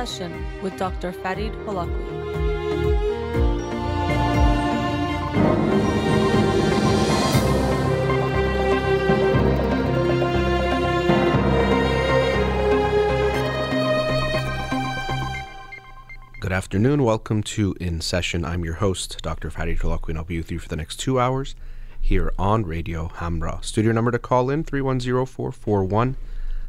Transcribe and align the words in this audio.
Session 0.00 0.46
with 0.62 0.74
Dr. 0.78 1.12
Farid 1.12 1.52
Holakouee. 1.66 1.90
Good 16.40 16.50
afternoon. 16.50 17.04
Welcome 17.04 17.42
to 17.42 17.76
In 17.78 18.00
Session. 18.00 18.46
I'm 18.46 18.64
your 18.64 18.76
host, 18.76 19.18
Dr. 19.20 19.50
Farid 19.50 19.80
Holakouee, 19.80 20.08
and 20.08 20.18
I'll 20.18 20.24
be 20.24 20.38
with 20.38 20.50
you 20.50 20.58
for 20.58 20.70
the 20.70 20.76
next 20.76 20.96
two 20.96 21.20
hours 21.20 21.54
here 22.00 22.32
on 22.38 22.64
Radio 22.64 23.08
Hamrah. 23.16 23.62
Studio 23.62 23.92
number 23.92 24.10
to 24.12 24.18
call 24.18 24.48
in 24.48 24.64
310 24.64 25.26
441 25.26 26.16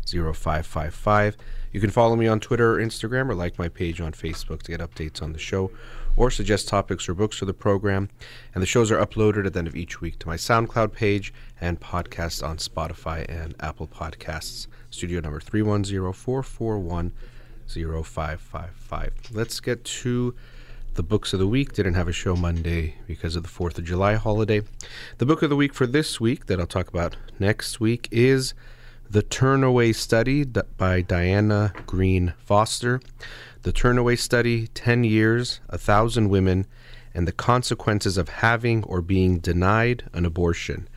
0555. 0.06 1.38
You 1.72 1.80
can 1.80 1.90
follow 1.90 2.16
me 2.16 2.28
on 2.28 2.40
Twitter 2.40 2.76
or 2.76 2.80
Instagram 2.80 3.30
or 3.30 3.36
like 3.36 3.58
my 3.58 3.70
page 3.70 4.02
on 4.02 4.12
Facebook 4.12 4.62
to 4.64 4.72
get 4.72 4.82
updates 4.82 5.22
on 5.22 5.34
the 5.34 5.40
show 5.40 5.72
or 6.18 6.30
suggest 6.30 6.68
topics 6.68 7.08
or 7.08 7.14
books 7.14 7.38
for 7.38 7.46
the 7.46 7.54
program. 7.54 8.10
And 8.54 8.62
the 8.62 8.68
shows 8.68 8.92
are 8.92 9.04
uploaded 9.04 9.46
at 9.46 9.54
the 9.54 9.60
end 9.60 9.68
of 9.68 9.76
each 9.76 10.02
week 10.02 10.20
to 10.20 10.28
my 10.28 10.36
SoundCloud 10.36 10.92
page 10.92 11.34
and 11.60 11.80
podcast 11.80 12.46
on 12.46 12.58
Spotify 12.58 13.26
and 13.30 13.56
Apple 13.60 13.88
Podcasts. 13.88 14.68
Studio 14.90 15.22
number 15.22 15.40
310 15.40 16.12
441 16.14 17.12
0555. 17.68 19.14
Let's 19.32 19.60
get 19.62 19.86
to 19.86 20.36
the 20.96 21.04
books 21.04 21.32
of 21.32 21.40
the 21.40 21.48
week. 21.48 21.72
Didn't 21.72 21.94
have 21.94 22.10
a 22.10 22.14
show 22.14 22.36
Monday 22.36 22.96
because 23.08 23.38
of 23.38 23.44
the 23.44 23.50
4th 23.50 23.78
of 23.78 23.86
July 23.86 24.16
holiday. 24.16 24.62
The 25.20 25.26
book 25.26 25.42
of 25.42 25.50
the 25.50 25.56
week 25.56 25.74
for 25.74 25.88
this 25.88 26.20
week 26.20 26.48
that 26.48 26.60
I'll 26.60 26.68
talk 26.68 26.90
about 26.90 27.16
next 27.40 27.80
week 27.80 28.10
is 28.12 28.54
The 29.12 29.24
Turnaway 29.24 29.94
Study 29.94 30.46
by 30.46 31.02
Diana 31.02 31.74
Greene 31.86 32.34
Foster. 32.38 33.02
The 33.64 33.74
Turnaway 33.74 34.18
Study 34.18 34.68
10 34.68 35.04
Years, 35.04 35.60
a 35.68 35.78
Thousand 35.78 36.30
Women, 36.30 36.66
and 37.14 37.28
the 37.28 37.34
Consequences 37.34 38.18
of 38.18 38.30
Having 38.30 38.86
or 38.86 39.02
Being 39.02 39.40
Denied 39.40 40.10
an 40.14 40.24
Abortion. 40.24 40.88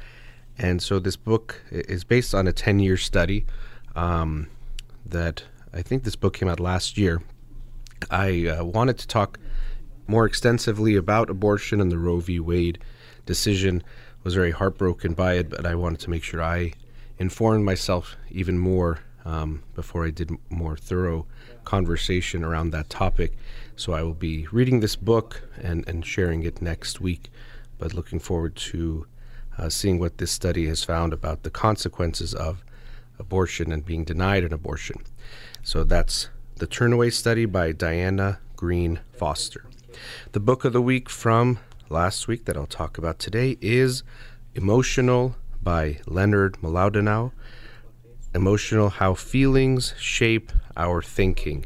And 0.56 0.80
so 0.80 1.00
this 1.00 1.16
book 1.16 1.60
is 1.72 2.04
based 2.04 2.36
on 2.36 2.46
a 2.46 2.52
10 2.52 2.78
year 2.78 2.96
study 2.96 3.46
um, 3.96 4.46
that 5.04 5.42
I 5.72 5.82
think 5.82 6.04
this 6.04 6.14
book 6.14 6.34
came 6.34 6.48
out 6.48 6.60
last 6.60 6.96
year. 6.96 7.20
I 8.12 8.46
uh, 8.46 8.64
wanted 8.64 8.96
to 8.98 9.08
talk 9.08 9.40
more 10.06 10.24
extensively 10.24 10.94
about 10.94 11.30
abortion 11.30 11.80
and 11.80 11.90
the 11.90 11.98
Roe 11.98 12.20
v. 12.20 12.38
Wade 12.38 12.78
decision. 13.26 13.82
Was 14.22 14.34
very 14.34 14.52
heartbroken 14.52 15.14
by 15.14 15.34
it, 15.34 15.50
but 15.50 15.66
I 15.66 15.74
wanted 15.74 15.98
to 15.98 16.10
make 16.10 16.22
sure 16.22 16.40
I 16.40 16.74
informed 17.18 17.64
myself 17.64 18.16
even 18.30 18.58
more 18.58 19.00
um, 19.24 19.62
before 19.74 20.06
I 20.06 20.10
did 20.10 20.30
more 20.50 20.76
thorough 20.76 21.26
conversation 21.64 22.44
around 22.44 22.70
that 22.70 22.90
topic. 22.90 23.32
So 23.76 23.92
I 23.92 24.02
will 24.02 24.14
be 24.14 24.46
reading 24.52 24.80
this 24.80 24.96
book 24.96 25.42
and, 25.60 25.86
and 25.88 26.04
sharing 26.04 26.42
it 26.42 26.60
next 26.60 27.00
week, 27.00 27.30
but 27.78 27.94
looking 27.94 28.18
forward 28.18 28.54
to 28.56 29.06
uh, 29.56 29.68
seeing 29.68 29.98
what 29.98 30.18
this 30.18 30.32
study 30.32 30.66
has 30.66 30.84
found 30.84 31.12
about 31.12 31.42
the 31.42 31.50
consequences 31.50 32.34
of 32.34 32.64
abortion 33.18 33.72
and 33.72 33.84
being 33.84 34.04
denied 34.04 34.44
an 34.44 34.52
abortion. 34.52 35.02
So 35.62 35.84
that's 35.84 36.28
the 36.56 36.66
Turnaway 36.66 37.12
Study 37.12 37.46
by 37.46 37.72
Diana 37.72 38.38
Greene 38.56 39.00
Foster. 39.12 39.64
The 40.32 40.40
book 40.40 40.64
of 40.64 40.72
the 40.72 40.82
week 40.82 41.08
from 41.08 41.58
last 41.88 42.28
week 42.28 42.44
that 42.44 42.56
I'll 42.56 42.66
talk 42.66 42.98
about 42.98 43.18
today 43.18 43.56
is 43.60 44.02
Emotional 44.56 45.36
by 45.64 45.98
Leonard 46.06 46.58
Mlodinow. 46.62 47.32
Emotional 48.34 48.90
How 48.90 49.14
Feelings 49.14 49.94
Shape 49.96 50.52
Our 50.76 51.00
Thinking. 51.00 51.64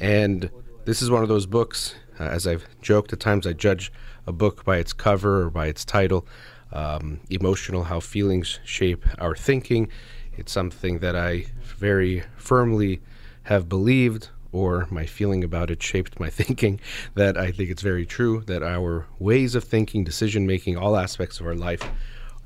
And 0.00 0.50
this 0.84 1.00
is 1.00 1.10
one 1.10 1.22
of 1.22 1.28
those 1.28 1.46
books, 1.46 1.94
uh, 2.18 2.24
as 2.24 2.46
I've 2.46 2.66
joked 2.80 3.12
at 3.12 3.20
times, 3.20 3.46
I 3.46 3.52
judge 3.52 3.92
a 4.26 4.32
book 4.32 4.64
by 4.64 4.78
its 4.78 4.92
cover 4.92 5.42
or 5.42 5.50
by 5.50 5.66
its 5.66 5.84
title. 5.84 6.26
Um, 6.72 7.20
emotional 7.30 7.84
How 7.84 8.00
Feelings 8.00 8.58
Shape 8.64 9.04
Our 9.18 9.36
Thinking. 9.36 9.88
It's 10.36 10.52
something 10.52 10.98
that 10.98 11.14
I 11.14 11.46
very 11.62 12.24
firmly 12.36 13.00
have 13.44 13.68
believed 13.68 14.30
or 14.52 14.86
my 14.90 15.04
feeling 15.06 15.44
about 15.44 15.70
it 15.70 15.82
shaped 15.82 16.18
my 16.18 16.30
thinking 16.40 16.80
that 17.14 17.36
I 17.36 17.52
think 17.52 17.70
it's 17.70 17.82
very 17.82 18.06
true 18.06 18.42
that 18.46 18.62
our 18.62 19.06
ways 19.18 19.54
of 19.54 19.64
thinking, 19.64 20.02
decision 20.02 20.46
making, 20.46 20.76
all 20.76 20.96
aspects 20.96 21.40
of 21.40 21.46
our 21.46 21.54
life 21.54 21.82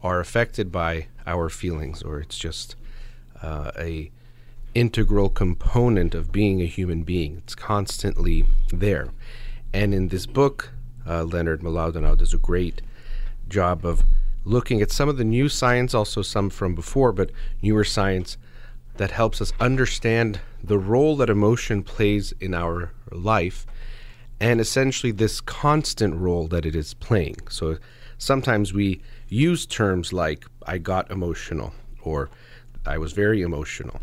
are 0.03 0.21
affected 0.21 0.73
by 0.73 1.07
our 1.27 1.49
feelings, 1.49 2.03
or 2.03 2.21
it's 2.21 2.39
just 2.39 2.77
uh, 3.43 3.71
a 3.79 4.11
integral 4.75 5.29
component 5.29 6.15
of 6.15 6.31
being 6.33 6.63
a 6.63 6.67
human 6.67 7.03
being. 7.03 7.39
It's 7.39 7.55
constantly 7.55 8.47
there. 8.73 9.09
And 9.73 9.93
in 9.93 10.09
this 10.09 10.27
book, 10.27 10.71
uh, 11.07 11.25
Leonard 11.25 11.61
Mlodinow 11.63 12.17
does 12.17 12.35
a 12.35 12.39
great 12.39 12.83
job 13.49 13.85
of 13.85 14.05
looking 14.45 14.81
at 14.81 14.91
some 14.91 15.09
of 15.09 15.17
the 15.17 15.25
new 15.25 15.49
science, 15.49 15.95
also 15.95 16.23
some 16.23 16.51
from 16.51 16.75
before, 16.75 17.13
but 17.13 17.31
newer 17.63 17.85
science 17.85 18.37
that 18.97 19.11
helps 19.11 19.41
us 19.41 19.53
understand 19.61 20.41
the 20.63 20.79
role 20.79 21.17
that 21.17 21.31
emotion 21.31 21.83
plays 21.83 22.33
in 22.41 22.55
our 22.55 22.93
life 23.11 23.67
and 24.41 24.61
essentially 24.61 25.13
this 25.13 25.41
constant 25.41 26.15
role 26.15 26.47
that 26.49 26.65
it 26.65 26.75
is 26.75 26.95
playing. 26.95 27.37
So 27.49 27.77
sometimes 28.19 28.73
we 28.73 29.03
use 29.31 29.65
terms 29.65 30.13
like 30.13 30.45
I 30.67 30.77
got 30.77 31.11
emotional 31.11 31.73
or 32.03 32.29
I 32.85 32.99
was 32.99 33.13
very 33.13 33.41
emotional. 33.41 34.01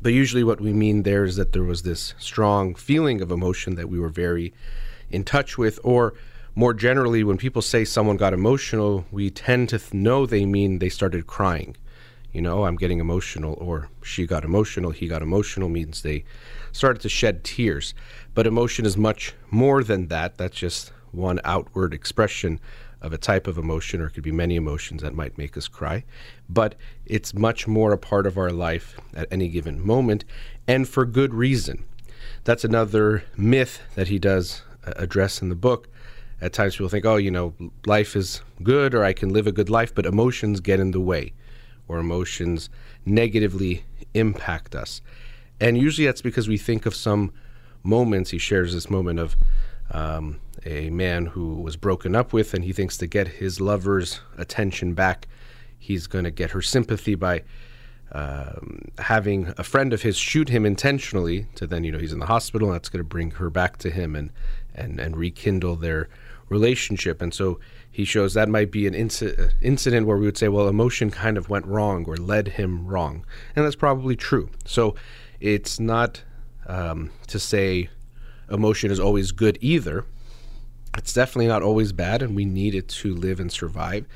But 0.00 0.12
usually 0.12 0.44
what 0.44 0.60
we 0.60 0.72
mean 0.72 1.02
there 1.02 1.24
is 1.24 1.36
that 1.36 1.52
there 1.52 1.62
was 1.62 1.82
this 1.82 2.14
strong 2.18 2.74
feeling 2.74 3.20
of 3.20 3.30
emotion 3.30 3.74
that 3.74 3.88
we 3.88 3.98
were 3.98 4.08
very 4.08 4.54
in 5.10 5.24
touch 5.24 5.58
with 5.58 5.78
or 5.84 6.14
more 6.54 6.72
generally 6.72 7.22
when 7.22 7.36
people 7.36 7.60
say 7.60 7.84
someone 7.84 8.16
got 8.16 8.32
emotional, 8.32 9.04
we 9.10 9.28
tend 9.30 9.68
to 9.68 9.78
th- 9.78 9.92
know 9.92 10.24
they 10.24 10.46
mean 10.46 10.78
they 10.78 10.88
started 10.88 11.26
crying 11.26 11.76
you 12.36 12.42
know, 12.42 12.66
I'm 12.66 12.76
getting 12.76 13.00
emotional, 13.00 13.54
or 13.54 13.88
she 14.02 14.26
got 14.26 14.44
emotional, 14.44 14.90
he 14.90 15.08
got 15.08 15.22
emotional 15.22 15.70
means 15.70 16.02
they 16.02 16.26
started 16.70 17.00
to 17.00 17.08
shed 17.08 17.44
tears. 17.44 17.94
But 18.34 18.46
emotion 18.46 18.84
is 18.84 18.94
much 18.94 19.32
more 19.50 19.82
than 19.82 20.08
that. 20.08 20.36
That's 20.36 20.58
just 20.58 20.92
one 21.12 21.40
outward 21.44 21.94
expression 21.94 22.60
of 23.02 23.12
a 23.12 23.18
type 23.18 23.46
of 23.46 23.58
emotion, 23.58 24.00
or 24.00 24.06
it 24.06 24.10
could 24.10 24.22
be 24.22 24.32
many 24.32 24.56
emotions 24.56 25.02
that 25.02 25.14
might 25.14 25.38
make 25.38 25.56
us 25.56 25.68
cry. 25.68 26.04
But 26.48 26.74
it's 27.04 27.34
much 27.34 27.66
more 27.66 27.92
a 27.92 27.98
part 27.98 28.26
of 28.26 28.38
our 28.38 28.50
life 28.50 28.98
at 29.14 29.28
any 29.30 29.48
given 29.48 29.84
moment, 29.84 30.24
and 30.66 30.88
for 30.88 31.04
good 31.04 31.34
reason. 31.34 31.84
That's 32.44 32.64
another 32.64 33.24
myth 33.36 33.80
that 33.94 34.08
he 34.08 34.18
does 34.18 34.62
uh, 34.86 34.92
address 34.96 35.42
in 35.42 35.48
the 35.48 35.54
book. 35.54 35.88
At 36.40 36.52
times 36.52 36.76
people 36.76 36.88
think, 36.88 37.06
oh, 37.06 37.16
you 37.16 37.30
know, 37.30 37.54
life 37.86 38.14
is 38.14 38.42
good, 38.62 38.94
or 38.94 39.04
I 39.04 39.12
can 39.12 39.30
live 39.30 39.46
a 39.46 39.52
good 39.52 39.70
life, 39.70 39.94
but 39.94 40.06
emotions 40.06 40.60
get 40.60 40.80
in 40.80 40.90
the 40.90 41.00
way 41.00 41.32
or 41.88 41.98
emotions 41.98 42.68
negatively 43.04 43.84
impact 44.14 44.74
us. 44.74 45.00
And 45.60 45.78
usually 45.78 46.06
that's 46.06 46.22
because 46.22 46.48
we 46.48 46.58
think 46.58 46.86
of 46.86 46.94
some 46.94 47.32
moments. 47.82 48.30
He 48.30 48.38
shares 48.38 48.74
this 48.74 48.90
moment 48.90 49.18
of 49.18 49.36
um, 49.90 50.40
a 50.64 50.90
man 50.90 51.26
who 51.26 51.54
was 51.54 51.76
broken 51.76 52.14
up 52.14 52.32
with, 52.32 52.54
and 52.54 52.64
he 52.64 52.72
thinks 52.72 52.96
to 52.98 53.06
get 53.06 53.28
his 53.28 53.60
lover's 53.60 54.20
attention 54.36 54.94
back, 54.94 55.28
he's 55.78 56.06
going 56.06 56.24
to 56.24 56.30
get 56.30 56.50
her 56.50 56.62
sympathy 56.62 57.14
by 57.14 57.42
um, 58.12 58.80
having 58.98 59.52
a 59.58 59.64
friend 59.64 59.92
of 59.92 60.02
his 60.02 60.16
shoot 60.16 60.48
him 60.48 60.64
intentionally. 60.64 61.46
To 61.56 61.66
then, 61.66 61.84
you 61.84 61.92
know, 61.92 61.98
he's 61.98 62.12
in 62.12 62.18
the 62.18 62.26
hospital, 62.26 62.68
and 62.68 62.74
that's 62.74 62.88
going 62.88 63.04
to 63.04 63.08
bring 63.08 63.32
her 63.32 63.50
back 63.50 63.76
to 63.78 63.90
him 63.90 64.14
and 64.16 64.30
and 64.74 65.00
and 65.00 65.16
rekindle 65.16 65.76
their 65.76 66.08
relationship. 66.48 67.20
And 67.20 67.34
so 67.34 67.58
he 67.90 68.04
shows 68.04 68.34
that 68.34 68.48
might 68.48 68.70
be 68.70 68.86
an 68.86 68.94
uh, 68.94 69.48
incident 69.62 70.06
where 70.06 70.16
we 70.16 70.26
would 70.26 70.38
say, 70.38 70.48
well, 70.48 70.68
emotion 70.68 71.10
kind 71.10 71.36
of 71.36 71.48
went 71.48 71.66
wrong 71.66 72.04
or 72.06 72.16
led 72.16 72.48
him 72.48 72.86
wrong. 72.86 73.24
And 73.54 73.64
that's 73.64 73.76
probably 73.76 74.16
true. 74.16 74.50
So 74.64 74.94
it's 75.40 75.80
not 75.80 76.22
um, 76.66 77.10
to 77.28 77.38
say 77.38 77.88
emotion 78.50 78.90
is 78.90 79.00
always 79.00 79.32
good 79.32 79.58
either. 79.60 80.04
It's 80.96 81.12
definitely 81.12 81.48
not 81.48 81.62
always 81.62 81.92
bad, 81.92 82.22
and 82.22 82.34
we 82.34 82.44
need 82.44 82.74
it 82.74 82.88
to 82.88 83.14
live 83.14 83.40
and 83.40 83.52
survive. 83.52 84.06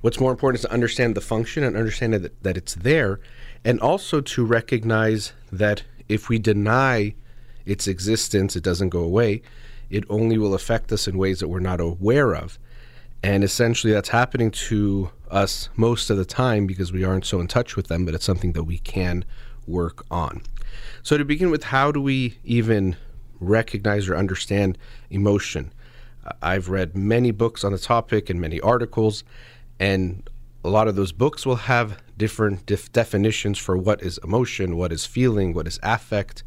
What's 0.00 0.20
more 0.20 0.30
important 0.30 0.60
is 0.60 0.66
to 0.66 0.72
understand 0.72 1.14
the 1.14 1.20
function 1.20 1.64
and 1.64 1.76
understand 1.76 2.14
that, 2.14 2.42
that 2.42 2.56
it's 2.56 2.74
there, 2.74 3.20
and 3.64 3.80
also 3.80 4.20
to 4.20 4.44
recognize 4.44 5.32
that 5.50 5.82
if 6.08 6.28
we 6.28 6.38
deny 6.38 7.14
its 7.66 7.88
existence, 7.88 8.56
it 8.56 8.62
doesn't 8.62 8.90
go 8.90 9.00
away. 9.00 9.42
It 9.90 10.04
only 10.08 10.38
will 10.38 10.54
affect 10.54 10.92
us 10.92 11.08
in 11.08 11.18
ways 11.18 11.40
that 11.40 11.48
we're 11.48 11.60
not 11.60 11.80
aware 11.80 12.34
of. 12.34 12.58
And 13.22 13.42
essentially, 13.42 13.92
that's 13.92 14.10
happening 14.10 14.50
to 14.52 15.10
us 15.30 15.68
most 15.76 16.08
of 16.08 16.16
the 16.16 16.24
time 16.24 16.66
because 16.66 16.92
we 16.92 17.04
aren't 17.04 17.26
so 17.26 17.40
in 17.40 17.48
touch 17.48 17.74
with 17.74 17.88
them, 17.88 18.04
but 18.04 18.14
it's 18.14 18.24
something 18.24 18.52
that 18.52 18.64
we 18.64 18.78
can 18.78 19.24
work 19.66 20.04
on. 20.10 20.42
So, 21.02 21.18
to 21.18 21.24
begin 21.24 21.50
with, 21.50 21.64
how 21.64 21.90
do 21.90 22.00
we 22.00 22.38
even 22.44 22.96
recognize 23.40 24.08
or 24.08 24.16
understand 24.16 24.78
emotion? 25.10 25.72
I've 26.42 26.68
read 26.68 26.96
many 26.96 27.30
books 27.30 27.64
on 27.64 27.72
the 27.72 27.78
topic 27.78 28.28
and 28.30 28.40
many 28.40 28.60
articles, 28.60 29.24
and 29.80 30.28
a 30.64 30.68
lot 30.68 30.88
of 30.88 30.96
those 30.96 31.12
books 31.12 31.46
will 31.46 31.56
have 31.56 31.98
different 32.16 32.66
def- 32.66 32.92
definitions 32.92 33.58
for 33.58 33.76
what 33.76 34.02
is 34.02 34.18
emotion, 34.24 34.76
what 34.76 34.92
is 34.92 35.06
feeling, 35.06 35.54
what 35.54 35.66
is 35.66 35.78
affect. 35.82 36.42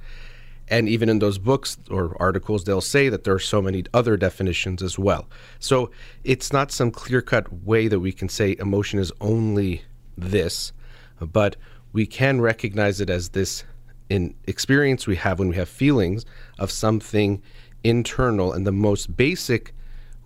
And 0.68 0.88
even 0.88 1.10
in 1.10 1.20
those 1.20 1.38
books 1.38 1.78
or 1.90 2.16
articles, 2.20 2.64
they'll 2.64 2.82
say 2.82 3.10
that 3.10 3.24
there 3.24 3.34
are 3.34 3.40
so 3.40 3.62
many 3.62 3.84
other 3.94 4.16
definitions 4.16 4.82
as 4.82 4.98
well. 4.98 5.28
So 5.60 5.92
it's 6.24 6.54
not 6.54 6.72
some 6.72 6.92
clear 6.92 7.22
cut 7.22 7.52
way 7.64 7.88
that 7.88 8.00
we 8.00 8.12
can 8.12 8.30
say 8.30 8.56
emotion 8.60 9.00
is 9.00 9.12
only 9.20 9.84
this, 10.18 10.72
but 11.20 11.56
we 11.94 12.06
can 12.06 12.40
recognize 12.40 13.02
it 13.02 13.10
as 13.10 13.30
this 13.30 13.66
in 14.12 14.36
experience 14.46 15.08
we 15.08 15.16
have 15.16 15.40
when 15.40 15.48
we 15.48 15.56
have 15.56 15.70
feelings 15.70 16.26
of 16.60 16.70
something 16.70 17.42
internal. 17.82 18.52
And 18.52 18.68
the 18.68 18.72
most 18.74 19.16
basic 19.16 19.74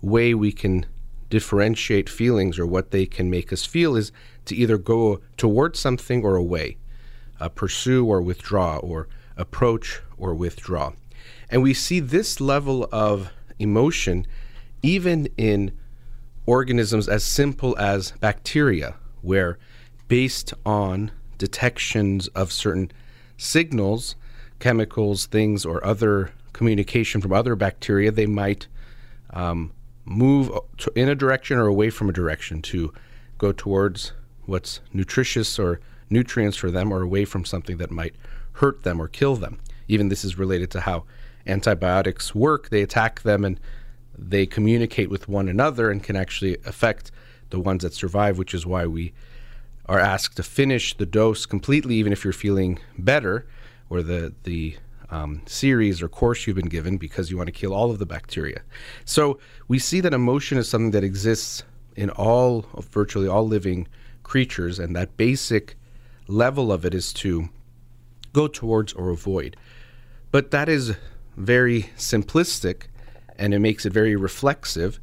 way 0.02 0.34
we 0.34 0.50
can 0.50 0.86
differentiate 1.30 2.08
feelings 2.08 2.58
or 2.58 2.66
what 2.66 2.90
they 2.90 3.06
can 3.06 3.30
make 3.30 3.52
us 3.52 3.64
feel 3.64 3.94
is 3.94 4.10
to 4.46 4.56
either 4.56 4.76
go 4.76 5.20
towards 5.36 5.78
something 5.78 6.24
or 6.24 6.34
away, 6.34 6.78
uh, 7.38 7.48
pursue 7.48 8.04
or 8.04 8.20
withdraw, 8.20 8.78
or 8.78 9.06
approach 9.36 10.00
or 10.18 10.34
withdraw. 10.34 10.92
And 11.48 11.62
we 11.62 11.72
see 11.72 12.00
this 12.00 12.40
level 12.40 12.88
of 12.90 13.30
emotion 13.60 14.26
even 14.82 15.28
in 15.36 15.70
organisms 16.44 17.08
as 17.08 17.22
simple 17.22 17.78
as 17.78 18.10
bacteria, 18.18 18.96
where 19.22 19.58
based 20.08 20.52
on 20.64 21.12
detections 21.38 22.26
of 22.28 22.50
certain 22.50 22.90
signals, 23.36 24.16
chemicals, 24.58 25.26
things, 25.26 25.64
or 25.64 25.84
other 25.84 26.32
communication 26.52 27.20
from 27.20 27.32
other 27.32 27.54
bacteria, 27.54 28.10
they 28.10 28.26
might 28.26 28.66
um, 29.30 29.72
move 30.04 30.50
in 30.94 31.08
a 31.08 31.14
direction 31.14 31.58
or 31.58 31.66
away 31.66 31.90
from 31.90 32.08
a 32.08 32.12
direction 32.12 32.62
to 32.62 32.92
go 33.38 33.52
towards 33.52 34.12
what's 34.46 34.80
nutritious 34.92 35.58
or 35.58 35.80
nutrients 36.08 36.56
for 36.56 36.70
them 36.70 36.92
or 36.92 37.02
away 37.02 37.24
from 37.24 37.44
something 37.44 37.76
that 37.76 37.90
might 37.90 38.14
hurt 38.52 38.82
them 38.84 39.00
or 39.00 39.08
kill 39.08 39.36
them. 39.36 39.58
Even 39.88 40.08
this 40.08 40.24
is 40.24 40.38
related 40.38 40.70
to 40.70 40.80
how 40.80 41.04
antibiotics 41.46 42.34
work. 42.34 42.70
They 42.70 42.82
attack 42.82 43.22
them 43.22 43.44
and 43.44 43.60
they 44.16 44.46
communicate 44.46 45.10
with 45.10 45.28
one 45.28 45.48
another 45.48 45.90
and 45.90 46.02
can 46.02 46.16
actually 46.16 46.56
affect 46.64 47.10
the 47.50 47.60
ones 47.60 47.82
that 47.82 47.94
survive, 47.94 48.38
which 48.38 48.54
is 48.54 48.66
why 48.66 48.86
we 48.86 49.12
are 49.88 50.00
asked 50.00 50.36
to 50.36 50.42
finish 50.42 50.96
the 50.96 51.06
dose 51.06 51.46
completely, 51.46 51.94
even 51.96 52.12
if 52.12 52.24
you're 52.24 52.32
feeling 52.32 52.78
better, 52.98 53.46
or 53.88 54.02
the 54.02 54.34
the 54.44 54.76
um, 55.10 55.42
series 55.46 56.02
or 56.02 56.08
course 56.08 56.46
you've 56.46 56.56
been 56.56 56.68
given, 56.68 56.96
because 56.96 57.30
you 57.30 57.36
want 57.36 57.46
to 57.46 57.52
kill 57.52 57.72
all 57.72 57.90
of 57.90 57.98
the 57.98 58.06
bacteria. 58.06 58.62
So 59.04 59.38
we 59.68 59.78
see 59.78 60.00
that 60.00 60.12
emotion 60.12 60.58
is 60.58 60.68
something 60.68 60.90
that 60.90 61.04
exists 61.04 61.62
in 61.94 62.10
all, 62.10 62.66
of 62.74 62.86
virtually 62.86 63.28
all 63.28 63.46
living 63.46 63.86
creatures, 64.22 64.78
and 64.78 64.94
that 64.96 65.16
basic 65.16 65.76
level 66.28 66.72
of 66.72 66.84
it 66.84 66.94
is 66.94 67.12
to 67.12 67.48
go 68.32 68.48
towards 68.48 68.92
or 68.92 69.10
avoid. 69.10 69.56
But 70.30 70.50
that 70.50 70.68
is 70.68 70.96
very 71.36 71.84
simplistic 71.96 72.82
and 73.38 73.54
it 73.54 73.60
makes 73.60 73.86
it 73.86 73.92
very 73.92 74.16
reflexive, 74.16 74.98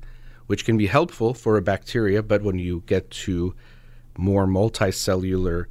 which 0.47 0.65
can 0.65 0.77
be 0.77 0.87
helpful 0.87 1.33
for 1.33 1.57
a 1.57 1.61
bacteria. 1.61 2.21
But 2.21 2.41
when 2.41 2.59
you 2.59 2.83
get 2.85 3.09
to 3.11 3.55
more 4.17 4.45
multicellular 4.45 5.65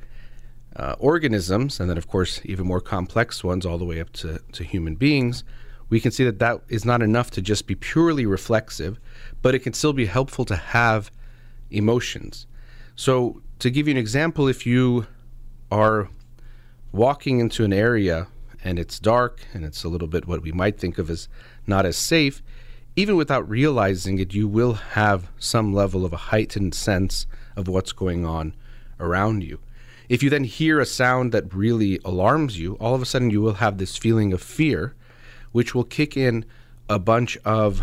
uh, 0.76 0.94
organisms, 0.98 1.80
and 1.80 1.90
then, 1.90 1.98
of 1.98 2.08
course, 2.08 2.40
even 2.44 2.66
more 2.66 2.80
complex 2.80 3.44
ones, 3.44 3.66
all 3.66 3.78
the 3.78 3.84
way 3.84 4.00
up 4.00 4.12
to, 4.12 4.40
to 4.52 4.64
human 4.64 4.94
beings, 4.94 5.44
we 5.88 6.00
can 6.00 6.10
see 6.10 6.24
that 6.24 6.38
that 6.38 6.62
is 6.68 6.84
not 6.84 7.02
enough 7.02 7.30
to 7.32 7.42
just 7.42 7.66
be 7.66 7.74
purely 7.74 8.24
reflexive, 8.24 8.98
but 9.42 9.54
it 9.54 9.58
can 9.58 9.74
still 9.74 9.92
be 9.92 10.06
helpful 10.06 10.44
to 10.46 10.56
have 10.56 11.10
emotions. 11.70 12.46
So, 12.96 13.42
to 13.58 13.70
give 13.70 13.86
you 13.86 13.92
an 13.92 13.98
example, 13.98 14.48
if 14.48 14.66
you 14.66 15.06
are 15.70 16.08
walking 16.92 17.40
into 17.40 17.64
an 17.64 17.72
area 17.72 18.28
and 18.64 18.78
it's 18.78 18.98
dark 18.98 19.40
and 19.52 19.64
it's 19.64 19.84
a 19.84 19.88
little 19.88 20.08
bit 20.08 20.26
what 20.26 20.42
we 20.42 20.52
might 20.52 20.78
think 20.78 20.98
of 20.98 21.10
as 21.10 21.28
not 21.66 21.84
as 21.84 21.96
safe, 21.96 22.42
even 22.96 23.16
without 23.16 23.48
realizing 23.48 24.18
it, 24.18 24.34
you 24.34 24.46
will 24.46 24.74
have 24.74 25.30
some 25.38 25.72
level 25.72 26.04
of 26.04 26.12
a 26.12 26.18
heightened 26.32 26.74
sense 26.74 27.26
of 27.56 27.68
what's 27.68 27.92
going 27.92 28.24
on 28.24 28.54
around 28.98 29.42
you. 29.42 29.58
If 30.08 30.22
you 30.22 30.30
then 30.30 30.44
hear 30.44 30.80
a 30.80 30.86
sound 30.86 31.32
that 31.32 31.54
really 31.54 31.98
alarms 32.04 32.58
you, 32.58 32.74
all 32.74 32.94
of 32.94 33.02
a 33.02 33.06
sudden 33.06 33.30
you 33.30 33.40
will 33.40 33.54
have 33.54 33.78
this 33.78 33.96
feeling 33.96 34.32
of 34.32 34.42
fear, 34.42 34.94
which 35.52 35.74
will 35.74 35.84
kick 35.84 36.16
in 36.16 36.44
a 36.88 36.98
bunch 36.98 37.38
of 37.44 37.82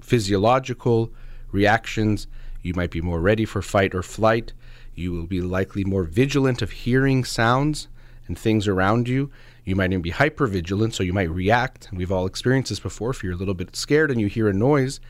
physiological 0.00 1.12
reactions. 1.52 2.26
You 2.62 2.74
might 2.74 2.90
be 2.90 3.00
more 3.00 3.20
ready 3.20 3.44
for 3.44 3.62
fight 3.62 3.94
or 3.94 4.02
flight. 4.02 4.52
You 4.94 5.12
will 5.12 5.26
be 5.26 5.40
likely 5.40 5.84
more 5.84 6.04
vigilant 6.04 6.62
of 6.62 6.70
hearing 6.70 7.24
sounds 7.24 7.88
and 8.26 8.38
things 8.38 8.66
around 8.66 9.08
you. 9.08 9.30
You 9.64 9.76
might 9.76 9.90
even 9.90 10.02
be 10.02 10.10
hyper 10.10 10.46
vigilant, 10.46 10.94
so 10.94 11.02
you 11.02 11.12
might 11.12 11.30
react. 11.30 11.88
We've 11.92 12.12
all 12.12 12.26
experienced 12.26 12.70
this 12.70 12.80
before. 12.80 13.10
If 13.10 13.22
you're 13.22 13.32
a 13.32 13.36
little 13.36 13.54
bit 13.54 13.76
scared 13.76 14.10
and 14.10 14.20
you 14.20 14.28
hear 14.28 14.48
a 14.48 14.52
noise, 14.52 15.00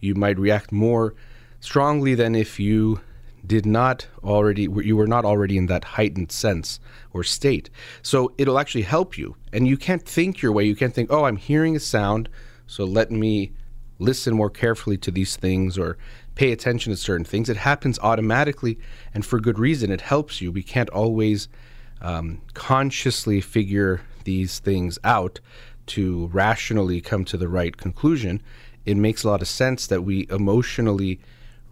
you 0.00 0.14
might 0.14 0.38
react 0.38 0.72
more 0.72 1.14
strongly 1.64 2.14
than 2.14 2.34
if 2.34 2.60
you 2.60 3.00
did 3.46 3.66
not 3.66 4.06
already 4.22 4.62
you 4.62 4.96
were 4.96 5.06
not 5.06 5.24
already 5.24 5.56
in 5.58 5.66
that 5.66 5.84
heightened 5.84 6.32
sense 6.32 6.80
or 7.12 7.22
state 7.22 7.68
so 8.02 8.32
it'll 8.38 8.58
actually 8.58 8.82
help 8.82 9.18
you 9.18 9.36
and 9.52 9.68
you 9.68 9.76
can't 9.76 10.04
think 10.16 10.40
your 10.40 10.52
way 10.52 10.64
you 10.64 10.76
can't 10.76 10.94
think 10.94 11.12
oh 11.12 11.24
i'm 11.24 11.36
hearing 11.36 11.76
a 11.76 11.80
sound 11.80 12.28
so 12.66 12.84
let 12.84 13.10
me 13.10 13.52
listen 13.98 14.34
more 14.34 14.50
carefully 14.50 14.96
to 14.96 15.10
these 15.10 15.36
things 15.36 15.78
or 15.78 15.96
pay 16.34 16.52
attention 16.52 16.92
to 16.92 16.96
certain 16.96 17.24
things. 17.24 17.48
It 17.48 17.58
happens 17.58 17.98
automatically 18.00 18.78
and 19.12 19.24
for 19.24 19.40
good 19.40 19.58
reason. 19.58 19.90
It 19.90 20.00
helps 20.00 20.40
you. 20.40 20.50
We 20.50 20.62
can't 20.62 20.90
always 20.90 21.48
um, 22.00 22.40
consciously 22.54 23.40
figure 23.40 24.00
these 24.24 24.58
things 24.58 24.98
out 25.04 25.40
to 25.86 26.28
rationally 26.32 27.00
come 27.00 27.24
to 27.26 27.36
the 27.36 27.48
right 27.48 27.76
conclusion. 27.76 28.42
It 28.84 28.96
makes 28.96 29.22
a 29.22 29.28
lot 29.28 29.42
of 29.42 29.48
sense 29.48 29.86
that 29.86 30.02
we 30.02 30.26
emotionally 30.30 31.20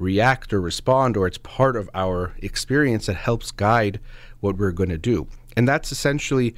react 0.03 0.53
or 0.53 0.61
respond, 0.61 1.17
or 1.17 1.27
it's 1.27 1.39
part 1.39 1.77
of 1.77 1.89
our 1.95 2.35
experience 2.39 3.07
that 3.07 3.17
helps 3.17 3.51
guide 3.51 4.01
what 4.41 4.57
we're 4.57 4.73
going 4.73 4.91
to 4.91 4.99
do. 4.99 5.27
And 5.57 5.67
that's 5.67 5.93
essentially 5.93 6.55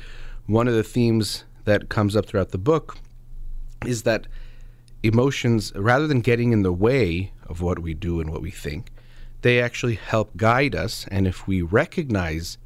one 0.46 0.66
of 0.66 0.74
the 0.74 0.82
themes 0.82 1.44
that 1.64 1.88
comes 1.88 2.16
up 2.16 2.26
throughout 2.26 2.50
the 2.50 2.58
book 2.58 2.98
is 3.86 4.02
that 4.02 4.26
emotions, 5.02 5.72
rather 5.74 6.06
than 6.06 6.20
getting 6.20 6.52
in 6.52 6.62
the 6.62 6.72
way 6.72 7.32
of 7.46 7.60
what 7.60 7.78
we 7.78 7.94
do 7.94 8.20
and 8.20 8.30
what 8.30 8.42
we 8.42 8.50
think, 8.50 8.90
they 9.42 9.60
actually 9.60 9.96
help 9.96 10.36
guide 10.36 10.74
us. 10.74 11.06
And 11.10 11.26
if 11.26 11.46
we 11.46 11.60
recognize 11.60 12.56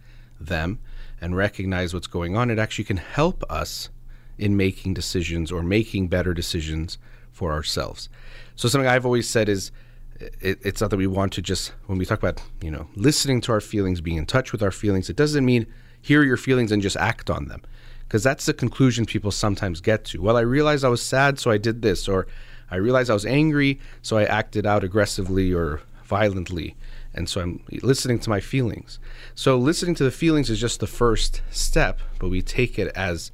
them 0.40 0.78
and 1.20 1.37
recognize 1.37 1.92
what's 1.92 2.06
going 2.06 2.37
on, 2.37 2.50
it 2.50 2.58
actually 2.58 2.85
can 2.85 2.99
help 2.99 3.42
us 3.50 3.90
in 4.38 4.56
making 4.56 4.94
decisions 4.94 5.50
or 5.50 5.62
making 5.62 6.06
better 6.06 6.32
decisions 6.32 6.99
for 7.32 7.52
ourselves. 7.52 8.08
So, 8.54 8.68
something 8.68 8.88
I've 8.88 9.04
always 9.04 9.28
said 9.28 9.49
is 9.49 9.73
it, 10.20 10.58
it's 10.62 10.80
not 10.80 10.90
that 10.90 10.96
we 10.96 11.06
want 11.06 11.32
to 11.34 11.42
just, 11.42 11.72
when 11.87 11.98
we 11.98 12.04
talk 12.04 12.18
about, 12.18 12.42
you 12.60 12.70
know, 12.70 12.88
listening 12.94 13.40
to 13.42 13.52
our 13.52 13.60
feelings, 13.60 14.00
being 14.00 14.16
in 14.16 14.26
touch 14.26 14.52
with 14.52 14.62
our 14.62 14.70
feelings, 14.70 15.08
it 15.08 15.16
doesn't 15.16 15.44
mean 15.44 15.66
hear 16.00 16.22
your 16.22 16.37
feelings 16.37 16.72
and 16.72 16.82
just 16.82 16.96
act 16.96 17.30
on 17.30 17.48
them 17.48 17.62
because 18.08 18.22
that's 18.22 18.46
the 18.46 18.54
conclusion 18.54 19.04
people 19.04 19.30
sometimes 19.30 19.80
get 19.80 20.04
to. 20.06 20.22
Well, 20.22 20.37
I 20.37 20.40
realized 20.40 20.84
I 20.84 20.88
was 20.88 21.02
sad, 21.02 21.38
so 21.38 21.50
I 21.50 21.58
did 21.58 21.82
this, 21.82 22.08
or 22.08 22.26
I 22.70 22.76
realized 22.76 23.10
I 23.10 23.14
was 23.14 23.26
angry, 23.26 23.80
so 24.02 24.16
I 24.16 24.25
acted 24.25 24.66
out 24.66 24.82
aggressively 24.82 25.52
or 25.52 25.82
violently. 26.04 26.75
And 27.14 27.28
so 27.28 27.40
I'm 27.40 27.62
listening 27.82 28.18
to 28.20 28.30
my 28.30 28.40
feelings. 28.40 28.98
So 29.34 29.58
listening 29.58 29.94
to 29.96 30.04
the 30.04 30.10
feelings 30.10 30.50
is 30.50 30.60
just 30.60 30.80
the 30.80 30.87
first 30.87 31.42
step, 31.50 32.00
but 32.18 32.28
we 32.28 32.42
take 32.42 32.78
it 32.78 32.90
as 32.94 33.30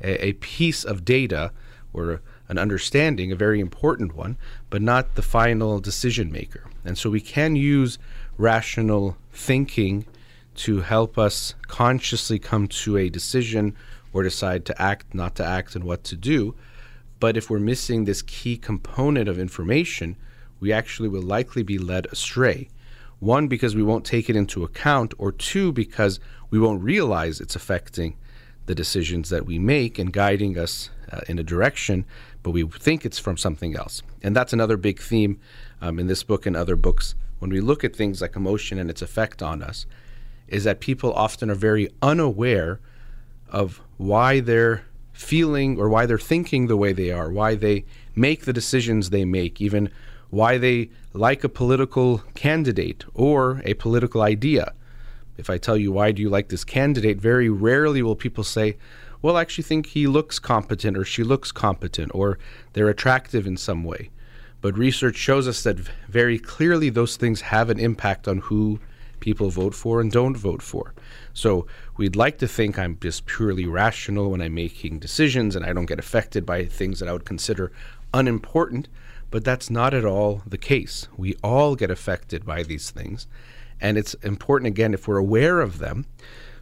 a, 0.00 0.26
a 0.26 0.32
piece 0.34 0.84
of 0.84 1.04
data 1.04 1.52
or 1.92 2.22
an 2.48 2.58
understanding, 2.58 3.32
a 3.32 3.36
very 3.36 3.60
important 3.60 4.14
one, 4.14 4.36
but 4.70 4.82
not 4.82 5.14
the 5.14 5.22
final 5.22 5.80
decision 5.80 6.30
maker. 6.30 6.64
And 6.84 6.96
so 6.96 7.10
we 7.10 7.20
can 7.20 7.56
use 7.56 7.98
rational 8.38 9.16
thinking 9.32 10.06
to 10.56 10.80
help 10.80 11.18
us 11.18 11.54
consciously 11.66 12.38
come 12.38 12.66
to 12.68 12.96
a 12.96 13.08
decision 13.08 13.76
or 14.12 14.22
decide 14.22 14.64
to 14.64 14.82
act, 14.82 15.14
not 15.14 15.34
to 15.36 15.44
act, 15.44 15.74
and 15.74 15.84
what 15.84 16.04
to 16.04 16.16
do. 16.16 16.54
But 17.20 17.36
if 17.36 17.50
we're 17.50 17.58
missing 17.58 18.04
this 18.04 18.22
key 18.22 18.56
component 18.56 19.28
of 19.28 19.38
information, 19.38 20.16
we 20.60 20.72
actually 20.72 21.08
will 21.08 21.22
likely 21.22 21.62
be 21.62 21.78
led 21.78 22.06
astray. 22.06 22.68
One, 23.18 23.48
because 23.48 23.74
we 23.74 23.82
won't 23.82 24.04
take 24.04 24.30
it 24.30 24.36
into 24.36 24.64
account, 24.64 25.14
or 25.18 25.32
two, 25.32 25.72
because 25.72 26.20
we 26.50 26.58
won't 26.58 26.82
realize 26.82 27.40
it's 27.40 27.56
affecting 27.56 28.16
the 28.66 28.74
decisions 28.74 29.30
that 29.30 29.46
we 29.46 29.58
make 29.58 29.98
and 29.98 30.12
guiding 30.12 30.58
us 30.58 30.90
uh, 31.10 31.20
in 31.28 31.38
a 31.38 31.44
direction, 31.44 32.04
but 32.46 32.52
we 32.52 32.62
think 32.62 33.04
it's 33.04 33.18
from 33.18 33.36
something 33.36 33.74
else. 33.74 34.04
And 34.22 34.36
that's 34.36 34.52
another 34.52 34.76
big 34.76 35.00
theme 35.00 35.40
um, 35.80 35.98
in 35.98 36.06
this 36.06 36.22
book 36.22 36.46
and 36.46 36.54
other 36.54 36.76
books. 36.76 37.16
When 37.40 37.50
we 37.50 37.60
look 37.60 37.82
at 37.82 37.96
things 37.96 38.20
like 38.20 38.36
emotion 38.36 38.78
and 38.78 38.88
its 38.88 39.02
effect 39.02 39.42
on 39.42 39.64
us, 39.64 39.84
is 40.46 40.62
that 40.62 40.78
people 40.78 41.12
often 41.14 41.50
are 41.50 41.56
very 41.56 41.88
unaware 42.02 42.78
of 43.48 43.80
why 43.96 44.38
they're 44.38 44.84
feeling 45.12 45.76
or 45.76 45.88
why 45.88 46.06
they're 46.06 46.20
thinking 46.20 46.68
the 46.68 46.76
way 46.76 46.92
they 46.92 47.10
are, 47.10 47.32
why 47.32 47.56
they 47.56 47.84
make 48.14 48.44
the 48.44 48.52
decisions 48.52 49.10
they 49.10 49.24
make, 49.24 49.60
even 49.60 49.90
why 50.30 50.56
they 50.56 50.88
like 51.14 51.42
a 51.42 51.48
political 51.48 52.18
candidate 52.36 53.04
or 53.12 53.60
a 53.64 53.74
political 53.74 54.22
idea. 54.22 54.72
If 55.36 55.50
I 55.50 55.58
tell 55.58 55.76
you, 55.76 55.90
why 55.90 56.12
do 56.12 56.22
you 56.22 56.28
like 56.28 56.50
this 56.50 56.62
candidate, 56.62 57.20
very 57.20 57.48
rarely 57.48 58.02
will 58.02 58.14
people 58.14 58.44
say, 58.44 58.76
well, 59.22 59.36
I 59.36 59.42
actually 59.42 59.64
think 59.64 59.86
he 59.86 60.06
looks 60.06 60.38
competent 60.38 60.96
or 60.96 61.04
she 61.04 61.22
looks 61.22 61.52
competent 61.52 62.12
or 62.14 62.38
they're 62.72 62.88
attractive 62.88 63.46
in 63.46 63.56
some 63.56 63.84
way. 63.84 64.10
But 64.60 64.78
research 64.78 65.16
shows 65.16 65.46
us 65.46 65.62
that 65.62 65.78
very 66.08 66.38
clearly 66.38 66.90
those 66.90 67.16
things 67.16 67.42
have 67.42 67.70
an 67.70 67.78
impact 67.78 68.26
on 68.26 68.38
who 68.38 68.80
people 69.20 69.50
vote 69.50 69.74
for 69.74 70.00
and 70.00 70.10
don't 70.10 70.36
vote 70.36 70.62
for. 70.62 70.94
So 71.32 71.66
we'd 71.96 72.16
like 72.16 72.38
to 72.38 72.48
think 72.48 72.78
I'm 72.78 72.98
just 73.00 73.26
purely 73.26 73.66
rational 73.66 74.30
when 74.30 74.40
I'm 74.40 74.54
making 74.54 74.98
decisions 74.98 75.56
and 75.56 75.64
I 75.64 75.72
don't 75.72 75.86
get 75.86 75.98
affected 75.98 76.44
by 76.44 76.64
things 76.64 77.00
that 77.00 77.08
I 77.08 77.12
would 77.12 77.24
consider 77.24 77.72
unimportant, 78.12 78.88
but 79.30 79.44
that's 79.44 79.70
not 79.70 79.94
at 79.94 80.04
all 80.04 80.42
the 80.46 80.58
case. 80.58 81.08
We 81.16 81.36
all 81.42 81.76
get 81.76 81.90
affected 81.90 82.44
by 82.44 82.62
these 82.62 82.90
things. 82.90 83.26
And 83.80 83.98
it's 83.98 84.14
important, 84.14 84.68
again, 84.68 84.94
if 84.94 85.06
we're 85.06 85.18
aware 85.18 85.60
of 85.60 85.78
them, 85.78 86.06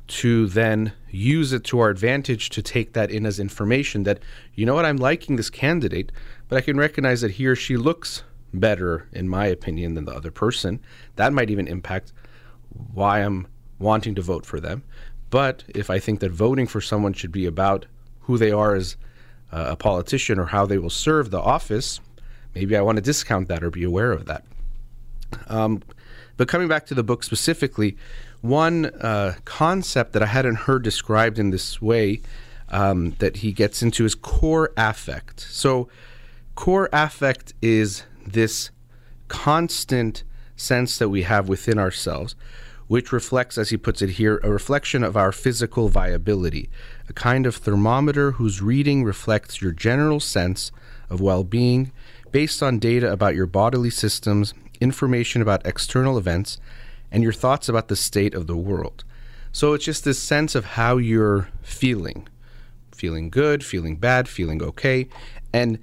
to 0.07 0.47
then 0.47 0.93
use 1.11 1.53
it 1.53 1.65
to 1.65 1.79
our 1.81 1.89
advantage 1.89 2.51
to 2.51 2.63
take 2.63 2.93
that 2.93 3.11
in 3.11 3.25
as 3.25 3.41
information 3.41 4.03
that, 4.03 4.19
you 4.55 4.67
know 4.67 4.75
what, 4.75 4.85
I'm 4.85 4.99
liking 4.99 5.37
this 5.37 5.51
candidate, 5.51 6.13
but 6.49 6.57
I 6.57 6.61
can 6.61 6.77
recognize 6.77 7.23
that 7.23 7.33
he 7.33 7.47
or 7.47 7.57
she 7.57 7.77
looks 7.77 8.23
better, 8.53 9.09
in 9.13 9.29
my 9.29 9.47
opinion, 9.47 9.95
than 9.95 10.05
the 10.05 10.13
other 10.13 10.31
person. 10.31 10.81
That 11.17 11.33
might 11.33 11.51
even 11.51 11.67
impact 11.67 12.13
why 12.93 13.21
I'm 13.21 13.47
wanting 13.79 14.15
to 14.17 14.23
vote 14.23 14.45
for 14.45 14.61
them. 14.61 14.83
But 15.31 15.65
if 15.69 15.91
I 15.91 15.99
think 15.99 16.21
that 16.21 16.31
voting 16.31 16.67
for 16.67 16.81
someone 16.81 17.13
should 17.13 17.33
be 17.33 17.47
about 17.47 17.87
who 18.21 18.39
they 18.39 18.53
are 18.53 18.75
as 18.75 18.97
a 19.51 19.77
politician 19.77 20.39
or 20.39 20.47
how 20.47 20.67
they 20.67 20.79
will 20.79 20.91
serve 20.91 21.31
the 21.31 21.41
office, 21.41 22.01
maybe 22.55 22.77
I 22.77 22.83
want 22.83 22.97
to 22.97 23.03
discount 23.03 23.49
that 23.49 23.63
or 23.63 23.71
be 23.71 23.85
aware 23.85 24.13
of 24.13 24.27
that. 24.27 24.45
Um, 25.49 25.83
but 26.37 26.49
coming 26.49 26.69
back 26.69 26.87
to 26.87 26.95
the 26.95 27.03
book 27.03 27.23
specifically, 27.23 27.97
one 28.41 28.87
uh, 28.87 29.35
concept 29.45 30.13
that 30.13 30.23
I 30.23 30.27
hadn't 30.27 30.57
heard 30.57 30.83
described 30.83 31.39
in 31.39 31.51
this 31.51 31.81
way 31.81 32.21
um, 32.69 33.13
that 33.19 33.37
he 33.37 33.53
gets 33.53 33.83
into 33.83 34.05
is 34.05 34.15
core 34.15 34.73
affect. 34.77 35.41
So, 35.41 35.89
core 36.55 36.89
affect 36.93 37.55
is 37.63 38.05
this 38.27 38.71
constant 39.29 40.25
sense 40.57 40.99
that 40.99 41.09
we 41.09 41.23
have 41.23 41.49
within 41.49 41.79
ourselves, 41.79 42.35
which 42.87 43.13
reflects, 43.13 43.59
as 43.59 43.71
he 43.71 43.77
puts 43.77 44.03
it 44.03 44.11
here, 44.11 44.41
a 44.43 44.51
reflection 44.51 45.03
of 45.03 45.17
our 45.17 45.33
physical 45.33 45.89
viability, 45.89 46.69
a 47.09 47.13
kind 47.13 47.47
of 47.47 47.57
thermometer 47.57 48.33
whose 48.33 48.61
reading 48.61 49.05
reflects 49.05 49.63
your 49.63 49.73
general 49.73 50.21
sense 50.21 50.71
of 51.09 51.21
well 51.21 51.45
being 51.45 51.93
based 52.31 52.63
on 52.63 52.79
data 52.79 53.11
about 53.13 53.37
your 53.37 53.47
bodily 53.47 53.91
systems, 53.91 54.55
information 54.81 55.43
about 55.43 55.67
external 55.67 56.19
events, 56.19 56.59
and 57.11 57.23
your 57.23 57.33
thoughts 57.33 57.69
about 57.69 57.89
the 57.89 57.97
state 57.97 58.35
of 58.35 58.47
the 58.47 58.57
world. 58.57 59.05
So 59.53 59.73
it's 59.73 59.85
just 59.85 60.05
this 60.05 60.19
sense 60.19 60.55
of 60.55 60.65
how 60.65 60.97
you're 60.97 61.49
feeling 61.63 62.29
feeling 62.95 63.29
good, 63.29 63.65
feeling 63.65 63.97
bad, 63.97 64.29
feeling 64.29 64.63
okay. 64.63 65.07
And 65.53 65.79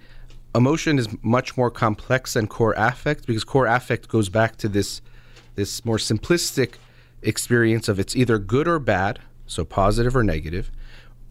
emotion 0.55 0.98
is 0.98 1.07
much 1.21 1.55
more 1.55 1.69
complex 1.69 2.33
than 2.33 2.48
core 2.48 2.74
affect 2.77 3.27
because 3.27 3.43
core 3.43 3.67
affect 3.67 4.07
goes 4.07 4.29
back 4.29 4.57
to 4.57 4.67
this 4.67 5.01
this 5.55 5.83
more 5.86 5.98
simplistic 5.98 6.75
experience 7.21 7.88
of 7.89 8.00
it's 8.00 8.15
either 8.15 8.39
good 8.39 8.67
or 8.67 8.79
bad, 8.79 9.19
so 9.45 9.65
positive 9.65 10.15
or 10.15 10.24
negative, 10.24 10.71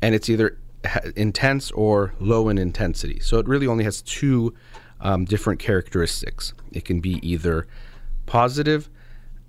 and 0.03 0.15
it's 0.15 0.29
either 0.29 0.59
intense 1.17 1.71
or 1.73 2.15
low 2.21 2.49
in 2.49 2.59
intensity. 2.59 3.19
So 3.21 3.39
it 3.39 3.49
really 3.49 3.67
only 3.67 3.85
has 3.85 4.03
two 4.03 4.55
um, 5.01 5.25
different 5.25 5.61
characteristics. 5.61 6.55
It 6.73 6.85
can 6.85 7.01
be 7.01 7.19
either 7.27 7.67
positive 8.27 8.89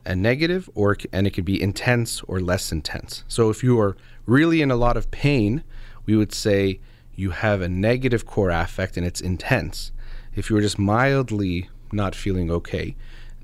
and 0.06 0.22
negative, 0.22 0.70
or 0.74 0.98
and 1.12 1.28
it 1.28 1.34
can 1.34 1.44
be 1.44 1.62
intense 1.62 2.22
or 2.22 2.40
less 2.40 2.72
intense. 2.72 3.24
So 3.28 3.50
if 3.50 3.64
you 3.64 3.80
are 3.80 3.96
really 4.26 4.62
in 4.62 4.72
a 4.72 4.76
lot 4.76 4.98
of 4.98 5.12
pain, 5.12 5.64
we 6.06 6.16
would 6.16 6.34
say 6.34 6.80
you 7.14 7.32
have 7.32 7.62
a 7.62 7.70
negative 7.70 8.26
core 8.26 8.50
affect 8.50 8.98
and 8.98 9.06
it's 9.06 9.22
intense. 9.22 9.92
If 10.34 10.50
you 10.50 10.56
were 10.56 10.62
just 10.62 10.80
mildly 10.80 11.70
not 11.92 12.16
feeling 12.16 12.50
okay, 12.50 12.96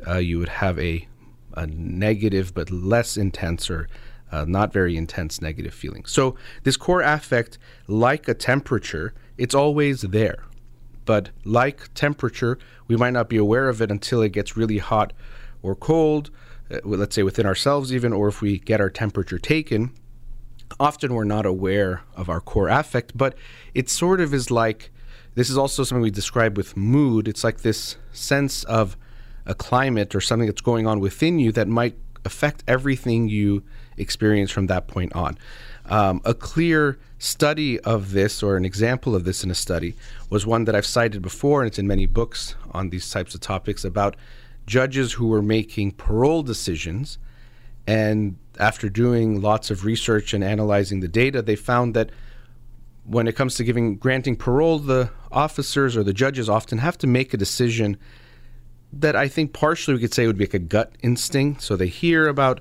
uh, 0.07 0.17
you 0.17 0.39
would 0.39 0.49
have 0.49 0.79
a, 0.79 1.07
a 1.53 1.67
negative 1.67 2.53
but 2.53 2.71
less 2.71 3.17
intense 3.17 3.69
or 3.69 3.87
uh, 4.31 4.45
not 4.45 4.73
very 4.73 4.97
intense 4.97 5.41
negative 5.41 5.73
feeling. 5.73 6.05
So, 6.05 6.35
this 6.63 6.77
core 6.77 7.01
affect, 7.01 7.57
like 7.87 8.27
a 8.27 8.33
temperature, 8.33 9.13
it's 9.37 9.55
always 9.55 10.01
there. 10.01 10.43
But 11.07 11.29
like 11.45 11.91
temperature, 11.95 12.59
we 12.87 12.97
might 12.97 13.13
not 13.13 13.29
be 13.29 13.37
aware 13.37 13.69
of 13.69 13.81
it 13.81 13.89
until 13.89 14.21
it 14.21 14.33
gets 14.33 14.57
really 14.57 14.77
hot 14.77 15.13
or 15.63 15.73
cold, 15.73 16.29
uh, 16.69 16.79
let's 16.83 17.15
say 17.15 17.23
within 17.23 17.47
ourselves, 17.47 17.93
even, 17.93 18.11
or 18.13 18.27
if 18.27 18.41
we 18.41 18.59
get 18.59 18.81
our 18.81 18.89
temperature 18.89 19.39
taken. 19.39 19.91
Often 20.81 21.13
we're 21.13 21.23
not 21.23 21.45
aware 21.45 22.01
of 22.13 22.29
our 22.29 22.41
core 22.41 22.67
affect, 22.67 23.17
but 23.17 23.35
it 23.73 23.89
sort 23.89 24.19
of 24.19 24.33
is 24.33 24.51
like 24.51 24.91
this 25.33 25.49
is 25.49 25.57
also 25.57 25.83
something 25.83 26.01
we 26.01 26.11
describe 26.11 26.57
with 26.57 26.75
mood. 26.75 27.27
It's 27.27 27.43
like 27.43 27.61
this 27.61 27.95
sense 28.11 28.65
of 28.65 28.97
a 29.45 29.55
climate 29.55 30.13
or 30.13 30.19
something 30.19 30.47
that's 30.47 30.61
going 30.61 30.87
on 30.87 30.99
within 30.99 31.39
you 31.39 31.53
that 31.53 31.69
might 31.69 31.95
affect 32.25 32.65
everything 32.67 33.29
you 33.29 33.63
experience 33.95 34.51
from 34.51 34.67
that 34.67 34.87
point 34.87 35.13
on. 35.13 35.37
Um, 35.89 36.21
a 36.25 36.33
clear 36.33 36.99
study 37.17 37.79
of 37.79 38.11
this, 38.11 38.43
or 38.43 38.57
an 38.57 38.65
example 38.65 39.15
of 39.15 39.23
this 39.23 39.43
in 39.43 39.51
a 39.51 39.55
study, 39.55 39.95
was 40.29 40.45
one 40.45 40.65
that 40.65 40.75
I've 40.75 40.85
cited 40.85 41.21
before, 41.21 41.61
and 41.61 41.67
it's 41.67 41.79
in 41.79 41.87
many 41.87 42.05
books 42.05 42.55
on 42.71 42.89
these 42.89 43.09
types 43.09 43.33
of 43.33 43.41
topics 43.41 43.85
about 43.85 44.15
judges 44.65 45.13
who 45.13 45.27
were 45.27 45.41
making 45.41 45.91
parole 45.93 46.43
decisions. 46.43 47.17
And 47.87 48.35
after 48.59 48.89
doing 48.89 49.41
lots 49.41 49.71
of 49.71 49.85
research 49.85 50.33
and 50.33 50.43
analyzing 50.43 50.99
the 50.99 51.07
data, 51.07 51.41
they 51.41 51.55
found 51.55 51.93
that 51.93 52.11
when 53.05 53.27
it 53.27 53.35
comes 53.37 53.55
to 53.55 53.63
giving 53.63 53.95
granting 53.95 54.35
parole, 54.35 54.79
the 54.79 55.09
officers 55.31 55.95
or 55.95 56.03
the 56.03 56.13
judges 56.13 56.49
often 56.49 56.79
have 56.79 56.97
to 56.97 57.07
make 57.07 57.33
a 57.33 57.37
decision 57.37 57.95
that 58.91 59.15
I 59.15 59.29
think 59.29 59.53
partially 59.53 59.93
we 59.95 60.01
could 60.01 60.13
say 60.13 60.27
would 60.27 60.37
be 60.37 60.45
like 60.45 60.53
a 60.53 60.59
gut 60.59 60.91
instinct. 61.01 61.61
So 61.61 61.77
they 61.77 61.87
hear 61.87 62.27
about 62.27 62.59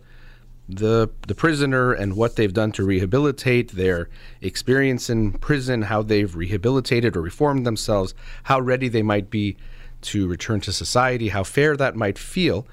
the 0.68 1.08
the 1.26 1.35
prisoner 1.35 1.92
and 1.92 2.16
what 2.16 2.37
they've 2.37 2.52
done 2.52 2.73
to 2.73 2.85
rehabilitate 2.85 3.73
their 3.73 4.08
experience 4.40 5.08
in 5.08 5.32
prison, 5.32 5.82
how 5.82 6.02
they've 6.02 6.35
rehabilitated 6.35 7.16
or 7.16 7.23
reformed 7.23 7.64
themselves, 7.64 8.14
how 8.44 8.61
ready 8.61 8.88
they 8.88 9.02
might 9.02 9.30
be 9.30 9.56
to 10.02 10.26
return 10.26 10.61
to 10.61 10.73
society, 10.73 11.28
how 11.28 11.44
fair 11.44 11.76
that 11.76 11.96
might 11.96 12.18
feel. 12.18 12.66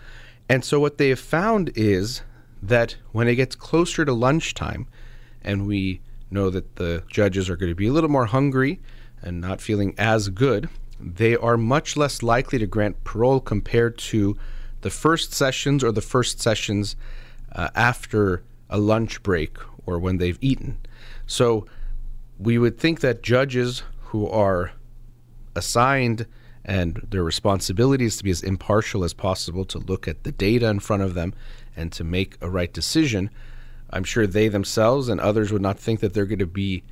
And 0.50 0.66
so 0.66 0.80
what 0.80 0.98
they 0.98 1.10
have 1.10 1.20
found 1.20 1.72
is 1.76 2.22
that 2.62 2.98
when 3.12 3.28
it 3.28 3.36
gets 3.36 3.56
closer 3.56 4.06
to 4.06 4.14
lunchtime 4.14 4.88
and 5.42 5.68
we 5.68 6.02
know 6.32 6.50
that 6.50 6.76
the 6.78 7.04
judges 7.10 7.50
are 7.50 7.56
going 7.56 7.72
to 7.72 7.76
be 7.76 7.88
a 7.88 7.94
little 7.94 8.10
more 8.10 8.26
hungry 8.26 8.80
and 9.22 9.40
not 9.40 9.62
feeling 9.62 9.94
as 9.98 10.30
good, 10.30 10.70
they 11.00 11.36
are 11.36 11.58
much 11.58 11.96
less 11.96 12.24
likely 12.24 12.60
to 12.60 12.66
grant 12.66 13.04
parole 13.04 13.40
compared 13.40 13.98
to 13.98 14.38
the 14.82 14.90
first 14.90 15.34
sessions 15.34 15.84
or 15.84 15.92
the 15.92 16.02
first 16.02 16.42
sessions 16.42 16.96
uh, 17.54 17.70
after 17.76 18.44
a 18.70 18.78
lunch 18.78 19.22
break 19.24 19.58
or 19.86 20.00
when 20.00 20.18
they've 20.18 20.40
eaten. 20.42 20.78
So 21.28 21.66
we 22.40 22.58
would 22.58 22.78
think 22.78 23.02
that 23.02 23.24
judges 23.24 23.84
who 24.06 24.28
are 24.28 24.72
assigned 25.56 26.26
and 26.66 27.06
their 27.10 27.24
responsibility 27.24 28.06
is 28.06 28.18
to 28.18 28.24
be 28.24 28.32
as 28.32 28.42
impartial 28.42 29.04
as 29.04 29.14
possible 29.14 29.66
to 29.66 29.80
look 29.80 30.08
at 30.08 30.24
the 30.24 30.32
data 30.32 30.68
in 30.68 30.80
front 30.80 31.04
of 31.04 31.14
them 31.14 31.34
and 31.76 31.92
to 31.92 32.04
make 32.04 32.38
a 32.42 32.50
right 32.50 32.72
decision. 32.72 33.30
I'm 33.90 34.04
sure 34.04 34.26
they 34.26 34.48
themselves 34.48 35.10
and 35.10 35.20
others 35.20 35.52
would 35.52 35.62
not 35.62 35.78
think 35.78 36.00
that 36.00 36.14
they're 36.14 36.26
going 36.26 36.40
to 36.40 36.46
be 36.46 36.84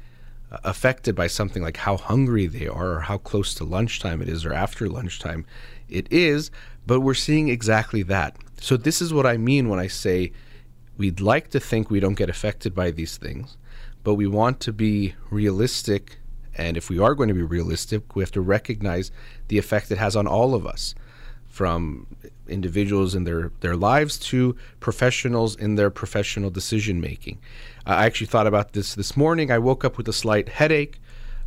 uh, 0.52 0.58
affected 0.64 1.16
by 1.16 1.28
something 1.28 1.64
like 1.64 1.78
how 1.78 1.98
hungry 1.98 2.48
they 2.48 2.68
are 2.68 2.92
or 2.94 3.00
how 3.02 3.18
close 3.18 3.54
to 3.56 3.64
lunchtime 3.64 4.22
it 4.22 4.28
is 4.28 4.46
or 4.46 4.54
after 4.54 4.90
lunchtime 4.90 5.46
it 5.90 6.12
is, 6.12 6.52
but 6.86 7.00
we're 7.00 7.14
seeing 7.14 7.50
exactly 7.50 8.04
that. 8.04 8.36
So, 8.60 8.78
this 8.78 9.02
is 9.02 9.14
what 9.14 9.26
I 9.26 9.38
mean 9.38 9.70
when 9.70 9.80
I 9.80 9.88
say 9.88 10.32
We'd 11.02 11.20
like 11.20 11.50
to 11.50 11.60
think 11.60 11.90
we 11.90 12.00
don't 12.00 12.14
get 12.14 12.30
affected 12.30 12.76
by 12.76 12.92
these 12.92 13.18
things, 13.18 13.58
but 14.04 14.14
we 14.14 14.28
want 14.28 14.60
to 14.60 14.72
be 14.72 15.16
realistic. 15.32 16.20
And 16.56 16.78
if 16.78 16.92
we 16.92 17.00
are 17.00 17.16
going 17.16 17.30
to 17.30 17.34
be 17.34 17.42
realistic, 17.42 18.16
we 18.16 18.22
have 18.22 18.30
to 18.34 18.40
recognize 18.40 19.10
the 19.48 19.58
effect 19.58 19.90
it 19.90 19.98
has 19.98 20.16
on 20.16 20.28
all 20.28 20.54
of 20.54 20.68
us, 20.68 20.94
from 21.50 22.06
individuals 22.48 23.16
in 23.16 23.24
their, 23.24 23.52
their 23.62 23.76
lives 23.76 24.20
to 24.30 24.56
professionals 24.80 25.56
in 25.56 25.74
their 25.74 25.90
professional 25.90 26.52
decision 26.52 27.02
making. 27.02 27.40
I 27.84 28.06
actually 28.06 28.28
thought 28.28 28.46
about 28.46 28.74
this 28.74 28.94
this 28.94 29.18
morning. 29.18 29.50
I 29.50 29.58
woke 29.58 29.84
up 29.84 29.98
with 29.98 30.08
a 30.08 30.14
slight 30.14 30.50
headache. 30.50 31.02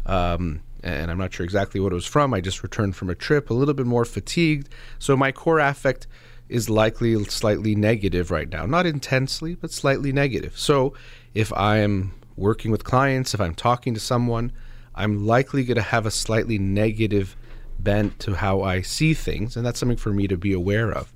Um, 0.05 0.63
and 0.83 1.13
I'm 1.13 1.19
not 1.19 1.33
sure 1.33 1.45
exactly 1.45 1.81
what 1.81 1.93
it 1.93 1.95
was 1.95 2.07
from. 2.07 2.35
I 2.35 2.41
just 2.41 2.65
returned 2.65 2.97
from 2.97 3.09
a 3.09 3.15
trip, 3.15 3.51
a 3.51 3.55
little 3.55 3.73
bit 3.73 3.87
more 3.87 4.05
fatigued. 4.05 4.69
So 4.99 5.17
my 5.17 5.31
core 5.31 5.61
affect 5.61 6.09
is 6.49 6.69
likely 6.69 7.23
slightly 7.25 7.75
negative 7.75 8.31
right 8.31 8.49
now. 8.49 8.67
Not 8.67 8.87
intensely, 8.87 9.55
but 9.55 9.73
slightly 9.73 10.13
negative. 10.13 10.59
So 10.59 10.95
if 11.33 11.53
I'm 11.53 12.13
working 12.37 12.71
with 12.71 12.85
clients, 12.85 13.35
if 13.35 13.41
I'm 13.41 13.55
talking 13.55 13.95
to 13.95 14.01
someone, 14.01 14.53
I'm 14.95 15.27
likely 15.27 15.65
going 15.65 15.77
to 15.77 15.83
have 15.83 16.07
a 16.07 16.11
slightly 16.11 16.59
negative 16.59 17.37
bent 17.79 18.19
to 18.21 18.35
how 18.35 18.63
I 18.63 18.83
see 18.83 19.15
things. 19.15 19.57
And 19.57 19.65
that's 19.65 19.81
something 19.81 19.97
for 19.97 20.13
me 20.13 20.29
to 20.29 20.37
be 20.37 20.53
aware 20.53 20.93
of. 20.93 21.13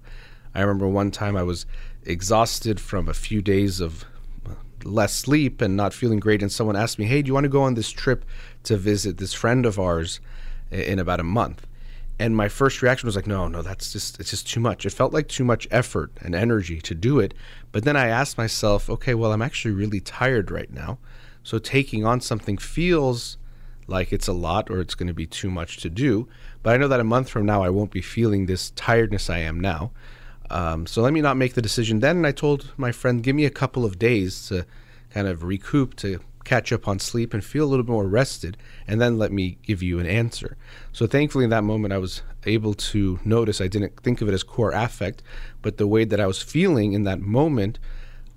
I 0.54 0.60
remember 0.62 0.88
one 0.88 1.10
time 1.10 1.36
I 1.36 1.42
was 1.42 1.66
exhausted 2.04 2.80
from 2.80 3.08
a 3.08 3.14
few 3.14 3.42
days 3.42 3.80
of 3.80 4.04
uh, 4.46 4.54
less 4.82 5.14
sleep 5.14 5.60
and 5.60 5.76
not 5.76 5.92
feeling 5.94 6.18
great, 6.18 6.42
and 6.42 6.50
someone 6.50 6.74
asked 6.74 6.98
me, 6.98 7.04
"Hey, 7.04 7.22
do 7.22 7.28
you 7.28 7.34
want 7.34 7.44
to 7.44 7.50
go 7.50 7.62
on 7.62 7.74
this 7.74 7.90
trip 7.90 8.24
to 8.64 8.76
visit 8.76 9.18
this 9.18 9.34
friend 9.34 9.64
of 9.66 9.78
ours 9.78 10.20
in 10.70 10.98
about 10.98 11.20
a 11.20 11.24
month?" 11.24 11.66
And 12.18 12.36
my 12.36 12.48
first 12.48 12.82
reaction 12.82 13.06
was 13.06 13.16
like, 13.16 13.26
"No, 13.26 13.46
no, 13.48 13.62
that's 13.62 13.92
just 13.92 14.18
it's 14.18 14.30
just 14.30 14.48
too 14.48 14.60
much." 14.60 14.84
It 14.84 14.90
felt 14.90 15.12
like 15.12 15.28
too 15.28 15.44
much 15.44 15.68
effort 15.70 16.10
and 16.20 16.34
energy 16.34 16.80
to 16.80 16.94
do 16.94 17.20
it. 17.20 17.34
But 17.70 17.84
then 17.84 17.96
I 17.96 18.08
asked 18.08 18.36
myself, 18.38 18.90
"Okay, 18.90 19.14
well, 19.14 19.32
I'm 19.32 19.42
actually 19.42 19.74
really 19.74 20.00
tired 20.00 20.50
right 20.50 20.72
now, 20.72 20.98
so 21.42 21.58
taking 21.58 22.04
on 22.04 22.20
something 22.20 22.58
feels." 22.58 23.38
like 23.88 24.12
it's 24.12 24.28
a 24.28 24.32
lot 24.32 24.70
or 24.70 24.80
it's 24.80 24.94
going 24.94 25.06
to 25.08 25.14
be 25.14 25.26
too 25.26 25.50
much 25.50 25.78
to 25.78 25.90
do. 25.90 26.28
But 26.62 26.74
I 26.74 26.76
know 26.76 26.88
that 26.88 27.00
a 27.00 27.04
month 27.04 27.30
from 27.30 27.46
now, 27.46 27.62
I 27.62 27.70
won't 27.70 27.90
be 27.90 28.02
feeling 28.02 28.46
this 28.46 28.70
tiredness 28.72 29.28
I 29.30 29.38
am 29.38 29.58
now. 29.58 29.90
Um, 30.50 30.86
so 30.86 31.02
let 31.02 31.12
me 31.12 31.20
not 31.20 31.36
make 31.36 31.54
the 31.54 31.62
decision 31.62 32.00
then. 32.00 32.18
And 32.18 32.26
I 32.26 32.32
told 32.32 32.72
my 32.76 32.92
friend, 32.92 33.22
give 33.22 33.34
me 33.34 33.44
a 33.44 33.50
couple 33.50 33.84
of 33.84 33.98
days 33.98 34.46
to 34.48 34.66
kind 35.10 35.26
of 35.26 35.42
recoup, 35.42 35.96
to 35.96 36.20
catch 36.48 36.72
up 36.72 36.88
on 36.88 36.98
sleep 36.98 37.34
and 37.34 37.44
feel 37.44 37.64
a 37.64 37.68
little 37.68 37.84
bit 37.84 37.92
more 37.92 38.08
rested, 38.08 38.56
and 38.86 38.98
then 39.00 39.18
let 39.18 39.30
me 39.30 39.58
give 39.62 39.82
you 39.82 39.98
an 39.98 40.06
answer. 40.06 40.56
So 40.92 41.06
thankfully, 41.06 41.44
in 41.44 41.50
that 41.50 41.62
moment, 41.62 41.92
I 41.92 41.98
was 41.98 42.22
able 42.46 42.72
to 42.72 43.20
notice 43.22 43.60
I 43.60 43.68
didn't 43.68 44.00
think 44.00 44.22
of 44.22 44.28
it 44.28 44.34
as 44.34 44.42
core 44.42 44.72
affect, 44.72 45.22
but 45.60 45.76
the 45.76 45.86
way 45.86 46.04
that 46.04 46.20
I 46.20 46.26
was 46.26 46.40
feeling 46.40 46.94
in 46.94 47.04
that 47.04 47.20
moment 47.20 47.78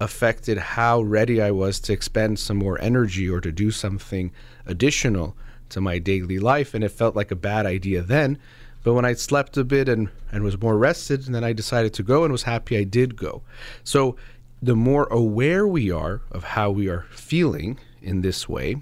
affected 0.02 0.58
how 0.58 1.02
ready 1.02 1.42
I 1.42 1.52
was 1.52 1.80
to 1.82 1.94
expend 1.94 2.38
some 2.38 2.58
more 2.58 2.82
energy 2.82 3.30
or 3.30 3.40
to 3.40 3.52
do 3.52 3.72
something 3.72 4.34
additional 4.66 5.38
to 5.70 5.80
my 5.80 5.98
daily 5.98 6.38
life. 6.40 6.74
And 6.74 6.84
it 6.84 6.90
felt 6.90 7.16
like 7.16 7.32
a 7.32 7.36
bad 7.36 7.66
idea 7.66 8.02
then 8.02 8.38
but 8.84 8.94
when 8.94 9.06
I 9.06 9.14
slept 9.14 9.58
a 9.58 9.64
bit 9.64 9.88
and, 9.88 10.10
and 10.32 10.44
was 10.44 10.60
more 10.60 10.78
rested, 10.78 11.26
and 11.26 11.36
then 11.36 11.44
I 11.44 11.54
decided 11.54 11.94
to 11.94 12.04
go 12.04 12.24
and 12.24 12.32
was 12.32 12.44
happy 12.44 12.78
I 12.78 12.84
did 12.84 13.16
go. 13.16 13.44
So 13.84 14.16
the 14.62 14.76
more 14.76 15.06
aware 15.12 15.68
we 15.68 15.92
are 15.92 16.22
of 16.32 16.44
how 16.44 16.72
we 16.72 16.88
are 16.88 17.06
feeling 17.12 17.80
in 18.02 18.22
this 18.22 18.48
way, 18.50 18.78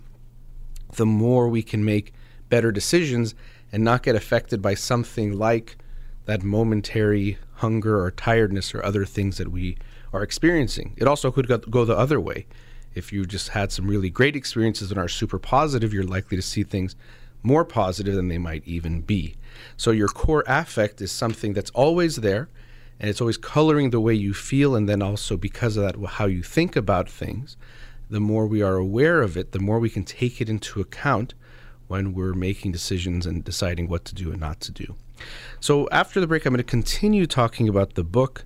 the 0.96 1.06
more 1.06 1.48
we 1.48 1.64
can 1.64 1.84
make 1.86 2.14
better 2.50 2.72
decisions 2.72 3.36
and 3.72 3.84
not 3.84 4.04
get 4.04 4.16
affected 4.16 4.62
by 4.62 4.74
something 4.74 5.38
like 5.38 5.78
that 6.26 6.44
momentary 6.44 7.38
hunger 7.56 8.00
or 8.02 8.12
tiredness 8.12 8.74
or 8.74 8.84
other 8.84 9.06
things 9.06 9.38
that 9.38 9.52
we 9.52 9.78
are 10.14 10.24
experiencing. 10.24 10.94
It 10.98 11.08
also 11.08 11.32
could 11.32 11.48
go 11.70 11.86
the 11.86 11.98
other 11.98 12.20
way. 12.20 12.46
If 12.96 13.14
you 13.14 13.26
just 13.26 13.50
had 13.50 13.72
some 13.72 13.88
really 13.88 14.10
great 14.10 14.36
experiences 14.36 14.92
and 14.92 15.00
are 15.00 15.08
super 15.08 15.38
positive, 15.38 15.94
you're 15.94 16.04
likely 16.04 16.38
to 16.38 16.42
see 16.42 16.64
things 16.64 16.96
more 17.44 17.64
positive 17.64 18.16
than 18.16 18.28
they 18.28 18.38
might 18.38 18.68
even 18.68 19.02
be. 19.02 19.36
So 19.78 19.92
your 19.92 20.08
core 20.08 20.44
affect 20.48 21.02
is 21.02 21.12
something 21.12 21.54
that's 21.54 21.72
always 21.72 22.18
there 22.18 22.50
and 23.00 23.10
it's 23.10 23.22
always 23.22 23.38
coloring 23.38 23.92
the 23.92 24.00
way 24.00 24.14
you 24.14 24.34
feel 24.34 24.76
and 24.76 24.90
then 24.90 25.02
also 25.02 25.38
because 25.38 25.78
of 25.78 25.84
that 25.84 26.10
how 26.10 26.26
you 26.26 26.44
think 26.44 26.76
about 26.76 27.10
things. 27.10 27.56
The 28.10 28.20
more 28.20 28.48
we 28.48 28.62
are 28.62 28.76
aware 28.76 29.22
of 29.22 29.38
it, 29.38 29.52
the 29.52 29.60
more 29.60 29.80
we 29.80 29.90
can 29.90 30.04
take 30.04 30.42
it 30.42 30.50
into 30.50 30.82
account 30.82 31.34
when 31.88 32.14
we're 32.14 32.34
making 32.34 32.72
decisions 32.72 33.26
and 33.26 33.44
deciding 33.44 33.88
what 33.88 34.06
to 34.06 34.16
do 34.16 34.32
and 34.32 34.40
not 34.40 34.60
to 34.62 34.72
do. 34.72 34.96
So 35.60 35.88
after 35.92 36.20
the 36.20 36.28
break, 36.28 36.46
I'm 36.46 36.54
going 36.54 36.58
to 36.58 36.64
continue 36.64 37.26
talking 37.26 37.68
about 37.68 37.96
the 37.96 38.04
book. 38.04 38.46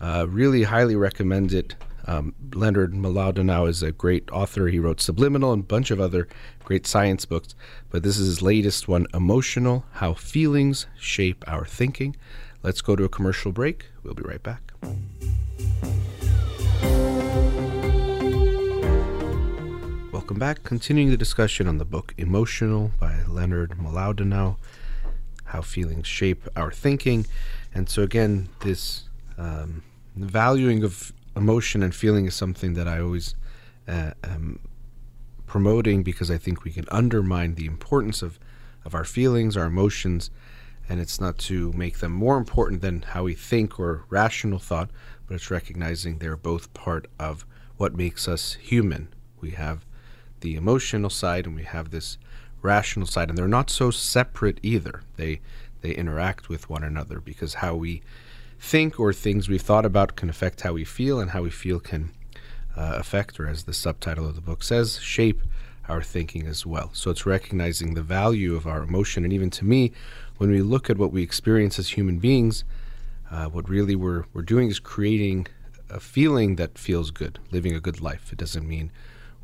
Uh, 0.00 0.26
really 0.28 0.64
highly 0.64 0.96
recommend 0.96 1.52
it. 1.52 1.76
Um, 2.06 2.34
Leonard 2.54 2.92
Mlodinow 2.92 3.68
is 3.68 3.82
a 3.82 3.92
great 3.92 4.30
author. 4.30 4.68
He 4.68 4.78
wrote 4.78 5.00
Subliminal 5.00 5.52
and 5.52 5.62
a 5.62 5.66
bunch 5.66 5.90
of 5.90 6.00
other 6.00 6.28
great 6.64 6.86
science 6.86 7.24
books, 7.24 7.54
but 7.90 8.02
this 8.02 8.18
is 8.18 8.26
his 8.26 8.42
latest 8.42 8.88
one, 8.88 9.06
Emotional 9.14 9.84
How 9.92 10.14
Feelings 10.14 10.86
Shape 10.98 11.44
Our 11.46 11.64
Thinking. 11.64 12.16
Let's 12.62 12.80
go 12.80 12.96
to 12.96 13.04
a 13.04 13.08
commercial 13.08 13.52
break. 13.52 13.86
We'll 14.02 14.14
be 14.14 14.22
right 14.22 14.42
back. 14.42 14.72
Welcome 20.30 20.38
back. 20.38 20.62
Continuing 20.62 21.10
the 21.10 21.16
discussion 21.16 21.66
on 21.66 21.78
the 21.78 21.84
book 21.84 22.14
Emotional 22.16 22.92
by 23.00 23.24
Leonard 23.26 23.70
Mlodinow, 23.70 24.58
How 25.46 25.60
Feelings 25.60 26.06
Shape 26.06 26.46
Our 26.54 26.70
Thinking. 26.70 27.26
And 27.74 27.88
so, 27.88 28.04
again, 28.04 28.48
this 28.60 29.08
um, 29.36 29.82
valuing 30.14 30.84
of 30.84 31.12
emotion 31.34 31.82
and 31.82 31.92
feeling 31.92 32.26
is 32.26 32.36
something 32.36 32.74
that 32.74 32.86
I 32.86 33.00
always 33.00 33.34
uh, 33.88 34.12
am 34.22 34.60
promoting 35.48 36.04
because 36.04 36.30
I 36.30 36.38
think 36.38 36.62
we 36.62 36.70
can 36.70 36.84
undermine 36.92 37.56
the 37.56 37.66
importance 37.66 38.22
of, 38.22 38.38
of 38.84 38.94
our 38.94 39.04
feelings, 39.04 39.56
our 39.56 39.66
emotions, 39.66 40.30
and 40.88 41.00
it's 41.00 41.20
not 41.20 41.38
to 41.38 41.72
make 41.72 41.98
them 41.98 42.12
more 42.12 42.36
important 42.36 42.82
than 42.82 43.02
how 43.02 43.24
we 43.24 43.34
think 43.34 43.80
or 43.80 44.04
rational 44.08 44.60
thought, 44.60 44.90
but 45.26 45.34
it's 45.34 45.50
recognizing 45.50 46.18
they're 46.18 46.36
both 46.36 46.72
part 46.72 47.08
of 47.18 47.44
what 47.78 47.96
makes 47.96 48.28
us 48.28 48.54
human. 48.54 49.08
We 49.40 49.50
have 49.52 49.84
the 50.40 50.56
emotional 50.56 51.10
side 51.10 51.46
and 51.46 51.54
we 51.54 51.64
have 51.64 51.90
this 51.90 52.18
rational 52.62 53.06
side, 53.06 53.28
and 53.28 53.38
they're 53.38 53.48
not 53.48 53.70
so 53.70 53.90
separate 53.90 54.58
either. 54.62 55.02
They 55.16 55.40
they 55.80 55.92
interact 55.92 56.48
with 56.48 56.68
one 56.68 56.84
another 56.84 57.20
because 57.20 57.54
how 57.54 57.74
we 57.74 58.02
think 58.58 59.00
or 59.00 59.12
things 59.12 59.48
we've 59.48 59.62
thought 59.62 59.86
about 59.86 60.16
can 60.16 60.28
affect 60.28 60.60
how 60.60 60.74
we 60.74 60.84
feel, 60.84 61.20
and 61.20 61.30
how 61.30 61.42
we 61.42 61.50
feel 61.50 61.80
can 61.80 62.10
uh, 62.76 62.94
affect, 62.96 63.40
or 63.40 63.46
as 63.46 63.64
the 63.64 63.72
subtitle 63.72 64.26
of 64.26 64.34
the 64.34 64.40
book 64.42 64.62
says, 64.62 64.98
shape 65.00 65.40
our 65.88 66.02
thinking 66.02 66.46
as 66.46 66.66
well. 66.66 66.90
So 66.92 67.10
it's 67.10 67.26
recognizing 67.26 67.94
the 67.94 68.02
value 68.02 68.54
of 68.54 68.66
our 68.66 68.82
emotion. 68.82 69.24
And 69.24 69.32
even 69.32 69.50
to 69.50 69.64
me, 69.64 69.92
when 70.36 70.50
we 70.50 70.62
look 70.62 70.88
at 70.88 70.98
what 70.98 71.12
we 71.12 71.22
experience 71.22 71.78
as 71.78 71.90
human 71.90 72.18
beings, 72.18 72.64
uh, 73.30 73.46
what 73.46 73.68
really 73.68 73.96
we're, 73.96 74.24
we're 74.32 74.42
doing 74.42 74.68
is 74.68 74.78
creating 74.78 75.46
a 75.88 75.98
feeling 75.98 76.56
that 76.56 76.78
feels 76.78 77.10
good, 77.10 77.38
living 77.50 77.74
a 77.74 77.80
good 77.80 78.00
life. 78.00 78.32
It 78.32 78.38
doesn't 78.38 78.68
mean 78.68 78.92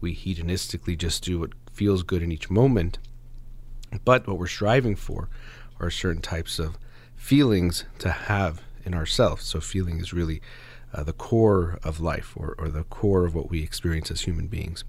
we 0.06 0.14
hedonistically 0.14 0.96
just 0.96 1.24
do 1.24 1.40
what 1.40 1.50
feels 1.72 2.04
good 2.04 2.22
in 2.22 2.30
each 2.30 2.48
moment, 2.48 3.00
but 4.04 4.24
what 4.28 4.38
we're 4.38 4.46
striving 4.46 4.94
for 4.94 5.28
are 5.80 5.90
certain 5.90 6.22
types 6.22 6.60
of 6.60 6.78
feelings 7.16 7.84
to 7.98 8.10
have 8.12 8.62
in 8.84 8.94
ourselves. 8.94 9.44
So 9.44 9.58
feeling 9.58 9.98
is 9.98 10.12
really 10.12 10.40
uh, 10.94 11.02
the 11.02 11.12
core 11.12 11.80
of 11.82 11.98
life 11.98 12.34
or, 12.36 12.54
or 12.56 12.68
the 12.68 12.84
core 12.84 13.26
of 13.26 13.34
what 13.34 13.50
we 13.50 13.64
experience 13.64 14.08
as 14.12 14.20
human 14.20 14.46
beings. 14.46 14.84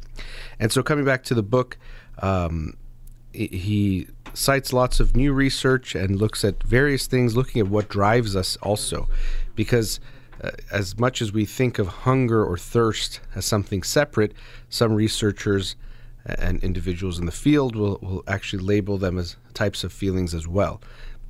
And 0.59 0.71
so 0.71 0.83
coming 0.83 1.03
back 1.03 1.23
to 1.23 1.33
the 1.33 1.41
book, 1.41 1.79
um, 2.19 2.77
he 3.33 4.07
cites 4.35 4.71
lots 4.71 4.99
of 4.99 5.15
new 5.15 5.33
research 5.33 5.95
and 5.95 6.15
looks 6.15 6.45
at 6.45 6.61
various 6.61 7.07
things, 7.07 7.35
looking 7.35 7.59
at 7.59 7.69
what 7.69 7.89
drives 7.89 8.35
us 8.35 8.55
also. 8.57 9.09
Because 9.55 9.99
uh, 10.43 10.51
as 10.71 10.97
much 10.99 11.21
as 11.21 11.31
we 11.31 11.45
think 11.45 11.79
of 11.79 11.87
hunger 11.87 12.43
or 12.43 12.57
thirst 12.57 13.19
as 13.35 13.45
something 13.45 13.83
separate, 13.83 14.33
some 14.69 14.93
researchers 14.93 15.75
and 16.25 16.61
individuals 16.63 17.19
in 17.19 17.25
the 17.25 17.31
field 17.31 17.75
will, 17.75 17.97
will 18.01 18.23
actually 18.27 18.61
label 18.61 18.97
them 18.97 19.17
as 19.17 19.37
types 19.53 19.83
of 19.83 19.93
feelings 19.93 20.33
as 20.33 20.47
well 20.47 20.81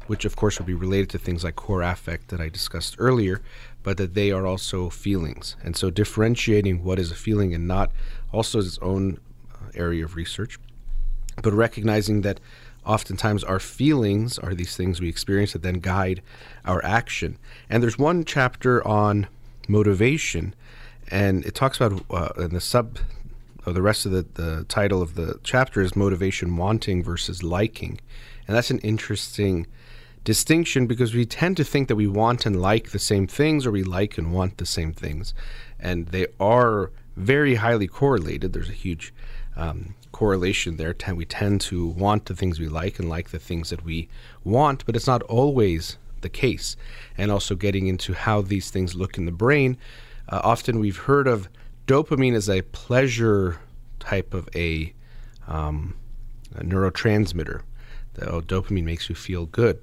which 0.07 0.25
of 0.25 0.35
course 0.35 0.57
would 0.57 0.65
be 0.65 0.73
related 0.73 1.09
to 1.09 1.17
things 1.17 1.43
like 1.43 1.55
core 1.55 1.83
affect 1.83 2.29
that 2.29 2.41
I 2.41 2.49
discussed 2.49 2.95
earlier, 2.97 3.41
but 3.83 3.97
that 3.97 4.13
they 4.13 4.31
are 4.31 4.47
also 4.47 4.89
feelings. 4.89 5.55
And 5.63 5.75
so 5.75 5.89
differentiating 5.89 6.83
what 6.83 6.97
is 6.97 7.11
a 7.11 7.15
feeling 7.15 7.53
and 7.53 7.67
not 7.67 7.91
also 8.33 8.59
its 8.59 8.79
own 8.81 9.19
uh, 9.53 9.69
area 9.75 10.05
of 10.05 10.15
research, 10.15 10.57
but 11.43 11.53
recognizing 11.53 12.21
that 12.21 12.39
oftentimes 12.87 13.43
our 13.43 13.59
feelings 13.59 14.39
are 14.39 14.55
these 14.55 14.75
things 14.75 14.99
we 14.99 15.09
experience 15.09 15.53
that 15.53 15.61
then 15.61 15.75
guide 15.75 16.21
our 16.65 16.83
action. 16.83 17.37
And 17.69 17.83
there's 17.83 17.99
one 17.99 18.23
chapter 18.23 18.85
on 18.87 19.27
motivation, 19.67 20.55
and 21.09 21.45
it 21.45 21.53
talks 21.53 21.79
about 21.79 22.03
uh, 22.09 22.41
in 22.41 22.53
the 22.53 22.61
sub 22.61 22.97
or 23.65 23.73
the 23.73 23.81
rest 23.81 24.05
of 24.05 24.13
the, 24.13 24.25
the 24.35 24.63
title 24.69 25.01
of 25.01 25.15
the 25.15 25.39
chapter 25.43 25.81
is 25.81 25.93
motivation 25.95 26.55
wanting 26.55 27.03
versus 27.03 27.43
liking. 27.43 27.99
And 28.47 28.55
that's 28.55 28.71
an 28.71 28.79
interesting 28.79 29.67
distinction 30.23 30.87
because 30.87 31.13
we 31.13 31.25
tend 31.25 31.57
to 31.57 31.65
think 31.65 31.89
that 31.89 31.97
we 31.97 32.07
want 32.07 32.45
and 32.45 32.61
like 32.61 32.91
the 32.91 32.99
same 32.99 33.27
things 33.27 33.65
or 33.65 33.71
we 33.71 33.83
like 33.83 34.17
and 34.17 34.31
want 34.31 34.57
the 34.57 34.65
same 34.65 34.93
things. 34.93 35.33
And 35.79 36.07
they 36.07 36.27
are 36.39 36.91
very 37.17 37.55
highly 37.55 37.87
correlated. 37.87 38.53
There's 38.53 38.69
a 38.69 38.73
huge 38.73 39.13
um, 39.57 39.95
correlation 40.17 40.77
there. 40.77 40.95
We 41.13 41.25
tend 41.25 41.61
to 41.61 41.85
want 41.85 42.25
the 42.25 42.35
things 42.35 42.59
we 42.59 42.67
like 42.67 42.97
and 42.97 43.07
like 43.07 43.29
the 43.29 43.37
things 43.37 43.69
that 43.69 43.85
we 43.85 44.09
want, 44.43 44.83
but 44.87 44.95
it's 44.95 45.05
not 45.05 45.21
always 45.21 45.97
the 46.21 46.29
case. 46.29 46.75
And 47.19 47.29
also 47.29 47.53
getting 47.53 47.85
into 47.85 48.13
how 48.13 48.41
these 48.41 48.71
things 48.71 48.95
look 48.95 49.19
in 49.19 49.27
the 49.27 49.31
brain. 49.31 49.77
Uh, 50.27 50.41
often 50.43 50.79
we've 50.79 50.97
heard 50.97 51.27
of 51.27 51.49
dopamine 51.85 52.33
as 52.33 52.49
a 52.49 52.63
pleasure 52.63 53.59
type 53.99 54.33
of 54.33 54.49
a, 54.55 54.91
um, 55.47 55.95
a 56.55 56.63
neurotransmitter. 56.63 57.61
The, 58.15 58.27
oh, 58.27 58.41
dopamine 58.41 58.85
makes 58.85 59.09
you 59.09 59.15
feel 59.15 59.45
good. 59.45 59.79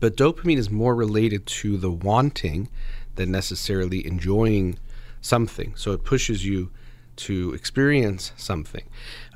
But 0.00 0.16
dopamine 0.16 0.58
is 0.58 0.68
more 0.68 0.96
related 0.96 1.46
to 1.62 1.76
the 1.76 1.92
wanting 1.92 2.68
than 3.14 3.30
necessarily 3.30 4.04
enjoying 4.04 4.80
something. 5.20 5.74
So 5.76 5.92
it 5.92 6.02
pushes 6.02 6.44
you 6.44 6.70
to 7.16 7.52
experience 7.54 8.32
something 8.36 8.84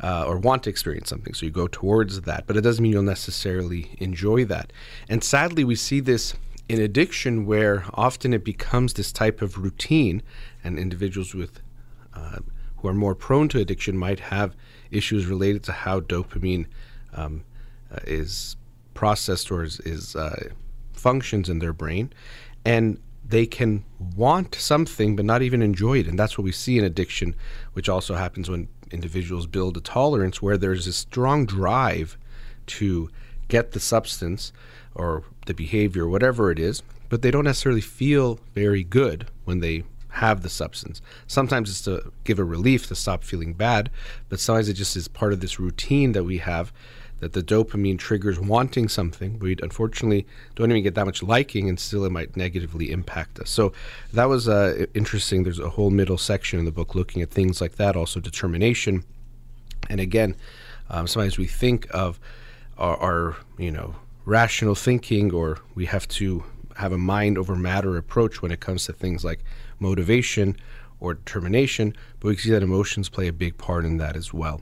uh, 0.02 0.24
or 0.26 0.38
want 0.38 0.62
to 0.64 0.70
experience 0.70 1.08
something. 1.08 1.34
So 1.34 1.46
you 1.46 1.52
go 1.52 1.68
towards 1.68 2.22
that, 2.22 2.46
but 2.46 2.56
it 2.56 2.62
doesn't 2.62 2.82
mean 2.82 2.92
you'll 2.92 3.02
necessarily 3.02 3.96
enjoy 3.98 4.44
that. 4.46 4.72
And 5.08 5.22
sadly, 5.22 5.64
we 5.64 5.74
see 5.74 6.00
this 6.00 6.34
in 6.68 6.80
addiction 6.80 7.46
where 7.46 7.84
often 7.94 8.34
it 8.34 8.44
becomes 8.44 8.94
this 8.94 9.12
type 9.12 9.40
of 9.40 9.58
routine, 9.58 10.22
and 10.62 10.78
individuals 10.78 11.34
with 11.34 11.60
uh, 12.14 12.38
who 12.76 12.88
are 12.88 12.94
more 12.94 13.14
prone 13.14 13.48
to 13.48 13.58
addiction 13.58 13.96
might 13.96 14.20
have 14.20 14.54
issues 14.90 15.26
related 15.26 15.62
to 15.64 15.72
how 15.72 16.00
dopamine 16.00 16.66
um, 17.14 17.44
uh, 17.92 17.98
is 18.06 18.56
processed 18.94 19.50
or 19.50 19.64
is, 19.64 19.80
is 19.80 20.14
uh, 20.14 20.48
functions 20.92 21.48
in 21.48 21.58
their 21.58 21.72
brain, 21.72 22.12
and 22.64 23.00
they 23.28 23.46
can 23.46 23.84
want 24.16 24.54
something 24.54 25.14
but 25.14 25.24
not 25.24 25.42
even 25.42 25.62
enjoy 25.62 25.98
it, 25.98 26.06
and 26.06 26.18
that's 26.18 26.38
what 26.38 26.44
we 26.44 26.52
see 26.52 26.78
in 26.78 26.84
addiction, 26.84 27.34
which 27.74 27.88
also 27.88 28.14
happens 28.14 28.48
when 28.48 28.68
individuals 28.90 29.46
build 29.46 29.76
a 29.76 29.80
tolerance 29.80 30.40
where 30.40 30.56
there's 30.56 30.86
a 30.86 30.92
strong 30.92 31.44
drive 31.44 32.16
to 32.66 33.10
get 33.48 33.72
the 33.72 33.80
substance 33.80 34.52
or 34.94 35.24
the 35.46 35.54
behavior, 35.54 36.08
whatever 36.08 36.50
it 36.50 36.58
is, 36.58 36.82
but 37.08 37.22
they 37.22 37.30
don't 37.30 37.44
necessarily 37.44 37.80
feel 37.80 38.38
very 38.54 38.82
good 38.82 39.26
when 39.44 39.60
they 39.60 39.84
have 40.10 40.42
the 40.42 40.48
substance. 40.48 41.00
Sometimes 41.26 41.70
it's 41.70 41.82
to 41.82 42.12
give 42.24 42.38
a 42.38 42.44
relief 42.44 42.86
to 42.88 42.94
stop 42.94 43.22
feeling 43.22 43.52
bad, 43.52 43.90
but 44.28 44.40
sometimes 44.40 44.68
it 44.68 44.74
just 44.74 44.96
is 44.96 45.06
part 45.06 45.32
of 45.32 45.40
this 45.40 45.60
routine 45.60 46.12
that 46.12 46.24
we 46.24 46.38
have 46.38 46.72
that 47.20 47.32
the 47.32 47.42
dopamine 47.42 47.98
triggers 47.98 48.38
wanting 48.38 48.88
something. 48.88 49.38
We 49.38 49.56
unfortunately 49.62 50.26
don't 50.54 50.70
even 50.70 50.82
get 50.82 50.94
that 50.94 51.06
much 51.06 51.22
liking, 51.22 51.68
and 51.68 51.78
still 51.78 52.04
it 52.04 52.12
might 52.12 52.36
negatively 52.36 52.90
impact 52.90 53.38
us. 53.40 53.50
So 53.50 53.72
that 54.12 54.26
was 54.26 54.48
uh, 54.48 54.86
interesting. 54.94 55.42
There's 55.42 55.58
a 55.58 55.70
whole 55.70 55.90
middle 55.90 56.18
section 56.18 56.58
in 56.58 56.64
the 56.64 56.72
book 56.72 56.94
looking 56.94 57.22
at 57.22 57.30
things 57.30 57.60
like 57.60 57.76
that, 57.76 57.96
also 57.96 58.20
determination. 58.20 59.04
And 59.88 60.00
again, 60.00 60.36
um, 60.90 61.06
sometimes 61.06 61.38
we 61.38 61.46
think 61.46 61.86
of 61.90 62.20
our, 62.76 62.96
our, 62.96 63.36
you 63.58 63.70
know, 63.70 63.96
rational 64.24 64.74
thinking, 64.74 65.32
or 65.32 65.58
we 65.74 65.86
have 65.86 66.06
to 66.08 66.44
have 66.76 66.92
a 66.92 66.98
mind 66.98 67.36
over 67.36 67.56
matter 67.56 67.96
approach 67.96 68.40
when 68.40 68.52
it 68.52 68.60
comes 68.60 68.86
to 68.86 68.92
things 68.92 69.24
like 69.24 69.40
motivation 69.80 70.56
or 71.00 71.14
determination, 71.14 71.94
but 72.20 72.28
we 72.28 72.36
can 72.36 72.44
see 72.44 72.50
that 72.50 72.62
emotions 72.62 73.08
play 73.08 73.26
a 73.26 73.32
big 73.32 73.56
part 73.58 73.84
in 73.84 73.96
that 73.98 74.16
as 74.16 74.32
well. 74.32 74.60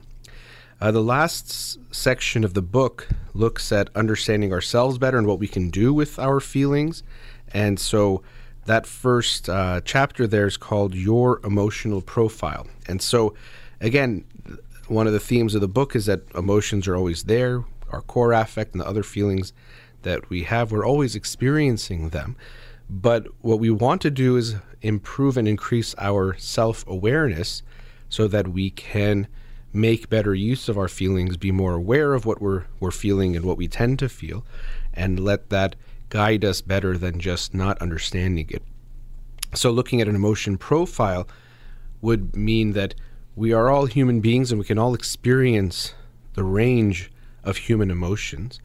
Uh, 0.79 0.91
the 0.91 1.03
last 1.03 1.79
section 1.95 2.45
of 2.45 2.53
the 2.53 2.63
book 2.63 3.09
looks 3.33 3.73
at 3.73 3.89
understanding 3.95 4.53
ourselves 4.53 4.99
better 4.99 5.17
and 5.17 5.27
what 5.27 5.39
we 5.39 5.49
can 5.49 5.71
do 5.71 5.93
with 5.93 6.19
our 6.19 6.39
feelings. 6.39 7.03
And 7.53 7.81
so 7.81 8.23
that 8.67 8.87
first 8.87 9.49
uh, 9.49 9.81
chapter 9.85 10.27
there 10.27 10.47
is 10.47 10.59
called 10.59 10.95
Your 10.95 11.41
Emotional 11.45 12.03
Profile. 12.03 12.67
And 12.87 13.01
so, 13.01 13.35
again, 13.81 14.25
one 14.89 15.07
of 15.07 15.15
the 15.15 15.21
themes 15.21 15.55
of 15.55 15.63
the 15.63 15.69
book 15.69 15.97
is 15.97 16.07
that 16.07 16.23
emotions 16.35 16.87
are 16.87 16.97
always 16.97 17.25
there, 17.25 17.65
our 17.91 18.03
core 18.03 18.33
affect 18.33 18.73
and 18.73 18.81
the 18.81 18.87
other 18.87 19.03
feelings 19.03 19.55
that 20.03 20.29
we 20.29 20.43
have, 20.43 20.73
we're 20.73 20.87
always 20.87 21.15
experiencing 21.15 22.11
them. 22.11 22.37
But 22.89 23.27
what 23.41 23.59
we 23.59 23.71
want 23.71 24.03
to 24.03 24.11
do 24.11 24.37
is 24.37 24.57
improve 24.83 25.37
and 25.37 25.49
increase 25.49 25.95
our 25.99 26.37
self 26.37 26.87
awareness 26.87 27.63
so 28.09 28.29
that 28.29 28.49
we 28.49 28.71
can 28.71 29.27
make 29.73 30.09
better 30.09 30.35
use 30.35 30.69
of 30.69 30.79
our 30.79 30.89
feelings, 30.89 31.37
be 31.37 31.53
more 31.53 31.75
aware 31.75 32.15
of 32.15 32.25
what 32.25 32.41
we're, 32.41 32.65
we're 32.81 32.91
feeling 32.91 33.37
and 33.37 33.45
what 33.45 33.57
we 33.57 33.69
tend 33.69 33.99
to 33.99 34.09
feel, 34.09 34.45
and 34.95 35.21
let 35.21 35.51
that 35.51 35.77
guide 36.09 36.45
us 36.45 36.61
better 36.61 36.97
than 36.97 37.19
just 37.19 37.55
not 37.55 37.81
understanding 37.83 38.47
it. 38.51 38.63
So, 39.55 39.71
looking 39.71 40.01
at 40.01 40.09
an 40.09 40.15
emotion 40.15 40.59
profile 40.59 41.29
would 42.01 42.37
mean 42.37 42.73
that 42.73 42.95
we 43.35 43.53
are 43.53 43.69
all 43.69 43.87
human 43.87 44.21
beings 44.21 44.51
and 44.51 44.59
we 44.59 44.65
can 44.65 44.79
all 44.79 44.95
experience 44.95 45.95
the 46.35 46.45
range 46.45 47.11
of 47.45 47.57
human 47.57 47.91
emotions. 47.91 48.61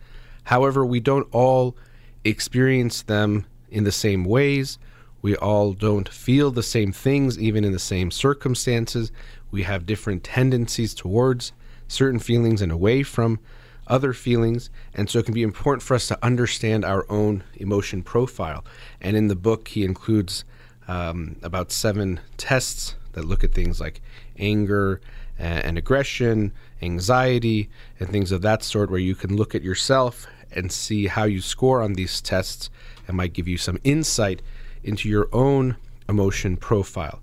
However, 0.45 0.85
we 0.85 0.99
don't 0.99 1.27
all 1.31 1.75
experience 2.23 3.01
them 3.01 3.45
in 3.69 3.83
the 3.83 3.91
same 3.91 4.25
ways. 4.25 4.77
We 5.21 5.35
all 5.35 5.73
don't 5.73 6.09
feel 6.09 6.51
the 6.51 6.63
same 6.63 6.91
things, 6.91 7.37
even 7.39 7.63
in 7.63 7.71
the 7.71 7.79
same 7.79 8.11
circumstances. 8.11 9.11
We 9.51 9.63
have 9.63 9.85
different 9.85 10.23
tendencies 10.23 10.93
towards 10.93 11.51
certain 11.87 12.19
feelings 12.19 12.61
and 12.61 12.71
away 12.71 13.03
from 13.03 13.39
other 13.87 14.13
feelings. 14.13 14.69
And 14.93 15.09
so 15.09 15.19
it 15.19 15.25
can 15.25 15.33
be 15.33 15.43
important 15.43 15.83
for 15.83 15.95
us 15.95 16.07
to 16.07 16.17
understand 16.23 16.85
our 16.85 17.05
own 17.09 17.43
emotion 17.55 18.01
profile. 18.01 18.63
And 19.01 19.17
in 19.17 19.27
the 19.27 19.35
book, 19.35 19.67
he 19.67 19.83
includes 19.83 20.45
um, 20.87 21.35
about 21.43 21.71
seven 21.71 22.21
tests 22.37 22.95
that 23.13 23.25
look 23.25 23.43
at 23.43 23.53
things 23.53 23.79
like 23.79 24.01
anger 24.39 25.01
and, 25.37 25.65
and 25.65 25.77
aggression, 25.77 26.53
anxiety, 26.81 27.69
and 27.99 28.09
things 28.09 28.31
of 28.31 28.41
that 28.41 28.63
sort, 28.63 28.89
where 28.89 28.99
you 28.99 29.15
can 29.15 29.35
look 29.35 29.53
at 29.53 29.61
yourself 29.61 30.27
and 30.53 30.71
see 30.71 31.07
how 31.07 31.23
you 31.23 31.41
score 31.41 31.81
on 31.81 31.93
these 31.93 32.21
tests 32.21 32.69
and 33.07 33.17
might 33.17 33.33
give 33.33 33.47
you 33.47 33.57
some 33.57 33.77
insight 33.83 34.41
into 34.83 35.09
your 35.09 35.29
own 35.31 35.77
emotion 36.09 36.57
profile, 36.57 37.21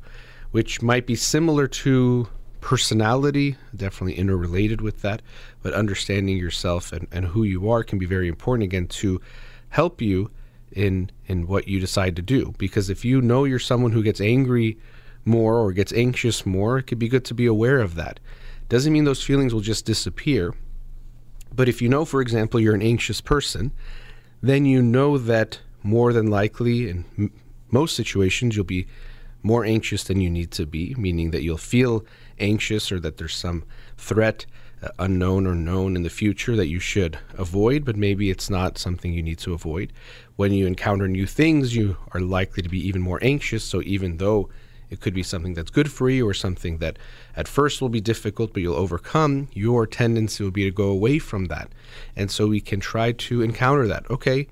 which 0.50 0.82
might 0.82 1.06
be 1.06 1.14
similar 1.14 1.66
to 1.66 2.28
personality, 2.60 3.56
definitely 3.74 4.14
interrelated 4.14 4.80
with 4.80 5.02
that, 5.02 5.22
but 5.62 5.72
understanding 5.72 6.36
yourself 6.36 6.92
and, 6.92 7.06
and 7.12 7.26
who 7.26 7.42
you 7.42 7.70
are 7.70 7.84
can 7.84 7.98
be 7.98 8.06
very 8.06 8.28
important 8.28 8.64
again 8.64 8.86
to 8.86 9.20
help 9.70 10.00
you 10.00 10.30
in 10.72 11.10
in 11.26 11.46
what 11.46 11.68
you 11.68 11.80
decide 11.80 12.16
to 12.16 12.22
do. 12.22 12.54
Because 12.58 12.90
if 12.90 13.04
you 13.04 13.20
know 13.20 13.44
you're 13.44 13.58
someone 13.58 13.92
who 13.92 14.02
gets 14.02 14.20
angry 14.20 14.78
more 15.24 15.56
or 15.56 15.72
gets 15.72 15.92
anxious 15.92 16.44
more, 16.46 16.78
it 16.78 16.84
could 16.84 16.98
be 16.98 17.08
good 17.08 17.24
to 17.26 17.34
be 17.34 17.46
aware 17.46 17.80
of 17.80 17.94
that. 17.94 18.20
Doesn't 18.68 18.92
mean 18.92 19.04
those 19.04 19.22
feelings 19.22 19.54
will 19.54 19.60
just 19.60 19.86
disappear. 19.86 20.54
But 21.54 21.68
if 21.68 21.80
you 21.80 21.88
know, 21.88 22.04
for 22.04 22.20
example, 22.20 22.60
you're 22.60 22.74
an 22.74 22.82
anxious 22.82 23.20
person, 23.20 23.72
then 24.42 24.64
you 24.64 24.82
know 24.82 25.18
that 25.18 25.60
more 25.82 26.12
than 26.12 26.28
likely 26.28 26.88
in 26.88 27.04
m- 27.16 27.32
most 27.70 27.96
situations 27.96 28.56
you'll 28.56 28.64
be 28.64 28.86
more 29.52 29.64
anxious 29.64 30.04
than 30.04 30.20
you 30.20 30.30
need 30.38 30.50
to 30.50 30.66
be, 30.66 30.94
meaning 31.06 31.30
that 31.32 31.42
you'll 31.42 31.68
feel 31.76 31.94
anxious 32.38 32.92
or 32.92 32.98
that 33.00 33.16
there's 33.16 33.34
some 33.34 33.64
threat, 33.96 34.38
uh, 34.82 34.88
unknown 35.06 35.46
or 35.46 35.54
known 35.54 35.96
in 35.96 36.02
the 36.02 36.18
future, 36.22 36.54
that 36.56 36.72
you 36.74 36.80
should 36.92 37.18
avoid, 37.46 37.80
but 37.84 37.96
maybe 37.96 38.30
it's 38.30 38.50
not 38.50 38.78
something 38.78 39.12
you 39.12 39.22
need 39.22 39.38
to 39.38 39.54
avoid. 39.54 39.88
When 40.36 40.52
you 40.52 40.66
encounter 40.66 41.08
new 41.08 41.26
things, 41.26 41.74
you 41.74 41.96
are 42.12 42.20
likely 42.20 42.62
to 42.62 42.68
be 42.68 42.86
even 42.88 43.02
more 43.02 43.18
anxious. 43.22 43.64
So 43.64 43.80
even 43.82 44.18
though 44.18 44.50
it 44.90 45.00
could 45.00 45.14
be 45.14 45.22
something 45.22 45.54
that's 45.54 45.70
good 45.78 45.90
for 45.90 46.08
you 46.10 46.28
or 46.28 46.34
something 46.34 46.78
that 46.78 46.98
at 47.34 47.48
first 47.48 47.80
will 47.80 47.88
be 47.88 48.12
difficult, 48.12 48.52
but 48.52 48.62
you'll 48.62 48.84
overcome, 48.84 49.48
your 49.52 49.86
tendency 49.86 50.44
will 50.44 50.58
be 50.60 50.64
to 50.64 50.70
go 50.70 50.88
away 50.88 51.18
from 51.18 51.46
that. 51.46 51.68
And 52.16 52.30
so 52.30 52.46
we 52.46 52.60
can 52.60 52.80
try 52.80 53.12
to 53.12 53.42
encounter 53.42 53.86
that. 53.88 54.04
Okay, 54.10 54.48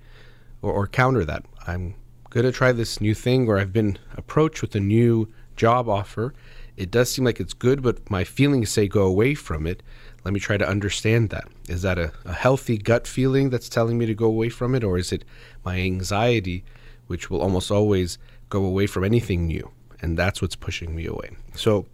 or, 0.63 0.73
or 0.73 0.87
counter 0.87 1.25
that. 1.25 1.45
I'm 1.67 1.95
going 2.31 2.45
to 2.45 2.53
try 2.53 2.73
this 2.73 3.01
new 3.01 3.15
thing, 3.15 3.49
or 3.49 3.59
I've 3.59 3.73
been 3.73 3.99
approached 4.17 4.63
with 4.63 4.75
a 4.75 4.81
new 4.81 5.33
job 5.57 5.89
offer. 5.89 6.35
It 6.77 6.91
does 6.91 7.11
seem 7.11 7.25
like 7.25 7.41
it's 7.41 7.55
good, 7.55 7.83
but 7.83 8.09
my 8.11 8.25
feelings 8.25 8.71
say 8.71 8.89
go 8.89 9.07
away 9.07 9.35
from 9.35 9.67
it. 9.67 9.83
Let 10.25 10.35
me 10.35 10.41
try 10.41 10.57
to 10.57 10.69
understand 10.69 11.31
that. 11.31 11.49
Is 11.69 11.83
that 11.83 11.99
a, 11.99 12.13
a 12.25 12.33
healthy 12.33 12.79
gut 12.79 13.07
feeling 13.07 13.51
that's 13.51 13.69
telling 13.69 13.97
me 13.97 14.07
to 14.07 14.15
go 14.15 14.27
away 14.27 14.49
from 14.49 14.75
it, 14.75 14.85
or 14.85 14.99
is 14.99 15.13
it 15.13 15.25
my 15.65 15.79
anxiety, 15.79 16.65
which 17.07 17.31
will 17.31 17.41
almost 17.41 17.71
always 17.71 18.19
go 18.49 18.65
away 18.65 18.87
from 18.87 19.05
anything 19.05 19.47
new? 19.47 19.71
And 20.03 20.19
that's 20.19 20.43
what's 20.43 20.57
pushing 20.57 20.95
me 20.95 21.07
away. 21.07 21.31
So, 21.55 21.87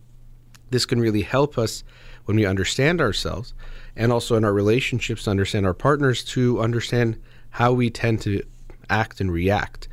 this 0.70 0.86
can 0.86 1.00
really 1.00 1.22
help 1.22 1.58
us 1.58 1.84
when 2.24 2.36
we 2.36 2.46
understand 2.46 3.00
ourselves 3.00 3.52
and 3.94 4.10
also 4.10 4.36
in 4.36 4.44
our 4.44 4.52
relationships 4.52 5.24
to 5.24 5.30
understand 5.30 5.66
our 5.66 5.74
partners 5.74 6.24
to 6.24 6.60
understand 6.60 7.20
how 7.50 7.72
we 7.72 7.90
tend 7.90 8.22
to 8.22 8.42
act 8.88 9.20
and 9.20 9.30
react. 9.30 9.88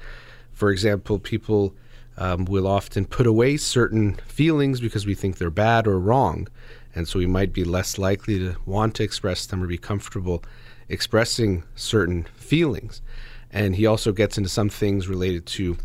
For 0.60 0.72
example, 0.72 1.19
people 1.19 1.74
um, 2.17 2.43
will 2.43 2.67
often 2.67 3.06
put 3.06 3.26
away 3.26 3.56
certain 3.56 4.15
feelings 4.28 4.82
because 4.82 5.06
we 5.06 5.15
think 5.15 5.38
they're 5.38 5.50
bad 5.50 5.88
or 5.88 5.98
wrong. 5.98 6.50
And 6.93 7.08
so 7.08 7.17
we 7.17 7.28
might 7.28 7.54
be 7.54 7.63
less 7.63 7.98
likely 7.98 8.38
to 8.39 8.58
want 8.65 8.95
to 8.95 9.04
express 9.04 9.45
them 9.45 9.63
or 9.63 9.67
be 9.67 9.78
comfortable 9.78 10.43
expressing 10.89 11.63
certain 11.76 12.24
feelings. 12.36 13.02
And 13.52 13.74
he 13.74 13.86
also 13.86 14.12
gets 14.12 14.38
into 14.38 14.50
some 14.50 14.67
things 14.67 15.08
related 15.08 15.45
to 15.45 15.78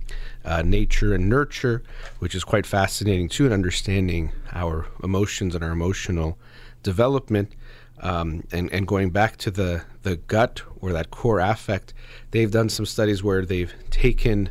uh, 0.44 0.62
nature 0.62 1.14
and 1.14 1.28
nurture, 1.28 1.84
which 2.18 2.34
is 2.34 2.42
quite 2.42 2.66
fascinating 2.66 3.28
too, 3.28 3.46
in 3.46 3.52
understanding 3.52 4.32
our 4.50 4.88
emotions 5.04 5.54
and 5.54 5.62
our 5.62 5.70
emotional 5.70 6.36
development. 6.82 7.52
Um, 8.00 8.42
and, 8.50 8.72
and 8.72 8.88
going 8.88 9.10
back 9.10 9.36
to 9.36 9.52
the, 9.52 9.84
the 10.02 10.16
gut 10.16 10.62
or 10.80 10.92
that 10.94 11.12
core 11.12 11.38
affect, 11.38 11.94
they've 12.32 12.50
done 12.50 12.68
some 12.68 12.86
studies 12.86 13.22
where 13.22 13.46
they've 13.46 13.72
taken 13.90 14.50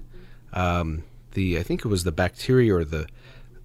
um, 0.54 1.04
the, 1.34 1.60
I 1.60 1.64
think 1.64 1.84
it 1.84 1.88
was 1.88 2.04
the 2.04 2.12
bacteria 2.12 2.74
or 2.76 2.86
the, 2.86 3.08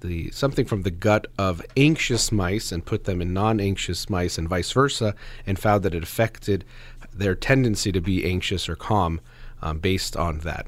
the 0.00 0.30
something 0.30 0.64
from 0.64 0.82
the 0.82 0.90
gut 0.90 1.26
of 1.38 1.64
anxious 1.76 2.30
mice 2.32 2.72
and 2.72 2.84
put 2.84 3.04
them 3.04 3.20
in 3.20 3.32
non-anxious 3.32 4.08
mice 4.08 4.38
and 4.38 4.48
vice 4.48 4.72
versa, 4.72 5.14
and 5.46 5.58
found 5.58 5.82
that 5.82 5.94
it 5.94 6.02
affected 6.02 6.64
their 7.12 7.34
tendency 7.34 7.92
to 7.92 8.00
be 8.00 8.24
anxious 8.24 8.68
or 8.68 8.76
calm 8.76 9.20
um, 9.60 9.78
based 9.78 10.16
on 10.16 10.38
that. 10.40 10.66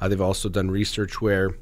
Uh, 0.00 0.08
they've 0.08 0.20
also 0.20 0.48
done 0.48 0.70
research 0.70 1.20
where 1.20 1.54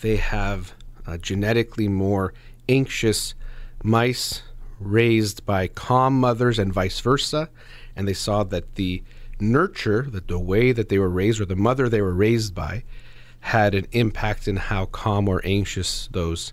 they 0.00 0.16
have 0.16 0.72
uh, 1.06 1.16
genetically 1.18 1.88
more 1.88 2.32
anxious 2.68 3.34
mice 3.82 4.42
raised 4.80 5.44
by 5.46 5.68
calm 5.68 6.18
mothers 6.18 6.58
and 6.58 6.72
vice 6.72 7.00
versa. 7.00 7.48
And 7.94 8.06
they 8.06 8.14
saw 8.14 8.42
that 8.44 8.74
the 8.74 9.02
nurture, 9.40 10.02
that 10.10 10.28
the 10.28 10.38
way 10.38 10.72
that 10.72 10.88
they 10.88 10.98
were 10.98 11.10
raised, 11.10 11.40
or 11.40 11.44
the 11.44 11.56
mother 11.56 11.88
they 11.88 12.00
were 12.00 12.14
raised 12.14 12.54
by, 12.54 12.84
had 13.40 13.74
an 13.74 13.86
impact 13.92 14.48
in 14.48 14.56
how 14.56 14.86
calm 14.86 15.28
or 15.28 15.40
anxious 15.44 16.08
those 16.12 16.52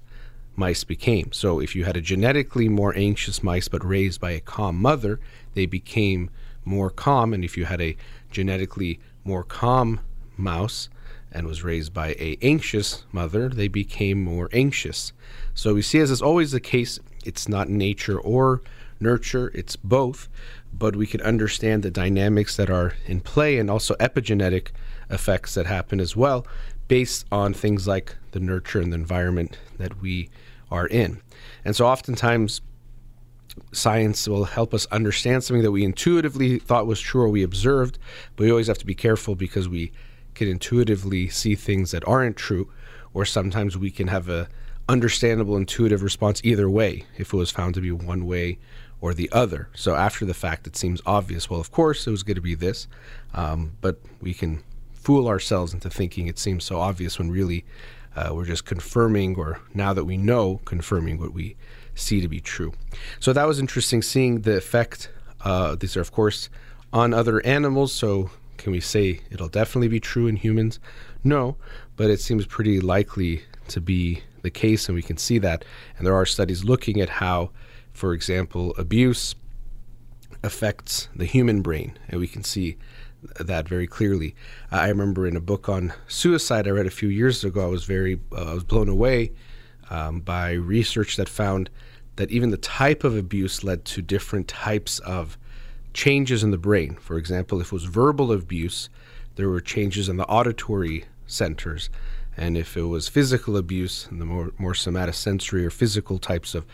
mice 0.55 0.83
became. 0.83 1.31
So 1.31 1.59
if 1.59 1.75
you 1.75 1.85
had 1.85 1.97
a 1.97 2.01
genetically 2.01 2.69
more 2.69 2.95
anxious 2.95 3.41
mice 3.41 3.67
but 3.67 3.83
raised 3.83 4.21
by 4.21 4.31
a 4.31 4.39
calm 4.39 4.79
mother, 4.79 5.19
they 5.55 5.65
became 5.65 6.29
more 6.65 6.89
calm. 6.89 7.33
And 7.33 7.43
if 7.43 7.57
you 7.57 7.65
had 7.65 7.81
a 7.81 7.97
genetically 8.29 8.99
more 9.23 9.43
calm 9.43 9.99
mouse 10.37 10.89
and 11.31 11.47
was 11.47 11.63
raised 11.63 11.93
by 11.93 12.09
a 12.19 12.37
anxious 12.41 13.05
mother, 13.11 13.49
they 13.49 13.67
became 13.67 14.23
more 14.23 14.49
anxious. 14.53 15.13
So 15.55 15.73
we 15.73 15.81
see 15.81 15.99
as 15.99 16.11
is 16.11 16.21
always 16.21 16.51
the 16.51 16.59
case, 16.59 16.99
it's 17.25 17.47
not 17.47 17.69
nature 17.69 18.19
or 18.19 18.61
nurture, 19.03 19.51
it's 19.53 19.75
both, 19.75 20.29
but 20.73 20.95
we 20.95 21.05
can 21.05 21.21
understand 21.21 21.83
the 21.83 21.91
dynamics 21.91 22.55
that 22.57 22.69
are 22.69 22.95
in 23.05 23.19
play 23.19 23.59
and 23.59 23.69
also 23.69 23.93
epigenetic 23.95 24.69
effects 25.09 25.53
that 25.53 25.67
happen 25.67 25.99
as 25.99 26.15
well 26.15 26.47
based 26.87 27.25
on 27.31 27.53
things 27.53 27.87
like 27.87 28.15
the 28.31 28.39
nurture 28.39 28.81
and 28.81 28.91
the 28.91 28.97
environment 28.97 29.57
that 29.77 30.01
we 30.01 30.29
are 30.71 30.87
in. 30.87 31.21
And 31.63 31.75
so 31.75 31.85
oftentimes 31.85 32.61
science 33.71 34.27
will 34.27 34.45
help 34.45 34.73
us 34.73 34.87
understand 34.87 35.43
something 35.43 35.63
that 35.63 35.71
we 35.71 35.83
intuitively 35.83 36.59
thought 36.59 36.87
was 36.87 36.99
true 36.99 37.21
or 37.21 37.29
we 37.29 37.43
observed, 37.43 37.99
but 38.35 38.45
we 38.45 38.51
always 38.51 38.67
have 38.67 38.79
to 38.79 38.85
be 38.85 38.95
careful 38.95 39.35
because 39.35 39.69
we 39.69 39.91
can 40.33 40.47
intuitively 40.47 41.29
see 41.29 41.55
things 41.55 41.91
that 41.91 42.07
aren't 42.07 42.35
true, 42.35 42.71
or 43.13 43.25
sometimes 43.25 43.77
we 43.77 43.91
can 43.91 44.07
have 44.07 44.27
a 44.27 44.49
understandable 44.89 45.55
intuitive 45.55 46.03
response 46.03 46.41
either 46.43 46.69
way 46.69 47.05
if 47.17 47.33
it 47.33 47.37
was 47.37 47.51
found 47.51 47.73
to 47.73 47.81
be 47.81 47.91
one 47.91 48.25
way 48.25 48.57
or 49.03 49.13
the 49.13 49.29
other. 49.33 49.67
So 49.75 49.95
after 49.95 50.23
the 50.25 50.33
fact, 50.33 50.65
it 50.65 50.77
seems 50.77 51.01
obvious. 51.05 51.49
Well, 51.49 51.59
of 51.59 51.71
course, 51.71 52.07
it 52.07 52.11
was 52.11 52.23
going 52.23 52.35
to 52.35 52.41
be 52.41 52.55
this, 52.55 52.87
um, 53.33 53.73
but 53.81 53.99
we 54.21 54.33
can 54.33 54.63
fool 54.93 55.27
ourselves 55.27 55.73
into 55.73 55.89
thinking 55.89 56.27
it 56.27 56.39
seems 56.39 56.63
so 56.63 56.79
obvious 56.79 57.19
when 57.19 57.29
really 57.29 57.65
uh, 58.15 58.29
we're 58.33 58.45
just 58.45 58.63
confirming, 58.63 59.35
or 59.35 59.59
now 59.73 59.91
that 59.93 60.05
we 60.05 60.15
know, 60.15 60.61
confirming 60.63 61.19
what 61.19 61.33
we 61.33 61.57
see 61.95 62.21
to 62.21 62.29
be 62.29 62.39
true. 62.39 62.71
So 63.19 63.33
that 63.33 63.45
was 63.45 63.59
interesting 63.59 64.01
seeing 64.01 64.43
the 64.43 64.55
effect. 64.55 65.11
Uh, 65.41 65.75
these 65.75 65.97
are, 65.97 66.01
of 66.01 66.13
course, 66.13 66.49
on 66.93 67.13
other 67.13 67.45
animals. 67.45 67.91
So 67.91 68.29
can 68.55 68.71
we 68.71 68.79
say 68.79 69.19
it'll 69.29 69.49
definitely 69.49 69.89
be 69.89 69.99
true 69.99 70.27
in 70.27 70.37
humans? 70.37 70.79
No, 71.25 71.57
but 71.97 72.09
it 72.09 72.21
seems 72.21 72.45
pretty 72.45 72.79
likely 72.79 73.43
to 73.67 73.81
be 73.81 74.21
the 74.43 74.49
case, 74.49 74.87
and 74.87 74.95
we 74.95 75.03
can 75.03 75.17
see 75.17 75.39
that. 75.39 75.65
And 75.97 76.07
there 76.07 76.15
are 76.15 76.25
studies 76.25 76.63
looking 76.63 77.01
at 77.01 77.09
how, 77.09 77.51
for 77.93 78.13
example, 78.13 78.73
abuse 78.77 79.35
affects 80.43 81.07
the 81.15 81.25
human 81.25 81.61
brain, 81.61 81.97
and 82.09 82.19
we 82.19 82.27
can 82.27 82.43
see 82.43 82.77
that 83.39 83.67
very 83.69 83.87
clearly. 83.87 84.35
I 84.71 84.89
remember 84.89 85.25
in 85.25 85.35
a 85.35 85.41
book 85.41 85.69
on 85.69 85.93
suicide 86.07 86.67
I 86.67 86.71
read 86.71 86.85
a 86.85 86.91
few 86.91 87.09
years 87.09 87.43
ago, 87.43 87.63
I 87.63 87.67
was 87.67 87.85
very 87.85 88.19
uh, 88.31 88.51
I 88.51 88.53
was 88.53 88.63
blown 88.63 88.89
away 88.89 89.31
um, 89.89 90.19
by 90.19 90.51
research 90.53 91.15
that 91.17 91.29
found 91.29 91.69
that 92.15 92.31
even 92.31 92.49
the 92.49 92.57
type 92.57 93.03
of 93.03 93.15
abuse 93.15 93.63
led 93.63 93.85
to 93.85 94.01
different 94.01 94.47
types 94.47 94.99
of 94.99 95.37
changes 95.93 96.43
in 96.43 96.51
the 96.51 96.57
brain. 96.57 96.95
For 96.99 97.17
example, 97.17 97.61
if 97.61 97.67
it 97.67 97.73
was 97.73 97.85
verbal 97.85 98.31
abuse, 98.31 98.89
there 99.35 99.49
were 99.49 99.61
changes 99.61 100.09
in 100.09 100.17
the 100.17 100.25
auditory 100.25 101.05
centers. 101.25 101.89
And 102.35 102.57
if 102.57 102.75
it 102.75 102.83
was 102.83 103.07
physical 103.07 103.57
abuse, 103.57 104.07
the 104.11 104.25
more, 104.25 104.51
more 104.57 104.73
somatosensory 104.73 105.63
or 105.63 105.69
physical 105.69 106.17
types 106.17 106.55
of 106.55 106.65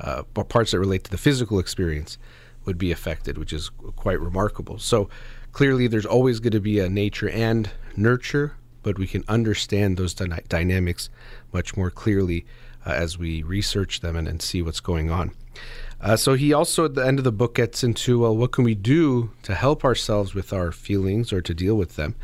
uh, 0.00 0.22
parts 0.22 0.70
that 0.70 0.78
relate 0.78 1.04
to 1.04 1.10
the 1.10 1.18
physical 1.18 1.58
experience 1.58 2.18
would 2.64 2.78
be 2.78 2.92
affected, 2.92 3.38
which 3.38 3.52
is 3.52 3.70
quite 3.96 4.20
remarkable. 4.20 4.78
So 4.78 5.08
clearly, 5.52 5.86
there's 5.86 6.06
always 6.06 6.40
going 6.40 6.52
to 6.52 6.60
be 6.60 6.78
a 6.80 6.88
nature 6.88 7.28
and 7.28 7.70
nurture, 7.96 8.56
but 8.82 8.98
we 8.98 9.06
can 9.06 9.24
understand 9.28 9.96
those 9.96 10.14
dyna- 10.14 10.42
dynamics 10.48 11.08
much 11.52 11.76
more 11.76 11.90
clearly 11.90 12.44
uh, 12.86 12.90
as 12.90 13.18
we 13.18 13.42
research 13.42 14.00
them 14.00 14.16
and, 14.16 14.28
and 14.28 14.42
see 14.42 14.62
what's 14.62 14.80
going 14.80 15.10
on. 15.10 15.32
Uh, 16.00 16.16
so 16.16 16.34
he 16.34 16.52
also 16.52 16.84
at 16.84 16.94
the 16.94 17.04
end 17.04 17.18
of 17.18 17.24
the 17.24 17.32
book 17.32 17.56
gets 17.56 17.82
into 17.82 18.20
well, 18.20 18.36
what 18.36 18.52
can 18.52 18.64
we 18.64 18.74
do 18.74 19.30
to 19.42 19.54
help 19.54 19.84
ourselves 19.84 20.34
with 20.34 20.52
our 20.52 20.70
feelings 20.70 21.32
or 21.32 21.40
to 21.40 21.54
deal 21.54 21.74
with 21.74 21.96
them? 21.96 22.14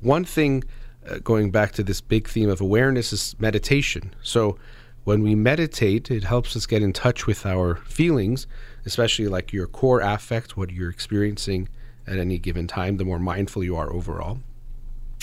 One 0.00 0.24
thing, 0.24 0.64
uh, 1.08 1.18
going 1.18 1.50
back 1.50 1.72
to 1.72 1.84
this 1.84 2.00
big 2.00 2.28
theme 2.28 2.48
of 2.48 2.60
awareness, 2.60 3.12
is 3.12 3.36
meditation. 3.38 4.14
So 4.22 4.58
when 5.04 5.22
we 5.22 5.34
meditate, 5.34 6.10
it 6.10 6.24
helps 6.24 6.56
us 6.56 6.66
get 6.66 6.82
in 6.82 6.92
touch 6.92 7.26
with 7.26 7.46
our 7.46 7.76
feelings, 7.76 8.46
especially 8.84 9.28
like 9.28 9.52
your 9.52 9.66
core 9.66 10.00
affect, 10.00 10.56
what 10.56 10.70
you're 10.70 10.90
experiencing 10.90 11.68
at 12.06 12.18
any 12.18 12.38
given 12.38 12.66
time. 12.66 12.96
The 12.96 13.04
more 13.04 13.18
mindful 13.18 13.64
you 13.64 13.76
are 13.76 13.92
overall, 13.92 14.40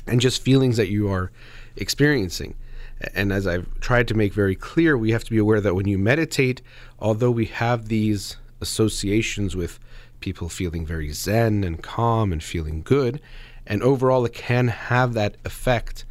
and 0.07 0.19
just 0.19 0.41
feelings 0.41 0.77
that 0.77 0.89
you 0.89 1.09
are 1.09 1.31
experiencing. 1.75 2.55
And 3.13 3.31
as 3.31 3.45
I've 3.45 3.79
tried 3.79 4.07
to 4.07 4.15
make 4.15 4.33
very 4.33 4.55
clear, 4.55 4.97
we 4.97 5.11
have 5.11 5.23
to 5.23 5.29
be 5.29 5.37
aware 5.37 5.61
that 5.61 5.75
when 5.75 5.87
you 5.87 5.99
meditate, 5.99 6.61
although 6.99 7.29
we 7.29 7.45
have 7.45 7.87
these 7.87 8.37
associations 8.59 9.55
with 9.55 9.79
people 10.19 10.49
feeling 10.49 10.85
very 10.85 11.11
zen 11.11 11.63
and 11.63 11.83
calm 11.83 12.33
and 12.33 12.43
feeling 12.43 12.81
good, 12.81 13.21
and 13.67 13.83
overall 13.83 14.25
it 14.25 14.33
can 14.33 14.69
have 14.69 15.13
that 15.13 15.37
effect 15.45 16.05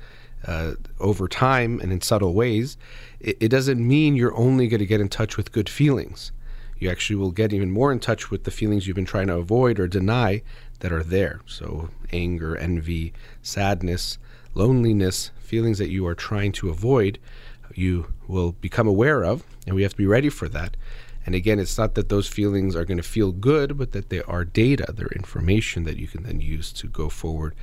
uh, 0.47 0.75
over 1.01 1.29
time 1.29 1.81
and 1.81 1.93
in 1.93 2.01
subtle 2.01 2.35
ways, 2.35 2.77
it, 3.21 3.37
it 3.41 3.49
doesn't 3.49 3.87
mean 3.87 4.15
you're 4.15 4.37
only 4.37 4.69
going 4.69 4.81
to 4.81 4.87
get 4.87 5.01
in 5.01 5.09
touch 5.09 5.37
with 5.37 5.53
good 5.53 5.69
feelings. 5.69 6.33
You 6.79 6.91
actually 6.91 7.17
will 7.17 7.33
get 7.33 7.53
even 7.53 7.71
more 7.71 7.91
in 7.91 8.01
touch 8.01 8.31
with 8.31 8.45
the 8.45 8.51
feelings 8.51 8.87
you've 8.87 8.97
been 8.97 9.05
trying 9.05 9.29
to 9.29 9.37
avoid 9.37 9.81
or 9.81 9.89
deny 9.89 10.43
that 10.81 10.93
are 10.93 11.03
there. 11.03 11.41
So, 11.47 11.89
anger, 12.13 12.57
envy, 12.57 13.15
sadness, 13.43 14.19
loneliness, 14.55 15.31
feelings 15.39 15.79
that 15.79 15.91
you 15.91 16.07
are 16.07 16.15
trying 16.15 16.53
to 16.53 16.69
avoid, 16.69 17.19
you 17.75 18.13
will 18.29 18.53
become 18.53 18.87
aware 18.87 19.25
of, 19.25 19.43
and 19.67 19.75
we 19.75 19.83
have 19.83 19.93
to 19.93 19.97
be 19.97 20.07
ready 20.07 20.29
for 20.29 20.49
that. 20.51 20.77
And 21.25 21.35
again, 21.35 21.59
it's 21.59 21.77
not 21.77 21.95
that 21.95 22.09
those 22.09 22.29
feelings 22.29 22.77
are 22.77 22.85
going 22.85 22.99
to 22.99 23.03
feel 23.03 23.33
good, 23.33 23.77
but 23.77 23.93
that 23.93 24.11
they 24.11 24.23
are 24.23 24.45
data, 24.45 24.93
they're 24.95 25.09
information 25.09 25.83
that 25.85 25.97
you 25.97 26.07
can 26.07 26.23
then 26.23 26.41
use 26.41 26.73
to 26.75 26.87
go 26.87 27.09
forward 27.09 27.55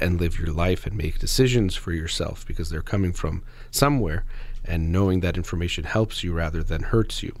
and 0.00 0.20
live 0.20 0.38
your 0.38 0.52
life 0.52 0.86
and 0.86 0.96
make 0.96 1.18
decisions 1.18 1.74
for 1.74 1.92
yourself 1.92 2.46
because 2.46 2.70
they're 2.70 2.82
coming 2.82 3.12
from 3.12 3.42
somewhere. 3.70 4.24
And 4.64 4.92
knowing 4.92 5.20
that 5.20 5.36
information 5.36 5.84
helps 5.84 6.22
you 6.22 6.32
rather 6.32 6.62
than 6.62 6.84
hurts 6.84 7.22
you. 7.22 7.34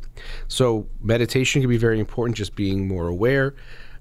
So, 0.48 0.88
meditation 1.00 1.62
can 1.62 1.68
be 1.68 1.76
very 1.76 2.00
important, 2.00 2.36
just 2.36 2.56
being 2.56 2.88
more 2.88 3.06
aware. 3.06 3.54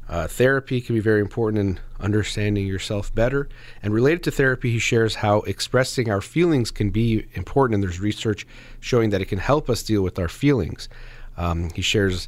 Uh, 0.10 0.28
therapy 0.28 0.82
can 0.82 0.96
be 0.96 1.02
very 1.02 1.22
important 1.22 1.60
in 1.60 1.80
understanding 2.02 2.66
yourself 2.66 3.14
better. 3.16 3.48
And 3.82 3.94
related 3.94 4.24
to 4.24 4.32
therapy, 4.32 4.72
he 4.72 4.80
shares 4.80 5.16
how 5.16 5.42
expressing 5.42 6.10
our 6.10 6.20
feelings 6.20 6.72
can 6.72 6.90
be 6.90 7.28
important. 7.34 7.76
And 7.76 7.84
there's 7.84 8.00
research 8.00 8.46
showing 8.80 9.12
that 9.12 9.22
it 9.22 9.28
can 9.28 9.40
help 9.40 9.70
us 9.70 9.84
deal 9.84 10.02
with 10.02 10.20
our 10.20 10.28
feelings. 10.28 10.90
Um, 11.38 11.70
he 11.70 11.82
shares 11.82 12.28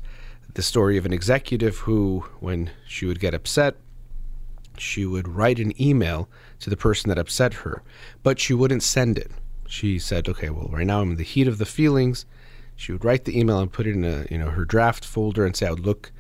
the 0.54 0.62
story 0.62 0.98
of 0.98 1.06
an 1.06 1.12
executive 1.12 1.80
who, 1.80 2.26
when 2.40 2.70
she 2.88 3.06
would 3.06 3.20
get 3.20 3.34
upset, 3.34 3.76
she 4.78 5.06
would 5.06 5.28
write 5.28 5.60
an 5.60 5.80
email 5.82 6.30
to 6.60 6.70
the 6.70 6.78
person 6.78 7.10
that 7.10 7.18
upset 7.18 7.54
her, 7.54 7.84
but 8.22 8.40
she 8.40 8.54
wouldn't 8.54 8.84
send 8.84 9.18
it. 9.18 9.32
She 9.68 10.00
said, 10.00 10.28
"Okay, 10.30 10.50
well, 10.50 10.70
right 10.72 10.86
now 10.86 11.02
I'm 11.02 11.12
in 11.12 11.18
the 11.18 11.24
heat 11.24 11.48
of 11.48 11.58
the 11.58 11.66
feelings." 11.66 12.26
She 12.76 12.92
would 12.92 13.06
write 13.06 13.26
the 13.26 13.38
email 13.40 13.60
and 13.60 13.72
put 13.72 13.88
it 13.88 13.94
in 13.94 14.04
a, 14.04 14.26
you 14.32 14.38
know, 14.38 14.50
her 14.50 14.66
draft 14.66 15.06
folder 15.06 15.46
and 15.46 15.56
say, 15.56 15.68
"I 15.68 15.72
would 15.72 15.86
look 15.86 16.12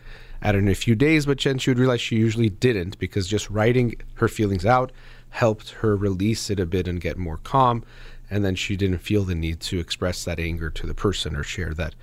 at 0.43 0.55
it 0.55 0.59
in 0.59 0.67
a 0.67 0.75
few 0.75 0.93
days, 0.93 1.25
but 1.25 1.39
then 1.39 1.57
she 1.57 1.69
would 1.69 1.79
realize 1.79 2.01
she 2.01 2.17
usually 2.17 2.49
didn't 2.49 2.99
because 2.99 3.27
just 3.27 3.49
writing 3.49 3.95
her 4.15 4.27
feelings 4.27 4.65
out 4.65 4.91
helped 5.29 5.69
her 5.71 5.95
release 5.95 6.49
it 6.49 6.59
a 6.59 6.65
bit 6.65 6.87
and 6.87 7.01
get 7.01 7.17
more 7.17 7.37
calm. 7.37 7.83
And 8.29 8.43
then 8.43 8.55
she 8.55 8.75
didn't 8.75 8.99
feel 8.99 9.23
the 9.23 9.35
need 9.35 9.59
to 9.61 9.79
express 9.79 10.23
that 10.25 10.39
anger 10.39 10.69
to 10.71 10.87
the 10.87 10.93
person 10.93 11.35
or 11.35 11.43
share 11.43 11.73
that 11.75 11.95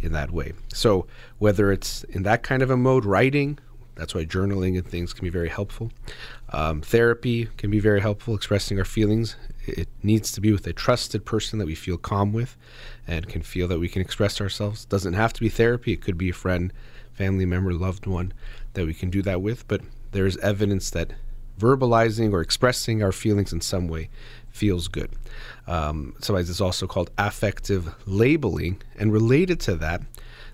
in 0.00 0.12
that 0.12 0.30
way. 0.30 0.52
So, 0.72 1.06
whether 1.38 1.72
it's 1.72 2.04
in 2.04 2.22
that 2.24 2.42
kind 2.42 2.62
of 2.62 2.70
a 2.70 2.76
mode, 2.76 3.04
writing, 3.04 3.58
that's 3.98 4.14
why 4.14 4.24
journaling 4.24 4.78
and 4.78 4.86
things 4.86 5.12
can 5.12 5.24
be 5.24 5.30
very 5.30 5.48
helpful. 5.48 5.90
Um, 6.52 6.80
therapy 6.80 7.48
can 7.56 7.70
be 7.70 7.80
very 7.80 8.00
helpful, 8.00 8.34
expressing 8.34 8.78
our 8.78 8.84
feelings. 8.84 9.36
It 9.66 9.88
needs 10.04 10.30
to 10.32 10.40
be 10.40 10.52
with 10.52 10.66
a 10.68 10.72
trusted 10.72 11.26
person 11.26 11.58
that 11.58 11.66
we 11.66 11.74
feel 11.74 11.98
calm 11.98 12.32
with 12.32 12.56
and 13.06 13.28
can 13.28 13.42
feel 13.42 13.66
that 13.68 13.80
we 13.80 13.88
can 13.88 14.00
express 14.00 14.40
ourselves. 14.40 14.84
Doesn't 14.84 15.14
have 15.14 15.32
to 15.32 15.40
be 15.40 15.48
therapy, 15.48 15.92
it 15.92 16.00
could 16.00 16.16
be 16.16 16.30
a 16.30 16.32
friend 16.32 16.72
family 17.12 17.44
member, 17.44 17.74
loved 17.74 18.06
one 18.06 18.32
that 18.74 18.86
we 18.86 18.94
can 18.94 19.10
do 19.10 19.20
that 19.22 19.42
with. 19.42 19.66
But 19.66 19.80
there's 20.12 20.36
evidence 20.38 20.90
that 20.90 21.12
verbalizing 21.58 22.32
or 22.32 22.40
expressing 22.40 23.02
our 23.02 23.10
feelings 23.10 23.52
in 23.52 23.60
some 23.60 23.88
way 23.88 24.08
feels 24.48 24.86
good. 24.86 25.10
Um, 25.66 26.14
sometimes 26.20 26.48
it's 26.48 26.60
also 26.60 26.86
called 26.86 27.10
affective 27.18 27.92
labeling. 28.06 28.80
And 28.96 29.12
related 29.12 29.58
to 29.60 29.74
that, 29.76 30.02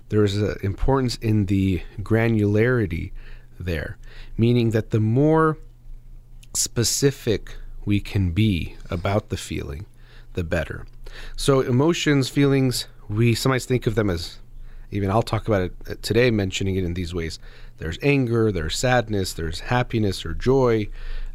there's 0.09 0.35
an 0.37 0.57
importance 0.63 1.15
in 1.17 1.45
the 1.45 1.83
granularity 2.01 3.11
there, 3.59 3.97
meaning 4.37 4.71
that 4.71 4.91
the 4.91 4.99
more 4.99 5.57
specific 6.53 7.55
we 7.85 7.99
can 7.99 8.31
be 8.31 8.75
about 8.89 9.29
the 9.29 9.37
feeling, 9.37 9.85
the 10.33 10.43
better. 10.43 10.85
So, 11.35 11.61
emotions, 11.61 12.29
feelings, 12.29 12.87
we 13.07 13.35
sometimes 13.35 13.65
think 13.65 13.87
of 13.87 13.95
them 13.95 14.09
as 14.09 14.39
even 14.91 15.09
I'll 15.09 15.23
talk 15.23 15.47
about 15.47 15.61
it 15.63 15.73
uh, 15.89 15.95
today, 16.01 16.31
mentioning 16.31 16.75
it 16.75 16.83
in 16.83 16.93
these 16.93 17.13
ways. 17.13 17.39
There's 17.77 17.97
anger, 18.01 18.51
there's 18.51 18.77
sadness, 18.77 19.33
there's 19.33 19.59
happiness 19.61 20.25
or 20.25 20.33
joy, 20.33 20.87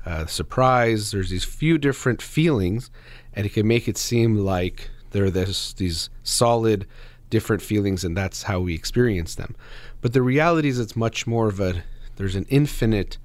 uh, 0.06 0.26
surprise. 0.26 1.10
There's 1.10 1.30
these 1.30 1.44
few 1.44 1.76
different 1.76 2.22
feelings, 2.22 2.90
and 3.34 3.46
it 3.46 3.52
can 3.52 3.66
make 3.66 3.88
it 3.88 3.98
seem 3.98 4.36
like 4.36 4.90
there 5.10 5.24
are 5.24 5.30
this 5.30 5.72
these 5.74 6.08
solid 6.22 6.86
different 7.28 7.62
feelings 7.62 8.04
and 8.04 8.16
that's 8.16 8.44
how 8.44 8.60
we 8.60 8.74
experience 8.74 9.34
them. 9.36 9.54
But 10.00 10.12
the 10.12 10.22
reality 10.22 10.68
is 10.68 10.78
it's 10.78 10.96
much 10.96 11.26
more 11.26 11.48
of 11.48 11.60
a 11.60 11.82
there's 12.20 12.36
an 12.36 12.44
infinite 12.50 13.16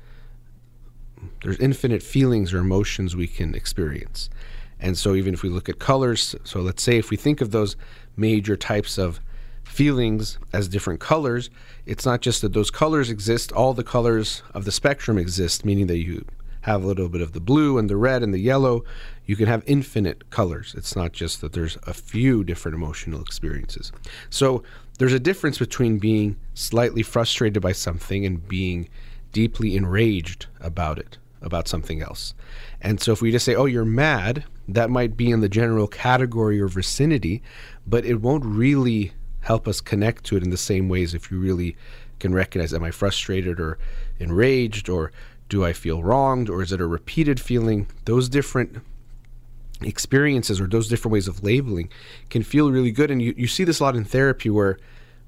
there's 1.43 1.59
infinite 1.59 2.01
feelings 2.01 2.53
or 2.53 2.59
emotions 2.59 3.15
we 3.15 3.27
can 3.27 3.55
experience. 3.55 4.29
And 4.79 4.97
so 4.97 5.15
even 5.15 5.33
if 5.33 5.43
we 5.43 5.49
look 5.49 5.67
at 5.67 5.79
colors, 5.79 6.35
so 6.43 6.61
let's 6.61 6.81
say 6.81 6.97
if 6.97 7.09
we 7.09 7.17
think 7.17 7.41
of 7.41 7.51
those 7.51 7.75
major 8.15 8.55
types 8.55 8.97
of 8.97 9.19
feelings 9.63 10.37
as 10.53 10.67
different 10.67 10.99
colors, 10.99 11.49
it's 11.85 12.05
not 12.05 12.21
just 12.21 12.41
that 12.41 12.53
those 12.53 12.71
colors 12.71 13.09
exist, 13.09 13.51
all 13.51 13.73
the 13.73 13.83
colors 13.83 14.43
of 14.53 14.63
the 14.63 14.71
spectrum 14.71 15.17
exist, 15.17 15.65
meaning 15.65 15.87
that 15.87 15.97
you 15.97 16.25
have 16.65 16.83
a 16.83 16.87
little 16.87 17.09
bit 17.09 17.21
of 17.21 17.33
the 17.33 17.39
blue 17.39 17.77
and 17.77 17.87
the 17.87 17.95
red 17.95 18.23
and 18.23 18.33
the 18.33 18.39
yellow. 18.39 18.83
You 19.27 19.35
can 19.35 19.45
have 19.45 19.63
infinite 19.67 20.31
colors. 20.31 20.73
It's 20.75 20.95
not 20.95 21.13
just 21.13 21.41
that 21.41 21.53
there's 21.53 21.77
a 21.85 21.93
few 21.93 22.43
different 22.43 22.73
emotional 22.73 23.21
experiences. 23.21 23.91
So 24.31 24.63
there's 24.97 25.13
a 25.13 25.19
difference 25.19 25.59
between 25.59 25.99
being 25.99 26.37
slightly 26.55 27.03
frustrated 27.03 27.61
by 27.61 27.73
something 27.73 28.25
and 28.25 28.47
being 28.47 28.89
deeply 29.31 29.75
enraged 29.75 30.47
about 30.59 30.97
it, 30.97 31.19
about 31.43 31.67
something 31.67 32.01
else. 32.01 32.33
And 32.81 32.99
so 32.99 33.11
if 33.11 33.21
we 33.21 33.31
just 33.31 33.45
say, 33.45 33.53
oh, 33.53 33.65
you're 33.65 33.85
mad, 33.85 34.43
that 34.67 34.89
might 34.89 35.15
be 35.15 35.29
in 35.29 35.41
the 35.41 35.49
general 35.49 35.87
category 35.87 36.59
or 36.59 36.67
vicinity, 36.67 37.43
but 37.85 38.05
it 38.05 38.21
won't 38.21 38.43
really 38.43 39.13
help 39.41 39.67
us 39.67 39.81
connect 39.81 40.23
to 40.23 40.35
it 40.35 40.41
in 40.41 40.49
the 40.49 40.57
same 40.57 40.89
ways 40.89 41.13
if 41.13 41.29
you 41.29 41.39
really 41.39 41.75
can 42.19 42.33
recognize 42.33 42.73
am 42.73 42.83
I 42.83 42.89
frustrated 42.89 43.59
or 43.59 43.77
enraged 44.17 44.89
or 44.89 45.11
do 45.49 45.63
I 45.63 45.73
feel 45.73 46.03
wronged 46.03 46.49
or 46.49 46.61
is 46.61 46.71
it 46.71 46.81
a 46.81 46.87
repeated 46.87 47.39
feeling? 47.39 47.87
Those 48.05 48.29
different 48.29 48.77
experiences 49.81 50.59
or 50.59 50.67
those 50.67 50.87
different 50.87 51.13
ways 51.13 51.27
of 51.27 51.43
labeling 51.43 51.89
can 52.29 52.43
feel 52.43 52.71
really 52.71 52.91
good. 52.91 53.11
And 53.11 53.21
you, 53.21 53.33
you 53.37 53.47
see 53.47 53.63
this 53.63 53.79
a 53.79 53.83
lot 53.83 53.95
in 53.95 54.05
therapy 54.05 54.49
where 54.49 54.77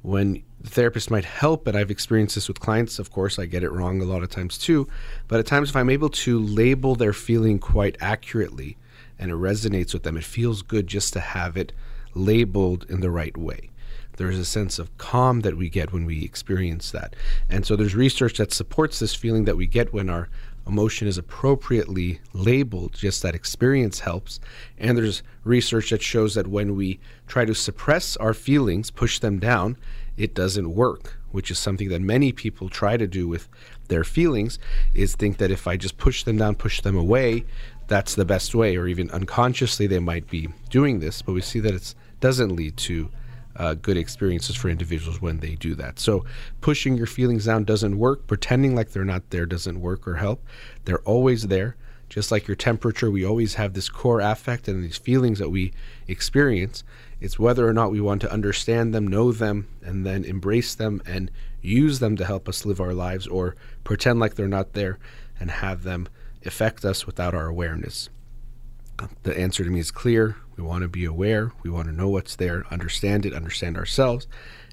when 0.02 0.44
the 0.60 0.70
therapist 0.70 1.12
might 1.12 1.26
help, 1.26 1.68
and 1.68 1.78
I've 1.78 1.92
experienced 1.92 2.36
this 2.36 2.48
with 2.48 2.60
clients, 2.60 2.98
of 2.98 3.12
course, 3.12 3.38
I 3.38 3.46
get 3.46 3.64
it 3.64 3.72
wrong 3.72 4.02
a 4.02 4.06
lot 4.06 4.24
of 4.24 4.30
times 4.30 4.58
too. 4.58 4.88
But 5.28 5.40
at 5.40 5.46
times, 5.46 5.70
if 5.70 5.76
I'm 5.76 5.90
able 5.90 6.10
to 6.10 6.40
label 6.40 6.96
their 6.96 7.14
feeling 7.14 7.60
quite 7.60 7.98
accurately 8.00 8.78
and 9.20 9.32
it 9.32 9.36
resonates 9.36 9.94
with 9.94 10.04
them, 10.04 10.18
it 10.18 10.24
feels 10.24 10.62
good 10.62 10.88
just 10.88 11.14
to 11.14 11.20
have 11.20 11.58
it 11.58 11.74
labeled 12.14 12.86
in 12.90 13.02
the 13.02 13.12
right 13.12 13.38
way. 13.38 13.70
There's 14.18 14.38
a 14.38 14.46
sense 14.46 14.80
of 14.80 14.96
calm 14.98 15.42
that 15.42 15.58
we 15.58 15.70
get 15.70 15.94
when 15.94 16.06
we 16.06 16.24
experience 16.24 16.92
that. 16.92 17.16
And 17.50 17.66
so 17.66 17.76
there's 17.76 17.96
research 17.96 18.38
that 18.38 18.52
supports 18.52 19.00
this 19.00 19.16
feeling 19.16 19.46
that 19.46 19.58
we 19.58 19.68
get 19.68 19.94
when 19.94 20.10
our 20.10 20.28
emotion 20.68 21.08
is 21.08 21.18
appropriately 21.18 22.20
labeled, 22.34 22.94
just 22.94 23.24
that 23.24 23.36
experience 23.36 24.02
helps. 24.02 24.40
And 24.78 24.98
there's 24.98 25.24
research 25.44 25.92
that 25.92 26.02
shows 26.02 26.36
that 26.36 26.48
when 26.48 26.76
we 26.76 27.00
try 27.26 27.46
to 27.46 27.56
suppress 27.56 28.18
our 28.18 28.34
feelings, 28.34 28.92
push 28.92 29.20
them 29.20 29.40
down, 29.40 29.78
it 30.18 30.34
doesn't 30.34 30.76
work, 30.76 31.18
which 31.32 31.50
is 31.50 31.60
something 31.60 31.90
that 31.90 32.02
many 32.02 32.32
people 32.32 32.70
try 32.70 32.98
to 32.98 33.08
do 33.08 33.28
with 33.28 33.48
their 33.88 34.04
feelings 34.04 34.60
is 34.94 35.16
think 35.16 35.38
that 35.38 35.52
if 35.52 35.68
I 35.68 35.78
just 35.78 35.98
push 35.98 36.24
them 36.24 36.38
down, 36.38 36.56
push 36.56 36.82
them 36.82 36.98
away, 36.98 37.46
that's 37.88 38.16
the 38.16 38.26
best 38.26 38.54
way 38.54 38.76
or 38.76 38.88
even 38.88 39.10
unconsciously 39.12 39.88
they 39.88 40.00
might 40.00 40.28
be 40.28 40.50
doing 40.70 41.00
this, 41.00 41.22
but 41.22 41.34
we 41.34 41.42
see 41.42 41.60
that 41.62 41.74
it 41.74 41.96
doesn't 42.20 42.56
lead 42.56 42.76
to 42.78 43.10
uh, 43.58 43.74
good 43.74 43.98
experiences 43.98 44.56
for 44.56 44.70
individuals 44.70 45.22
when 45.22 45.40
they 45.40 45.56
do 45.56 45.76
that. 45.76 46.00
So, 46.00 46.26
pushing 46.62 46.96
your 46.96 47.08
feelings 47.08 47.46
down 47.46 47.64
doesn't 47.64 47.98
work. 47.98 48.28
Pretending 48.28 48.76
like 48.76 48.92
they're 48.92 49.04
not 49.04 49.30
there 49.32 49.46
doesn't 49.46 49.82
work 49.82 50.08
or 50.08 50.16
help. 50.16 50.44
They're 50.86 51.00
always 51.00 51.48
there. 51.48 51.76
Just 52.10 52.32
like 52.32 52.48
your 52.48 52.56
temperature, 52.56 53.12
we 53.12 53.26
always 53.26 53.56
have 53.56 53.74
this 53.74 53.90
core 53.90 54.22
affect 54.22 54.68
and 54.68 54.82
these 54.84 54.98
feelings 54.98 55.40
that 55.40 55.50
we 55.50 55.74
experience. 56.08 56.84
It's 57.20 57.38
whether 57.38 57.68
or 57.68 57.74
not 57.74 57.92
we 57.92 58.00
want 58.00 58.22
to 58.22 58.32
understand 58.32 58.94
them, 58.94 59.08
know 59.08 59.32
them, 59.32 59.68
and 59.84 60.06
then 60.06 60.24
embrace 60.24 60.74
them 60.74 61.02
and 61.06 61.30
use 61.62 62.00
them 62.00 62.16
to 62.16 62.26
help 62.26 62.48
us 62.48 62.66
live 62.66 62.80
our 62.80 62.94
lives 62.94 63.28
or 63.28 63.56
pretend 63.84 64.20
like 64.20 64.36
they're 64.36 64.48
not 64.48 64.74
there 64.74 65.00
and 65.40 65.52
have 65.52 65.84
them 65.84 66.08
affect 66.46 66.86
us 66.86 67.06
without 67.06 67.34
our 67.34 67.48
awareness. 67.48 68.10
The 69.24 69.38
answer 69.38 69.64
to 69.64 69.70
me 69.70 69.80
is 69.80 69.92
clear. 69.92 70.38
We 70.58 70.64
want 70.64 70.82
to 70.82 70.88
be 70.88 71.06
aware. 71.06 71.52
We 71.64 71.70
want 71.70 71.88
to 71.88 71.94
know 71.94 72.10
what's 72.10 72.36
there, 72.36 72.66
understand 72.72 73.26
it, 73.26 73.34
understand 73.34 73.78
ourselves, 73.78 74.28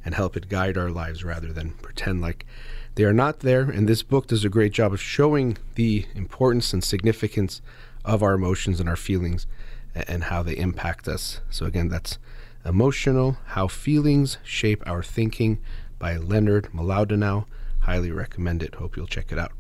and 0.05 0.15
help 0.15 0.37
it 0.37 0.49
guide 0.49 0.79
our 0.79 0.91
lives 0.91 1.23
rather 1.23 1.53
than 1.53 1.73
pretend 1.73 2.23
like 2.23 2.47
they 2.95 3.05
are 3.05 3.13
not 3.13 3.41
there. 3.41 3.63
And 3.63 3.87
this 3.87 4.03
book 4.03 4.27
does 4.27 4.45
a 4.45 4.49
great 4.49 4.73
job 4.73 4.93
of 4.93 5.01
showing 5.01 5.59
the 5.75 6.07
importance 6.15 6.73
and 6.73 6.83
significance 6.83 7.61
of 8.05 8.23
our 8.23 8.35
emotions 8.35 8.81
and 8.81 8.89
our 8.89 8.97
feelings 8.97 9.47
and 9.95 10.25
how 10.25 10.43
they 10.43 10.57
impact 10.57 11.07
us. 11.07 11.41
So, 11.51 11.67
again, 11.67 11.89
that's 11.89 12.19
Emotional 12.65 13.37
How 13.49 13.69
Feelings 13.69 14.39
Shape 14.43 14.83
Our 14.87 15.03
Thinking 15.03 15.59
by 15.99 16.17
Leonard 16.17 16.71
Mlodinow. 16.73 17.45
Highly 17.81 18.11
recommend 18.11 18.63
it. 18.63 18.77
Hope 18.77 18.97
you'll 18.97 19.07
check 19.07 19.31
it 19.31 19.39
out. 19.39 19.53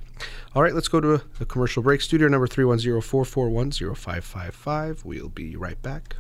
All 0.55 0.63
right, 0.63 0.75
let's 0.75 0.89
go 0.89 1.01
to 1.01 1.23
a, 1.41 1.45
commercial 1.45 1.83
break. 1.83 2.01
Studio 2.01 2.29
number 2.29 2.47
310 2.47 3.01
441 3.01 3.95
0555. 3.95 5.05
We'll 5.05 5.29
be 5.29 5.57
right 5.57 5.81
back. 5.83 6.17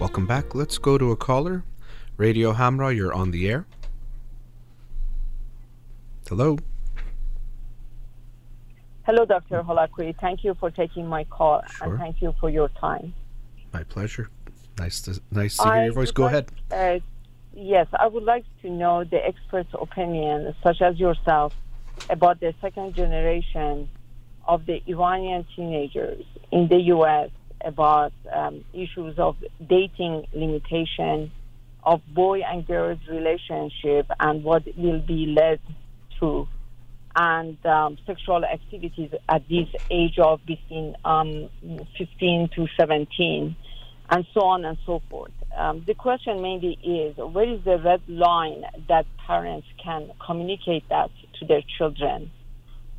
Welcome 0.00 0.26
back. 0.26 0.54
Let's 0.54 0.78
go 0.78 0.98
to 0.98 1.10
a 1.10 1.16
caller. 1.16 1.64
Radio 2.16 2.52
Hamrah, 2.52 2.94
you're 2.94 3.12
on 3.12 3.30
the 3.30 3.48
air. 3.48 3.66
Hello. 6.28 6.58
Hello, 9.04 9.24
Dr. 9.24 9.62
Holakouee. 9.62 10.14
Thank 10.20 10.44
you 10.44 10.54
for 10.54 10.70
taking 10.70 11.06
my 11.06 11.24
call 11.24 11.62
Sure. 11.68 11.88
and 11.88 11.98
thank 11.98 12.22
you 12.22 12.34
for 12.40 12.50
your 12.50 12.68
time. 12.80 13.14
My 13.72 13.82
pleasure. 13.82 14.28
Nice 14.78 15.00
to 15.02 15.20
nice 15.30 15.56
to 15.56 15.64
hear 15.72 15.84
your 15.84 15.92
voice. 15.92 16.10
Go 16.10 16.24
like- 16.24 16.32
ahead. 16.70 17.00
Uh, 17.02 17.04
yes, 17.56 17.86
I 17.92 18.06
would 18.06 18.24
like 18.24 18.44
to 18.62 18.70
know 18.70 19.04
the 19.04 19.24
expert's 19.24 19.74
opinion, 19.74 20.54
such 20.62 20.80
as 20.80 20.98
yourself, 20.98 21.52
about 22.10 22.40
the 22.40 22.54
second 22.60 22.94
generation 22.94 23.88
of 24.46 24.66
the 24.66 24.82
Iranian 24.86 25.46
teenagers 25.56 26.24
in 26.52 26.68
the 26.68 26.80
U.S. 26.94 27.30
about 27.64 28.12
um, 28.32 28.64
issues 28.72 29.18
of 29.18 29.36
dating 29.66 30.26
limitation, 30.34 31.32
of 31.82 32.02
boy 32.12 32.40
and 32.42 32.66
girls 32.66 32.98
relationship, 33.08 34.06
and 34.20 34.44
what 34.44 34.62
will 34.76 35.00
be 35.00 35.34
led 35.36 35.60
to, 36.20 36.46
and 37.16 37.64
um, 37.64 37.96
sexual 38.06 38.44
activities 38.44 39.10
at 39.28 39.48
this 39.48 39.68
age 39.90 40.18
of 40.18 40.44
between 40.44 40.96
um, 41.04 41.48
15 41.96 42.50
to 42.56 42.66
17 42.78 43.56
and 44.10 44.26
so 44.34 44.40
on 44.42 44.64
and 44.64 44.76
so 44.84 45.02
forth. 45.10 45.32
Um, 45.56 45.84
the 45.86 45.94
question 45.94 46.42
mainly 46.42 46.78
is 46.82 47.16
where 47.16 47.48
is 47.48 47.64
the 47.64 47.78
red 47.78 48.02
line 48.08 48.64
that 48.88 49.06
parents 49.26 49.66
can 49.82 50.10
communicate 50.24 50.88
that 50.88 51.10
to 51.38 51.46
their 51.46 51.62
children? 51.78 52.30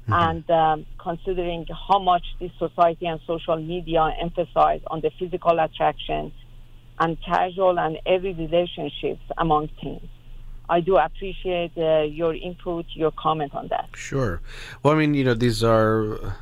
And 0.08 0.48
um, 0.52 0.86
considering 1.00 1.66
how 1.90 1.98
much 1.98 2.24
this 2.40 2.52
society 2.60 3.08
and 3.08 3.20
social 3.26 3.58
media 3.58 4.14
emphasize 4.22 4.82
on 4.88 5.02
the 5.02 5.10
physical 5.18 5.60
attraction 5.60 6.32
and 7.00 7.18
casual 7.24 7.80
and 7.80 7.98
every 8.06 8.34
relationships 8.34 9.22
among 9.38 9.70
teens. 9.82 10.08
I 10.70 10.80
do 10.80 10.98
appreciate 10.98 11.72
uh, 11.78 12.02
your 12.02 12.34
input, 12.34 12.86
your 12.94 13.12
comment 13.12 13.54
on 13.54 13.68
that. 13.70 13.90
Sure. 13.96 14.42
Well, 14.82 14.94
I 14.94 14.98
mean, 14.98 15.14
you 15.14 15.24
know, 15.24 15.34
these 15.34 15.64
are 15.64 16.36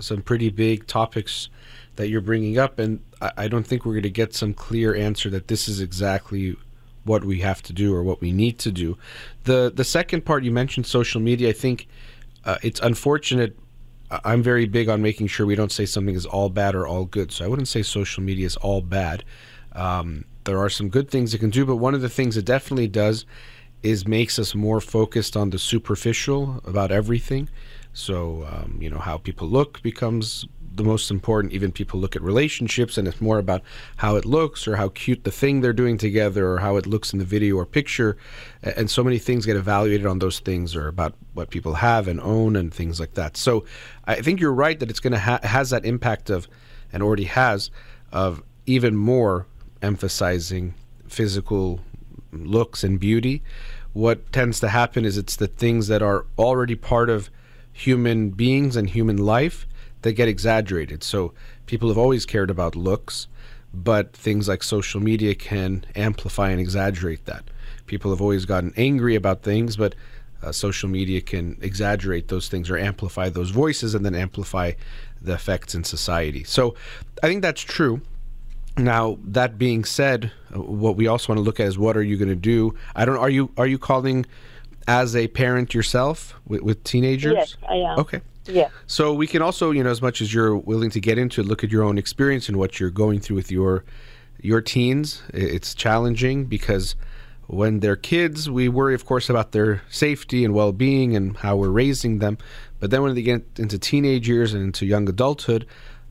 some 0.00 0.22
pretty 0.22 0.50
big 0.50 0.86
topics 0.86 1.48
that 1.96 2.08
you're 2.08 2.20
bringing 2.20 2.58
up, 2.58 2.78
and 2.78 3.00
I, 3.20 3.48
don't 3.48 3.66
think 3.66 3.84
we're 3.84 3.94
going 3.94 4.02
to 4.04 4.10
get 4.10 4.34
some 4.34 4.54
clear 4.54 4.94
answer 4.94 5.28
that 5.30 5.48
this 5.48 5.68
is 5.68 5.80
exactly 5.80 6.56
what 7.04 7.24
we 7.24 7.40
have 7.40 7.62
to 7.62 7.72
do 7.72 7.94
or 7.94 8.02
what 8.02 8.20
we 8.20 8.32
need 8.32 8.58
to 8.60 8.70
do. 8.70 8.96
The 9.44 9.72
the 9.74 9.84
second 9.84 10.24
part 10.24 10.44
you 10.44 10.52
mentioned 10.52 10.86
social 10.86 11.20
media. 11.20 11.48
I 11.48 11.52
think 11.52 11.88
uh, 12.44 12.58
it's 12.62 12.80
unfortunate. 12.80 13.58
I'm 14.24 14.42
very 14.42 14.66
big 14.66 14.88
on 14.88 15.02
making 15.02 15.26
sure 15.26 15.46
we 15.46 15.54
don't 15.54 15.72
say 15.72 15.84
something 15.84 16.14
is 16.14 16.26
all 16.26 16.48
bad 16.48 16.74
or 16.74 16.86
all 16.86 17.04
good. 17.04 17.32
So 17.32 17.44
I 17.44 17.48
wouldn't 17.48 17.68
say 17.68 17.82
social 17.82 18.22
media 18.22 18.46
is 18.46 18.56
all 18.56 18.80
bad. 18.80 19.24
Um, 19.72 20.24
there 20.44 20.58
are 20.58 20.70
some 20.70 20.88
good 20.88 21.10
things 21.10 21.34
it 21.34 21.38
can 21.38 21.50
do, 21.50 21.66
but 21.66 21.76
one 21.76 21.94
of 21.94 22.00
the 22.00 22.08
things 22.08 22.36
it 22.36 22.46
definitely 22.46 22.88
does 22.88 23.26
is 23.82 24.06
makes 24.06 24.38
us 24.38 24.54
more 24.54 24.80
focused 24.80 25.36
on 25.36 25.50
the 25.50 25.58
superficial 25.58 26.60
about 26.64 26.90
everything. 26.90 27.48
So 27.92 28.46
um, 28.50 28.78
you 28.80 28.90
know 28.90 28.98
how 28.98 29.18
people 29.18 29.48
look 29.48 29.82
becomes 29.82 30.46
the 30.78 30.84
most 30.84 31.10
important. 31.10 31.52
Even 31.52 31.70
people 31.70 32.00
look 32.00 32.16
at 32.16 32.22
relationships, 32.22 32.96
and 32.96 33.06
it's 33.06 33.20
more 33.20 33.38
about 33.38 33.62
how 33.96 34.16
it 34.16 34.24
looks 34.24 34.66
or 34.66 34.76
how 34.76 34.88
cute 34.88 35.24
the 35.24 35.30
thing 35.30 35.60
they're 35.60 35.74
doing 35.74 35.98
together 35.98 36.50
or 36.50 36.58
how 36.58 36.76
it 36.76 36.86
looks 36.86 37.12
in 37.12 37.18
the 37.18 37.24
video 37.24 37.56
or 37.56 37.66
picture. 37.66 38.16
And 38.62 38.90
so 38.90 39.04
many 39.04 39.18
things 39.18 39.44
get 39.44 39.56
evaluated 39.56 40.06
on 40.06 40.18
those 40.18 40.40
things 40.40 40.74
or 40.74 40.88
about 40.88 41.14
what 41.34 41.50
people 41.50 41.74
have 41.74 42.08
and 42.08 42.20
own 42.20 42.56
and 42.56 42.72
things 42.72 42.98
like 42.98 43.14
that. 43.14 43.36
So 43.36 43.64
I 44.06 44.16
think 44.22 44.40
you're 44.40 44.54
right 44.54 44.80
that 44.80 44.88
it's 44.88 45.00
going 45.00 45.12
to 45.12 45.18
ha- 45.18 45.40
has 45.42 45.70
that 45.70 45.84
impact 45.84 46.30
of, 46.30 46.48
and 46.92 47.02
already 47.02 47.24
has, 47.24 47.70
of 48.10 48.42
even 48.64 48.96
more 48.96 49.46
emphasizing 49.82 50.74
physical 51.06 51.80
looks 52.32 52.82
and 52.82 52.98
beauty. 52.98 53.42
What 53.92 54.32
tends 54.32 54.60
to 54.60 54.68
happen 54.68 55.04
is 55.04 55.18
it's 55.18 55.36
the 55.36 55.46
things 55.46 55.88
that 55.88 56.02
are 56.02 56.26
already 56.38 56.74
part 56.74 57.10
of 57.10 57.30
human 57.72 58.30
beings 58.30 58.76
and 58.76 58.90
human 58.90 59.16
life 59.16 59.66
that 60.02 60.12
get 60.12 60.28
exaggerated. 60.28 61.02
So 61.02 61.32
people 61.66 61.88
have 61.88 61.98
always 61.98 62.26
cared 62.26 62.50
about 62.50 62.76
looks, 62.76 63.28
but 63.74 64.12
things 64.12 64.48
like 64.48 64.62
social 64.62 65.00
media 65.00 65.34
can 65.34 65.84
amplify 65.94 66.50
and 66.50 66.60
exaggerate 66.60 67.24
that. 67.26 67.44
People 67.86 68.10
have 68.10 68.20
always 68.20 68.44
gotten 68.44 68.72
angry 68.76 69.14
about 69.14 69.42
things, 69.42 69.76
but 69.76 69.94
uh, 70.42 70.52
social 70.52 70.88
media 70.88 71.20
can 71.20 71.58
exaggerate 71.60 72.28
those 72.28 72.48
things 72.48 72.70
or 72.70 72.78
amplify 72.78 73.28
those 73.28 73.50
voices 73.50 73.94
and 73.94 74.04
then 74.04 74.14
amplify 74.14 74.72
the 75.20 75.32
effects 75.32 75.74
in 75.74 75.84
society. 75.84 76.44
So 76.44 76.74
I 77.22 77.26
think 77.26 77.42
that's 77.42 77.60
true. 77.62 78.00
Now 78.76 79.18
that 79.24 79.58
being 79.58 79.84
said, 79.84 80.30
what 80.52 80.94
we 80.96 81.08
also 81.08 81.32
want 81.32 81.38
to 81.38 81.42
look 81.42 81.58
at 81.58 81.66
is 81.66 81.76
what 81.76 81.96
are 81.96 82.02
you 82.02 82.16
going 82.16 82.28
to 82.28 82.36
do? 82.36 82.74
I 82.94 83.04
don't. 83.04 83.16
Are 83.16 83.30
you 83.30 83.50
are 83.56 83.66
you 83.66 83.78
calling 83.78 84.24
as 84.86 85.16
a 85.16 85.26
parent 85.28 85.74
yourself 85.74 86.34
with, 86.46 86.62
with 86.62 86.84
teenagers? 86.84 87.34
Yes, 87.34 87.56
I 87.68 87.74
am. 87.74 87.98
Okay. 87.98 88.20
Yeah. 88.48 88.68
So 88.86 89.12
we 89.12 89.26
can 89.26 89.42
also, 89.42 89.70
you 89.70 89.84
know, 89.84 89.90
as 89.90 90.02
much 90.02 90.20
as 90.20 90.32
you're 90.32 90.56
willing 90.56 90.90
to 90.90 91.00
get 91.00 91.18
into 91.18 91.40
it, 91.40 91.46
look 91.46 91.62
at 91.62 91.70
your 91.70 91.82
own 91.82 91.98
experience 91.98 92.48
and 92.48 92.56
what 92.56 92.80
you're 92.80 92.90
going 92.90 93.20
through 93.20 93.36
with 93.36 93.50
your 93.50 93.84
your 94.40 94.60
teens. 94.60 95.22
It's 95.34 95.74
challenging 95.74 96.46
because 96.46 96.94
when 97.48 97.80
they're 97.80 97.96
kids, 97.96 98.48
we 98.48 98.68
worry, 98.68 98.94
of 98.94 99.04
course, 99.04 99.28
about 99.28 99.52
their 99.52 99.82
safety 99.90 100.44
and 100.44 100.54
well-being 100.54 101.16
and 101.16 101.36
how 101.38 101.56
we're 101.56 101.70
raising 101.70 102.18
them. 102.18 102.38
But 102.78 102.90
then 102.90 103.02
when 103.02 103.14
they 103.14 103.22
get 103.22 103.44
into 103.56 103.78
teenage 103.78 104.28
years 104.28 104.54
and 104.54 104.62
into 104.62 104.86
young 104.86 105.08
adulthood, 105.08 105.66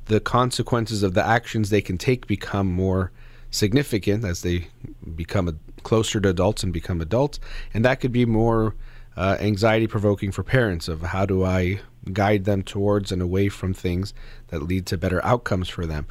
the 0.06 0.20
consequences 0.20 1.04
of 1.04 1.14
the 1.14 1.26
actions 1.26 1.70
they 1.70 1.82
can 1.82 1.98
take 1.98 2.28
become 2.28 2.68
more 2.68 3.12
significant 3.52 4.26
as 4.26 4.42
they 4.42 4.68
become 5.16 5.48
a, 5.48 5.54
closer 5.84 6.20
to 6.20 6.30
adults 6.30 6.64
and 6.64 6.74
become 6.74 7.02
adults, 7.02 7.40
and 7.74 7.86
that 7.86 8.00
could 8.00 8.12
be 8.12 8.26
more 8.26 8.76
uh, 9.16 9.38
anxiety 9.40 9.88
provoking 9.88 10.32
for 10.32 10.44
parents 10.44 10.88
of 10.88 11.02
how 11.02 11.26
do 11.26 11.44
I 11.44 11.80
guide 12.14 12.46
them 12.46 12.64
towards 12.64 13.12
and 13.12 13.22
away 13.22 13.50
from 13.50 13.74
things 13.74 14.14
that 14.48 14.64
lead 14.64 14.86
to 14.88 14.98
better 14.98 15.24
outcomes 15.26 15.70
for 15.70 15.86
them. 15.86 16.08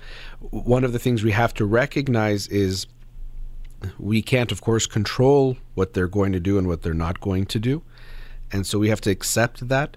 One 0.51 0.85
of 0.85 0.93
the 0.93 0.99
things 0.99 1.23
we 1.23 1.33
have 1.33 1.55
to 1.55 1.65
recognize 1.65 2.47
is 2.49 2.87
we 3.99 4.23
can't, 4.23 4.53
of 4.53 4.61
course, 4.61 4.87
control 4.87 5.57
what 5.75 5.95
they're 5.95 6.09
going 6.09 6.33
to 6.33 6.41
do 6.41 6.59
and 6.59 6.67
what 6.67 6.83
they're 6.83 6.95
not 6.95 7.21
going 7.21 7.47
to 7.47 7.59
do. 7.59 7.83
And 8.53 8.67
so 8.67 8.79
we 8.79 8.89
have 8.89 9.01
to 9.03 9.11
accept 9.11 9.69
that, 9.69 9.97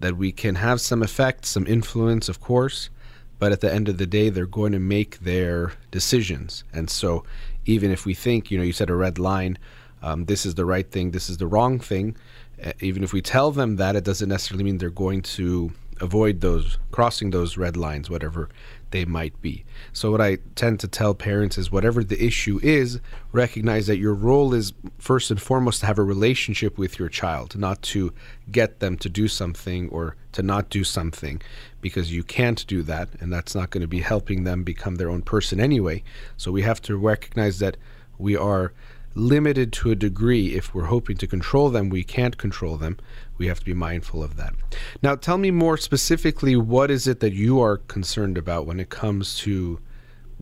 that 0.00 0.16
we 0.16 0.32
can 0.32 0.56
have 0.56 0.80
some 0.80 1.02
effect, 1.02 1.44
some 1.44 1.66
influence, 1.66 2.28
of 2.28 2.40
course, 2.40 2.90
but 3.38 3.52
at 3.52 3.60
the 3.60 3.72
end 3.72 3.88
of 3.88 3.98
the 3.98 4.06
day, 4.06 4.28
they're 4.28 4.46
going 4.46 4.72
to 4.72 4.78
make 4.78 5.20
their 5.20 5.72
decisions. 5.90 6.62
And 6.72 6.90
so 6.90 7.24
even 7.64 7.90
if 7.90 8.04
we 8.04 8.14
think, 8.14 8.50
you 8.50 8.58
know, 8.58 8.64
you 8.64 8.72
said 8.72 8.90
a 8.90 8.94
red 8.94 9.18
line, 9.18 9.58
um, 10.02 10.26
this 10.26 10.46
is 10.46 10.54
the 10.54 10.64
right 10.64 10.90
thing, 10.90 11.10
this 11.10 11.28
is 11.30 11.38
the 11.38 11.46
wrong 11.46 11.78
thing, 11.78 12.16
Uh, 12.62 12.72
even 12.80 13.02
if 13.02 13.12
we 13.12 13.22
tell 13.22 13.50
them 13.50 13.76
that, 13.76 13.96
it 13.96 14.04
doesn't 14.04 14.28
necessarily 14.28 14.64
mean 14.64 14.78
they're 14.78 14.90
going 14.90 15.22
to 15.22 15.72
avoid 16.00 16.40
those 16.40 16.78
crossing 16.90 17.30
those 17.30 17.56
red 17.56 17.76
lines, 17.76 18.08
whatever 18.08 18.48
they 18.90 19.04
might 19.04 19.40
be. 19.40 19.64
So 19.92 20.10
what 20.10 20.20
I 20.20 20.38
tend 20.54 20.80
to 20.80 20.88
tell 20.88 21.14
parents 21.14 21.56
is 21.58 21.70
whatever 21.70 22.02
the 22.02 22.22
issue 22.24 22.58
is, 22.62 23.00
recognize 23.32 23.86
that 23.86 23.98
your 23.98 24.14
role 24.14 24.52
is 24.52 24.72
first 24.98 25.30
and 25.30 25.40
foremost 25.40 25.80
to 25.80 25.86
have 25.86 25.98
a 25.98 26.02
relationship 26.02 26.76
with 26.76 26.98
your 26.98 27.08
child, 27.08 27.56
not 27.56 27.82
to 27.82 28.12
get 28.50 28.80
them 28.80 28.96
to 28.98 29.08
do 29.08 29.28
something 29.28 29.88
or 29.90 30.16
to 30.32 30.42
not 30.42 30.70
do 30.70 30.84
something 30.84 31.40
because 31.80 32.12
you 32.12 32.22
can't 32.22 32.66
do 32.66 32.82
that 32.82 33.08
and 33.20 33.32
that's 33.32 33.54
not 33.54 33.70
going 33.70 33.82
to 33.82 33.88
be 33.88 34.00
helping 34.00 34.44
them 34.44 34.64
become 34.64 34.96
their 34.96 35.10
own 35.10 35.22
person 35.22 35.60
anyway. 35.60 36.02
So 36.36 36.50
we 36.50 36.62
have 36.62 36.82
to 36.82 36.96
recognize 36.96 37.58
that 37.60 37.76
we 38.18 38.36
are 38.36 38.72
limited 39.14 39.72
to 39.72 39.90
a 39.90 39.94
degree. 39.94 40.54
If 40.54 40.74
we're 40.74 40.86
hoping 40.86 41.16
to 41.18 41.26
control 41.26 41.68
them, 41.70 41.88
we 41.88 42.04
can't 42.04 42.38
control 42.38 42.76
them. 42.76 42.98
We 43.38 43.46
have 43.46 43.58
to 43.60 43.64
be 43.64 43.74
mindful 43.74 44.22
of 44.22 44.36
that. 44.36 44.54
Now, 45.02 45.16
tell 45.16 45.38
me 45.38 45.50
more 45.50 45.76
specifically 45.76 46.56
what 46.56 46.90
is 46.90 47.06
it 47.06 47.20
that 47.20 47.32
you 47.32 47.60
are 47.60 47.78
concerned 47.78 48.38
about 48.38 48.66
when 48.66 48.78
it 48.78 48.90
comes 48.90 49.38
to 49.40 49.80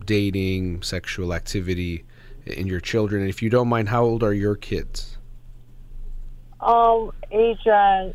dating, 0.05 0.83
sexual 0.83 1.33
activity 1.33 2.05
in 2.45 2.67
your 2.67 2.79
children? 2.79 3.21
And 3.21 3.29
if 3.29 3.41
you 3.41 3.49
don't 3.49 3.67
mind, 3.67 3.89
how 3.89 4.03
old 4.03 4.23
are 4.23 4.33
your 4.33 4.55
kids? 4.55 5.17
Um, 6.59 7.11
age 7.31 7.65
uh, 7.65 8.09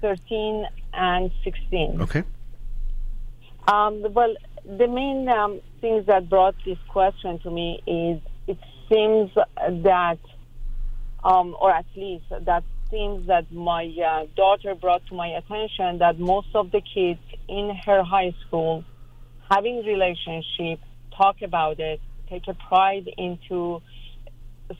13 0.00 0.66
and 0.92 1.30
16. 1.44 2.00
Okay. 2.02 2.22
Um, 3.66 4.12
well, 4.12 4.34
the 4.64 4.86
main 4.86 5.28
um, 5.28 5.60
things 5.80 6.06
that 6.06 6.28
brought 6.28 6.54
this 6.64 6.78
question 6.88 7.38
to 7.40 7.50
me 7.50 7.82
is 7.86 8.20
seems 8.88 9.30
that, 9.34 10.18
um, 11.24 11.56
or 11.60 11.70
at 11.70 11.86
least 11.96 12.24
that 12.30 12.64
seems 12.90 13.26
that 13.26 13.50
my 13.52 13.84
uh, 13.84 14.26
daughter 14.34 14.74
brought 14.74 15.06
to 15.06 15.14
my 15.14 15.28
attention 15.28 15.98
that 15.98 16.18
most 16.18 16.48
of 16.54 16.70
the 16.70 16.80
kids 16.80 17.20
in 17.48 17.76
her 17.84 18.02
high 18.02 18.34
school 18.46 18.84
having 19.50 19.84
relationship 19.84 20.80
talk 21.16 21.42
about 21.42 21.80
it, 21.80 22.00
take 22.28 22.46
a 22.48 22.54
pride 22.54 23.08
into 23.16 23.82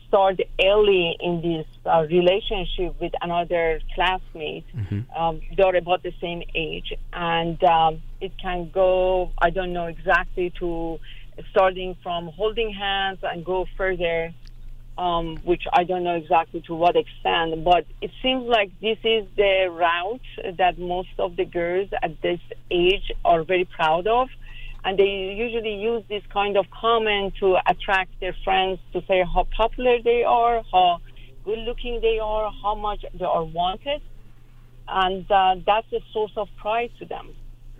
start 0.07 0.39
early 0.63 1.17
in 1.19 1.41
this 1.41 1.65
uh, 1.85 2.05
relationship 2.09 2.99
with 3.01 3.11
another 3.21 3.81
classmate. 3.95 4.65
Mm-hmm. 4.75 5.19
Um, 5.19 5.41
they're 5.57 5.75
about 5.75 6.03
the 6.03 6.13
same 6.21 6.43
age, 6.53 6.93
and 7.11 7.61
um, 7.63 8.01
it 8.21 8.31
can 8.39 8.69
go. 8.71 9.31
I 9.41 9.49
don't 9.49 9.73
know 9.73 9.87
exactly 9.87 10.53
to 10.59 10.99
starting 11.51 11.95
from 12.03 12.27
holding 12.27 12.71
hands 12.73 13.19
and 13.23 13.45
go 13.45 13.65
further, 13.77 14.33
um, 14.97 15.37
which 15.43 15.63
I 15.71 15.83
don't 15.83 16.03
know 16.03 16.15
exactly 16.15 16.61
to 16.67 16.75
what 16.75 16.95
extent, 16.95 17.63
but 17.63 17.85
it 18.01 18.11
seems 18.21 18.45
like 18.45 18.71
this 18.81 18.97
is 19.03 19.25
the 19.35 19.69
route 19.71 20.57
that 20.57 20.77
most 20.77 21.09
of 21.17 21.35
the 21.35 21.45
girls 21.45 21.89
at 22.01 22.21
this 22.21 22.39
age 22.69 23.11
are 23.23 23.43
very 23.43 23.65
proud 23.65 24.07
of. 24.07 24.29
And 24.83 24.97
they 24.97 25.35
usually 25.37 25.75
use 25.75 26.03
this 26.07 26.23
kind 26.31 26.55
of 26.57 26.65
comment 26.71 27.33
to 27.41 27.57
attract 27.67 28.17
their 28.21 28.35
friends 28.45 28.79
to 28.93 29.03
say 29.07 29.23
how 29.23 29.45
popular 29.55 30.01
they 30.01 30.23
are, 30.23 30.63
how 30.71 31.01
good 31.43 31.59
looking 31.59 31.99
they 32.01 32.19
are, 32.19 32.49
how 32.63 32.75
much 32.75 33.03
they 33.13 33.25
are 33.25 33.43
wanted. 33.43 34.01
And 34.87 35.29
uh, 35.29 35.55
that's 35.65 35.91
a 35.91 35.99
source 36.13 36.31
of 36.37 36.47
pride 36.57 36.91
to 36.99 37.05
them. 37.05 37.35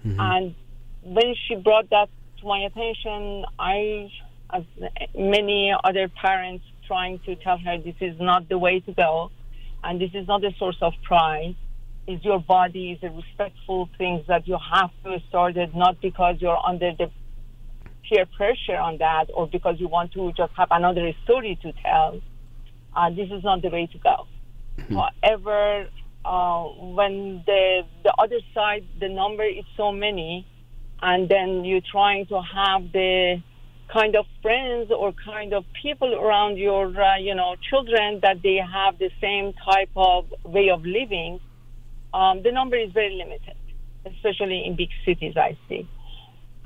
Mm-hmm. 0.06 0.20
And 0.20 0.56
when 1.04 1.36
she 1.48 1.56
brought 1.56 1.90
that 1.90 2.10
to 2.40 2.48
my 2.48 2.60
attention, 2.60 3.46
I, 3.58 4.12
as 4.54 4.64
many 5.16 5.74
other 5.84 6.08
parents, 6.10 6.66
trying 6.88 7.20
to 7.20 7.36
tell 7.36 7.58
her 7.58 7.78
this 7.78 7.96
is 8.02 8.20
not 8.20 8.50
the 8.50 8.58
way 8.58 8.80
to 8.80 8.94
go, 8.94 9.32
and 9.84 10.02
this 10.02 10.12
is 10.14 10.28
not 10.28 10.44
a 10.44 10.52
source 10.58 10.78
of 10.82 10.94
pride. 11.04 11.56
Is 12.08 12.24
your 12.26 12.40
body 12.40 12.94
is 12.94 13.04
a 13.04 13.14
respectful 13.14 13.88
thing 13.98 14.24
that 14.28 14.48
you 14.48 14.58
have 14.74 14.90
to 15.04 15.20
start 15.30 15.58
it, 15.58 15.76
not 15.76 16.02
because 16.02 16.38
you're 16.40 16.58
under 16.66 16.92
the 16.98 17.12
peer 18.10 18.26
pressure 18.36 18.78
on 18.78 18.98
that, 18.98 19.26
or 19.34 19.48
because 19.48 19.80
you 19.80 19.88
want 19.88 20.12
to 20.14 20.32
just 20.34 20.52
have 20.58 20.70
another 20.72 21.14
story 21.24 21.60
to 21.62 21.72
tell. 21.84 22.20
Uh, 22.96 23.10
this 23.12 23.30
is 23.30 23.44
not 23.44 23.62
the 23.62 23.70
way 23.70 23.86
to 23.86 23.98
go. 24.00 24.26
Mm-hmm. 24.80 24.96
However, 24.96 25.88
uh, 26.26 26.64
when 26.98 27.44
the 27.46 27.84
the 28.04 28.14
other 28.18 28.40
side, 28.56 28.86
the 29.00 29.10
number 29.10 29.44
is 29.46 29.66
so 29.78 29.92
many, 29.92 30.48
and 31.02 31.30
then 31.30 31.64
you're 31.66 31.82
trying 31.92 32.26
to 32.28 32.42
have 32.42 32.92
the 32.92 33.42
kind 33.92 34.16
of 34.16 34.26
friends 34.42 34.92
or 34.92 35.14
kind 35.14 35.54
of 35.54 35.66
people 35.82 36.14
around 36.14 36.58
your 36.58 36.86
uh, 37.02 37.18
you 37.18 37.34
know 37.34 37.56
children 37.70 38.20
that 38.22 38.42
they 38.44 38.58
have 38.58 38.98
the 39.00 39.10
same 39.20 39.54
type 39.54 39.90
of 39.96 40.26
way 40.44 40.70
of 40.70 40.86
living 40.86 41.40
um, 42.14 42.44
the 42.44 42.52
number 42.52 42.76
is 42.76 42.92
very 42.92 43.16
limited 43.16 43.56
especially 44.06 44.64
in 44.66 44.76
big 44.76 44.90
cities 45.06 45.36
i 45.38 45.58
see. 45.68 45.88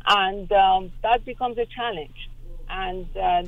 And 0.06 0.52
um, 0.52 0.92
that 1.02 1.24
becomes 1.24 1.58
a 1.58 1.66
challenge. 1.66 2.30
And 2.70 3.08
uh, 3.16 3.44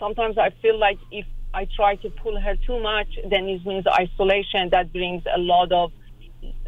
sometimes 0.00 0.38
i 0.38 0.50
feel 0.62 0.78
like 0.78 0.98
if 1.12 1.26
i 1.54 1.66
try 1.76 1.94
to 1.96 2.10
pull 2.10 2.40
her 2.40 2.56
too 2.66 2.80
much 2.80 3.08
then 3.30 3.44
it 3.48 3.64
means 3.64 3.84
isolation 3.86 4.70
that 4.70 4.92
brings 4.92 5.22
a 5.32 5.38
lot 5.38 5.70
of 5.70 5.92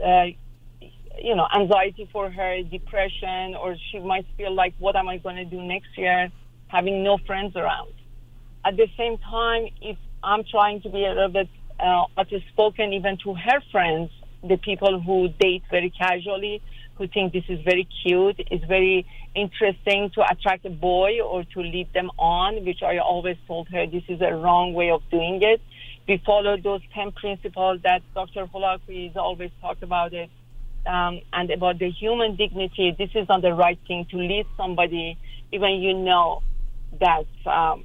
uh, 0.05 0.26
you 1.22 1.36
know, 1.36 1.46
anxiety 1.54 2.08
for 2.12 2.30
her, 2.30 2.62
depression, 2.62 3.54
or 3.54 3.76
she 3.90 4.00
might 4.00 4.26
feel 4.36 4.52
like, 4.52 4.74
what 4.78 4.96
am 4.96 5.08
I 5.08 5.18
going 5.18 5.36
to 5.36 5.44
do 5.44 5.62
next 5.62 5.96
year, 5.96 6.30
having 6.66 7.04
no 7.04 7.18
friends 7.26 7.54
around. 7.54 7.92
At 8.64 8.76
the 8.76 8.88
same 8.96 9.18
time, 9.18 9.68
if 9.80 9.96
I'm 10.24 10.42
trying 10.44 10.82
to 10.82 10.88
be 10.88 11.04
a 11.04 11.10
little 11.10 11.28
bit 11.28 11.48
uh, 11.78 12.04
outspoken 12.18 12.92
even 12.92 13.18
to 13.24 13.34
her 13.34 13.60
friends, 13.70 14.10
the 14.42 14.56
people 14.56 15.00
who 15.00 15.28
date 15.38 15.62
very 15.70 15.90
casually, 15.90 16.60
who 16.96 17.06
think 17.06 17.32
this 17.32 17.44
is 17.48 17.60
very 17.64 17.86
cute, 18.02 18.40
is 18.50 18.60
very 18.66 19.06
interesting 19.34 20.10
to 20.14 20.22
attract 20.28 20.64
a 20.66 20.70
boy 20.70 21.20
or 21.20 21.44
to 21.44 21.60
lead 21.60 21.92
them 21.92 22.10
on, 22.18 22.64
which 22.64 22.82
I 22.82 22.98
always 22.98 23.36
told 23.46 23.68
her 23.68 23.86
this 23.86 24.02
is 24.08 24.20
a 24.20 24.34
wrong 24.34 24.74
way 24.74 24.90
of 24.90 25.02
doing 25.10 25.40
it. 25.42 25.60
We 26.08 26.20
follow 26.26 26.56
those 26.56 26.80
10 26.94 27.12
principles 27.12 27.80
that 27.84 28.02
Dr. 28.12 28.46
Holakouee 28.46 29.08
has 29.08 29.16
always 29.16 29.50
talked 29.60 29.84
about 29.84 30.12
it 30.12 30.30
um, 30.86 31.20
and 31.32 31.50
about 31.50 31.78
the 31.78 31.90
human 31.90 32.36
dignity, 32.36 32.94
this 32.96 33.10
is 33.14 33.28
not 33.28 33.42
the 33.42 33.52
right 33.52 33.78
thing 33.86 34.06
to 34.10 34.16
lead 34.16 34.46
somebody, 34.56 35.18
even 35.52 35.80
you 35.80 35.94
know 35.94 36.42
that 37.00 37.26
um, 37.46 37.84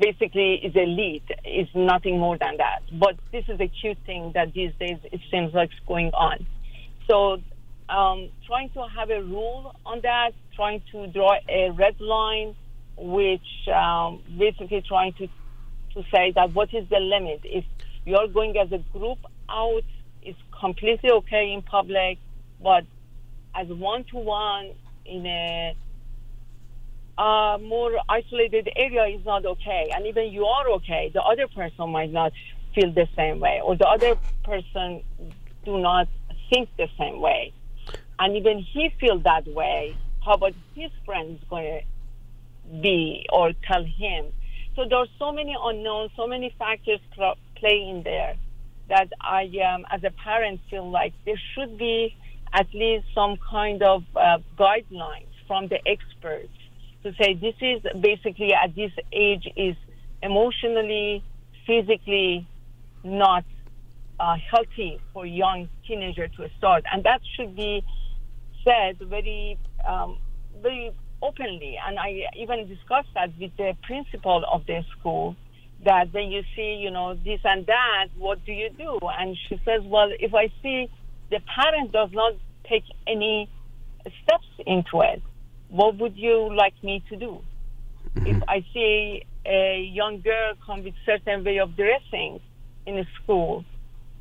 basically 0.00 0.54
is 0.54 0.74
a 0.74 0.86
lead, 0.86 1.22
is 1.44 1.68
nothing 1.74 2.18
more 2.18 2.38
than 2.38 2.56
that. 2.56 2.82
But 2.92 3.16
this 3.32 3.44
is 3.48 3.60
a 3.60 3.68
cute 3.68 3.98
thing 4.06 4.32
that 4.34 4.52
these 4.54 4.72
days 4.78 4.98
it 5.12 5.20
seems 5.30 5.52
like 5.52 5.70
is 5.70 5.80
going 5.86 6.10
on. 6.12 6.46
So 7.08 7.38
um, 7.88 8.30
trying 8.46 8.70
to 8.70 8.86
have 8.96 9.10
a 9.10 9.22
rule 9.22 9.74
on 9.84 10.00
that, 10.02 10.32
trying 10.56 10.82
to 10.92 11.06
draw 11.08 11.36
a 11.48 11.70
red 11.70 12.00
line, 12.00 12.56
which 12.96 13.68
um, 13.74 14.22
basically 14.38 14.82
trying 14.86 15.12
to 15.14 15.28
to 15.94 16.02
say 16.12 16.32
that 16.34 16.52
what 16.54 16.74
is 16.74 16.88
the 16.88 16.98
limit? 16.98 17.40
If 17.44 17.64
you're 18.04 18.26
going 18.28 18.56
as 18.58 18.72
a 18.72 18.78
group 18.96 19.18
out, 19.48 19.84
it's 20.24 20.38
completely 20.58 21.10
okay 21.10 21.52
in 21.52 21.62
public, 21.62 22.18
but 22.62 22.84
as 23.54 23.68
one 23.68 24.04
to 24.10 24.16
one 24.16 24.72
in 25.04 25.26
a 25.26 25.76
uh, 27.16 27.58
more 27.58 27.92
isolated 28.08 28.68
area 28.74 29.04
is 29.16 29.24
not 29.24 29.44
okay. 29.46 29.90
And 29.94 30.06
even 30.06 30.32
you 30.32 30.46
are 30.46 30.68
okay, 30.76 31.10
the 31.14 31.22
other 31.22 31.46
person 31.46 31.90
might 31.90 32.10
not 32.10 32.32
feel 32.74 32.92
the 32.92 33.06
same 33.16 33.38
way, 33.38 33.60
or 33.62 33.76
the 33.76 33.86
other 33.86 34.18
person 34.44 35.02
do 35.64 35.78
not 35.78 36.08
think 36.50 36.68
the 36.76 36.88
same 36.98 37.20
way. 37.20 37.52
And 38.18 38.36
even 38.36 38.58
he 38.58 38.90
feel 39.00 39.20
that 39.20 39.46
way, 39.46 39.96
how 40.24 40.34
about 40.34 40.54
his 40.74 40.90
friends 41.04 41.40
going 41.48 41.82
to 41.82 42.80
be 42.80 43.26
or 43.32 43.52
tell 43.66 43.84
him? 43.84 44.32
So 44.74 44.84
there 44.88 44.98
are 44.98 45.06
so 45.18 45.32
many 45.32 45.54
unknowns, 45.60 46.10
so 46.16 46.26
many 46.26 46.54
factors 46.58 47.00
pl- 47.14 47.36
play 47.56 47.86
in 47.88 48.02
there 48.02 48.34
that 48.88 49.08
I, 49.20 49.50
um, 49.72 49.84
as 49.90 50.02
a 50.04 50.10
parent, 50.10 50.60
feel 50.70 50.90
like 50.90 51.12
there 51.24 51.40
should 51.54 51.78
be 51.78 52.14
at 52.52 52.66
least 52.72 53.06
some 53.14 53.36
kind 53.50 53.82
of 53.82 54.04
uh, 54.14 54.38
guidelines 54.58 55.32
from 55.46 55.68
the 55.68 55.78
experts 55.86 56.52
to 57.02 57.12
say 57.20 57.34
this 57.34 57.54
is 57.60 57.82
basically 58.00 58.52
at 58.54 58.74
this 58.74 58.92
age 59.12 59.46
is 59.56 59.76
emotionally, 60.22 61.22
physically 61.66 62.46
not 63.02 63.44
uh, 64.18 64.36
healthy 64.50 65.00
for 65.12 65.26
young 65.26 65.68
teenager 65.86 66.28
to 66.28 66.48
start, 66.56 66.84
and 66.92 67.04
that 67.04 67.20
should 67.36 67.54
be 67.54 67.84
said 68.64 68.98
very, 68.98 69.58
um, 69.86 70.18
very 70.62 70.92
openly. 71.22 71.78
And 71.86 71.98
I 71.98 72.22
even 72.36 72.68
discussed 72.68 73.08
that 73.14 73.30
with 73.38 73.56
the 73.56 73.76
principal 73.82 74.44
of 74.50 74.64
the 74.66 74.82
school. 74.98 75.36
That 75.84 76.12
when 76.12 76.30
you 76.30 76.42
see, 76.56 76.78
you 76.80 76.90
know, 76.90 77.14
this 77.14 77.40
and 77.44 77.66
that, 77.66 78.08
what 78.16 78.44
do 78.44 78.52
you 78.52 78.70
do? 78.70 78.98
And 79.18 79.36
she 79.48 79.60
says, 79.64 79.82
well, 79.84 80.10
if 80.18 80.34
I 80.34 80.48
see 80.62 80.88
the 81.30 81.40
parent 81.40 81.92
does 81.92 82.10
not 82.12 82.32
take 82.68 82.84
any 83.06 83.50
steps 84.22 84.46
into 84.66 85.00
it, 85.02 85.22
what 85.68 85.96
would 85.98 86.16
you 86.16 86.54
like 86.54 86.74
me 86.82 87.02
to 87.10 87.16
do? 87.16 87.40
Mm-hmm. 88.16 88.26
If 88.26 88.42
I 88.48 88.64
see 88.72 89.24
a 89.44 89.90
young 89.92 90.20
girl 90.20 90.54
come 90.64 90.84
with 90.84 90.94
certain 91.04 91.44
way 91.44 91.58
of 91.58 91.76
dressing 91.76 92.40
in 92.86 92.98
a 92.98 93.04
school 93.22 93.64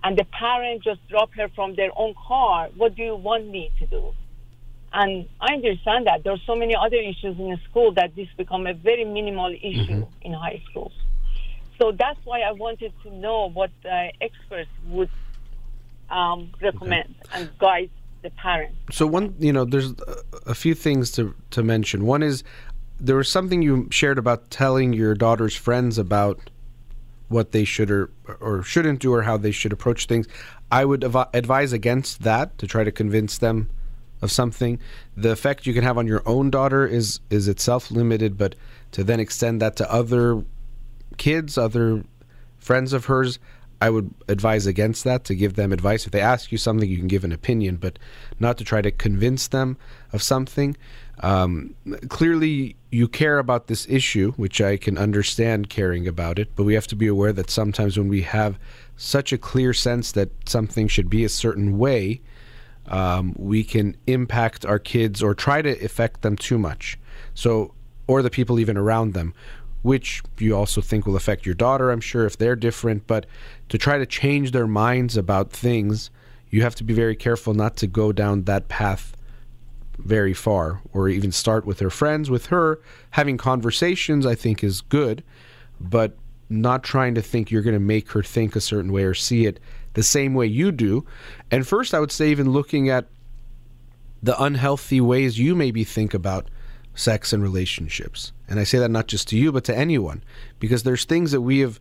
and 0.03 0.17
the 0.17 0.25
parent 0.25 0.83
just 0.83 0.99
drop 1.07 1.29
her 1.37 1.47
from 1.55 1.75
their 1.75 1.91
own 1.95 2.13
car, 2.27 2.69
what 2.75 2.95
do 2.95 3.03
you 3.03 3.15
want 3.15 3.47
me 3.47 3.71
to 3.79 3.87
do? 3.87 4.11
And 4.91 5.27
I 5.39 5.53
understand 5.53 6.07
that 6.07 6.23
there 6.23 6.33
are 6.33 6.43
so 6.45 6.55
many 6.55 6.75
other 6.75 6.97
issues 6.97 7.39
in 7.39 7.49
the 7.49 7.57
school 7.69 7.93
that 7.93 8.15
this 8.15 8.27
become 8.37 8.67
a 8.67 8.73
very 8.73 9.05
minimal 9.05 9.51
issue 9.51 10.03
mm-hmm. 10.03 10.21
in 10.21 10.33
high 10.33 10.61
schools. 10.69 10.93
So 11.79 11.91
that's 11.91 12.19
why 12.23 12.41
I 12.41 12.51
wanted 12.51 12.93
to 13.03 13.13
know 13.13 13.49
what 13.49 13.71
uh, 13.85 14.07
experts 14.21 14.69
would 14.87 15.09
um, 16.09 16.51
recommend 16.61 17.15
okay. 17.25 17.41
and 17.41 17.57
guide 17.57 17.89
the 18.21 18.29
parents. 18.31 18.75
So 18.91 19.05
one, 19.05 19.35
you 19.39 19.51
know, 19.51 19.65
there's 19.65 19.93
a 20.45 20.55
few 20.55 20.75
things 20.75 21.11
to 21.11 21.35
to 21.51 21.63
mention. 21.63 22.05
One 22.05 22.23
is 22.23 22.43
there 22.99 23.15
was 23.15 23.29
something 23.29 23.61
you 23.61 23.87
shared 23.91 24.17
about 24.17 24.49
telling 24.49 24.93
your 24.93 25.13
daughter's 25.13 25.55
friends 25.55 25.97
about 25.97 26.39
what 27.27 27.51
they 27.51 27.65
should 27.65 27.91
or 27.91 28.09
or 28.39 28.63
shouldn't 28.63 28.99
do 28.99 29.13
or 29.13 29.23
how 29.23 29.37
they 29.37 29.51
should 29.51 29.73
approach 29.73 30.05
things. 30.05 30.27
I 30.71 30.85
would 30.85 31.03
av- 31.03 31.29
advise 31.33 31.73
against 31.73 32.23
that 32.23 32.57
to 32.59 32.67
try 32.67 32.83
to 32.83 32.91
convince 32.91 33.37
them 33.37 33.69
of 34.21 34.31
something. 34.31 34.79
The 35.17 35.31
effect 35.31 35.67
you 35.67 35.73
can 35.73 35.83
have 35.83 35.97
on 35.97 36.07
your 36.07 36.23
own 36.25 36.49
daughter 36.49 36.87
is 36.87 37.19
is 37.29 37.47
itself 37.47 37.91
limited, 37.91 38.37
but 38.37 38.55
to 38.91 39.03
then 39.03 39.19
extend 39.19 39.61
that 39.61 39.75
to 39.77 39.91
other 39.91 40.43
kids, 41.17 41.57
other 41.57 42.03
friends 42.57 42.93
of 42.93 43.05
hers, 43.05 43.39
I 43.81 43.89
would 43.89 44.13
advise 44.29 44.65
against 44.65 45.03
that 45.03 45.25
to 45.25 45.35
give 45.35 45.55
them 45.55 45.73
advice. 45.73 46.05
If 46.05 46.13
they 46.13 46.21
ask 46.21 46.53
you 46.53 46.57
something, 46.57 46.89
you 46.89 46.97
can 46.97 47.09
give 47.09 47.25
an 47.25 47.33
opinion, 47.33 47.75
but 47.75 47.99
not 48.39 48.57
to 48.59 48.63
try 48.63 48.81
to 48.81 48.91
convince 48.91 49.49
them 49.49 49.77
of 50.13 50.23
something. 50.23 50.77
Um, 51.19 51.75
clearly, 52.07 52.77
you 52.91 53.09
care 53.09 53.39
about 53.39 53.67
this 53.67 53.85
issue, 53.89 54.31
which 54.33 54.61
I 54.61 54.77
can 54.77 54.97
understand 54.97 55.69
caring 55.69 56.07
about 56.07 56.39
it, 56.39 56.49
but 56.55 56.63
we 56.63 56.75
have 56.75 56.87
to 56.87 56.95
be 56.95 57.07
aware 57.07 57.33
that 57.33 57.49
sometimes 57.49 57.97
when 57.97 58.07
we 58.07 58.21
have 58.21 58.57
such 58.95 59.33
a 59.33 59.37
clear 59.37 59.73
sense 59.73 60.13
that 60.13 60.29
something 60.47 60.87
should 60.87 61.09
be 61.09 61.25
a 61.25 61.29
certain 61.29 61.77
way, 61.77 62.21
um, 62.87 63.35
we 63.37 63.65
can 63.65 63.97
impact 64.07 64.65
our 64.65 64.79
kids 64.79 65.21
or 65.21 65.33
try 65.33 65.61
to 65.61 65.71
affect 65.83 66.21
them 66.21 66.37
too 66.37 66.57
much. 66.57 66.97
So, 67.33 67.73
or 68.07 68.21
the 68.21 68.29
people 68.29 68.59
even 68.59 68.77
around 68.77 69.13
them 69.13 69.33
which 69.83 70.23
you 70.39 70.55
also 70.55 70.81
think 70.81 71.05
will 71.05 71.15
affect 71.15 71.45
your 71.45 71.53
daughter, 71.53 71.91
I'm 71.91 72.01
sure, 72.01 72.25
if 72.25 72.37
they're 72.37 72.55
different. 72.55 73.05
But 73.05 73.27
to 73.69 73.77
try 73.77 73.99
to 73.99 74.05
change 74.05 74.51
their 74.51 74.67
minds 74.67 75.15
about 75.15 75.51
things, 75.51 76.09
you 76.49 76.63
have 76.63 76.75
to 76.75 76.83
be 76.83 76.93
very 76.93 77.15
careful 77.15 77.53
not 77.53 77.75
to 77.77 77.87
go 77.87 78.11
down 78.11 78.43
that 78.43 78.67
path 78.67 79.15
very 79.97 80.33
far 80.33 80.81
or 80.91 81.07
even 81.09 81.31
start 81.31 81.65
with 81.65 81.79
her 81.79 81.89
friends. 81.89 82.29
With 82.29 82.47
her, 82.47 82.81
having 83.11 83.37
conversations, 83.37 84.25
I 84.25 84.35
think, 84.35 84.63
is 84.63 84.81
good, 84.81 85.23
but 85.79 86.17
not 86.49 86.83
trying 86.83 87.15
to 87.15 87.21
think 87.21 87.51
you're 87.51 87.61
going 87.61 87.73
to 87.73 87.79
make 87.79 88.11
her 88.11 88.23
think 88.23 88.55
a 88.55 88.61
certain 88.61 88.91
way 88.91 89.03
or 89.03 89.13
see 89.13 89.45
it 89.45 89.59
the 89.93 90.03
same 90.03 90.33
way 90.33 90.45
you 90.45 90.71
do. 90.71 91.05
And 91.51 91.67
first, 91.67 91.93
I 91.93 91.99
would 91.99 92.11
say, 92.11 92.29
even 92.29 92.51
looking 92.51 92.89
at 92.89 93.07
the 94.21 94.41
unhealthy 94.41 95.01
ways 95.01 95.37
you 95.37 95.55
maybe 95.55 95.83
think 95.83 96.13
about 96.13 96.49
sex 96.95 97.33
and 97.33 97.41
relationships. 97.41 98.31
And 98.47 98.59
I 98.59 98.63
say 98.63 98.79
that 98.79 98.89
not 98.89 99.07
just 99.07 99.27
to 99.29 99.37
you, 99.37 99.51
but 99.51 99.63
to 99.65 99.75
anyone, 99.75 100.23
because 100.59 100.83
there's 100.83 101.05
things 101.05 101.31
that 101.31 101.41
we 101.41 101.59
have 101.59 101.79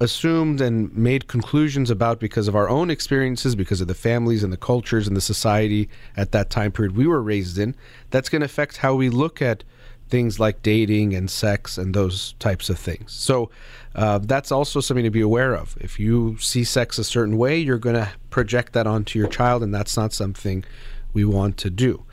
assumed 0.00 0.62
and 0.62 0.94
made 0.96 1.28
conclusions 1.28 1.90
about 1.90 2.18
because 2.18 2.48
of 2.48 2.56
our 2.56 2.68
own 2.68 2.90
experiences, 2.90 3.54
because 3.54 3.80
of 3.80 3.88
the 3.88 3.94
families 3.94 4.42
and 4.42 4.52
the 4.52 4.56
cultures 4.56 5.06
and 5.06 5.16
the 5.16 5.20
society 5.20 5.88
at 6.16 6.32
that 6.32 6.48
time 6.48 6.72
period 6.72 6.96
we 6.96 7.06
were 7.06 7.22
raised 7.22 7.58
in, 7.58 7.76
that's 8.08 8.28
going 8.30 8.40
to 8.40 8.46
affect 8.46 8.78
how 8.78 8.94
we 8.94 9.10
look 9.10 9.42
at 9.42 9.62
things 10.08 10.40
like 10.40 10.62
dating 10.62 11.14
and 11.14 11.30
sex 11.30 11.78
and 11.78 11.94
those 11.94 12.34
types 12.38 12.68
of 12.68 12.78
things. 12.78 13.12
So 13.12 13.50
uh, 13.94 14.18
that's 14.18 14.50
also 14.50 14.80
something 14.80 15.04
to 15.04 15.10
be 15.10 15.20
aware 15.20 15.54
of. 15.54 15.76
If 15.80 16.00
you 16.00 16.36
see 16.38 16.64
sex 16.64 16.98
a 16.98 17.04
certain 17.04 17.36
way, 17.36 17.58
you're 17.58 17.78
going 17.78 17.96
to 17.96 18.08
project 18.30 18.72
that 18.72 18.86
onto 18.86 19.18
your 19.18 19.28
child, 19.28 19.62
and 19.62 19.72
that's 19.72 19.96
not 19.96 20.12
something 20.12 20.64
we 21.12 21.24
want 21.24 21.56
to 21.58 21.70
do. 21.70 22.04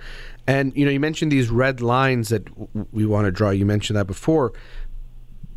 And 0.48 0.76
you 0.76 0.86
know, 0.86 0.91
you 0.91 1.00
mentioned 1.00 1.32
these 1.32 1.50
red 1.50 1.82
lines 1.82 2.30
that 2.30 2.45
w- 2.45 2.88
we 2.91 3.06
want 3.06 3.26
to 3.26 3.32
draw. 3.32 3.50
You 3.50 3.66
mentioned 3.66 3.98
that 3.98 4.08
before. 4.08 4.54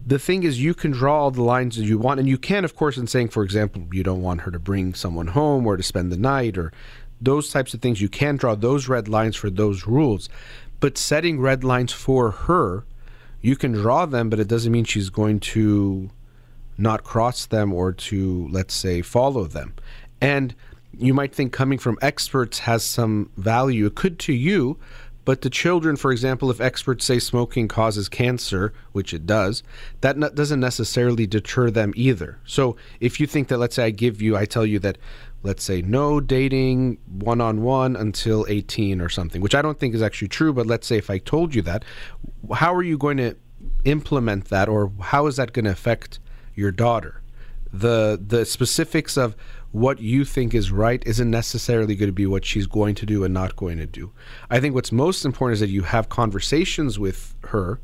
The 0.05 0.19
thing 0.19 0.43
is, 0.43 0.61
you 0.61 0.75
can 0.75 0.91
draw 0.91 1.21
all 1.21 1.31
the 1.31 1.43
lines 1.43 1.77
that 1.77 1.85
you 1.85 1.99
want, 1.99 2.19
and 2.19 2.29
you 2.29 2.39
can, 2.39 2.65
of 2.65 2.75
course, 2.75 2.97
in 2.97 3.07
saying, 3.07 3.29
for 3.29 3.45
example, 3.45 3.87
you 3.93 4.03
don't 4.03 4.23
want 4.23 4.41
her 4.43 4.51
to 4.51 4.59
bring 4.59 4.95
someone 4.95 5.29
home 5.29 5.67
or 5.67 5.77
to 5.77 5.83
spend 5.83 6.11
the 6.11 6.17
night 6.17 6.59
or 6.59 6.73
those 7.21 7.51
types 7.51 7.75
of 7.75 7.81
things. 7.81 8.01
You 8.01 8.09
can 8.09 8.37
draw 8.37 8.55
those 8.55 8.89
red 8.89 9.09
lines 9.09 9.37
for 9.37 9.51
those 9.51 9.87
rules, 9.87 10.29
but 10.81 10.99
setting 10.99 11.39
red 11.39 11.63
lines 11.63 11.93
for 11.93 12.31
her, 12.31 12.85
you 13.43 13.57
can 13.57 13.73
draw 13.73 14.07
them, 14.07 14.31
but 14.31 14.41
it 14.41 14.49
doesn't 14.49 14.73
mean 14.73 14.85
she's 14.85 15.11
going 15.11 15.39
to 15.41 16.11
not 16.79 17.05
cross 17.05 17.47
them 17.47 17.73
or 17.73 17.93
to, 17.93 18.49
let's 18.51 18.75
say, 18.75 19.03
follow 19.03 19.45
them. 19.45 19.75
And 20.21 20.55
you 20.99 21.15
might 21.15 21.35
think 21.35 21.53
coming 21.53 21.79
from 21.79 21.99
experts 22.03 22.61
has 22.61 22.85
some 22.85 23.31
value. 23.37 23.87
It 23.87 23.95
could 23.95 24.19
to 24.21 24.33
you, 24.33 24.79
but 25.25 25.43
to 25.43 25.51
children, 25.51 25.97
for 25.97 26.13
example, 26.13 26.51
if 26.51 26.61
experts 26.61 27.05
say 27.05 27.19
smoking 27.19 27.69
causes 27.69 28.09
cancer, 28.09 28.73
which 28.93 29.13
it 29.13 29.27
does, 29.27 29.63
that 30.01 30.19
doesn't 30.35 30.61
necessarily 30.61 31.27
deter 31.27 31.71
them 31.71 31.93
either. 31.95 32.39
So 32.45 32.77
if 33.01 33.21
you 33.21 33.27
think 33.27 33.49
that, 33.49 33.59
let's 33.59 33.77
say 33.77 33.85
I 33.85 33.91
give 33.91 34.21
you, 34.23 34.37
I 34.37 34.45
tell 34.45 34.67
you 34.67 34.79
that, 34.81 34.99
let's 35.43 35.63
say 35.63 35.83
no 35.83 36.21
dating 36.21 36.99
one 37.07 37.41
on 37.41 37.63
one 37.63 37.97
until 37.97 38.47
18 38.49 39.01
or 39.01 39.09
something, 39.09 39.41
which 39.41 39.55
I 39.55 39.63
don't 39.63 39.79
think 39.79 39.95
is 39.95 40.03
actually 40.03 40.29
true, 40.29 40.53
but 40.53 40.67
let's 40.67 40.87
say 40.87 40.97
if 40.97 41.11
I 41.11 41.19
told 41.19 41.55
you 41.55 41.63
that, 41.63 41.85
how 42.55 42.75
are 42.75 42.83
you 42.83 42.99
going 42.99 43.17
to 43.19 43.37
implement 43.85 44.47
that 44.47 44.69
or 44.69 44.93
how 45.01 45.27
is 45.27 45.37
that 45.37 45.53
going 45.53 45.65
to 45.67 45.71
affect 45.71 46.19
your 46.55 46.71
daughter? 46.71 47.23
The 47.73 48.21
the 48.21 48.45
specifics 48.45 49.17
of 49.17 49.37
what 49.73 50.01
you 50.01 50.25
think 50.25 50.55
is 50.55 50.73
right 50.73 51.03
isn't 51.07 51.31
necessarily 51.31 51.95
going 51.95 52.09
to 52.09 52.13
be 52.13 52.27
what 52.27 52.45
she's 52.45 52.67
going 52.67 52.95
to 52.97 53.07
do 53.07 53.23
and 53.25 53.33
not 53.33 53.57
going 53.57 53.79
to 53.79 53.87
do. 53.87 54.11
I 54.51 54.59
think 54.61 54.75
what's 54.75 54.91
most 54.91 55.25
important 55.25 55.55
is 55.55 55.61
that 55.61 55.69
you 55.69 55.83
have 55.83 56.09
conversations 56.09 56.99
with 56.99 57.35
her, 57.45 57.81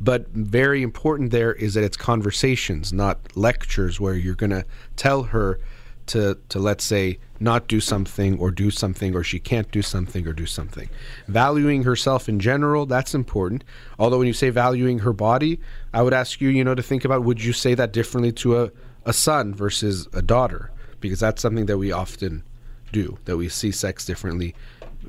but 0.00 0.28
very 0.28 0.82
important 0.82 1.30
there 1.30 1.52
is 1.52 1.74
that 1.74 1.84
it's 1.84 1.96
conversations, 1.96 2.92
not 2.92 3.36
lectures 3.36 4.00
where 4.00 4.14
you're 4.14 4.34
going 4.34 4.50
to 4.50 4.64
tell 4.96 5.24
her 5.24 5.60
to 6.06 6.38
to 6.48 6.58
let's 6.58 6.84
say 6.84 7.18
not 7.38 7.68
do 7.68 7.80
something 7.80 8.38
or 8.38 8.50
do 8.50 8.70
something 8.70 9.14
or 9.14 9.22
she 9.22 9.38
can't 9.38 9.70
do 9.70 9.82
something 9.82 10.26
or 10.26 10.32
do 10.32 10.46
something. 10.46 10.88
Valuing 11.28 11.84
herself 11.84 12.28
in 12.28 12.40
general, 12.40 12.86
that's 12.86 13.14
important. 13.14 13.62
Although 13.98 14.18
when 14.18 14.26
you 14.26 14.32
say 14.32 14.50
valuing 14.50 15.00
her 15.00 15.12
body, 15.12 15.60
I 15.94 16.02
would 16.02 16.14
ask 16.14 16.40
you, 16.40 16.48
you 16.48 16.64
know, 16.64 16.74
to 16.74 16.82
think 16.82 17.04
about 17.04 17.22
would 17.24 17.44
you 17.44 17.52
say 17.52 17.74
that 17.74 17.92
differently 17.92 18.32
to 18.32 18.62
a, 18.62 18.70
a 19.04 19.12
son 19.12 19.54
versus 19.54 20.08
a 20.12 20.22
daughter? 20.22 20.72
Because 21.00 21.20
that's 21.20 21.42
something 21.42 21.66
that 21.66 21.78
we 21.78 21.92
often 21.92 22.42
do, 22.92 23.18
that 23.24 23.36
we 23.36 23.48
see 23.48 23.70
sex 23.70 24.04
differently 24.04 24.54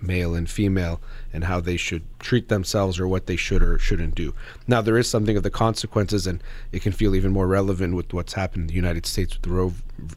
male 0.01 0.35
and 0.35 0.49
female 0.49 1.01
and 1.33 1.43
how 1.43 1.59
they 1.59 1.77
should 1.77 2.03
treat 2.19 2.47
themselves 2.47 2.99
or 2.99 3.07
what 3.07 3.25
they 3.25 3.35
should 3.35 3.61
or 3.61 3.77
shouldn't 3.79 4.15
do. 4.15 4.33
Now, 4.67 4.81
there 4.81 4.97
is 4.97 5.09
something 5.09 5.37
of 5.37 5.43
the 5.43 5.49
consequences, 5.49 6.27
and 6.27 6.43
it 6.71 6.81
can 6.81 6.91
feel 6.91 7.15
even 7.15 7.31
more 7.31 7.47
relevant 7.47 7.95
with 7.95 8.13
what's 8.13 8.33
happened 8.33 8.63
in 8.63 8.67
the 8.67 8.73
United 8.73 9.05
States 9.05 9.37
with 9.37 9.47
Roe 9.47 9.73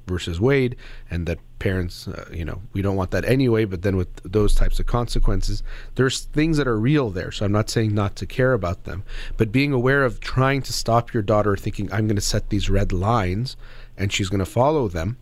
versus 0.07 0.41
Wade, 0.41 0.77
and 1.11 1.27
that 1.27 1.39
parents, 1.59 2.09
uh, 2.09 2.29
you 2.33 2.45
know, 2.45 2.61
we 2.73 2.83
don't 2.83 2.97
want 2.97 3.11
that 3.13 3.25
anyway, 3.25 3.65
but 3.65 3.83
then 3.83 3.97
with 3.97 4.15
those 4.25 4.55
types 4.55 4.81
of 4.81 4.87
consequences, 4.87 5.63
there's 5.95 6.21
things 6.21 6.57
that 6.57 6.69
are 6.69 6.79
real 6.79 7.11
there. 7.11 7.31
So 7.31 7.45
I'm 7.45 7.53
not 7.53 7.71
saying 7.71 7.95
not 7.95 8.17
to 8.17 8.27
care 8.27 8.53
about 8.53 8.85
them, 8.85 9.05
but 9.37 9.53
being 9.53 9.73
aware 9.73 10.05
of 10.05 10.21
trying 10.21 10.63
to 10.63 10.73
stop 10.73 11.13
your 11.13 11.23
daughter 11.23 11.57
thinking, 11.57 11.93
I'm 11.93 12.07
going 12.07 12.17
to 12.17 12.23
set 12.23 12.51
these 12.51 12.69
red 12.69 12.93
lines 12.93 13.57
and 13.97 14.13
she's 14.13 14.29
going 14.29 14.41
to 14.41 14.47
follow 14.47 14.89
them 14.89 15.19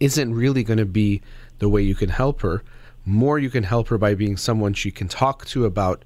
isn't 0.00 0.34
really 0.34 0.64
going 0.64 0.78
to 0.78 0.86
be 0.86 1.20
the 1.58 1.68
way 1.68 1.82
you 1.82 1.94
can 1.94 2.08
help 2.08 2.40
her. 2.40 2.62
More 3.04 3.38
you 3.38 3.50
can 3.50 3.64
help 3.64 3.88
her 3.88 3.98
by 3.98 4.14
being 4.14 4.36
someone 4.36 4.74
she 4.74 4.90
can 4.90 5.08
talk 5.08 5.44
to 5.46 5.64
about 5.64 6.04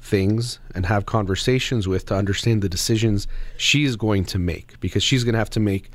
things 0.00 0.58
and 0.74 0.86
have 0.86 1.06
conversations 1.06 1.86
with 1.86 2.06
to 2.06 2.14
understand 2.14 2.62
the 2.62 2.68
decisions 2.68 3.26
she's 3.56 3.96
going 3.96 4.24
to 4.24 4.38
make 4.38 4.78
because 4.80 5.02
she's 5.02 5.24
going 5.24 5.34
to 5.34 5.38
have 5.38 5.50
to 5.50 5.60
make 5.60 5.90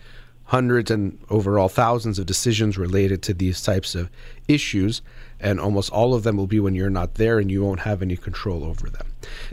hundreds 0.46 0.91
and 0.91 1.18
overall 1.32 1.68
thousands 1.68 2.20
of 2.20 2.26
decisions 2.28 2.78
related 2.78 3.24
to 3.24 3.34
these 3.34 3.64
types 3.64 3.96
of 3.96 4.10
issues 4.48 5.02
and 5.39 5.60
almost 5.60 5.91
all 5.91 6.14
of 6.14 6.22
them 6.24 6.38
will 6.38 6.48
be 6.48 6.60
when 6.60 6.76
you're 6.76 6.89
not 6.89 7.16
there 7.16 7.39
and 7.39 7.50
you 7.50 7.64
won't 7.64 7.80
have 7.80 8.02
any 8.02 8.16
control 8.16 8.64
over 8.64 8.88
them. 8.89 9.08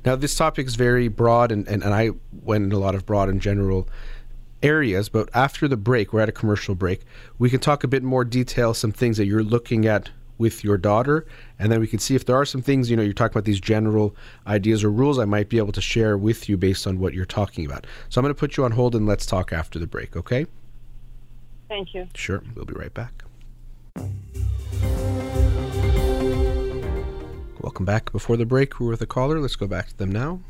Now 0.05 0.17
this 0.17 0.35
topic 0.35 0.67
is 0.67 0.75
very 0.75 1.09
broad 1.09 1.51
and, 1.51 1.67
and, 1.67 1.83
and 1.83 1.95
i 1.95 2.11
went 2.43 2.65
in 2.65 2.73
a 2.73 2.79
lot 2.79 2.95
of 2.95 3.07
broad 3.07 3.31
and 3.31 3.41
general 3.41 3.89
areas 4.63 5.09
but 5.09 5.29
after 5.35 5.67
the 5.69 5.77
break 5.77 6.13
we're 6.13 6.21
at 6.21 6.29
a 6.29 6.33
commercial 6.33 6.75
break 6.75 7.03
we 7.39 7.51
can 7.51 7.61
talk 7.61 7.85
a 7.85 7.89
bit 7.89 8.03
more 8.03 8.25
detail 8.25 8.75
some 8.75 8.93
things 8.93 9.17
that 9.17 9.27
you're 9.27 9.43
looking 9.43 9.87
at 9.87 10.11
with 10.39 10.65
your 10.65 10.77
daughter 10.77 11.27
and 11.59 11.71
then 11.71 11.79
we 11.79 11.87
can 11.87 11.99
see 11.99 12.15
if 12.15 12.25
there 12.27 12.37
are 12.37 12.45
some 12.45 12.63
things 12.63 12.91
you 12.91 12.97
know 12.97 13.03
you're 13.03 13.13
talking 13.13 13.33
about 13.33 13.45
these 13.45 13.61
general 13.61 14.15
ideas 14.47 14.83
or 14.83 14.91
rules 14.91 15.19
i 15.19 15.25
might 15.25 15.49
be 15.49 15.59
able 15.59 15.73
to 15.73 15.81
share 15.81 16.17
with 16.17 16.49
you 16.49 16.57
based 16.57 16.87
on 16.87 16.99
what 16.99 17.15
you're 17.15 17.25
talking 17.25 17.65
about. 17.65 17.87
So 18.09 18.21
i'm 18.21 18.25
going 18.25 18.35
to 18.35 18.39
put 18.39 18.57
you 18.57 18.65
on 18.65 18.73
hold 18.73 18.95
and 18.95 19.07
let's 19.07 19.27
talk 19.27 19.53
after 19.53 19.79
the 19.79 19.87
break 19.87 20.17
okay? 20.17 20.47
Thank 21.69 21.95
you. 21.95 22.09
Sure 22.15 22.43
we'll 22.55 22.65
be 22.65 22.75
right 22.75 22.93
back. 22.93 23.25
Welcome 27.61 27.85
back. 27.85 28.11
Before 28.11 28.37
the 28.37 28.45
break 28.45 28.81
we 28.81 28.87
were 28.87 28.93
with 28.93 29.03
a 29.03 29.07
caller. 29.07 29.39
Let's 29.39 29.55
go 29.55 29.69
back 29.69 29.89
to 29.89 29.97
them 29.97 30.11
now. 30.11 30.41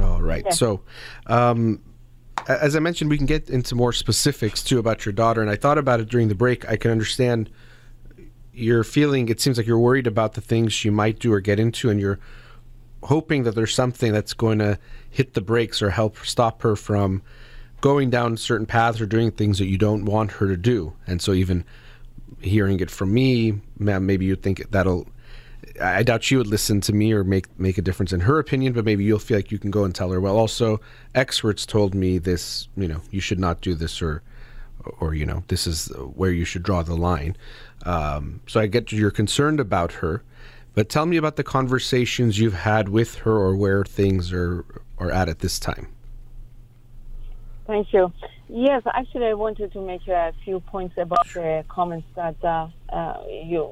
All 0.00 0.20
right 0.20 0.44
okay. 0.44 0.54
so 0.54 0.80
um, 1.26 1.80
as 2.48 2.74
I 2.74 2.80
mentioned, 2.80 3.10
we 3.10 3.16
can 3.16 3.26
get 3.26 3.48
into 3.50 3.74
more 3.74 3.92
specifics 3.92 4.62
too 4.62 4.78
about 4.78 5.04
your 5.04 5.12
daughter. 5.12 5.40
And 5.40 5.50
I 5.50 5.56
thought 5.56 5.78
about 5.78 6.00
it 6.00 6.08
during 6.08 6.28
the 6.28 6.34
break. 6.34 6.68
I 6.68 6.76
can 6.76 6.90
understand 6.90 7.50
you're 8.52 8.84
feeling 8.84 9.28
it 9.28 9.40
seems 9.40 9.56
like 9.56 9.66
you're 9.66 9.78
worried 9.78 10.06
about 10.06 10.34
the 10.34 10.40
things 10.40 10.72
she 10.72 10.90
might 10.90 11.18
do 11.18 11.32
or 11.32 11.40
get 11.40 11.58
into 11.58 11.88
and 11.88 11.98
you're 11.98 12.18
hoping 13.04 13.42
that 13.44 13.54
there's 13.54 13.74
something 13.74 14.12
that's 14.12 14.34
going 14.34 14.58
to 14.58 14.78
hit 15.10 15.34
the 15.34 15.40
brakes 15.40 15.80
or 15.82 15.90
help 15.90 16.18
stop 16.18 16.62
her 16.62 16.76
from 16.76 17.22
going 17.80 18.10
down 18.10 18.36
certain 18.36 18.66
paths 18.66 19.00
or 19.00 19.06
doing 19.06 19.30
things 19.30 19.58
that 19.58 19.66
you 19.66 19.78
don't 19.78 20.04
want 20.04 20.32
her 20.32 20.46
to 20.46 20.56
do 20.56 20.92
and 21.06 21.22
so 21.22 21.32
even 21.32 21.64
hearing 22.40 22.78
it 22.80 22.90
from 22.90 23.12
me 23.12 23.58
maybe 23.78 24.24
you 24.24 24.36
think 24.36 24.70
that'll 24.70 25.06
I 25.80 26.02
doubt 26.02 26.22
she 26.22 26.36
would 26.36 26.46
listen 26.46 26.80
to 26.82 26.92
me 26.92 27.12
or 27.12 27.24
make 27.24 27.58
make 27.58 27.78
a 27.78 27.82
difference 27.82 28.12
in 28.12 28.20
her 28.20 28.38
opinion, 28.38 28.72
but 28.72 28.84
maybe 28.84 29.04
you'll 29.04 29.18
feel 29.18 29.38
like 29.38 29.50
you 29.50 29.58
can 29.58 29.70
go 29.70 29.84
and 29.84 29.94
tell 29.94 30.10
her. 30.10 30.20
Well, 30.20 30.36
also 30.36 30.80
experts 31.14 31.64
told 31.64 31.94
me 31.94 32.18
this. 32.18 32.68
You 32.76 32.88
know, 32.88 33.00
you 33.10 33.20
should 33.20 33.38
not 33.38 33.60
do 33.60 33.74
this, 33.74 34.02
or 34.02 34.22
or 34.98 35.14
you 35.14 35.24
know, 35.24 35.44
this 35.48 35.66
is 35.66 35.88
where 36.14 36.30
you 36.30 36.44
should 36.44 36.62
draw 36.62 36.82
the 36.82 36.96
line. 36.96 37.36
Um, 37.84 38.40
so 38.46 38.60
I 38.60 38.66
get 38.66 38.92
you're 38.92 39.10
concerned 39.10 39.60
about 39.60 39.92
her, 39.92 40.22
but 40.74 40.88
tell 40.88 41.06
me 41.06 41.16
about 41.16 41.36
the 41.36 41.44
conversations 41.44 42.38
you've 42.38 42.54
had 42.54 42.88
with 42.88 43.16
her 43.16 43.32
or 43.32 43.56
where 43.56 43.84
things 43.84 44.32
are 44.32 44.64
are 44.98 45.10
at 45.10 45.28
at 45.28 45.40
this 45.40 45.58
time. 45.58 45.88
Thank 47.66 47.92
you. 47.92 48.12
Yes, 48.54 48.82
actually, 48.92 49.28
I 49.28 49.32
wanted 49.32 49.72
to 49.72 49.80
make 49.80 50.06
a 50.08 50.34
few 50.44 50.60
points 50.60 50.94
about 50.98 51.26
the 51.32 51.64
comments 51.70 52.06
that 52.16 52.36
uh, 52.44 52.68
uh, 52.94 53.22
you 53.26 53.70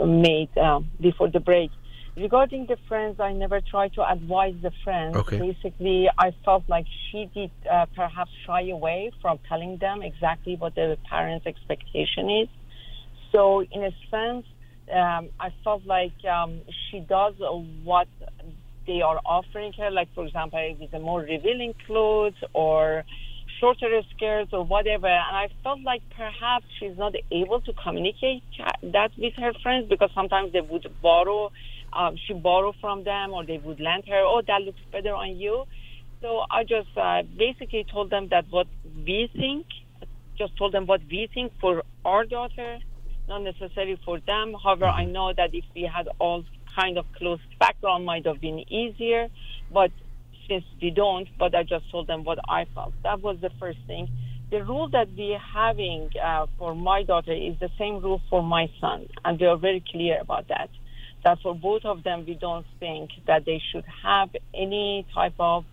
made 0.00 0.48
uh, 0.56 0.80
before 0.98 1.30
the 1.30 1.40
break. 1.40 1.70
Regarding 2.16 2.64
the 2.66 2.78
friends, 2.88 3.20
I 3.20 3.34
never 3.34 3.60
tried 3.60 3.92
to 3.92 4.10
advise 4.10 4.54
the 4.62 4.70
friends. 4.82 5.16
Okay. 5.16 5.38
Basically, 5.38 6.08
I 6.18 6.34
felt 6.46 6.64
like 6.66 6.86
she 7.10 7.30
did 7.34 7.50
uh, 7.70 7.84
perhaps 7.94 8.30
shy 8.46 8.70
away 8.70 9.12
from 9.20 9.38
telling 9.50 9.76
them 9.82 10.00
exactly 10.00 10.56
what 10.56 10.74
the 10.76 10.96
parents' 11.10 11.46
expectation 11.46 12.30
is. 12.30 12.48
So, 13.32 13.64
in 13.70 13.82
a 13.84 13.90
sense, 14.10 14.46
um, 14.94 15.28
I 15.38 15.52
felt 15.62 15.84
like 15.84 16.14
um, 16.24 16.62
she 16.90 17.00
does 17.00 17.34
what 17.84 18.08
they 18.86 19.02
are 19.02 19.20
offering 19.26 19.74
her. 19.76 19.90
Like, 19.90 20.08
for 20.14 20.24
example, 20.24 20.74
with 20.80 20.94
a 20.94 21.00
more 21.00 21.20
revealing 21.20 21.74
clothes 21.86 22.40
or 22.54 23.04
shorter 23.60 24.02
skirts 24.14 24.50
or 24.52 24.64
whatever. 24.64 25.06
And 25.06 25.36
I 25.36 25.48
felt 25.62 25.80
like 25.82 26.02
perhaps 26.16 26.66
she's 26.78 26.96
not 26.96 27.14
able 27.30 27.60
to 27.62 27.72
communicate 27.72 28.42
that 28.82 29.10
with 29.16 29.34
her 29.34 29.52
friends 29.62 29.88
because 29.88 30.10
sometimes 30.14 30.52
they 30.52 30.60
would 30.60 30.86
borrow, 31.02 31.50
um, 31.92 32.16
she 32.26 32.34
borrow 32.34 32.72
from 32.80 33.04
them 33.04 33.32
or 33.32 33.44
they 33.44 33.58
would 33.58 33.80
lend 33.80 34.04
her, 34.08 34.22
oh, 34.24 34.42
that 34.46 34.62
looks 34.62 34.80
better 34.92 35.14
on 35.14 35.36
you. 35.36 35.64
So 36.22 36.44
I 36.50 36.64
just 36.64 36.88
uh, 36.96 37.22
basically 37.36 37.84
told 37.90 38.10
them 38.10 38.28
that 38.30 38.46
what 38.50 38.66
we 38.96 39.30
think, 39.34 39.66
just 40.38 40.56
told 40.56 40.72
them 40.72 40.86
what 40.86 41.00
we 41.10 41.28
think 41.32 41.52
for 41.60 41.82
our 42.04 42.24
daughter, 42.24 42.78
not 43.28 43.42
necessarily 43.42 43.98
for 44.04 44.20
them. 44.20 44.54
However, 44.62 44.86
I 44.86 45.04
know 45.04 45.32
that 45.36 45.54
if 45.54 45.64
we 45.74 45.82
had 45.82 46.08
all 46.18 46.44
kind 46.74 46.98
of 46.98 47.06
close 47.16 47.40
background, 47.58 48.04
might 48.04 48.26
have 48.26 48.40
been 48.40 48.60
easier. 48.72 49.28
But 49.72 49.90
since 50.48 50.64
we 50.80 50.90
don't, 50.90 51.28
but 51.38 51.54
I 51.54 51.62
just 51.62 51.90
told 51.90 52.06
them 52.06 52.24
what 52.24 52.38
I 52.48 52.66
felt. 52.74 52.94
That 53.02 53.20
was 53.20 53.38
the 53.40 53.50
first 53.58 53.78
thing. 53.86 54.08
The 54.50 54.62
rule 54.64 54.88
that 54.90 55.08
we're 55.16 55.38
having 55.38 56.10
uh, 56.22 56.46
for 56.58 56.74
my 56.74 57.02
daughter 57.02 57.32
is 57.32 57.58
the 57.58 57.70
same 57.78 58.00
rule 58.00 58.22
for 58.30 58.42
my 58.42 58.70
son, 58.80 59.08
and 59.24 59.40
we 59.40 59.46
are 59.46 59.56
very 59.56 59.82
clear 59.90 60.20
about 60.20 60.48
that. 60.48 60.70
That 61.24 61.38
for 61.42 61.54
both 61.54 61.84
of 61.84 62.04
them, 62.04 62.24
we 62.26 62.34
don't 62.34 62.66
think 62.78 63.10
that 63.26 63.44
they 63.44 63.60
should 63.72 63.84
have 64.04 64.30
any 64.54 65.04
type 65.12 65.34
of 65.40 65.64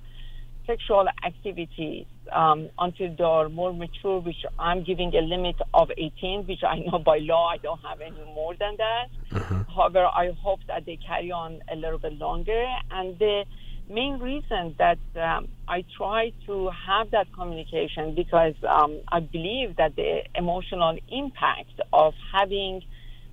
sexual 0.66 1.06
activities 1.24 2.06
um, 2.32 2.70
until 2.80 3.16
they 3.16 3.24
are 3.24 3.50
more 3.50 3.74
mature, 3.74 4.20
which 4.20 4.44
I'm 4.58 4.84
giving 4.84 5.14
a 5.16 5.22
limit 5.22 5.58
of 5.74 5.92
18, 5.96 6.48
which 6.48 6.64
I 6.64 6.80
know 6.80 7.00
by 7.00 7.20
law 7.20 7.50
I 7.50 7.58
don't 7.58 7.82
have 7.82 8.02
any 8.02 8.24
more 8.34 8.56
than 8.56 8.78
that. 8.78 9.08
Uh-huh. 9.36 9.64
However, 9.76 10.06
I 10.06 10.32
hope 10.42 10.60
that 10.68 10.86
they 10.86 10.98
carry 11.06 11.32
on 11.32 11.62
a 11.72 11.76
little 11.76 12.00
bit 12.00 12.14
longer. 12.14 12.66
And 12.92 13.18
the 13.20 13.44
main 13.90 14.20
reason 14.20 14.76
that 14.80 15.00
um, 15.16 15.48
I 15.68 15.84
try 15.98 16.32
to 16.46 16.70
have 16.88 17.12
that 17.12 17.28
communication 17.34 18.16
because 18.16 18.56
um, 18.68 19.02
I 19.12 19.20
believe 19.20 19.76
that 19.78 19.96
the 19.96 20.24
emotional 20.36 20.98
impact 21.10 21.82
of 21.92 22.14
having 22.32 22.82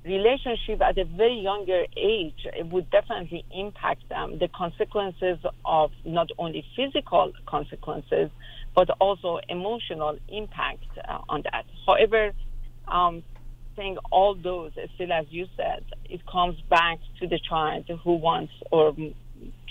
relationship 0.05 0.81
at 0.81 0.97
a 0.97 1.05
very 1.05 1.39
younger 1.39 1.85
age 1.97 2.47
it 2.57 2.67
would 2.67 2.91
definitely 2.91 3.45
impact 3.51 4.09
them 4.09 4.39
the 4.39 4.49
consequences 4.49 5.39
of 5.65 5.91
not 6.07 6.29
only 6.39 6.65
physical 6.75 7.33
consequences 7.47 8.31
but 8.75 8.89
also 8.99 9.41
emotional 9.49 10.17
impact 10.29 10.87
uh, 11.07 11.19
on 11.29 11.43
that. 11.53 11.67
However 11.87 12.33
um, 12.89 13.23
saying 13.77 13.99
all 14.11 14.35
those 14.35 14.73
still 14.95 15.13
as 15.13 15.27
you 15.29 15.47
said 15.55 15.85
it 16.09 16.25
comes 16.27 16.59
back 16.71 16.99
to 17.21 17.27
the 17.27 17.39
child 17.39 17.85
who 18.03 18.15
wants 18.15 18.55
or 18.71 18.97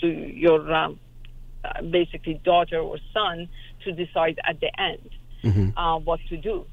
to 0.02 0.08
your 0.08 0.72
um, 0.74 1.00
basically 1.90 2.40
daughter 2.44 2.80
or 2.80 2.98
son 3.14 3.50
to 3.84 3.92
decide 3.92 4.40
at 4.48 4.60
the 4.60 4.72
end 4.80 5.10
mm-hmm. 5.44 5.78
uh, 5.78 5.98
what 5.98 6.20
to 6.30 6.38
do. 6.38 6.66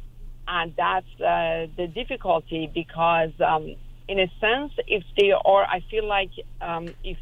And 0.48 0.74
that's 0.76 1.06
uh, 1.20 1.66
the 1.76 1.88
difficulty 1.92 2.70
because, 2.72 3.32
um, 3.44 3.74
in 4.08 4.20
a 4.20 4.30
sense, 4.40 4.72
if 4.86 5.02
they 5.18 5.32
are, 5.32 5.64
I 5.64 5.82
feel 5.90 6.06
like 6.06 6.30
um, 6.60 6.88
if 7.02 7.18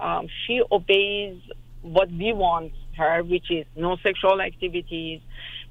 um, 0.00 0.28
she 0.46 0.62
obeys 0.70 1.40
what 1.82 2.10
we 2.10 2.32
want 2.32 2.72
her, 2.96 3.22
which 3.22 3.50
is 3.50 3.66
no 3.76 3.96
sexual 4.02 4.40
activities, 4.40 5.20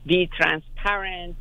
be 0.05 0.29
transparent, 0.37 1.37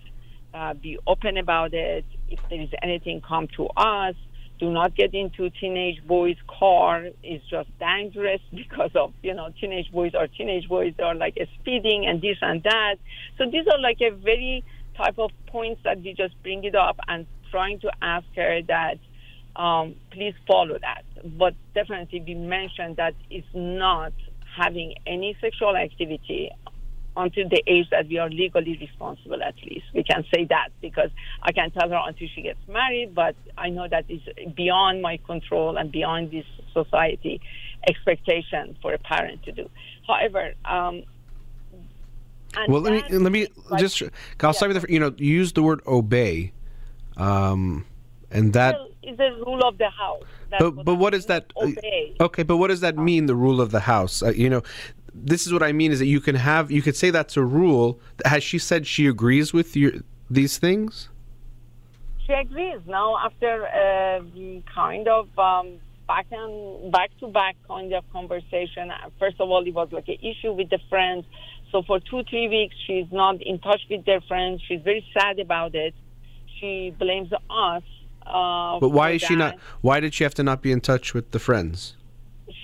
uh, 0.55 0.73
be 0.73 0.99
open 1.07 1.37
about 1.37 1.75
it. 1.75 2.07
If 2.31 2.41
there 2.49 2.63
is 2.63 2.71
anything, 2.83 3.21
come 3.21 3.49
to 3.57 3.67
us 3.77 4.15
do 4.59 4.71
not 4.71 4.95
get 4.95 5.15
into 5.15 5.51
teenage 5.51 6.05
boys' 6.07 6.37
car. 6.47 7.09
It's 7.23 7.45
just 7.49 7.69
dangerous 7.79 8.41
because 8.55 8.91
of, 8.95 9.13
you 9.23 9.35
know, 9.35 9.49
teenage 9.61 9.91
boys 9.93 10.15
are 10.15 10.27
teenage 10.29 10.69
boys. 10.69 10.95
They 10.97 11.03
are 11.03 11.15
like 11.15 11.37
speeding 11.61 12.07
and 12.07 12.21
this 12.21 12.39
and 12.41 12.63
that. 12.63 12.97
So 13.39 13.45
these 13.51 13.67
are 13.67 13.81
like 13.81 13.99
a 14.01 14.11
very 14.11 14.65
type 14.97 15.19
of 15.19 15.31
points 15.47 15.81
that 15.85 16.01
we 16.01 16.15
just 16.15 16.41
bring 16.43 16.65
it 16.65 16.75
up 16.75 16.99
and 17.09 17.27
trying 17.51 17.81
to 17.81 17.91
ask 18.01 18.27
her 18.37 18.61
that 18.69 18.99
um, 19.57 19.95
please 20.11 20.35
follow 20.47 20.79
that. 20.81 21.05
But 21.39 21.55
definitely 21.75 22.23
we 22.27 22.35
mentioned 22.35 22.97
that 22.97 23.15
it's 23.31 23.47
not 23.55 24.13
having 24.57 24.95
any 25.07 25.37
sexual 25.41 25.77
activity 25.77 26.51
until 27.17 27.49
the 27.49 27.63
age 27.67 27.89
that 27.91 28.09
we 28.09 28.19
are 28.19 28.29
legally 28.29 28.77
responsible. 28.79 29.43
At 29.43 29.55
least 29.65 29.87
we 29.95 30.03
can 30.03 30.25
say 30.35 30.45
that 30.47 30.69
because 30.81 31.11
I 31.43 31.53
can 31.53 31.71
tell 31.71 31.89
her 31.89 32.01
until 32.07 32.29
she 32.35 32.43
gets 32.43 32.59
married, 32.69 33.15
but 33.15 33.37
I 33.57 33.71
know 33.71 33.87
that 33.89 34.05
is 34.09 34.21
beyond 34.55 35.03
my 35.03 35.19
control 35.19 35.77
and 35.77 35.93
beyond 35.93 36.31
this 36.31 36.47
society 36.73 37.41
expectation 37.89 38.77
for 38.83 38.93
a 38.95 38.99
parent 38.99 39.43
to 39.45 39.53
do. 39.53 39.69
However, 40.07 40.55
um, 40.65 41.05
well, 42.69 42.81
let 42.81 42.93
me 42.93 43.19
let 43.19 43.33
me 43.33 43.49
like, 43.71 43.81
just. 43.81 44.01
I'll 44.03 44.11
yeah. 44.43 44.53
start 44.53 44.73
with 44.73 44.83
the. 44.83 44.93
You 44.93 45.01
know 45.01 45.15
use 45.17 45.53
the 45.53 45.63
word 45.63 45.81
obey, 45.87 46.53
um, 47.17 47.85
and 48.31 48.53
that 48.53 48.77
is 49.03 49.17
the 49.17 49.31
rule 49.45 49.63
of 49.65 49.79
the 49.79 49.91
house. 49.91 50.23
That's 50.51 50.63
but 50.63 50.77
what 50.77 50.85
but 50.85 50.95
what 50.97 51.27
that? 51.27 51.53
Obey. 51.57 52.15
Okay, 52.21 52.43
but 52.43 52.57
what 52.59 52.69
does 52.69 52.81
that 52.81 52.97
mean? 52.97 53.27
The 53.27 53.35
rule 53.35 53.61
of 53.61 53.71
the 53.71 53.81
house. 53.81 54.23
Uh, 54.23 54.31
you 54.31 54.49
know, 54.49 54.63
this 55.15 55.47
is 55.47 55.53
what 55.53 55.63
I 55.63 55.73
mean. 55.73 55.93
Is 55.93 56.01
that 56.01 56.07
you 56.07 56.21
can 56.21 56.35
have 56.35 56.71
you 56.71 56.83
could 56.83 56.97
say 56.97 57.11
that's 57.11 57.37
a 57.37 57.45
rule. 57.45 58.01
Has 58.25 58.43
she 58.43 58.59
said 58.59 58.87
she 58.87 59.07
agrees 59.07 59.53
with 59.53 59.77
you 59.77 60.03
these 60.29 60.59
things? 60.59 61.09
She 62.27 62.33
agrees 62.33 62.81
now 62.87 63.17
after 63.19 63.67
uh, 63.67 64.23
kind 64.75 65.07
of 65.07 65.39
um, 65.39 65.79
back 66.09 66.27
and 66.33 66.91
back 66.91 67.11
to 67.21 67.29
back 67.29 67.57
kind 67.69 67.93
of 67.93 68.05
conversation. 68.13 68.91
First 69.19 69.41
of 69.41 69.51
all, 69.51 69.65
it 69.67 69.75
was 69.75 69.89
like 69.93 70.09
an 70.09 70.19
issue 70.21 70.53
with 70.53 70.71
the 70.71 70.81
friends. 70.89 71.25
So 71.71 71.83
for 71.83 72.01
two 72.01 72.23
three 72.25 72.49
weeks, 72.49 72.75
she's 72.87 73.07
not 73.13 73.41
in 73.43 73.59
touch 73.61 73.83
with 73.89 74.05
their 74.05 74.21
friends. 74.23 74.63
She's 74.67 74.81
very 74.83 75.07
sad 75.17 75.39
about 75.39 75.75
it. 75.75 75.95
She 76.61 76.95
blames 76.99 77.33
us. 77.33 77.83
Uh, 78.27 78.81
but 78.81 78.89
why 78.89 79.11
is 79.11 79.21
that. 79.21 79.27
she 79.29 79.37
not? 79.37 79.59
Why 79.81 80.01
did 80.01 80.15
she 80.15 80.25
have 80.25 80.35
to 80.35 80.43
not 80.43 80.63
be 80.63 80.73
in 80.73 80.81
touch 80.81 81.15
with 81.15 81.31
the 81.31 81.39
friends? 81.39 81.97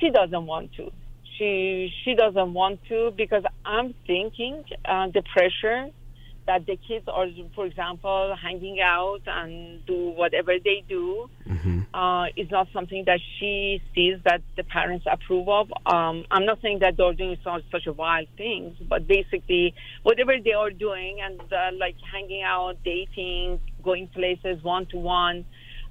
She 0.01 0.11
doesn't 0.11 0.47
want 0.47 0.73
to 0.75 0.91
she 1.41 1.93
she 2.05 2.15
doesn't 2.15 2.53
want 2.53 2.81
to 2.89 3.13
because 3.17 3.45
I'm 3.65 3.95
thinking 4.07 4.63
uh, 4.85 5.09
the 5.09 5.23
pressure 5.23 5.89
that 6.47 6.67
the 6.67 6.77
kids 6.77 7.07
are, 7.09 7.27
for 7.55 7.67
example, 7.67 8.35
hanging 8.41 8.81
out 8.81 9.21
and 9.27 9.85
do 9.87 10.11
whatever 10.11 10.53
they 10.63 10.83
do 10.89 11.31
mm-hmm. 11.49 11.83
uh, 11.95 12.27
is 12.37 12.51
not 12.51 12.67
something 12.73 13.05
that 13.07 13.21
she 13.39 13.81
sees 13.95 14.17
that 14.25 14.43
the 14.57 14.65
parents 14.65 15.07
approve 15.11 15.49
of. 15.49 15.71
Um, 15.87 16.25
I'm 16.31 16.47
not 16.47 16.61
saying 16.61 16.81
that 16.81 16.97
they're 16.97 17.13
doing 17.13 17.37
such, 17.45 17.63
such 17.71 17.87
a 17.87 17.93
wild 17.93 18.27
things, 18.37 18.77
but 18.89 19.07
basically 19.07 19.75
whatever 20.03 20.33
they 20.43 20.53
are 20.53 20.71
doing 20.71 21.21
and 21.23 21.41
uh, 21.41 21.71
like 21.79 21.97
hanging 22.13 22.43
out, 22.43 22.79
dating, 22.85 23.61
going 23.85 24.09
places 24.09 24.63
one 24.65 24.87
to 24.87 24.99
one. 24.99 25.45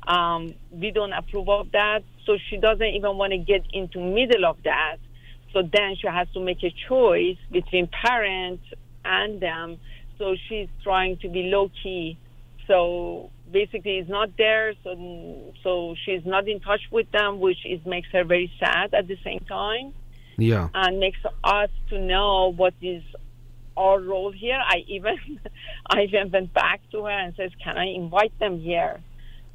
Um, 0.07 0.55
we 0.71 0.91
don't 0.91 1.13
approve 1.13 1.47
of 1.49 1.71
that, 1.71 2.03
so 2.25 2.37
she 2.49 2.57
doesn't 2.57 2.93
even 2.97 3.17
want 3.17 3.31
to 3.31 3.37
get 3.37 3.63
into 3.71 3.99
middle 3.99 4.45
of 4.45 4.57
that 4.63 4.97
so 5.53 5.61
then 5.61 5.95
she 5.99 6.07
has 6.07 6.27
to 6.33 6.39
make 6.39 6.63
a 6.63 6.73
choice 6.87 7.37
between 7.51 7.87
parents 7.87 8.63
and 9.03 9.41
them. 9.41 9.79
So 10.17 10.35
she's 10.47 10.67
trying 10.83 11.17
to 11.17 11.29
be 11.29 11.43
low 11.43 11.71
key. 11.81 12.17
So 12.67 13.31
basically, 13.51 13.97
it's 13.97 14.09
not 14.09 14.29
there. 14.37 14.73
So 14.83 15.53
so 15.63 15.95
she's 16.05 16.25
not 16.25 16.47
in 16.47 16.59
touch 16.59 16.81
with 16.91 17.09
them, 17.11 17.39
which 17.39 17.65
is 17.65 17.83
makes 17.85 18.09
her 18.11 18.23
very 18.23 18.51
sad 18.59 18.93
at 18.93 19.07
the 19.07 19.17
same 19.23 19.39
time. 19.47 19.93
Yeah, 20.37 20.69
and 20.73 20.99
makes 20.99 21.19
us 21.43 21.69
to 21.89 21.99
know 21.99 22.53
what 22.55 22.73
is 22.81 23.03
our 23.75 23.99
role 23.99 24.31
here. 24.31 24.59
I 24.61 24.83
even 24.87 25.15
I 25.89 26.01
even 26.01 26.31
went 26.31 26.53
back 26.53 26.81
to 26.91 27.05
her 27.05 27.11
and 27.11 27.33
says, 27.35 27.51
"Can 27.63 27.77
I 27.77 27.87
invite 27.87 28.37
them 28.39 28.59
here?" 28.59 29.01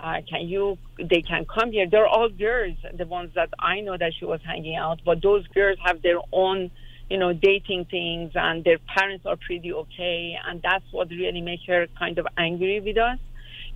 Uh, 0.05 0.21
can 0.29 0.47
you 0.47 0.77
they 0.99 1.23
can 1.23 1.47
come 1.47 1.73
here 1.73 1.89
they're 1.89 2.07
all 2.07 2.29
girls 2.29 2.77
the 2.97 3.07
ones 3.07 3.31
that 3.35 3.49
i 3.59 3.81
know 3.81 3.97
that 3.97 4.13
she 4.19 4.27
was 4.27 4.41
hanging 4.45 4.77
out 4.77 5.01
but 5.05 5.23
those 5.23 5.47
girls 5.49 5.79
have 5.83 6.03
their 6.03 6.19
own 6.31 6.71
you 7.09 7.17
know 7.17 7.33
dating 7.33 7.87
things 7.87 8.31
and 8.35 8.65
their 8.65 8.79
parents 8.79 9.25
are 9.25 9.37
pretty 9.37 9.73
okay 9.73 10.37
and 10.47 10.61
that's 10.63 10.85
what 10.93 11.09
really 11.09 11.41
makes 11.41 11.65
her 11.67 11.87
kind 11.99 12.19
of 12.19 12.27
angry 12.37 12.81
with 12.81 12.99
us 12.99 13.19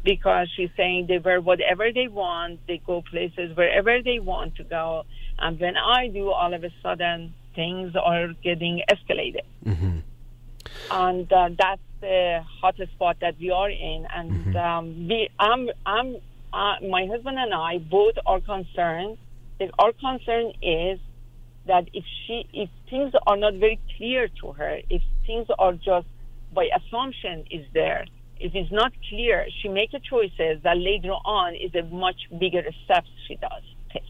because 0.04 0.48
she's 0.54 0.70
saying 0.76 1.06
they 1.08 1.18
wear 1.18 1.40
whatever 1.40 1.90
they 1.92 2.08
want 2.08 2.60
they 2.68 2.80
go 2.86 3.00
places 3.00 3.56
wherever 3.56 4.02
they 4.02 4.18
want 4.18 4.54
to 4.56 4.64
go 4.64 5.04
and 5.38 5.58
when 5.58 5.76
i 5.78 6.08
do 6.08 6.30
all 6.30 6.52
of 6.52 6.62
a 6.62 6.70
sudden 6.82 7.32
things 7.54 7.94
are 7.96 8.28
getting 8.44 8.82
escalated 8.90 9.46
mm-hmm. 9.64 9.98
and 10.90 11.32
uh, 11.32 11.48
that's 11.58 11.80
the 12.00 12.40
hottest 12.60 12.92
spot 12.92 13.16
that 13.20 13.38
we 13.38 13.50
are 13.50 13.70
in, 13.70 14.06
and 14.14 14.30
mm-hmm. 14.30 14.56
um, 14.56 15.08
we, 15.08 15.28
I'm, 15.38 15.68
I'm, 15.84 16.16
uh, 16.52 16.76
my 16.86 17.06
husband 17.06 17.38
and 17.38 17.52
I 17.52 17.78
both 17.78 18.14
are 18.26 18.40
concerned. 18.40 19.18
That 19.58 19.70
our 19.78 19.92
concern 19.92 20.52
is 20.62 21.00
that 21.66 21.88
if 21.92 22.04
she, 22.26 22.48
if 22.52 22.70
things 22.88 23.12
are 23.26 23.36
not 23.36 23.54
very 23.54 23.80
clear 23.96 24.28
to 24.40 24.52
her, 24.52 24.78
if 24.88 25.02
things 25.26 25.48
are 25.58 25.72
just 25.72 26.06
by 26.54 26.68
assumption 26.76 27.44
is 27.50 27.66
there, 27.74 28.06
if 28.40 28.54
it's 28.54 28.70
not 28.70 28.92
clear, 29.08 29.46
she 29.60 29.68
makes 29.68 29.94
a 29.94 29.98
choices 30.00 30.62
that 30.62 30.76
later 30.76 31.10
on 31.10 31.54
is 31.54 31.74
a 31.74 31.82
much 31.82 32.16
bigger 32.38 32.64
step 32.84 33.04
she 33.26 33.34
does 33.36 33.62
take. 33.92 34.02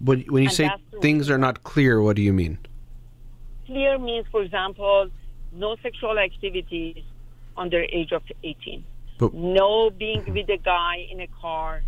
But 0.00 0.30
when 0.30 0.44
you 0.44 0.48
and 0.48 0.56
say 0.56 0.70
things 1.00 1.28
are 1.28 1.38
not 1.38 1.64
clear, 1.64 2.00
what 2.00 2.16
do 2.16 2.22
you 2.22 2.32
mean? 2.32 2.58
Clear 3.66 3.98
means, 3.98 4.26
for 4.30 4.42
example, 4.42 5.10
no 5.52 5.76
sexual 5.82 6.18
activities 6.18 7.02
under 7.56 7.82
age 7.82 8.12
of 8.12 8.22
18. 8.42 8.84
But, 9.18 9.34
no 9.34 9.90
being 9.90 10.24
with 10.32 10.48
a 10.48 10.58
guy 10.58 11.06
in 11.10 11.20
a 11.20 11.26
car, 11.40 11.82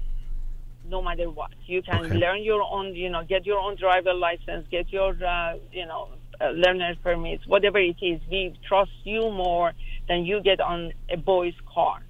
no 0.88 1.00
matter 1.02 1.30
what. 1.30 1.50
You 1.66 1.82
can 1.82 2.06
okay. 2.06 2.14
learn 2.14 2.42
your 2.42 2.62
own, 2.62 2.94
you 2.94 3.11
know, 3.11 3.22
get 3.24 3.46
your 3.46 3.58
own 3.58 3.76
driver 3.76 4.12
license, 4.12 4.66
get 4.70 4.92
your, 4.92 5.11
uh, 5.24 5.56
you 5.72 5.86
know, 5.86 6.08
uh, 6.40 6.50
learner 6.50 6.94
permits, 7.02 7.46
whatever 7.46 7.78
it 7.78 7.96
is. 8.02 8.20
We 8.30 8.54
trust 8.66 8.90
you 9.04 9.30
more 9.30 9.72
than 10.08 10.24
you 10.24 10.40
get 10.40 10.61
on 10.61 10.92
a 11.08 11.16
boy's 11.16 11.54
car. 11.72 12.02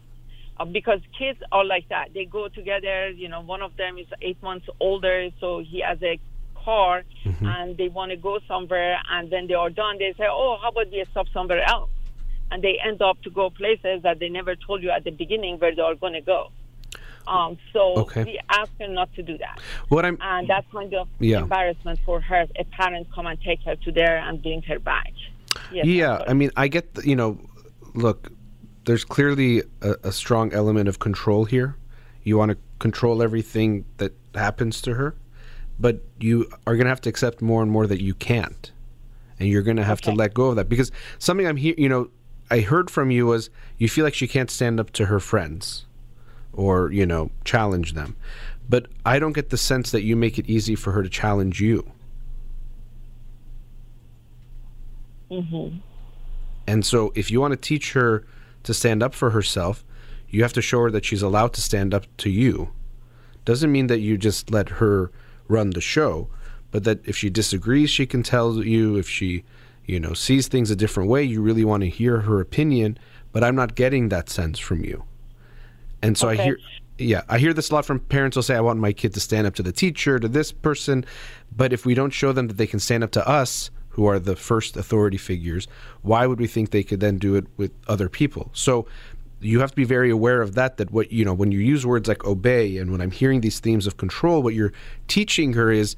Uh, 0.59 0.65
because 0.65 1.01
kids 1.19 1.39
are 1.53 1.65
like 1.65 1.89
that. 1.89 2.09
They 2.15 2.25
go 2.27 2.49
together, 2.49 3.11
you 3.11 3.29
know, 3.29 3.41
one 3.41 3.63
of 3.63 3.77
them 3.77 3.99
is 3.99 4.07
eight 4.23 4.43
months 4.43 4.67
older, 4.79 5.29
so 5.41 5.59
he 5.59 5.83
has 5.87 5.99
a 6.03 6.19
car 6.65 7.03
mm-hmm. 7.25 7.47
and 7.47 7.77
they 7.77 7.89
want 7.89 8.11
to 8.11 8.17
go 8.17 8.39
somewhere 8.47 8.99
and 9.11 9.31
then 9.31 9.47
they 9.47 9.55
are 9.55 9.71
done, 9.71 9.99
they 9.99 10.13
say, 10.17 10.27
oh, 10.29 10.59
how 10.61 10.69
about 10.69 10.91
we 10.91 11.05
stop 11.11 11.27
somewhere 11.33 11.63
else? 11.63 11.91
And 12.51 12.63
they 12.63 12.79
end 12.85 13.01
up 13.01 13.23
to 13.23 13.31
go 13.31 13.51
places 13.51 14.03
that 14.03 14.19
they 14.19 14.29
never 14.29 14.57
told 14.57 14.83
you 14.83 14.91
at 14.91 15.05
the 15.05 15.11
beginning 15.11 15.59
where 15.59 15.75
they 15.75 15.83
are 15.83 15.95
going 15.95 16.15
to 16.15 16.21
go. 16.21 16.51
Um, 17.27 17.59
so 17.73 17.95
okay. 17.99 18.25
we 18.25 18.41
ask 18.49 18.71
her 18.81 18.89
not 18.89 19.13
to 19.15 19.23
do 19.23 19.39
that. 19.39 19.61
What 19.89 20.05
I'm 20.05 20.19
and 20.21 20.49
that's 20.49 20.67
kind 20.73 20.93
of 20.95 21.07
yeah. 21.21 21.39
embarrassment 21.39 22.01
for 22.05 22.21
her. 22.21 22.47
A 22.57 22.65
parent 22.65 23.07
come 23.15 23.27
and 23.27 23.41
take 23.41 23.63
her 23.63 23.77
to 23.77 23.93
there 23.93 24.19
and 24.19 24.43
bring 24.43 24.63
her 24.63 24.79
back. 24.79 25.13
Yes, 25.73 25.87
yeah, 25.87 26.25
I 26.27 26.33
mean, 26.33 26.51
I 26.57 26.69
get 26.69 26.95
the, 26.95 27.07
you 27.07 27.15
know, 27.15 27.39
look, 27.95 28.33
there's 28.85 29.05
clearly 29.05 29.63
a, 29.83 29.95
a 30.05 30.13
strong 30.13 30.53
element 30.53 30.89
of 30.89 30.99
control 30.99 31.45
here. 31.45 31.77
You 32.23 32.39
want 32.39 32.53
to 32.53 32.59
control 32.79 33.23
everything 33.23 33.85
that 33.99 34.13
happens 34.35 34.81
to 34.83 34.95
her 34.95 35.15
but 35.81 36.03
you 36.21 36.51
are 36.67 36.77
going 36.77 36.85
to 36.85 36.91
have 36.91 37.01
to 37.03 37.09
accept 37.09 37.41
more 37.41 37.63
and 37.63 37.71
more 37.71 37.87
that 37.87 38.03
you 38.03 38.15
can't. 38.15 38.71
And 39.39 39.49
you're 39.49 39.63
going 39.63 39.79
to 39.79 39.85
have 39.85 39.99
okay. 40.01 40.11
to 40.11 40.17
let 40.17 40.35
go 40.35 40.49
of 40.49 40.57
that. 40.57 40.69
Because 40.69 40.93
something 41.19 41.47
i'm 41.47 41.57
here 41.57 41.75
you 41.79 41.89
know 41.89 42.11
i 42.51 42.61
heard 42.61 42.91
from 42.91 43.11
you 43.11 43.27
was 43.27 43.49
you 43.79 43.89
feel 43.89 44.05
like 44.05 44.15
she 44.15 44.29
can't 44.29 44.51
stand 44.51 44.79
up 44.79 44.91
to 44.91 45.07
her 45.07 45.19
friends 45.19 45.87
or 46.53 46.93
you 46.93 47.07
know 47.07 47.31
challenge 47.45 47.95
them. 47.95 48.17
But 48.69 48.87
i 49.05 49.19
don't 49.19 49.33
get 49.33 49.51
the 49.51 49.57
sense 49.57 49.91
that 49.91 50.03
you 50.03 50.15
make 50.15 50.39
it 50.39 50.49
easy 50.49 50.75
for 50.75 50.93
her 50.93 51.03
to 51.03 51.09
challenge 51.09 51.61
you. 51.61 51.91
Mm-hmm. 55.31 55.77
and 56.67 56.85
so 56.85 57.13
if 57.15 57.31
you 57.31 57.41
want 57.41 57.53
to 57.53 57.57
teach 57.57 57.93
her 57.93 58.27
to 58.65 58.75
stand 58.75 59.01
up 59.01 59.15
for 59.15 59.31
herself 59.31 59.85
you 60.31 60.43
have 60.43 60.53
to 60.55 60.63
show 60.63 60.81
her 60.81 60.91
that 60.91 61.05
she's 61.05 61.23
allowed 61.23 61.53
to 61.55 61.61
stand 61.61 61.93
up 61.93 62.07
to 62.19 62.31
you. 62.31 62.71
Doesn't 63.45 63.71
mean 63.71 63.89
that 63.89 63.99
you 63.99 64.17
just 64.17 64.51
let 64.51 64.69
her 64.69 65.11
run 65.51 65.71
the 65.71 65.81
show, 65.81 66.29
but 66.71 66.85
that 66.85 67.07
if 67.07 67.17
she 67.17 67.31
disagrees, 67.31 67.91
she 67.91 68.07
can 68.07 68.23
tell 68.23 68.65
you. 68.65 68.97
If 68.97 69.09
she, 69.09 69.45
you 69.85 70.01
know, 70.01 70.15
sees 70.15 70.49
things 70.49 70.71
a 70.71 70.77
different 70.77 71.11
way, 71.11 71.23
you 71.25 71.43
really 71.43 71.65
want 71.65 71.83
to 71.83 71.89
hear 71.89 72.21
her 72.21 72.41
opinion. 72.41 72.99
But 73.33 73.45
I'm 73.45 73.55
not 73.55 73.75
getting 73.75 74.09
that 74.09 74.29
sense 74.29 74.59
from 74.59 74.85
you, 74.85 75.05
and 76.03 76.17
so 76.17 76.29
okay. 76.29 76.41
I 76.41 76.45
hear. 76.45 76.59
Yeah, 76.99 77.23
I 77.31 77.39
hear 77.39 77.55
this 77.55 77.71
a 77.71 77.75
lot 77.75 77.87
from 77.87 77.99
parents 77.99 78.37
will 78.37 78.43
say, 78.43 78.55
I 78.55 78.61
want 78.61 78.79
my 78.79 78.93
kid 78.93 79.15
to 79.15 79.21
stand 79.21 79.47
up 79.47 79.55
to 79.55 79.63
the 79.63 79.73
teacher, 79.73 80.19
to 80.19 80.29
this 80.29 80.53
person. 80.53 81.07
But 81.51 81.73
if 81.73 81.87
we 81.87 81.95
don't 81.95 82.11
show 82.11 82.33
them 82.33 82.49
that 82.49 82.59
they 82.59 82.67
can 82.67 82.79
stand 82.79 83.03
up 83.03 83.11
to 83.13 83.27
us, 83.27 83.71
who 83.91 84.07
are 84.07 84.19
the 84.19 84.37
first 84.37 84.77
authority 84.77 85.17
figures, 85.17 85.67
why 86.03 86.27
would 86.27 86.39
we 86.39 86.47
think 86.47 86.71
they 86.71 86.83
could 86.83 87.01
then 87.01 87.19
do 87.19 87.35
it 87.37 87.47
with 87.57 87.73
other 87.89 88.09
people? 88.09 88.51
So 88.53 88.87
you 89.41 89.61
have 89.61 89.71
to 89.71 89.77
be 89.77 89.85
very 89.85 90.11
aware 90.11 90.43
of 90.43 90.55
that 90.55 90.77
that 90.77 90.91
what 90.91 91.11
you 91.11 91.25
know 91.25 91.33
when 91.33 91.51
you 91.51 91.59
use 91.59 91.87
words 91.87 92.09
like 92.09 92.25
obey 92.25 92.77
and 92.77 92.93
when 92.93 93.01
i'm 93.01 93.11
hearing 93.11 93.41
these 93.41 93.59
themes 93.59 93.87
of 93.87 93.97
control 93.97 94.43
what 94.43 94.55
you're 94.55 94.73
teaching 95.09 95.55
her 95.55 95.71
is 95.71 95.97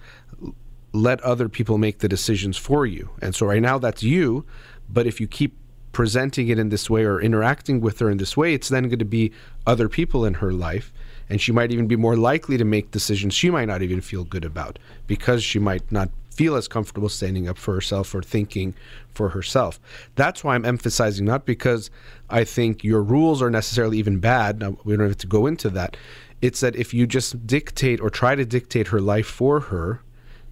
let 0.92 1.20
other 1.22 1.48
people 1.48 1.78
make 1.78 1.98
the 1.98 2.08
decisions 2.08 2.56
for 2.56 2.86
you. 2.86 3.10
And 3.20 3.34
so 3.34 3.46
right 3.46 3.62
now 3.62 3.78
that's 3.78 4.02
you 4.02 4.44
but 4.88 5.06
if 5.06 5.20
you 5.20 5.26
keep 5.26 5.56
presenting 5.92 6.48
it 6.48 6.58
in 6.58 6.68
this 6.68 6.90
way 6.90 7.04
or 7.04 7.20
interacting 7.20 7.80
with 7.80 7.98
her 7.98 8.10
in 8.10 8.18
this 8.18 8.36
way 8.36 8.54
it's 8.54 8.68
then 8.68 8.84
going 8.84 8.98
to 8.98 9.04
be 9.04 9.30
other 9.66 9.88
people 9.88 10.24
in 10.24 10.34
her 10.34 10.52
life 10.52 10.92
and 11.28 11.40
she 11.40 11.52
might 11.52 11.70
even 11.70 11.86
be 11.86 11.96
more 11.96 12.16
likely 12.16 12.56
to 12.56 12.64
make 12.64 12.90
decisions 12.90 13.34
she 13.34 13.50
might 13.50 13.66
not 13.66 13.82
even 13.82 14.00
feel 14.00 14.24
good 14.24 14.44
about 14.44 14.78
because 15.06 15.44
she 15.44 15.58
might 15.58 15.90
not 15.92 16.08
feel 16.32 16.56
as 16.56 16.66
comfortable 16.68 17.08
standing 17.08 17.48
up 17.48 17.58
for 17.58 17.74
herself 17.74 18.14
or 18.14 18.22
thinking 18.22 18.74
for 19.12 19.28
herself. 19.30 19.78
That's 20.14 20.42
why 20.42 20.54
I'm 20.54 20.64
emphasizing 20.64 21.26
not 21.26 21.44
because 21.44 21.90
I 22.30 22.44
think 22.44 22.82
your 22.82 23.02
rules 23.02 23.42
are 23.42 23.50
necessarily 23.50 23.98
even 23.98 24.18
bad. 24.18 24.60
Now, 24.60 24.76
we 24.84 24.96
don't 24.96 25.08
have 25.08 25.18
to 25.18 25.26
go 25.26 25.46
into 25.46 25.68
that. 25.70 25.96
It's 26.40 26.60
that 26.60 26.74
if 26.74 26.94
you 26.94 27.06
just 27.06 27.46
dictate 27.46 28.00
or 28.00 28.10
try 28.10 28.34
to 28.34 28.44
dictate 28.44 28.88
her 28.88 29.00
life 29.00 29.26
for 29.26 29.60
her, 29.60 30.02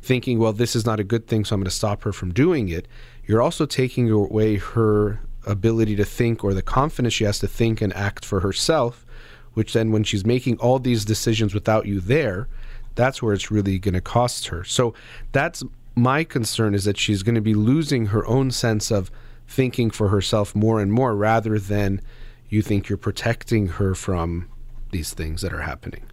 thinking, 0.02 0.38
well, 0.38 0.52
this 0.52 0.76
is 0.76 0.86
not 0.86 1.00
a 1.00 1.04
good 1.04 1.26
thing, 1.26 1.44
so 1.44 1.54
I'm 1.54 1.60
going 1.60 1.64
to 1.64 1.70
stop 1.70 2.02
her 2.04 2.12
from 2.12 2.32
doing 2.32 2.68
it, 2.68 2.86
you're 3.24 3.42
also 3.42 3.66
taking 3.66 4.10
away 4.10 4.56
her 4.56 5.20
ability 5.46 5.96
to 5.96 6.04
think 6.04 6.44
or 6.44 6.54
the 6.54 6.62
confidence 6.62 7.14
she 7.14 7.24
has 7.24 7.38
to 7.40 7.48
think 7.48 7.80
and 7.80 7.92
act 7.94 8.24
for 8.24 8.40
herself, 8.40 9.06
which 9.54 9.72
then 9.72 9.90
when 9.90 10.04
she's 10.04 10.24
making 10.24 10.58
all 10.58 10.78
these 10.78 11.04
decisions 11.04 11.54
without 11.54 11.86
you 11.86 12.00
there, 12.00 12.48
that's 12.94 13.22
where 13.22 13.32
it's 13.32 13.50
really 13.50 13.78
going 13.78 13.94
to 13.94 14.00
cost 14.00 14.48
her. 14.48 14.64
So 14.64 14.94
that's 15.32 15.62
my 15.94 16.24
concern 16.24 16.74
is 16.74 16.84
that 16.84 16.98
she's 16.98 17.22
going 17.22 17.34
to 17.34 17.40
be 17.40 17.54
losing 17.54 18.06
her 18.06 18.26
own 18.26 18.50
sense 18.50 18.90
of 18.90 19.10
thinking 19.46 19.90
for 19.90 20.08
herself 20.08 20.54
more 20.54 20.80
and 20.80 20.92
more 20.92 21.14
rather 21.14 21.58
than 21.58 22.00
you 22.48 22.62
think 22.62 22.88
you're 22.88 22.98
protecting 22.98 23.66
her 23.68 23.94
from 23.94 24.48
these 24.90 25.12
things 25.12 25.42
that 25.42 25.52
are 25.52 25.62
happening. 25.62 26.04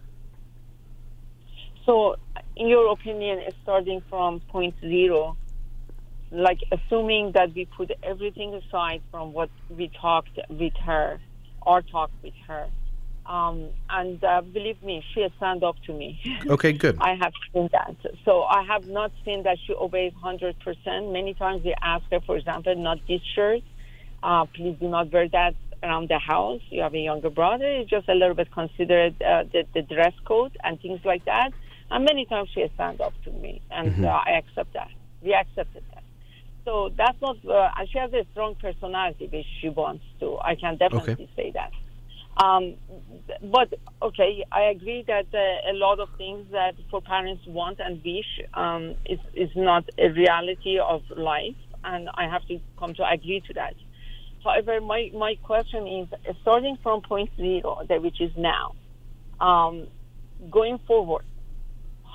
So, 1.84 2.16
in 2.56 2.68
your 2.68 2.92
opinion, 2.92 3.40
starting 3.62 4.02
from 4.10 4.40
point 4.40 4.74
zero, 4.80 5.36
like 6.30 6.58
assuming 6.70 7.32
that 7.32 7.54
we 7.54 7.64
put 7.64 7.90
everything 8.02 8.54
aside 8.54 9.00
from 9.10 9.32
what 9.32 9.50
we 9.70 9.90
talked 10.00 10.38
with 10.48 10.74
her 10.84 11.18
or 11.62 11.82
talked 11.82 12.14
with 12.22 12.34
her, 12.46 12.68
um, 13.28 13.68
and 13.90 14.22
uh, 14.24 14.40
believe 14.40 14.82
me, 14.82 15.04
she 15.12 15.20
has 15.20 15.30
stand 15.36 15.62
up 15.62 15.76
to 15.86 15.92
me. 15.92 16.18
Okay, 16.48 16.72
good. 16.72 16.96
I 17.00 17.14
have 17.14 17.32
seen 17.52 17.68
that. 17.72 17.94
So 18.24 18.44
I 18.44 18.62
have 18.62 18.86
not 18.88 19.12
seen 19.24 19.42
that 19.42 19.58
she 19.66 19.74
obeys 19.74 20.12
100%. 20.24 21.12
Many 21.12 21.34
times 21.34 21.62
we 21.62 21.74
ask 21.82 22.04
her, 22.10 22.20
for 22.20 22.36
example, 22.36 22.74
not 22.74 22.98
this 23.06 23.20
shirt. 23.34 23.62
Uh, 24.22 24.46
please 24.46 24.76
do 24.80 24.88
not 24.88 25.12
wear 25.12 25.28
that 25.28 25.54
around 25.82 26.08
the 26.08 26.18
house. 26.18 26.62
You 26.70 26.82
have 26.82 26.94
a 26.94 26.98
younger 26.98 27.28
brother. 27.28 27.66
It's 27.66 27.90
just 27.90 28.08
a 28.08 28.14
little 28.14 28.34
bit 28.34 28.50
considered 28.50 29.20
uh, 29.22 29.44
the, 29.52 29.64
the 29.74 29.82
dress 29.82 30.14
code 30.24 30.56
and 30.64 30.80
things 30.80 31.00
like 31.04 31.24
that. 31.26 31.50
And 31.90 32.04
many 32.04 32.24
times 32.24 32.48
she 32.54 32.62
has 32.62 32.70
stand 32.74 33.00
up 33.00 33.14
to 33.24 33.30
me, 33.30 33.62
and 33.70 33.92
mm-hmm. 33.92 34.04
uh, 34.04 34.08
I 34.08 34.38
accept 34.38 34.74
that. 34.74 34.90
We 35.22 35.34
accepted 35.34 35.82
that. 35.94 36.02
So 36.64 36.90
that's 36.96 37.18
not, 37.22 37.36
uh, 37.46 37.70
and 37.78 37.88
she 37.88 37.98
has 37.98 38.12
a 38.12 38.26
strong 38.32 38.54
personality, 38.56 39.26
which 39.32 39.46
she 39.60 39.68
wants 39.70 40.04
to. 40.20 40.38
I 40.38 40.54
can 40.54 40.76
definitely 40.76 41.12
okay. 41.12 41.28
say 41.34 41.50
that. 41.52 41.72
Um, 42.38 42.76
but 43.42 43.74
okay, 44.00 44.44
I 44.52 44.62
agree 44.70 45.04
that 45.06 45.26
uh, 45.34 45.72
a 45.72 45.74
lot 45.74 45.98
of 45.98 46.08
things 46.16 46.46
that 46.52 46.74
for 46.90 47.02
parents 47.02 47.42
want 47.46 47.80
and 47.80 48.02
wish 48.04 48.46
um, 48.54 48.94
is 49.04 49.18
is 49.34 49.50
not 49.56 49.84
a 49.98 50.08
reality 50.10 50.78
of 50.78 51.02
life, 51.16 51.56
and 51.82 52.08
I 52.14 52.28
have 52.28 52.46
to 52.46 52.60
come 52.78 52.94
to 52.94 53.08
agree 53.10 53.42
to 53.48 53.54
that. 53.54 53.74
However, 54.44 54.80
my, 54.80 55.10
my 55.14 55.34
question 55.42 55.86
is 55.86 56.36
starting 56.42 56.78
from 56.82 57.02
point 57.02 57.30
zero, 57.36 57.82
that 57.88 58.02
which 58.02 58.20
is 58.20 58.30
now, 58.36 58.74
um, 59.40 59.88
going 60.50 60.78
forward, 60.86 61.24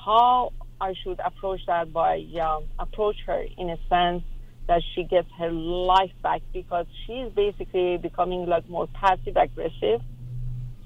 how 0.06 0.54
I 0.80 0.94
should 1.04 1.20
approach 1.20 1.62
that 1.68 1.92
by 1.92 2.26
um, 2.42 2.64
approach 2.80 3.18
her 3.28 3.46
in 3.58 3.70
a 3.70 3.78
sense 3.90 4.24
that 4.68 4.82
she 4.94 5.04
gets 5.04 5.28
her 5.38 5.52
life 5.52 6.12
back 6.22 6.42
because 6.54 6.86
she's 7.06 7.30
basically 7.34 7.98
becoming 7.98 8.46
like 8.46 8.68
more 8.70 8.88
passive 8.88 9.36
aggressive 9.36 10.02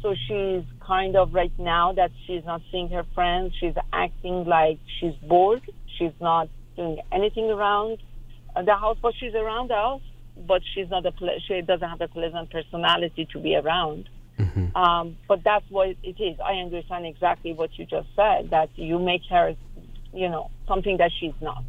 so 0.01 0.13
she's 0.27 0.63
kind 0.85 1.15
of 1.15 1.33
right 1.33 1.51
now 1.57 1.93
that 1.93 2.11
she's 2.25 2.45
not 2.45 2.61
seeing 2.71 2.89
her 2.89 3.03
friends, 3.15 3.53
she's 3.59 3.73
acting 3.91 4.45
like 4.45 4.79
she's 4.99 5.15
bored. 5.15 5.61
She's 5.97 6.13
not 6.21 6.49
doing 6.75 6.99
anything 7.11 7.49
around 7.49 7.97
the 8.55 8.75
house, 8.75 8.97
but 9.01 9.13
she's 9.19 9.33
around 9.33 9.69
the 9.69 9.75
house. 9.75 10.01
But 10.47 10.61
she's 10.73 10.89
not 10.89 11.05
a 11.05 11.11
ple- 11.11 11.39
she 11.47 11.61
doesn't 11.61 11.89
have 11.89 12.01
a 12.01 12.07
pleasant 12.07 12.51
personality 12.51 13.27
to 13.33 13.39
be 13.39 13.55
around. 13.55 14.07
Mm-hmm. 14.37 14.77
Um, 14.77 15.17
but 15.27 15.43
that's 15.43 15.65
what 15.69 15.89
it 16.03 16.21
is. 16.21 16.39
I 16.39 16.53
understand 16.53 17.07
exactly 17.07 17.53
what 17.53 17.71
you 17.79 17.85
just 17.85 18.07
said. 18.15 18.51
That 18.51 18.69
you 18.75 18.99
make 18.99 19.23
her, 19.31 19.55
you 20.13 20.29
know, 20.29 20.49
something 20.67 20.97
that 20.97 21.11
she's 21.19 21.33
not. 21.41 21.63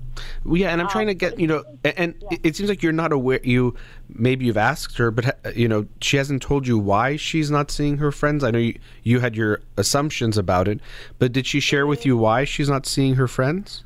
Well, 0.45 0.57
yeah, 0.57 0.70
and 0.70 0.80
I'm 0.80 0.89
trying 0.89 1.09
to 1.09 1.14
get 1.14 1.39
you 1.39 1.47
know, 1.47 1.64
and 1.84 2.14
yeah. 2.30 2.39
it 2.43 2.57
seems 2.57 2.68
like 2.68 2.82
you're 2.82 2.93
not 2.93 3.12
aware. 3.12 3.41
You 3.43 3.74
maybe 4.09 4.47
you've 4.47 4.57
asked 4.57 4.99
her, 4.99 5.11
but 5.11 5.36
you 5.57 5.68
know, 5.68 5.86
she 6.01 6.16
hasn't 6.16 6.43
told 6.43 6.66
you 6.66 6.78
why 6.78 7.16
she's 7.16 7.51
not 7.51 7.70
seeing 7.70 7.99
her 7.99 8.11
friends. 8.12 8.45
I 8.45 8.51
know 8.51 8.59
you, 8.59 8.78
you 9.03 9.20
had 9.20 9.36
your 9.36 9.61
assumptions 9.76 10.39
about 10.39 10.68
it, 10.68 10.80
but 11.18 11.32
did 11.32 11.47
she 11.47 11.61
share 11.61 11.86
with 11.86 12.07
you 12.07 12.16
why 12.16 12.45
she's 12.45 12.68
not 12.68 12.86
seeing 12.86 13.14
her 13.14 13.28
friends? 13.28 13.84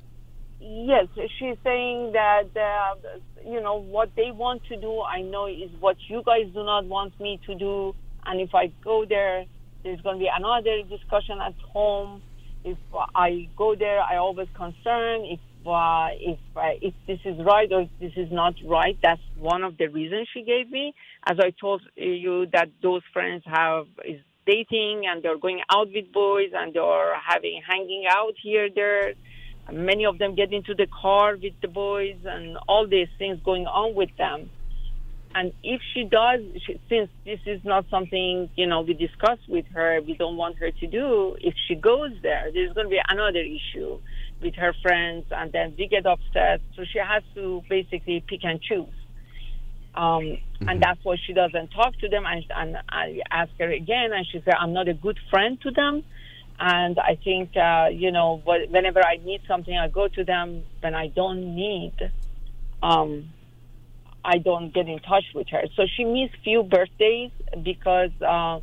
Yes, 0.61 1.07
she's 1.38 1.57
saying 1.64 2.12
that 2.12 2.48
uh, 2.57 2.94
you 3.46 3.61
know 3.61 3.76
what 3.80 4.11
they 4.16 4.30
want 4.30 4.64
to 4.64 4.76
do. 4.76 5.03
I 5.03 5.22
know 5.22 5.46
is 5.46 5.70
what 5.80 5.96
you 6.09 6.22
guys 6.24 6.46
do 6.53 6.64
not 6.64 6.86
want 6.86 7.18
me 7.20 7.40
to 7.46 7.55
do, 7.55 7.94
and 8.26 8.40
if 8.40 8.55
I 8.55 8.68
go 8.82 9.05
there, 9.05 9.44
there's 9.82 10.00
going 10.00 10.16
to 10.16 10.20
be 10.20 10.30
another 10.34 10.82
discussion 10.82 11.40
at 11.40 11.55
home. 11.72 12.22
If 12.64 12.78
I 13.14 13.48
go 13.56 13.74
there, 13.74 14.00
I 14.00 14.16
always 14.16 14.48
concern. 14.54 15.24
If 15.24 15.40
uh, 15.66 16.08
if 16.18 16.38
uh, 16.56 16.74
if 16.80 16.94
this 17.06 17.20
is 17.24 17.38
right 17.44 17.70
or 17.72 17.82
if 17.82 17.90
this 18.00 18.12
is 18.16 18.32
not 18.32 18.54
right. 18.66 18.98
That's 19.02 19.20
one 19.38 19.62
of 19.62 19.78
the 19.78 19.88
reasons 19.88 20.28
she 20.32 20.42
gave 20.42 20.70
me. 20.70 20.94
As 21.26 21.38
I 21.40 21.50
told 21.50 21.82
you, 21.96 22.46
that 22.52 22.68
those 22.82 23.02
friends 23.12 23.42
have 23.46 23.86
is 24.04 24.20
dating 24.46 25.04
and 25.06 25.22
they're 25.22 25.38
going 25.38 25.60
out 25.70 25.88
with 25.92 26.12
boys 26.12 26.50
and 26.52 26.74
they're 26.74 27.14
having 27.20 27.62
hanging 27.66 28.04
out 28.08 28.34
here 28.42 28.68
there. 28.74 29.14
Many 29.72 30.04
of 30.06 30.18
them 30.18 30.34
get 30.34 30.52
into 30.52 30.74
the 30.74 30.88
car 30.88 31.36
with 31.36 31.54
the 31.62 31.68
boys 31.68 32.16
and 32.24 32.58
all 32.68 32.86
these 32.88 33.08
things 33.18 33.38
going 33.44 33.66
on 33.66 33.94
with 33.94 34.10
them. 34.18 34.50
And 35.34 35.52
if 35.62 35.80
she 35.94 36.04
does, 36.04 36.40
she, 36.66 36.80
since 36.88 37.10
this 37.24 37.40
is 37.46 37.64
not 37.64 37.86
something 37.90 38.50
you 38.56 38.66
know 38.66 38.82
we 38.82 38.94
discuss 38.94 39.38
with 39.48 39.66
her, 39.74 40.00
we 40.00 40.14
don't 40.14 40.36
want 40.36 40.58
her 40.58 40.70
to 40.70 40.86
do. 40.86 41.36
If 41.40 41.54
she 41.66 41.74
goes 41.74 42.12
there, 42.22 42.50
there's 42.52 42.72
going 42.74 42.86
to 42.86 42.90
be 42.90 43.00
another 43.08 43.40
issue 43.40 43.98
with 44.42 44.54
her 44.56 44.74
friends, 44.82 45.26
and 45.30 45.52
then 45.52 45.74
we 45.78 45.86
get 45.86 46.04
upset. 46.06 46.60
So 46.76 46.84
she 46.84 46.98
has 46.98 47.22
to 47.34 47.62
basically 47.68 48.22
pick 48.26 48.44
and 48.44 48.60
choose. 48.60 48.88
Um, 49.94 50.04
mm-hmm. 50.04 50.68
And 50.68 50.82
that's 50.82 51.02
why 51.04 51.16
she 51.26 51.32
doesn't 51.32 51.68
talk 51.68 51.96
to 51.98 52.08
them. 52.08 52.24
And, 52.26 52.44
and 52.54 52.78
I 52.88 53.20
ask 53.30 53.50
her 53.58 53.70
again, 53.70 54.12
and 54.12 54.26
she 54.26 54.40
said, 54.44 54.54
I'm 54.58 54.72
not 54.72 54.88
a 54.88 54.94
good 54.94 55.18
friend 55.30 55.60
to 55.62 55.70
them. 55.70 56.04
And 56.58 56.98
I 56.98 57.18
think, 57.22 57.56
uh, 57.56 57.88
you 57.92 58.12
know, 58.12 58.40
whenever 58.44 59.04
I 59.04 59.16
need 59.16 59.42
something, 59.48 59.76
I 59.76 59.88
go 59.88 60.08
to 60.08 60.24
them. 60.24 60.62
When 60.80 60.94
I 60.94 61.08
don't 61.08 61.54
need, 61.56 61.94
um, 62.82 63.30
I 64.24 64.38
don't 64.38 64.72
get 64.72 64.88
in 64.88 64.98
touch 65.00 65.24
with 65.34 65.48
her. 65.48 65.62
So 65.76 65.84
she 65.96 66.04
missed 66.04 66.34
few 66.44 66.62
birthdays 66.62 67.30
because 67.62 68.10
uh, 68.20 68.60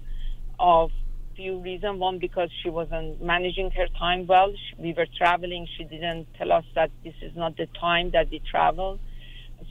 of 0.59 0.91
few 1.35 1.59
reasons. 1.59 1.99
One, 1.99 2.19
because 2.19 2.49
she 2.61 2.69
wasn't 2.69 3.21
managing 3.21 3.71
her 3.71 3.87
time 3.97 4.27
well. 4.27 4.53
We 4.77 4.93
were 4.93 5.07
traveling. 5.17 5.67
She 5.77 5.83
didn't 5.83 6.27
tell 6.37 6.51
us 6.51 6.65
that 6.75 6.91
this 7.03 7.15
is 7.21 7.35
not 7.35 7.57
the 7.57 7.67
time 7.79 8.11
that 8.11 8.29
we 8.29 8.41
travel. 8.51 8.99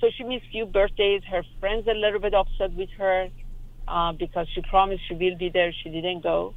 So 0.00 0.08
she 0.16 0.24
missed 0.24 0.46
few 0.50 0.66
birthdays. 0.66 1.22
Her 1.30 1.42
friends 1.60 1.86
a 1.88 1.94
little 1.94 2.20
bit 2.20 2.34
upset 2.34 2.72
with 2.74 2.90
her 2.98 3.28
uh, 3.86 4.12
because 4.12 4.46
she 4.54 4.62
promised 4.62 5.02
she 5.08 5.14
will 5.14 5.36
be 5.36 5.48
there. 5.48 5.72
She 5.82 5.90
didn't 5.90 6.22
go. 6.22 6.54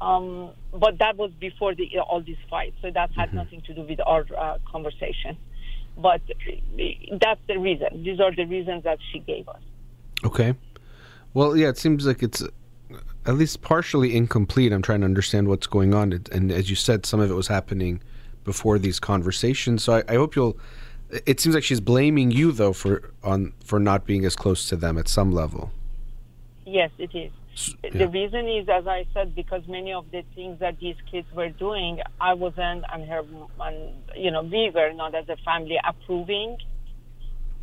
Um, 0.00 0.52
but 0.72 0.98
that 0.98 1.16
was 1.16 1.32
before 1.40 1.74
the, 1.74 1.98
all 1.98 2.22
these 2.22 2.36
fights, 2.48 2.76
so 2.80 2.90
that 2.90 3.10
had 3.16 3.28
mm-hmm. 3.28 3.36
nothing 3.36 3.62
to 3.62 3.74
do 3.74 3.82
with 3.82 3.98
our 4.06 4.24
uh, 4.38 4.58
conversation. 4.70 5.36
But 5.98 6.22
that's 7.20 7.40
the 7.48 7.58
reason. 7.58 8.02
These 8.04 8.20
are 8.20 8.34
the 8.34 8.44
reasons 8.44 8.84
that 8.84 8.98
she 9.12 9.18
gave 9.18 9.48
us. 9.48 9.60
Okay. 10.24 10.54
Well, 11.34 11.56
yeah, 11.56 11.68
it 11.68 11.78
seems 11.78 12.06
like 12.06 12.22
it's 12.22 12.42
at 13.26 13.34
least 13.34 13.62
partially 13.62 14.16
incomplete. 14.16 14.72
I'm 14.72 14.82
trying 14.82 15.00
to 15.00 15.06
understand 15.06 15.48
what's 15.48 15.66
going 15.66 15.94
on, 15.94 16.24
and 16.32 16.50
as 16.50 16.70
you 16.70 16.76
said, 16.76 17.04
some 17.04 17.20
of 17.20 17.30
it 17.30 17.34
was 17.34 17.48
happening 17.48 18.00
before 18.44 18.78
these 18.78 18.98
conversations. 18.98 19.84
So 19.84 19.96
I, 19.96 20.04
I 20.08 20.14
hope 20.14 20.34
you'll. 20.34 20.56
It 21.26 21.40
seems 21.40 21.54
like 21.54 21.64
she's 21.64 21.80
blaming 21.80 22.30
you 22.30 22.52
though 22.52 22.72
for 22.72 23.12
on 23.22 23.52
for 23.64 23.78
not 23.78 24.06
being 24.06 24.24
as 24.24 24.36
close 24.36 24.68
to 24.68 24.76
them 24.76 24.98
at 24.98 25.08
some 25.08 25.32
level. 25.32 25.70
Yes, 26.64 26.90
it 26.98 27.14
is. 27.14 27.30
Yeah. 27.82 27.90
The 27.92 28.08
reason 28.08 28.48
is, 28.48 28.68
as 28.68 28.86
I 28.86 29.06
said, 29.14 29.34
because 29.34 29.66
many 29.66 29.92
of 29.92 30.10
the 30.10 30.22
things 30.34 30.60
that 30.60 30.78
these 30.78 30.96
kids 31.10 31.26
were 31.34 31.48
doing, 31.48 32.00
I 32.20 32.34
wasn't, 32.34 32.84
and 32.92 33.08
her, 33.08 33.22
and 33.60 33.94
you 34.16 34.30
know, 34.30 34.42
we 34.42 34.70
were 34.74 34.92
not 34.92 35.14
as 35.14 35.28
a 35.28 35.36
family 35.44 35.78
approving, 35.84 36.58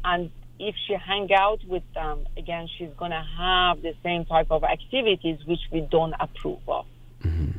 and 0.03 0.31
if 0.59 0.75
she 0.87 0.93
hang 0.93 1.29
out 1.33 1.59
with 1.67 1.83
them, 1.93 2.25
again, 2.37 2.67
she's 2.77 2.89
going 2.97 3.11
to 3.11 3.25
have 3.37 3.81
the 3.81 3.93
same 4.03 4.25
type 4.25 4.47
of 4.49 4.63
activities 4.63 5.39
which 5.45 5.59
we 5.71 5.81
don't 5.81 6.13
approve 6.19 6.59
of. 6.67 6.85
Mm-hmm. 7.23 7.57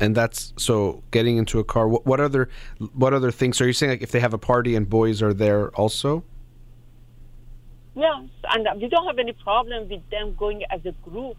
And 0.00 0.14
that's 0.14 0.52
so 0.58 1.02
getting 1.10 1.38
into 1.38 1.58
a 1.58 1.64
car. 1.64 1.88
What, 1.88 2.04
what, 2.04 2.20
other 2.20 2.50
what 2.92 3.14
other 3.14 3.30
things 3.30 3.60
are 3.60 3.66
you 3.66 3.72
saying? 3.72 3.92
Like 3.92 4.02
if 4.02 4.10
they 4.10 4.20
have 4.20 4.34
a 4.34 4.38
party 4.38 4.74
and 4.76 4.88
boys 4.88 5.22
are 5.22 5.32
there 5.32 5.70
also? 5.70 6.22
Yes, 7.94 8.24
and 8.50 8.68
we 8.82 8.88
don't 8.88 9.06
have 9.06 9.18
any 9.18 9.32
problem 9.32 9.88
with 9.88 10.02
them 10.10 10.34
going 10.36 10.64
as 10.70 10.84
a 10.84 10.92
group 11.08 11.38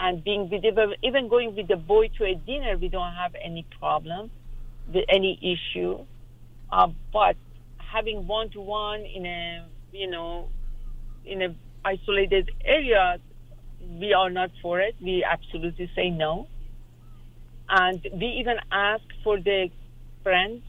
and 0.00 0.24
being 0.24 0.48
with 0.50 0.64
even 1.02 1.28
going 1.28 1.54
with 1.54 1.68
the 1.68 1.76
boy 1.76 2.08
to 2.18 2.24
a 2.24 2.34
dinner. 2.34 2.76
We 2.76 2.88
don't 2.88 3.12
have 3.12 3.34
any 3.34 3.66
problem, 3.78 4.30
any 5.08 5.38
issue 5.54 6.04
Uh, 6.72 6.88
but 7.12 7.36
having 7.78 8.26
one 8.26 8.48
to 8.50 8.60
one 8.60 9.00
in 9.00 9.26
a 9.26 9.66
you 9.92 10.08
know 10.10 10.48
in 11.24 11.42
a 11.42 11.54
isolated 11.84 12.50
area, 12.64 13.18
we 14.00 14.12
are 14.14 14.30
not 14.30 14.50
for 14.62 14.80
it. 14.80 14.94
We 15.00 15.24
absolutely 15.24 15.90
say 15.96 16.10
no. 16.10 16.46
And 17.68 18.00
we 18.12 18.26
even 18.40 18.56
ask 18.70 19.04
for 19.24 19.40
the 19.40 19.70
friends 20.22 20.62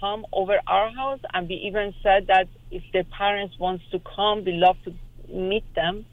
come 0.00 0.26
over 0.32 0.60
our 0.66 0.90
house, 0.90 1.20
and 1.32 1.48
we 1.48 1.54
even 1.54 1.94
said 2.02 2.26
that 2.26 2.48
if 2.70 2.82
the 2.92 3.04
parents 3.04 3.58
wants 3.58 3.84
to 3.92 3.98
come, 4.00 4.44
we 4.44 4.52
love 4.52 4.76
to 4.84 4.92
meet 5.32 5.64
them. 5.74 6.04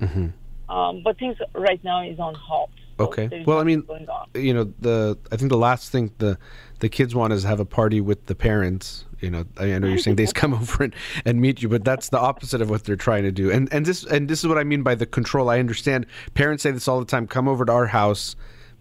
Mm-hmm. 0.00 0.28
Um, 0.68 1.02
but 1.02 1.18
things 1.18 1.36
right 1.54 1.82
now 1.82 2.02
is 2.02 2.18
on 2.18 2.34
hold. 2.34 2.70
So 2.98 3.04
okay. 3.06 3.44
Well, 3.46 3.58
I 3.58 3.64
mean, 3.64 3.86
you 4.34 4.52
know, 4.52 4.72
the 4.80 5.16
I 5.30 5.36
think 5.36 5.50
the 5.50 5.58
last 5.58 5.90
thing 5.92 6.10
the 6.18 6.36
the 6.80 6.88
kids 6.88 7.14
want 7.14 7.32
is 7.32 7.44
have 7.44 7.60
a 7.60 7.64
party 7.64 8.00
with 8.00 8.26
the 8.26 8.34
parents. 8.34 9.04
You 9.20 9.30
know, 9.30 9.44
I 9.56 9.78
know 9.78 9.88
you're 9.88 9.98
saying 9.98 10.16
they 10.16 10.26
come 10.34 10.52
over 10.52 10.84
and, 10.84 10.94
and 11.24 11.40
meet 11.40 11.62
you, 11.62 11.68
but 11.68 11.84
that's 11.84 12.08
the 12.08 12.18
opposite 12.18 12.60
of 12.60 12.70
what 12.70 12.84
they're 12.84 12.96
trying 12.96 13.22
to 13.22 13.32
do. 13.32 13.50
And 13.50 13.72
and 13.72 13.86
this 13.86 14.04
and 14.04 14.28
this 14.28 14.40
is 14.40 14.48
what 14.48 14.58
I 14.58 14.64
mean 14.64 14.82
by 14.82 14.94
the 14.94 15.06
control. 15.06 15.48
I 15.48 15.60
understand 15.60 16.06
parents 16.34 16.64
say 16.64 16.72
this 16.72 16.88
all 16.88 16.98
the 16.98 17.06
time. 17.06 17.26
Come 17.26 17.46
over 17.46 17.64
to 17.64 17.72
our 17.72 17.86
house 17.86 18.34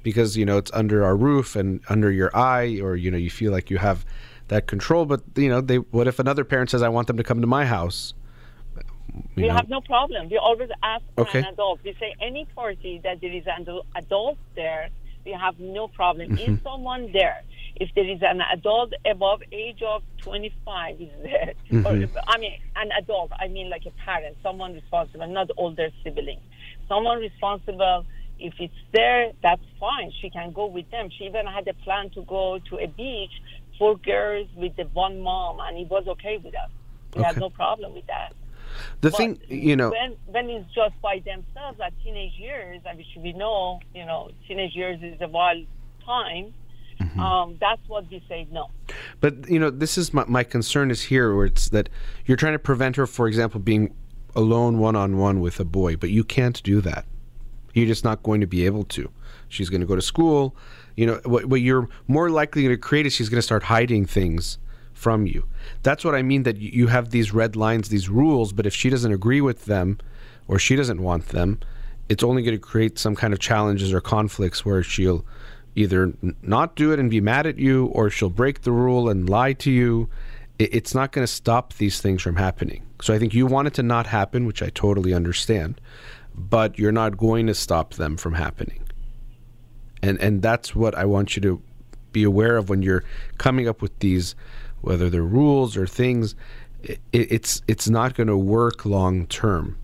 because 0.03 0.35
you 0.35 0.45
know 0.45 0.57
it's 0.57 0.71
under 0.73 1.03
our 1.03 1.15
roof 1.15 1.55
and 1.55 1.81
under 1.89 2.11
your 2.11 2.35
eye, 2.35 2.79
or 2.81 2.95
you 2.95 3.11
know 3.11 3.17
you 3.17 3.29
feel 3.29 3.51
like 3.51 3.69
you 3.69 3.77
have 3.77 4.03
that 4.47 4.65
control. 4.67 5.05
But 5.05 5.21
you 5.35 5.49
know, 5.49 5.61
they 5.61 5.77
what 5.77 6.07
if 6.07 6.17
another 6.17 6.43
parent 6.43 6.71
says 6.71 6.81
I 6.81 6.89
want 6.89 7.07
them 7.07 7.17
to 7.17 7.23
come 7.23 7.41
to 7.41 7.47
my 7.47 7.65
house? 7.65 8.13
We 9.35 9.47
know? 9.47 9.55
have 9.55 9.69
no 9.69 9.81
problem. 9.81 10.29
We 10.29 10.37
always 10.37 10.69
ask 10.83 11.03
for 11.15 11.21
okay. 11.21 11.39
an 11.39 11.45
adult. 11.45 11.79
We 11.83 11.95
say 11.99 12.15
any 12.21 12.45
party 12.55 12.99
that 13.03 13.21
there 13.21 13.31
is 13.31 13.43
an 13.47 13.67
adult 13.95 14.37
there, 14.55 14.89
we 15.25 15.31
have 15.33 15.59
no 15.59 15.87
problem. 15.87 16.31
Mm-hmm. 16.31 16.53
Is 16.53 16.59
someone 16.63 17.11
there? 17.11 17.43
If 17.75 17.89
there 17.93 18.09
is 18.09 18.21
an 18.21 18.41
adult 18.41 18.93
above 19.05 19.41
age 19.51 19.83
of 19.83 20.01
25 20.23 21.01
is 21.01 21.09
there, 21.21 21.53
mm-hmm. 21.71 21.85
or, 21.85 22.21
I 22.27 22.37
mean 22.39 22.59
an 22.75 22.89
adult, 22.97 23.31
I 23.39 23.47
mean 23.47 23.69
like 23.69 23.85
a 23.85 23.91
parent, 24.03 24.37
someone 24.41 24.73
responsible, 24.73 25.27
not 25.27 25.49
older 25.57 25.89
sibling, 26.03 26.39
someone 26.87 27.19
responsible. 27.19 28.05
If 28.39 28.53
it's 28.59 28.81
there, 28.93 29.31
that's 29.41 29.63
fine. 29.79 30.11
She 30.21 30.29
can 30.29 30.51
go 30.53 30.67
with 30.67 30.89
them. 30.91 31.09
She 31.09 31.23
even 31.25 31.47
had 31.47 31.67
a 31.67 31.73
plan 31.73 32.11
to 32.11 32.21
go 32.21 32.59
to 32.69 32.77
a 32.77 32.87
beach 32.87 33.31
for 33.79 33.97
girls 33.97 34.47
with 34.55 34.75
the 34.75 34.83
one 34.93 35.19
mom, 35.21 35.59
and 35.59 35.77
it 35.77 35.89
was 35.89 36.07
okay 36.07 36.37
with 36.37 36.53
us. 36.55 36.69
We 37.15 37.21
okay. 37.21 37.27
had 37.27 37.39
no 37.39 37.49
problem 37.49 37.93
with 37.93 38.05
that. 38.07 38.33
The 39.01 39.09
but 39.09 39.17
thing, 39.17 39.39
you 39.47 39.75
know, 39.75 39.89
when 39.89 40.15
when 40.25 40.49
it's 40.49 40.73
just 40.73 40.99
by 41.01 41.21
themselves 41.25 41.79
at 41.83 41.93
teenage 42.03 42.33
years, 42.37 42.81
I 42.89 42.93
mean, 42.93 43.05
should 43.13 43.23
we 43.23 43.33
know, 43.33 43.79
you 43.93 44.05
know, 44.05 44.31
teenage 44.47 44.75
years 44.75 44.99
is 45.01 45.19
a 45.21 45.27
wild 45.27 45.65
time. 46.05 46.53
Mm-hmm. 47.01 47.19
Um, 47.19 47.57
that's 47.59 47.81
what 47.87 48.09
we 48.09 48.23
say 48.27 48.47
no. 48.51 48.69
But 49.21 49.49
you 49.49 49.59
know, 49.59 49.69
this 49.69 49.97
is 49.97 50.13
my, 50.13 50.25
my 50.25 50.43
concern 50.43 50.89
is 50.89 51.03
here, 51.03 51.35
where 51.35 51.45
it's 51.45 51.69
that 51.69 51.89
you're 52.25 52.37
trying 52.37 52.53
to 52.53 52.59
prevent 52.59 52.95
her, 52.95 53.05
for 53.05 53.27
example, 53.27 53.59
being 53.59 53.93
alone 54.35 54.79
one 54.79 54.95
on 54.95 55.17
one 55.17 55.39
with 55.39 55.59
a 55.59 55.65
boy, 55.65 55.95
but 55.95 56.09
you 56.09 56.23
can't 56.23 56.61
do 56.63 56.81
that. 56.81 57.05
You're 57.73 57.87
just 57.87 58.03
not 58.03 58.23
going 58.23 58.41
to 58.41 58.47
be 58.47 58.65
able 58.65 58.83
to. 58.85 59.11
She's 59.49 59.69
going 59.69 59.81
to 59.81 59.87
go 59.87 59.95
to 59.95 60.01
school. 60.01 60.55
You 60.95 61.05
know, 61.05 61.21
what, 61.25 61.45
what 61.45 61.61
you're 61.61 61.87
more 62.07 62.29
likely 62.29 62.63
going 62.63 62.73
to 62.73 62.81
create 62.81 63.05
is 63.05 63.13
she's 63.13 63.29
going 63.29 63.37
to 63.37 63.43
start 63.43 63.63
hiding 63.63 64.05
things 64.05 64.57
from 64.97 65.27
you. 65.27 65.45
That's 65.83 66.03
what 66.03 66.15
I 66.15 66.23
mean 66.23 66.43
that 66.43 66.57
you 66.57 66.87
have 66.87 67.11
these 67.11 67.33
red 67.33 67.55
lines, 67.55 67.89
these 67.89 68.09
rules, 68.09 68.51
but 68.51 68.65
if 68.65 68.73
she 68.73 68.89
doesn't 68.89 69.11
agree 69.11 69.41
with 69.41 69.65
them 69.65 69.99
or 70.47 70.57
she 70.57 70.75
doesn't 70.75 71.01
want 71.01 71.27
them, 71.29 71.59
it's 72.09 72.23
only 72.23 72.41
going 72.41 72.55
to 72.55 72.59
create 72.59 72.97
some 72.97 73.15
kind 73.15 73.33
of 73.33 73.39
challenges 73.39 73.93
or 73.93 74.01
conflicts 74.01 74.65
where 74.65 74.81
she'll 74.81 75.25
either 75.75 76.13
not 76.41 76.75
do 76.75 76.91
it 76.91 76.99
and 76.99 77.11
be 77.11 77.21
mad 77.21 77.45
at 77.45 77.59
you 77.59 77.85
or 77.87 78.09
she'll 78.09 78.29
break 78.29 78.61
the 78.61 78.71
rule 78.71 79.09
and 79.09 79.29
lie 79.29 79.53
to 79.53 79.71
you. 79.71 80.09
It's 80.57 80.95
not 80.95 81.11
going 81.11 81.23
to 81.23 81.31
stop 81.31 81.73
these 81.73 82.01
things 82.01 82.23
from 82.23 82.35
happening. 82.35 82.83
So 83.01 83.13
I 83.13 83.19
think 83.19 83.35
you 83.35 83.45
want 83.45 83.67
it 83.67 83.75
to 83.75 83.83
not 83.83 84.07
happen, 84.07 84.47
which 84.47 84.63
I 84.63 84.69
totally 84.69 85.13
understand, 85.13 85.79
but 86.33 86.79
you're 86.79 86.91
not 86.91 87.17
going 87.17 87.45
to 87.47 87.53
stop 87.53 87.93
them 87.93 88.17
from 88.17 88.33
happening. 88.33 88.83
And 90.01 90.19
and 90.19 90.41
that's 90.41 90.75
what 90.75 90.95
I 90.95 91.05
want 91.05 91.35
you 91.35 91.41
to 91.43 91.61
be 92.11 92.23
aware 92.23 92.57
of 92.57 92.69
when 92.69 92.81
you're 92.81 93.03
coming 93.37 93.67
up 93.67 93.81
with 93.81 93.97
these 93.99 94.35
whether 94.81 95.09
they're 95.09 95.23
rules 95.23 95.75
or 95.77 95.87
things, 95.87 96.35
it, 96.83 96.99
it's 97.11 97.61
it's 97.67 97.89
not 97.89 98.15
going 98.15 98.27
to 98.27 98.37
work 98.37 98.85
long 98.85 99.27
term 99.27 99.77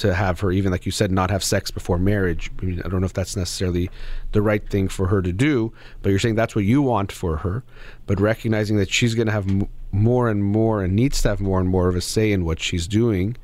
to 0.00 0.14
have 0.14 0.40
her 0.40 0.50
even 0.50 0.72
like 0.72 0.86
you 0.86 0.92
said 0.92 1.12
not 1.12 1.30
have 1.30 1.44
sex 1.44 1.70
before 1.70 1.98
marriage. 1.98 2.50
I 2.60 2.64
mean, 2.64 2.82
I 2.84 2.88
don't 2.88 3.00
know 3.00 3.06
if 3.06 3.12
that's 3.12 3.36
necessarily 3.36 3.90
the 4.32 4.40
right 4.40 4.66
thing 4.66 4.88
for 4.88 5.06
her 5.08 5.20
to 5.20 5.32
do, 5.32 5.72
but 6.00 6.08
you're 6.08 6.18
saying 6.18 6.36
that's 6.36 6.56
what 6.56 6.64
you 6.64 6.80
want 6.80 7.12
for 7.12 7.36
her, 7.38 7.62
but 8.06 8.18
recognizing 8.18 8.78
that 8.78 8.90
she's 8.90 9.14
going 9.14 9.26
to 9.26 9.32
have 9.32 9.46
m- 9.48 9.68
more 9.92 10.30
and 10.30 10.42
more 10.42 10.82
and 10.82 10.96
needs 10.96 11.20
to 11.22 11.28
have 11.28 11.40
more 11.40 11.60
and 11.60 11.68
more 11.68 11.88
of 11.88 11.96
a 11.96 12.00
say 12.00 12.32
in 12.32 12.46
what 12.46 12.60
she's 12.60 12.88
doing. 12.88 13.36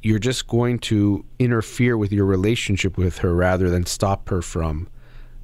You're 0.00 0.20
just 0.20 0.46
going 0.46 0.78
to 0.80 1.24
interfere 1.40 1.96
with 1.96 2.12
your 2.12 2.26
relationship 2.26 2.96
with 2.96 3.18
her 3.18 3.34
rather 3.34 3.68
than 3.68 3.84
stop 3.84 4.28
her 4.28 4.42
from 4.42 4.86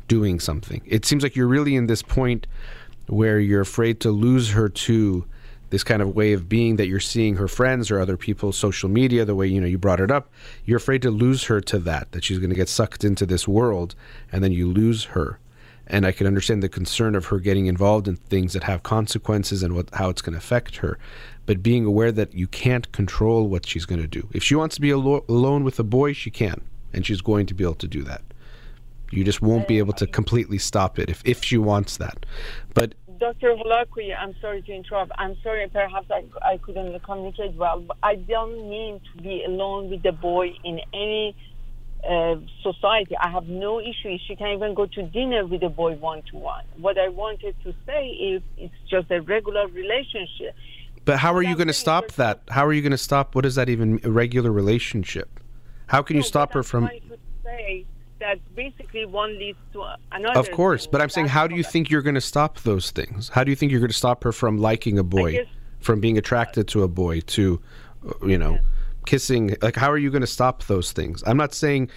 doing 0.07 0.39
something. 0.39 0.83
It 0.87 1.05
seems 1.05 1.25
like 1.25 1.35
you're 1.35 1.49
really 1.49 1.75
in 1.75 1.87
this 1.87 2.03
point 2.03 2.47
where 3.07 3.39
you're 3.39 3.61
afraid 3.61 4.01
to 4.01 4.11
lose 4.11 4.51
her 4.51 4.69
to 4.69 5.25
this 5.71 5.85
kind 5.85 6.03
of 6.03 6.15
way 6.15 6.33
of 6.33 6.49
being 6.49 6.77
that 6.77 6.89
you're 6.89 7.01
seeing 7.01 7.37
her 7.37 7.49
friends 7.49 7.91
or 7.91 8.01
other 8.01 8.17
people's 8.17 8.57
social 8.57 8.89
media 8.89 9.25
the 9.25 9.35
way 9.35 9.47
you 9.47 9.61
know 9.61 9.67
you 9.67 9.79
brought 9.79 10.01
it 10.01 10.11
up. 10.11 10.31
You're 10.65 10.77
afraid 10.77 11.03
to 11.03 11.11
lose 11.11 11.45
her 11.45 11.61
to 11.63 11.79
that 11.81 12.13
that 12.13 12.25
she's 12.25 12.39
going 12.39 12.51
to 12.51 12.57
get 12.57 12.69
sucked 12.69 13.05
into 13.05 13.25
this 13.25 13.49
world 13.49 13.95
and 14.31 14.45
then 14.45 14.53
you 14.53 14.69
lose 14.69 15.05
her. 15.05 15.39
And 15.87 16.07
i 16.07 16.13
can 16.13 16.29
understand 16.29 16.63
the 16.63 16.69
concern 16.69 17.17
of 17.17 17.27
her 17.27 17.41
getting 17.41 17.67
involved 17.67 18.07
in 18.07 18.15
things 18.15 18.53
that 18.53 18.63
have 18.65 18.85
consequences 18.85 19.63
and 19.63 19.75
what 19.75 19.89
how 19.95 20.09
it's 20.09 20.23
going 20.23 20.35
to 20.35 20.39
affect 20.39 20.77
her. 20.77 20.99
But 21.47 21.63
being 21.63 21.85
aware 21.85 22.13
that 22.13 22.35
you 22.35 22.47
can't 22.47 22.91
control 22.93 23.49
what 23.49 23.67
she's 23.67 23.87
going 23.87 24.01
to 24.01 24.09
do. 24.09 24.29
If 24.33 24.45
she 24.45 24.55
wants 24.55 24.77
to 24.77 24.81
be 24.81 24.91
alo- 24.91 25.25
alone 25.29 25.65
with 25.65 25.79
a 25.79 25.85
boy 25.85 26.13
she 26.13 26.31
can. 26.31 26.63
And 26.93 27.07
she's 27.07 27.21
going 27.21 27.47
to 27.47 27.55
be 27.55 27.63
able 27.63 27.77
to 27.77 27.87
do 27.87 28.03
that 28.03 28.23
you 29.11 29.25
just 29.25 29.43
won't 29.43 29.67
be 29.67 29.79
able 29.79 29.93
to 29.95 30.07
completely 30.07 30.59
stop 30.59 30.99
it 30.99 31.11
if, 31.11 31.23
if 31.25 31.43
she 31.43 31.59
wants 31.59 31.97
that. 31.99 32.27
But 32.75 32.95
Dr. 33.19 33.55
Holakouee, 33.55 34.17
I'm 34.19 34.35
sorry 34.41 34.63
to 34.63 34.73
interrupt. 34.73 35.13
I'm 35.19 35.37
sorry, 35.43 35.69
perhaps 35.69 36.11
I, 36.11 36.25
I 36.43 36.57
couldn't 36.57 36.99
communicate 37.03 37.55
well. 37.55 37.81
But 37.81 37.99
I 38.03 38.15
don't 38.17 38.71
mean 38.71 39.01
to 39.13 39.23
be 39.23 39.45
alone 39.47 39.91
with 39.91 40.03
the 40.03 40.13
boy 40.13 40.55
in 40.65 40.81
any 40.95 41.37
uh, 42.09 42.37
society. 42.63 43.15
I 43.19 43.29
have 43.29 43.47
no 43.47 43.79
issue. 43.79 44.17
She 44.27 44.37
can 44.37 44.49
even 44.49 44.75
go 44.75 44.87
to 44.87 45.03
dinner 45.03 45.47
with 45.47 45.61
the 45.61 45.69
boy 45.69 45.97
one 45.97 46.23
to 46.31 46.37
one. 46.39 46.65
What 46.79 46.99
I 46.99 47.09
wanted 47.09 47.57
to 47.65 47.75
say 47.87 48.07
is 48.07 48.43
it's 48.57 48.75
just 48.89 49.11
a 49.11 49.21
regular 49.21 49.67
relationship. 49.69 50.55
But 51.05 51.19
how 51.19 51.35
are 51.35 51.43
you 51.43 51.57
going 51.57 51.67
to 51.67 51.75
stop 51.75 52.13
that? 52.13 52.43
How 52.49 52.65
are 52.67 52.73
you 52.73 52.83
going 52.83 52.93
to 52.93 52.99
stop? 52.99 53.35
What 53.35 53.45
is 53.45 53.55
that 53.57 53.69
even 53.69 54.01
a 54.05 54.11
regular 54.11 54.53
relationship? 54.53 55.41
How 55.89 56.03
can 56.03 56.17
you 56.17 56.23
stop 56.23 56.53
her 56.53 56.63
from? 56.63 56.89
That 58.21 58.39
basically 58.55 59.07
one 59.07 59.39
leads 59.39 59.59
to 59.73 59.83
another. 60.13 60.39
Of 60.39 60.51
course, 60.51 60.87
but 60.87 61.01
I'm 61.01 61.09
saying, 61.09 61.29
how 61.29 61.47
do 61.47 61.55
you 61.55 61.63
think 61.63 61.89
you're 61.89 62.03
going 62.03 62.17
to 62.17 62.21
stop 62.21 62.61
those 62.61 62.91
things? 62.91 63.31
How 63.31 63.45
do 63.45 63.51
you 63.51 63.57
think 63.57 63.73
you're 63.73 63.81
going 63.81 63.91
to 63.91 63.97
stop 63.97 64.23
her 64.25 64.33
from 64.33 64.59
liking 64.59 64.99
a 64.99 65.03
boy, 65.03 65.33
guess, 65.33 65.47
from 65.81 66.01
being 66.01 66.19
attracted 66.19 66.69
to 66.69 66.83
a 66.83 66.89
boy, 66.89 67.21
to, 67.21 67.63
you 68.27 68.37
know, 68.37 68.59
kissing? 69.07 69.57
Like, 69.63 69.75
how 69.75 69.91
are 69.91 69.97
you 69.97 70.11
going 70.11 70.21
to 70.21 70.27
stop 70.27 70.65
those 70.65 70.93
things? 70.93 71.25
I'm 71.27 71.39
not 71.39 71.55
saying 71.55 71.91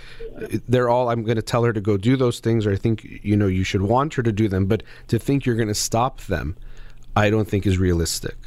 they're 0.70 0.88
all. 0.88 1.10
I'm 1.10 1.24
going 1.24 1.36
to 1.36 1.42
tell 1.42 1.66
her 1.66 1.74
to 1.74 1.82
go 1.82 1.98
do 1.98 2.16
those 2.16 2.40
things, 2.40 2.66
or 2.66 2.72
I 2.72 2.78
think 2.78 3.04
you 3.04 3.36
know 3.36 3.48
you 3.48 3.66
should 3.66 3.82
want 3.82 4.14
her 4.14 4.24
to 4.24 4.32
do 4.32 4.48
them. 4.48 4.66
But 4.66 4.84
to 5.10 5.20
think 5.20 5.46
you're 5.46 5.58
going 5.58 5.68
to 5.68 5.76
stop 5.76 6.22
them, 6.22 6.56
I 7.18 7.30
don't 7.30 7.50
think 7.50 7.68
is 7.68 7.78
realistic. 7.78 8.38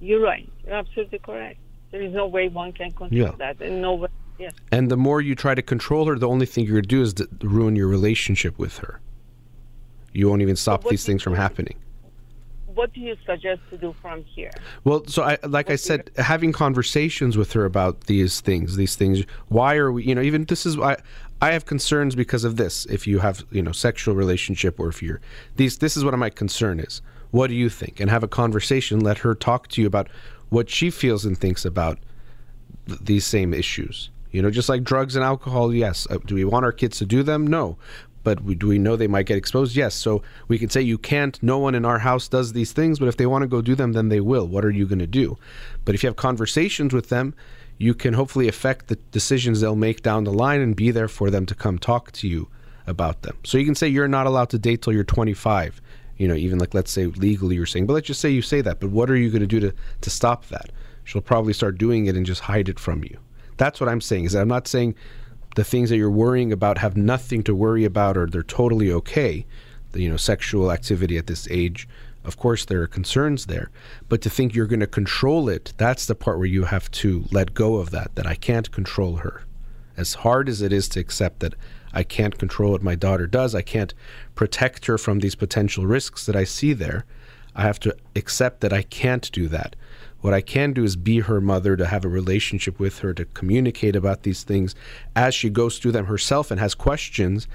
You're 0.00 0.20
right. 0.20 0.50
You're 0.66 0.74
absolutely 0.74 1.20
correct. 1.20 1.60
There 1.92 2.02
is 2.02 2.12
no 2.12 2.26
way 2.26 2.48
one 2.48 2.72
can 2.72 2.90
control 2.90 3.08
yeah. 3.12 3.32
that, 3.38 3.60
and 3.62 3.80
no 3.80 3.94
way 3.94 4.08
Yes. 4.38 4.52
And 4.70 4.90
the 4.90 4.96
more 4.96 5.20
you 5.20 5.34
try 5.34 5.54
to 5.54 5.62
control 5.62 6.06
her, 6.06 6.18
the 6.18 6.28
only 6.28 6.46
thing 6.46 6.64
you're 6.64 6.74
going 6.74 6.82
to 6.82 6.88
do 6.88 7.02
is 7.02 7.14
to 7.14 7.28
ruin 7.42 7.74
your 7.76 7.88
relationship 7.88 8.58
with 8.58 8.78
her. 8.78 9.00
You 10.12 10.28
won't 10.28 10.42
even 10.42 10.56
stop 10.56 10.84
these 10.88 11.04
things 11.04 11.22
from 11.22 11.34
happening. 11.34 11.76
What 12.66 12.92
do 12.92 13.00
you 13.00 13.16
suggest 13.26 13.60
to 13.70 13.76
do 13.76 13.94
from 14.00 14.22
here? 14.22 14.52
Well, 14.84 15.04
so 15.08 15.24
I, 15.24 15.38
like 15.42 15.66
what 15.66 15.72
I 15.72 15.76
said, 15.76 16.10
having 16.16 16.52
conversations 16.52 17.36
with 17.36 17.52
her 17.54 17.64
about 17.64 18.02
these 18.02 18.40
things, 18.40 18.76
these 18.76 18.94
things. 18.94 19.24
Why 19.48 19.74
are 19.74 19.90
we, 19.90 20.04
you 20.04 20.14
know, 20.14 20.22
even 20.22 20.44
this 20.44 20.64
is 20.64 20.76
why 20.76 20.96
I 21.42 21.52
have 21.52 21.66
concerns 21.66 22.14
because 22.14 22.44
of 22.44 22.56
this. 22.56 22.86
If 22.86 23.06
you 23.06 23.18
have, 23.18 23.44
you 23.50 23.62
know, 23.62 23.72
sexual 23.72 24.14
relationship 24.14 24.78
or 24.78 24.88
if 24.88 25.02
you're 25.02 25.20
these, 25.56 25.78
this 25.78 25.96
is 25.96 26.04
what 26.04 26.16
my 26.16 26.30
concern 26.30 26.78
is. 26.78 27.02
What 27.32 27.48
do 27.48 27.54
you 27.54 27.68
think? 27.68 27.98
And 27.98 28.10
have 28.10 28.22
a 28.22 28.28
conversation. 28.28 29.00
Let 29.00 29.18
her 29.18 29.34
talk 29.34 29.66
to 29.68 29.80
you 29.80 29.86
about 29.86 30.08
what 30.48 30.70
she 30.70 30.90
feels 30.90 31.24
and 31.24 31.36
thinks 31.36 31.64
about 31.64 31.98
th- 32.86 33.00
these 33.00 33.26
same 33.26 33.52
issues. 33.52 34.10
You 34.30 34.42
know, 34.42 34.50
just 34.50 34.68
like 34.68 34.84
drugs 34.84 35.16
and 35.16 35.24
alcohol, 35.24 35.74
yes. 35.74 36.06
Uh, 36.10 36.18
do 36.24 36.34
we 36.34 36.44
want 36.44 36.64
our 36.64 36.72
kids 36.72 36.98
to 36.98 37.06
do 37.06 37.22
them? 37.22 37.46
No. 37.46 37.78
But 38.24 38.42
we, 38.42 38.54
do 38.54 38.68
we 38.68 38.78
know 38.78 38.96
they 38.96 39.06
might 39.06 39.26
get 39.26 39.38
exposed? 39.38 39.74
Yes. 39.76 39.94
So 39.94 40.22
we 40.48 40.58
can 40.58 40.68
say 40.68 40.82
you 40.82 40.98
can't, 40.98 41.40
no 41.42 41.58
one 41.58 41.74
in 41.74 41.84
our 41.84 41.98
house 41.98 42.28
does 42.28 42.52
these 42.52 42.72
things, 42.72 42.98
but 42.98 43.08
if 43.08 43.16
they 43.16 43.26
want 43.26 43.42
to 43.42 43.48
go 43.48 43.62
do 43.62 43.74
them, 43.74 43.92
then 43.92 44.08
they 44.08 44.20
will. 44.20 44.46
What 44.46 44.64
are 44.64 44.70
you 44.70 44.86
going 44.86 44.98
to 44.98 45.06
do? 45.06 45.38
But 45.84 45.94
if 45.94 46.02
you 46.02 46.08
have 46.08 46.16
conversations 46.16 46.92
with 46.92 47.08
them, 47.08 47.34
you 47.78 47.94
can 47.94 48.14
hopefully 48.14 48.48
affect 48.48 48.88
the 48.88 48.96
decisions 49.12 49.60
they'll 49.60 49.76
make 49.76 50.02
down 50.02 50.24
the 50.24 50.32
line 50.32 50.60
and 50.60 50.74
be 50.74 50.90
there 50.90 51.08
for 51.08 51.30
them 51.30 51.46
to 51.46 51.54
come 51.54 51.78
talk 51.78 52.12
to 52.12 52.28
you 52.28 52.48
about 52.86 53.22
them. 53.22 53.38
So 53.44 53.56
you 53.56 53.64
can 53.64 53.76
say 53.76 53.88
you're 53.88 54.08
not 54.08 54.26
allowed 54.26 54.50
to 54.50 54.58
date 54.58 54.82
till 54.82 54.92
you're 54.92 55.04
25 55.04 55.80
you 56.18 56.26
know, 56.26 56.34
even 56.34 56.58
like 56.58 56.74
let's 56.74 56.90
say 56.90 57.06
legally 57.06 57.54
you're 57.54 57.64
saying, 57.64 57.86
but 57.86 57.92
let's 57.94 58.06
just 58.06 58.20
say 58.20 58.28
you 58.28 58.42
say 58.42 58.60
that, 58.60 58.80
but 58.80 58.90
what 58.90 59.08
are 59.08 59.16
you 59.16 59.30
going 59.30 59.40
to 59.40 59.46
do 59.46 59.60
to 59.60 59.74
to 60.00 60.10
stop 60.10 60.46
that? 60.46 60.70
She'll 61.04 61.22
probably 61.22 61.52
start 61.52 61.78
doing 61.78 62.06
it 62.06 62.16
and 62.16 62.26
just 62.26 62.42
hide 62.42 62.68
it 62.68 62.78
from 62.78 63.02
you. 63.04 63.18
That's 63.58 63.80
what 63.80 63.88
I'm 63.88 64.00
saying. 64.00 64.24
Is 64.24 64.34
I'm 64.34 64.48
not 64.48 64.66
saying 64.66 64.94
the 65.56 65.64
things 65.64 65.90
that 65.90 65.96
you're 65.96 66.10
worrying 66.10 66.52
about 66.52 66.78
have 66.78 66.96
nothing 66.96 67.42
to 67.42 67.54
worry 67.54 67.84
about 67.84 68.16
or 68.16 68.26
they're 68.26 68.42
totally 68.42 68.90
okay. 68.92 69.44
The, 69.92 70.02
you 70.02 70.08
know, 70.08 70.16
sexual 70.16 70.70
activity 70.70 71.18
at 71.18 71.26
this 71.26 71.48
age, 71.50 71.88
of 72.24 72.36
course, 72.36 72.64
there 72.64 72.82
are 72.82 72.86
concerns 72.86 73.46
there. 73.46 73.70
But 74.08 74.20
to 74.22 74.30
think 74.30 74.54
you're 74.54 74.66
going 74.66 74.80
to 74.80 74.86
control 74.86 75.48
it, 75.48 75.72
that's 75.76 76.06
the 76.06 76.14
part 76.14 76.38
where 76.38 76.46
you 76.46 76.64
have 76.64 76.90
to 76.92 77.24
let 77.32 77.54
go 77.54 77.76
of 77.76 77.90
that, 77.90 78.14
that 78.14 78.26
I 78.26 78.34
can't 78.34 78.70
control 78.70 79.16
her. 79.16 79.44
As 79.96 80.14
hard 80.14 80.48
as 80.48 80.62
it 80.62 80.72
is 80.72 80.88
to 80.90 81.00
accept 81.00 81.40
that 81.40 81.54
I 81.92 82.02
can't 82.02 82.38
control 82.38 82.72
what 82.72 82.82
my 82.82 82.94
daughter 82.94 83.26
does, 83.26 83.54
I 83.54 83.62
can't 83.62 83.94
protect 84.34 84.86
her 84.86 84.98
from 84.98 85.20
these 85.20 85.34
potential 85.34 85.86
risks 85.86 86.26
that 86.26 86.36
I 86.36 86.44
see 86.44 86.72
there, 86.72 87.04
I 87.56 87.62
have 87.62 87.80
to 87.80 87.96
accept 88.14 88.60
that 88.60 88.72
I 88.72 88.82
can't 88.82 89.32
do 89.32 89.48
that. 89.48 89.74
What 90.20 90.34
I 90.34 90.40
can 90.40 90.72
do 90.72 90.84
is 90.84 90.96
be 90.96 91.20
her 91.20 91.40
mother, 91.40 91.76
to 91.76 91.86
have 91.86 92.04
a 92.04 92.08
relationship 92.08 92.80
with 92.80 92.98
her, 93.00 93.14
to 93.14 93.24
communicate 93.24 93.94
about 93.94 94.24
these 94.24 94.42
things 94.42 94.74
as 95.14 95.34
she 95.34 95.48
goes 95.48 95.78
through 95.78 95.92
them 95.92 96.06
herself 96.06 96.50
and 96.50 96.58
has 96.58 96.74
questions 96.74 97.46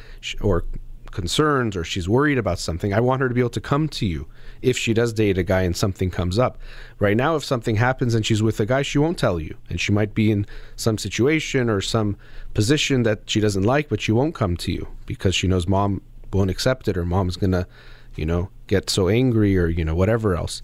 or 0.41 0.65
concerns 1.13 1.75
or 1.75 1.83
she's 1.83 2.09
worried 2.09 2.37
about 2.37 2.59
something. 2.59 2.93
I 2.93 2.99
want 2.99 3.21
her 3.21 3.29
to 3.29 3.35
be 3.35 3.41
able 3.41 3.49
to 3.51 3.61
come 3.61 3.87
to 3.89 4.05
you 4.05 4.27
if 4.61 4.77
she 4.77 4.93
does 4.93 5.13
date 5.13 5.37
a 5.37 5.43
guy 5.43 5.61
and 5.61 5.77
something 5.77 6.09
comes 6.09 6.39
up. 6.39 6.57
Right 6.99 7.15
now, 7.15 7.35
if 7.35 7.45
something 7.45 7.75
happens 7.75 8.15
and 8.15 8.25
she's 8.25 8.41
with 8.41 8.59
a 8.59 8.65
guy, 8.65 8.81
she 8.81 8.97
won't 8.97 9.17
tell 9.17 9.39
you. 9.39 9.55
And 9.69 9.79
she 9.79 9.91
might 9.91 10.13
be 10.13 10.31
in 10.31 10.45
some 10.75 10.97
situation 10.97 11.69
or 11.69 11.81
some 11.81 12.17
position 12.53 13.03
that 13.03 13.29
she 13.29 13.39
doesn't 13.39 13.63
like, 13.63 13.89
but 13.89 14.01
she 14.01 14.11
won't 14.11 14.35
come 14.35 14.57
to 14.57 14.71
you 14.71 14.87
because 15.05 15.35
she 15.35 15.47
knows 15.47 15.67
mom 15.67 16.01
won't 16.31 16.49
accept 16.49 16.87
it 16.87 16.97
or 16.97 17.05
mom's 17.05 17.37
going 17.37 17.51
to, 17.51 17.67
you 18.15 18.25
know, 18.25 18.49
get 18.67 18.89
so 18.89 19.07
angry 19.07 19.57
or, 19.57 19.67
you 19.67 19.85
know, 19.85 19.95
whatever 19.95 20.35
else. 20.35 20.61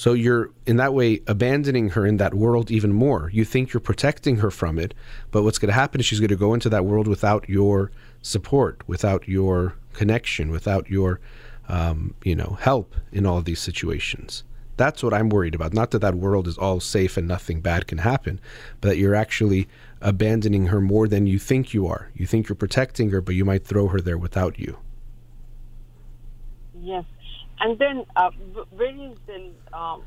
So 0.00 0.14
you're 0.14 0.50
in 0.64 0.78
that 0.78 0.94
way 0.94 1.20
abandoning 1.26 1.90
her 1.90 2.06
in 2.06 2.16
that 2.16 2.32
world 2.32 2.70
even 2.70 2.90
more. 2.90 3.28
You 3.34 3.44
think 3.44 3.74
you're 3.74 3.82
protecting 3.82 4.38
her 4.38 4.50
from 4.50 4.78
it, 4.78 4.94
but 5.30 5.42
what's 5.42 5.58
going 5.58 5.68
to 5.68 5.74
happen 5.74 6.00
is 6.00 6.06
she's 6.06 6.20
going 6.20 6.30
to 6.30 6.36
go 6.36 6.54
into 6.54 6.70
that 6.70 6.86
world 6.86 7.06
without 7.06 7.46
your 7.50 7.90
support, 8.22 8.80
without 8.86 9.28
your 9.28 9.74
connection, 9.92 10.50
without 10.50 10.88
your 10.88 11.20
um, 11.68 12.14
you 12.24 12.34
know 12.34 12.56
help 12.62 12.94
in 13.12 13.26
all 13.26 13.36
of 13.36 13.44
these 13.44 13.60
situations. 13.60 14.42
That's 14.78 15.02
what 15.02 15.12
I'm 15.12 15.28
worried 15.28 15.54
about. 15.54 15.74
Not 15.74 15.90
that 15.90 15.98
that 15.98 16.14
world 16.14 16.48
is 16.48 16.56
all 16.56 16.80
safe 16.80 17.18
and 17.18 17.28
nothing 17.28 17.60
bad 17.60 17.86
can 17.86 17.98
happen, 17.98 18.40
but 18.80 18.88
that 18.88 18.96
you're 18.96 19.14
actually 19.14 19.68
abandoning 20.00 20.68
her 20.68 20.80
more 20.80 21.08
than 21.08 21.26
you 21.26 21.38
think 21.38 21.74
you 21.74 21.86
are. 21.86 22.10
You 22.14 22.24
think 22.24 22.48
you're 22.48 22.56
protecting 22.56 23.10
her, 23.10 23.20
but 23.20 23.34
you 23.34 23.44
might 23.44 23.66
throw 23.66 23.88
her 23.88 24.00
there 24.00 24.16
without 24.16 24.58
you. 24.58 24.78
Yes, 26.80 27.04
and 27.60 27.78
then, 27.78 28.04
uh, 28.16 28.30
where 28.70 28.94
is 28.94 29.16
the 29.26 29.76
um, 29.76 30.02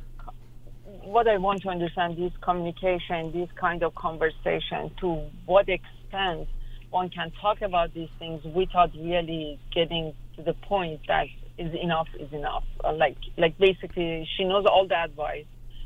what 1.04 1.28
I 1.28 1.38
want 1.38 1.62
to 1.64 1.70
understand 1.70 2.18
this 2.18 2.34
communication, 2.42 3.32
this 3.32 3.50
kind 3.56 3.84
of 3.84 3.96
conversation, 3.96 4.92
to 5.00 5.22
what 5.46 5.70
extent 5.70 6.48
one 6.90 7.10
can 7.10 7.32
talk 7.42 7.62
about 7.62 7.94
these 7.94 8.10
things 8.20 8.44
without 8.44 8.92
really 8.94 9.60
getting 9.74 10.14
to 10.36 10.44
the 10.44 10.54
point 10.54 11.02
that 11.08 11.28
is 11.58 11.74
enough 11.74 12.08
is 12.20 12.32
enough. 12.34 12.64
Uh, 12.84 12.94
like, 12.94 13.18
like 13.38 13.58
basically, 13.58 14.28
she 14.36 14.44
knows 14.44 14.66
all 14.66 14.88
the 14.88 14.98
advice, 14.98 15.46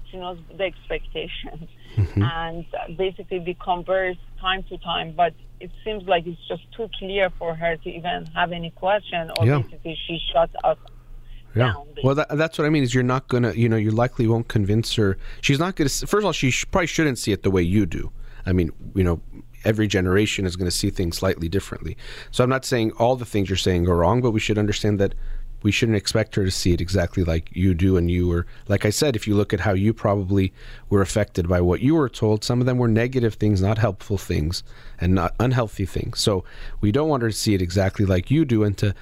she 0.10 0.18
knows 0.18 0.38
the 0.58 0.64
expectations, 0.64 1.70
mm-hmm. 1.96 2.22
and 2.22 2.66
uh, 2.74 2.92
basically 2.98 3.40
we 3.40 3.54
converse 3.56 4.18
time 4.40 4.64
to 4.64 4.78
time, 4.78 5.14
but 5.16 5.34
it 5.60 5.72
seems 5.84 6.04
like 6.08 6.26
it's 6.28 6.48
just 6.48 6.62
too 6.76 6.90
clear 7.00 7.30
for 7.38 7.56
her 7.56 7.76
to 7.78 7.90
even 7.90 8.26
have 8.28 8.52
any 8.52 8.70
question, 8.72 9.32
or 9.38 9.46
yeah. 9.46 9.60
basically 9.60 9.98
she 10.08 10.20
shuts 10.32 10.54
us 10.64 10.78
yeah. 11.58 11.74
Well, 12.04 12.16
that, 12.16 12.30
that's 12.38 12.58
what 12.58 12.66
I 12.66 12.70
mean. 12.70 12.84
Is 12.84 12.94
you're 12.94 13.04
not 13.04 13.28
gonna, 13.28 13.54
you 13.54 13.68
know, 13.68 13.78
you 13.78 13.92
likely 13.92 14.28
won't 14.28 14.48
convince 14.48 14.96
her. 14.96 15.18
She's 15.42 15.60
not 15.60 15.76
gonna. 15.76 15.90
First 15.90 16.14
of 16.14 16.26
all, 16.26 16.32
she 16.32 16.52
sh- 16.52 16.66
probably 16.72 16.88
shouldn't 16.88 17.18
see 17.18 17.32
it 17.32 17.44
the 17.44 17.52
way 17.52 17.62
you 17.62 17.86
do. 17.86 18.12
I 18.46 18.54
mean, 18.54 18.72
you 18.96 19.04
know, 19.04 19.22
every 19.66 19.88
generation 19.88 20.46
is 20.46 20.56
going 20.56 20.70
to 20.70 20.76
see 20.76 20.90
things 20.90 21.18
slightly 21.18 21.50
differently. 21.50 21.98
So 22.32 22.44
I'm 22.44 22.50
not 22.50 22.64
saying 22.64 22.92
all 22.94 23.18
the 23.18 23.26
things 23.26 23.50
you're 23.50 23.58
saying 23.58 23.88
are 23.88 23.98
wrong, 23.98 24.22
but 24.22 24.32
we 24.32 24.40
should 24.40 24.58
understand 24.58 25.00
that 25.00 25.14
we 25.64 25.72
shouldn't 25.72 25.98
expect 25.98 26.36
her 26.36 26.46
to 26.46 26.52
see 26.52 26.74
it 26.74 26.82
exactly 26.82 27.24
like 27.24 27.50
you 27.52 27.74
do 27.74 27.98
and 27.98 28.12
you 28.12 28.28
were 28.28 28.46
like 28.68 28.86
i 28.86 28.90
said 28.90 29.16
if 29.16 29.28
you 29.28 29.36
look 29.36 29.54
at 29.54 29.60
how 29.62 29.74
you 29.74 29.94
probably 29.94 30.54
were 30.90 31.02
affected 31.02 31.48
by 31.48 31.60
what 31.60 31.82
you 31.82 31.96
were 31.96 32.10
told 32.10 32.44
some 32.44 32.60
of 32.60 32.66
them 32.66 32.78
were 32.78 32.88
negative 32.88 33.34
things 33.34 33.62
not 33.62 33.78
helpful 33.78 34.18
things 34.18 34.64
and 35.02 35.16
not 35.16 35.34
unhealthy 35.40 35.86
things 35.86 36.20
so 36.20 36.44
we 36.80 36.92
don't 36.92 37.10
want 37.10 37.24
her 37.24 37.30
to 37.30 37.36
see 37.36 37.54
it 37.54 37.62
exactly 37.62 38.06
like 38.06 38.30
you 38.30 38.46
do 38.46 38.64
and 38.64 38.78
to 38.78 38.94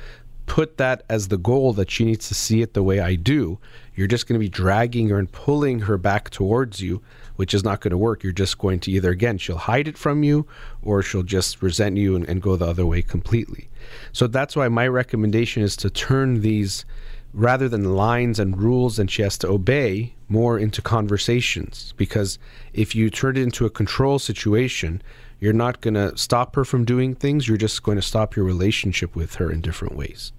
put 0.45 0.77
that 0.77 1.03
as 1.09 1.27
the 1.27 1.37
goal 1.37 1.73
that 1.73 1.89
she 1.89 2.05
needs 2.05 2.27
to 2.27 2.35
see 2.35 2.61
it 2.61 2.73
the 2.73 2.83
way 2.83 2.99
I 2.99 3.15
do, 3.15 3.59
you're 3.95 4.07
just 4.07 4.27
going 4.27 4.39
to 4.39 4.43
be 4.43 4.49
dragging 4.49 5.09
her 5.09 5.17
and 5.17 5.31
pulling 5.31 5.81
her 5.81 5.97
back 5.97 6.29
towards 6.29 6.81
you, 6.81 7.01
which 7.35 7.53
is 7.53 7.63
not 7.63 7.81
going 7.81 7.91
to 7.91 7.97
work. 7.97 8.23
You're 8.23 8.33
just 8.33 8.57
going 8.57 8.79
to 8.81 8.91
either, 8.91 9.09
again, 9.09 9.37
she'll 9.37 9.57
hide 9.57 9.87
it 9.87 9.97
from 9.97 10.23
you 10.23 10.45
or 10.81 11.01
she'll 11.01 11.23
just 11.23 11.61
resent 11.61 11.97
you 11.97 12.15
and, 12.15 12.27
and 12.27 12.41
go 12.41 12.55
the 12.55 12.67
other 12.67 12.85
way 12.85 13.01
completely. 13.01 13.69
So 14.11 14.27
that's 14.27 14.55
why 14.55 14.67
my 14.67 14.87
recommendation 14.87 15.63
is 15.63 15.75
to 15.77 15.89
turn 15.89 16.41
these 16.41 16.85
rather 17.33 17.67
than 17.67 17.95
lines 17.95 18.39
and 18.39 18.57
rules 18.61 18.97
and 18.97 19.11
she 19.11 19.21
has 19.21 19.37
to 19.37 19.47
obey 19.47 20.13
more 20.29 20.57
into 20.57 20.81
conversations 20.81 21.93
because 21.97 22.39
if 22.73 22.95
you 22.95 23.09
turn 23.09 23.35
it 23.35 23.41
into 23.41 23.65
a 23.65 23.69
control 23.69 24.17
situation 24.17 25.01
you're 25.45 25.53
not 25.53 25.79
going 25.81 25.93
to 25.93 26.15
stop 26.17 26.55
her 26.55 26.65
from 26.65 26.83
doing 26.83 27.15
things 27.15 27.47
you're 27.47 27.57
just 27.57 27.83
going 27.83 27.95
to 27.95 28.01
stop 28.01 28.35
your 28.35 28.43
relationship 28.43 29.15
with 29.15 29.35
her 29.35 29.51
in 29.51 29.61
different 29.61 29.95
ways 29.95 30.33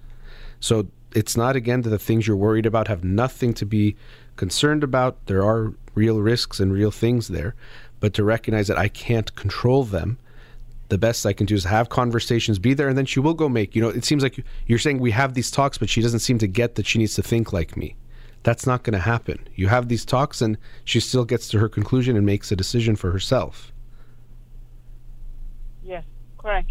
so 0.61 0.87
it's 1.15 1.37
not 1.37 1.57
again 1.57 1.81
that 1.83 1.91
the 1.91 1.99
things 1.99 2.27
you're 2.27 2.37
worried 2.37 2.67
about 2.67 2.89
have 2.89 3.03
nothing 3.03 3.55
to 3.55 3.65
be 3.65 3.97
concerned 4.37 4.85
about. 4.85 5.25
There 5.27 5.43
are 5.43 5.73
real 5.95 6.21
risks 6.21 6.61
and 6.61 6.73
real 6.73 6.91
things 6.91 7.29
there, 7.29 7.55
but 8.01 8.15
to 8.15 8.25
recognize 8.25 8.69
that 8.69 8.79
I 8.79 8.89
can't 8.89 9.35
control 9.35 9.85
them. 9.85 10.19
The 10.89 10.99
best 10.99 11.27
I 11.27 11.33
can 11.33 11.47
do 11.47 11.55
is 11.55 11.65
have 11.65 11.89
conversations, 11.89 12.61
be 12.61 12.75
there, 12.75 12.89
and 12.89 12.97
then 12.97 13.07
she 13.07 13.19
will 13.19 13.35
go 13.35 13.49
make. 13.49 13.75
You 13.75 13.83
know, 13.83 13.89
it 13.89 14.05
seems 14.05 14.23
like 14.23 14.45
you're 14.67 14.79
saying 14.79 15.01
we 15.01 15.11
have 15.11 15.35
these 15.35 15.51
talks, 15.51 15.79
but 15.79 15.89
she 15.89 16.01
doesn't 16.01 16.21
seem 16.21 16.39
to 16.39 16.47
get 16.47 16.77
that 16.77 16.87
she 16.87 16.99
needs 16.99 17.15
to 17.15 17.23
think 17.23 17.53
like 17.53 17.77
me. 17.77 17.97
That's 18.45 18.67
not 18.67 18.85
going 18.85 18.93
to 18.93 19.01
happen. 19.01 19.49
You 19.57 19.67
have 19.67 19.89
these 19.89 20.05
talks, 20.05 20.41
and 20.41 20.57
she 20.85 21.01
still 21.01 21.25
gets 21.25 21.49
to 21.49 21.59
her 21.59 21.69
conclusion 21.69 22.17
and 22.17 22.25
makes 22.25 22.53
a 22.53 22.57
decision 22.57 22.95
for 22.95 23.11
herself. 23.11 23.73
Correct. 26.47 26.71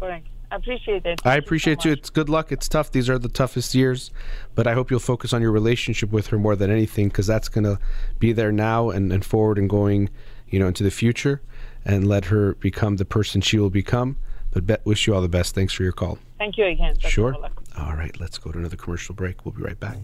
Correct. 0.00 0.26
I 0.50 0.56
appreciate 0.56 1.04
it. 1.04 1.20
I 1.26 1.36
appreciate 1.36 1.84
you. 1.84 1.90
So 1.90 1.92
it's 1.92 2.08
good 2.08 2.30
luck. 2.30 2.50
It's 2.50 2.66
tough. 2.66 2.90
These 2.90 3.10
are 3.10 3.18
the 3.18 3.28
toughest 3.28 3.74
years, 3.74 4.10
but 4.54 4.66
I 4.66 4.72
hope 4.72 4.90
you'll 4.90 4.98
focus 4.98 5.34
on 5.34 5.42
your 5.42 5.52
relationship 5.52 6.10
with 6.10 6.28
her 6.28 6.38
more 6.38 6.56
than 6.56 6.70
anything 6.70 7.08
because 7.08 7.26
that's 7.26 7.50
going 7.50 7.64
to 7.64 7.78
be 8.18 8.32
there 8.32 8.50
now 8.50 8.88
and, 8.88 9.12
and 9.12 9.22
forward 9.22 9.58
and 9.58 9.68
going, 9.68 10.08
you 10.48 10.58
know, 10.58 10.68
into 10.68 10.82
the 10.82 10.90
future, 10.90 11.42
and 11.84 12.08
let 12.08 12.24
her 12.26 12.54
become 12.54 12.96
the 12.96 13.04
person 13.04 13.42
she 13.42 13.58
will 13.58 13.68
become. 13.68 14.16
But 14.52 14.66
be- 14.66 14.76
wish 14.84 15.06
you 15.06 15.14
all 15.14 15.20
the 15.20 15.28
best. 15.28 15.54
Thanks 15.54 15.74
for 15.74 15.82
your 15.82 15.92
call. 15.92 16.18
Thank 16.38 16.56
you 16.56 16.64
again. 16.64 16.94
Dr. 16.94 17.10
Sure. 17.10 17.36
All 17.76 17.92
right. 17.92 18.18
Let's 18.18 18.38
go 18.38 18.50
to 18.50 18.58
another 18.58 18.76
commercial 18.76 19.14
break. 19.14 19.44
We'll 19.44 19.52
be 19.52 19.62
right 19.62 19.78
back. 19.78 19.98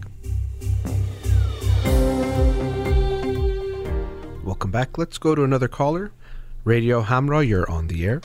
Welcome 4.43 4.69
back. 4.69 4.99
Let's 4.99 5.17
go 5.17 5.33
to 5.33 5.43
another 5.43 5.67
caller. 5.67 6.11
Radio 6.65 7.03
Hamrah, 7.03 7.47
you're 7.47 7.69
on 7.69 7.87
the 7.87 8.03
air. 8.03 8.21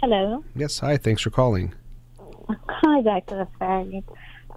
Hello. 0.00 0.42
Yes, 0.56 0.78
hi. 0.78 0.96
Thanks 0.96 1.20
for 1.20 1.28
calling. 1.28 1.74
Hi, 2.48 3.02
Dr. 3.02 3.46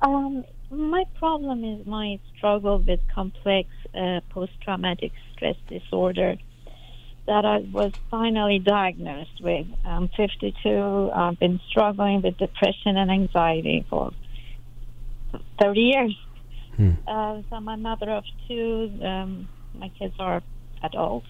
Um, 0.01 0.45
my 0.71 1.03
problem 1.19 1.65
is 1.65 1.85
my 1.85 2.17
struggle 2.35 2.79
with 2.79 3.01
complex 3.13 3.67
uh, 3.93 4.21
post-traumatic 4.29 5.11
stress 5.33 5.57
disorder 5.67 6.37
that 7.25 7.43
I 7.43 7.57
was 7.73 7.91
finally 8.09 8.59
diagnosed 8.59 9.41
with. 9.41 9.67
I'm 9.83 10.07
52. 10.07 11.11
I've 11.13 11.37
been 11.39 11.59
struggling 11.69 12.21
with 12.21 12.37
depression 12.37 12.95
and 12.95 13.11
anxiety 13.11 13.85
for 13.89 14.13
30 15.59 15.79
years. 15.81 16.17
Hmm. 16.77 16.91
Uh, 17.05 17.41
so 17.49 17.55
I'm 17.57 17.67
a 17.67 17.75
mother 17.75 18.11
of 18.11 18.23
two. 18.47 18.97
Um, 19.03 19.49
my 19.77 19.89
kids 19.89 20.15
are 20.19 20.41
adults. 20.83 21.27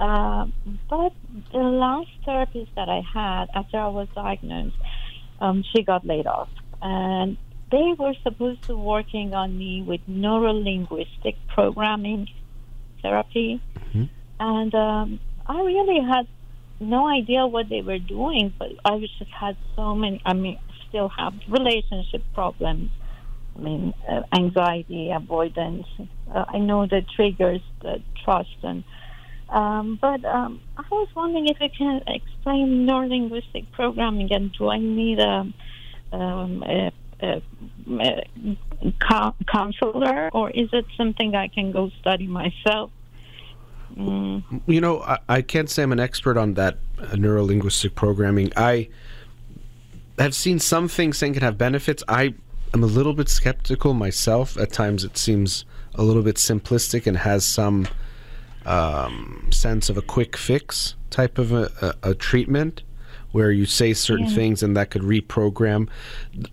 Uh, 0.00 0.46
but 0.88 1.12
the 1.52 1.58
last 1.58 2.08
therapist 2.24 2.70
that 2.74 2.88
I 2.88 3.02
had 3.12 3.48
after 3.54 3.76
I 3.76 3.88
was 3.88 4.08
diagnosed, 4.14 4.76
um, 5.40 5.62
she 5.74 5.82
got 5.82 6.06
laid 6.06 6.26
off, 6.26 6.48
and 6.80 7.36
they 7.70 7.94
were 7.98 8.14
supposed 8.22 8.62
to 8.64 8.76
working 8.76 9.34
on 9.34 9.58
me 9.58 9.82
with 9.82 10.00
neuro 10.06 10.52
linguistic 10.52 11.36
programming 11.48 12.28
therapy, 13.02 13.60
mm-hmm. 13.76 14.04
and 14.40 14.74
um, 14.74 15.20
I 15.46 15.60
really 15.60 16.00
had 16.00 16.26
no 16.80 17.06
idea 17.06 17.46
what 17.46 17.68
they 17.68 17.82
were 17.82 17.98
doing, 17.98 18.54
but 18.58 18.68
I 18.86 18.98
just 19.00 19.30
had 19.30 19.58
so 19.76 19.94
many. 19.94 20.22
I 20.24 20.32
mean, 20.32 20.58
still 20.88 21.10
have 21.10 21.34
relationship 21.46 22.22
problems. 22.32 22.90
I 23.54 23.60
mean, 23.60 23.92
uh, 24.08 24.22
anxiety, 24.32 25.10
avoidance. 25.10 25.86
Uh, 26.34 26.44
I 26.48 26.58
know 26.58 26.86
the 26.86 27.02
triggers, 27.14 27.60
the 27.82 28.00
trust, 28.24 28.56
and 28.62 28.82
um, 29.50 29.98
but 30.00 30.24
um, 30.24 30.60
I 30.76 30.82
was 30.90 31.08
wondering 31.14 31.48
if 31.48 31.60
you 31.60 31.68
can 31.76 32.02
explain 32.06 32.86
neurolinguistic 32.86 33.70
programming 33.72 34.32
and 34.32 34.52
do 34.52 34.68
I 34.68 34.78
need 34.78 35.18
a, 35.18 35.52
um, 36.12 36.62
a 36.66 36.92
a, 37.22 37.42
a 37.90 39.34
counselor, 39.46 40.30
or 40.32 40.50
is 40.50 40.68
it 40.72 40.86
something 40.96 41.34
I 41.34 41.48
can 41.48 41.72
go 41.72 41.90
study 42.00 42.26
myself? 42.26 42.90
Mm. 43.96 44.62
You 44.66 44.80
know, 44.80 45.00
I, 45.02 45.18
I, 45.28 45.42
can't 45.42 45.68
say 45.68 45.82
I'm 45.82 45.92
an 45.92 46.00
expert 46.00 46.36
on 46.36 46.54
that 46.54 46.78
uh, 46.98 47.06
neurolinguistic 47.16 47.94
programming. 47.94 48.52
I 48.56 48.88
have 50.18 50.34
seen 50.34 50.58
some 50.58 50.88
things 50.88 51.18
saying 51.18 51.34
can 51.34 51.42
have 51.42 51.58
benefits. 51.58 52.02
I 52.08 52.34
am 52.72 52.84
a 52.84 52.86
little 52.86 53.14
bit 53.14 53.28
skeptical 53.28 53.94
myself. 53.94 54.56
At 54.56 54.72
times, 54.72 55.04
it 55.04 55.18
seems 55.18 55.64
a 55.96 56.02
little 56.02 56.22
bit 56.22 56.36
simplistic 56.36 57.06
and 57.06 57.16
has 57.18 57.44
some 57.44 57.88
um, 58.66 59.48
sense 59.50 59.88
of 59.88 59.96
a 59.96 60.02
quick 60.02 60.36
fix 60.36 60.94
type 61.10 61.38
of 61.38 61.52
a, 61.52 61.70
a, 62.02 62.10
a 62.10 62.14
treatment 62.14 62.82
where 63.32 63.50
you 63.50 63.64
say 63.64 63.92
certain 63.92 64.26
yeah. 64.26 64.34
things 64.34 64.62
and 64.62 64.76
that 64.76 64.90
could 64.90 65.02
reprogram. 65.02 65.88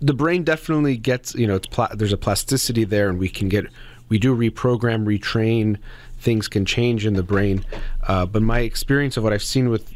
The 0.00 0.14
brain 0.14 0.44
definitely 0.44 0.96
gets, 0.96 1.34
you 1.34 1.46
know, 1.46 1.58
pla- 1.58 1.94
there's 1.94 2.12
a 2.12 2.18
plasticity 2.18 2.84
there, 2.84 3.08
and 3.08 3.18
we 3.18 3.28
can 3.28 3.48
get, 3.48 3.66
we 4.08 4.18
do 4.18 4.36
reprogram, 4.36 5.04
retrain. 5.04 5.78
Things 6.20 6.48
can 6.48 6.64
change 6.64 7.06
in 7.06 7.14
the 7.14 7.22
brain, 7.22 7.64
uh, 8.08 8.26
but 8.26 8.42
my 8.42 8.60
experience 8.60 9.16
of 9.16 9.22
what 9.22 9.32
I've 9.32 9.42
seen 9.42 9.68
with 9.68 9.88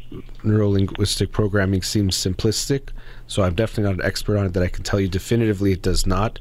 neurolinguistic 0.43 1.31
programming 1.31 1.81
seems 1.81 2.15
simplistic. 2.15 2.89
So 3.27 3.43
I'm 3.43 3.55
definitely 3.55 3.91
not 3.91 3.99
an 3.99 4.05
expert 4.05 4.37
on 4.37 4.45
it 4.45 4.53
that 4.53 4.63
I 4.63 4.69
can 4.69 4.83
tell 4.83 5.01
you 5.01 5.09
definitively 5.09 5.73
it 5.73 5.81
does 5.81 6.05
not 6.05 6.39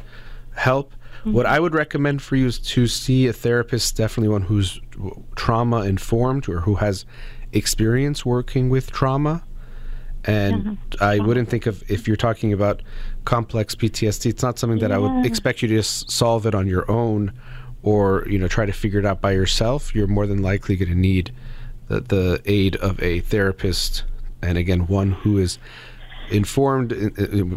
help. 0.55 0.93
Mm-hmm. 1.23 1.32
What 1.32 1.47
I 1.47 1.59
would 1.59 1.74
recommend 1.74 2.23
for 2.23 2.36
you 2.36 2.47
is 2.47 2.59
to 2.59 2.86
see 2.86 3.27
a 3.27 3.32
therapist, 3.32 3.97
definitely 3.97 4.28
one 4.28 4.43
who's 4.43 4.81
trauma 5.35 5.82
informed 5.82 6.49
or 6.49 6.61
who 6.61 6.77
has 6.77 7.05
experience 7.53 8.24
working 8.24 8.70
with 8.70 8.90
trauma 8.90 9.44
and 10.24 10.65
mm-hmm. 10.65 11.05
I 11.05 11.19
wouldn't 11.19 11.49
think 11.49 11.66
of 11.66 11.82
if 11.90 12.07
you're 12.07 12.16
talking 12.16 12.53
about 12.53 12.82
complex 13.24 13.74
PTSD, 13.74 14.27
it's 14.27 14.43
not 14.43 14.59
something 14.59 14.78
that 14.78 14.90
yeah. 14.90 14.97
I 14.97 14.99
would 14.99 15.27
expect 15.27 15.62
you 15.62 15.69
to 15.69 15.77
just 15.77 16.11
solve 16.11 16.47
it 16.47 16.55
on 16.55 16.66
your 16.66 16.89
own 16.90 17.32
or, 17.82 18.27
you 18.28 18.39
know, 18.39 18.47
try 18.47 18.65
to 18.65 18.73
figure 18.73 19.01
it 19.01 19.07
out 19.07 19.20
by 19.20 19.32
yourself. 19.32 19.94
You're 19.94 20.07
more 20.07 20.27
than 20.27 20.43
likely 20.43 20.77
going 20.77 20.90
to 20.90 20.94
need 20.99 21.32
the, 21.89 22.01
the 22.01 22.43
aid 22.44 22.77
of 22.77 23.03
a 23.03 23.20
therapist. 23.20 24.05
And 24.40 24.57
again, 24.57 24.86
one 24.86 25.12
who 25.12 25.39
is 25.39 25.59
informed, 26.32 26.92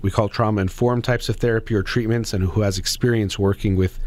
we 0.02 0.12
call 0.12 0.30
trauma 0.30 0.62
informed 0.62 1.04
types 1.04 1.30
of 1.30 1.38
therapy 1.38 1.74
or 1.74 1.84
treatments, 1.84 2.34
and 2.34 2.44
who 2.44 2.62
has 2.62 2.78
experience 2.78 3.40
working 3.40 3.76
with 3.76 4.00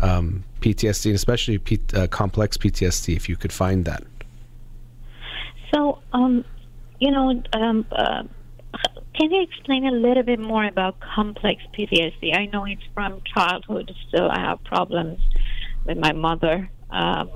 um, 0.00 0.44
PTSD, 0.60 1.06
and 1.06 1.14
especially 1.14 1.58
P- 1.58 1.80
uh, 1.94 2.06
complex 2.08 2.56
PTSD, 2.56 3.16
if 3.16 3.28
you 3.28 3.36
could 3.36 3.52
find 3.52 3.84
that. 3.84 4.02
So, 5.72 5.98
um, 6.12 6.44
you 7.00 7.10
know, 7.10 7.42
um, 7.52 7.86
uh, 7.92 8.22
can 9.14 9.30
you 9.30 9.42
explain 9.42 9.86
a 9.86 9.92
little 9.92 10.22
bit 10.22 10.40
more 10.40 10.64
about 10.64 10.98
complex 11.00 11.62
PTSD? 11.78 12.36
I 12.36 12.46
know 12.46 12.64
it's 12.64 12.82
from 12.94 13.22
childhood, 13.34 13.92
so 14.14 14.28
I 14.28 14.40
have 14.40 14.62
problems 14.64 15.20
with 15.84 15.98
my 15.98 16.12
mother. 16.12 16.68
Um, 16.90 17.30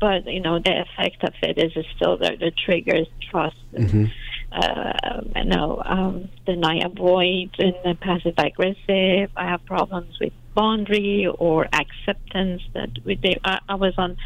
but 0.00 0.26
you 0.26 0.40
know 0.40 0.58
the 0.58 0.82
effect 0.82 1.22
of 1.24 1.34
it 1.42 1.58
is 1.58 1.72
still 1.96 2.16
there. 2.16 2.36
The 2.36 2.52
triggers 2.64 3.08
trust, 3.30 3.56
and, 3.72 3.88
mm-hmm. 3.88 4.04
Uh, 4.52 5.20
you 5.36 5.44
know, 5.44 5.82
um, 5.84 6.28
deny, 6.46 6.80
avoid, 6.84 7.50
and 7.58 8.00
passive 8.00 8.34
aggressive. 8.38 9.30
I 9.36 9.48
have 9.48 9.64
problems 9.64 10.18
with 10.20 10.32
boundary 10.54 11.26
or 11.26 11.66
acceptance. 11.72 12.62
That 12.74 12.90
we 13.04 13.14
did. 13.14 13.38
I, 13.44 13.58
I 13.68 13.74
was 13.76 13.94
on 13.98 14.16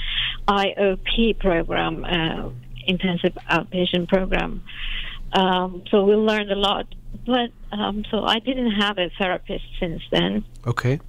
IOP 0.48 1.38
program. 1.38 2.04
Uh, 2.04 2.50
intensive 2.86 3.36
outpatient 3.50 4.08
program. 4.08 4.62
Um, 5.32 5.82
so 5.90 6.04
we 6.04 6.14
learned 6.14 6.50
a 6.50 6.56
lot. 6.56 6.86
But 7.26 7.50
um, 7.72 8.04
so 8.10 8.24
I 8.24 8.38
didn't 8.38 8.72
have 8.72 8.98
a 8.98 9.10
therapist 9.18 9.64
since 9.80 10.02
then. 10.10 10.44
Okay. 10.66 11.00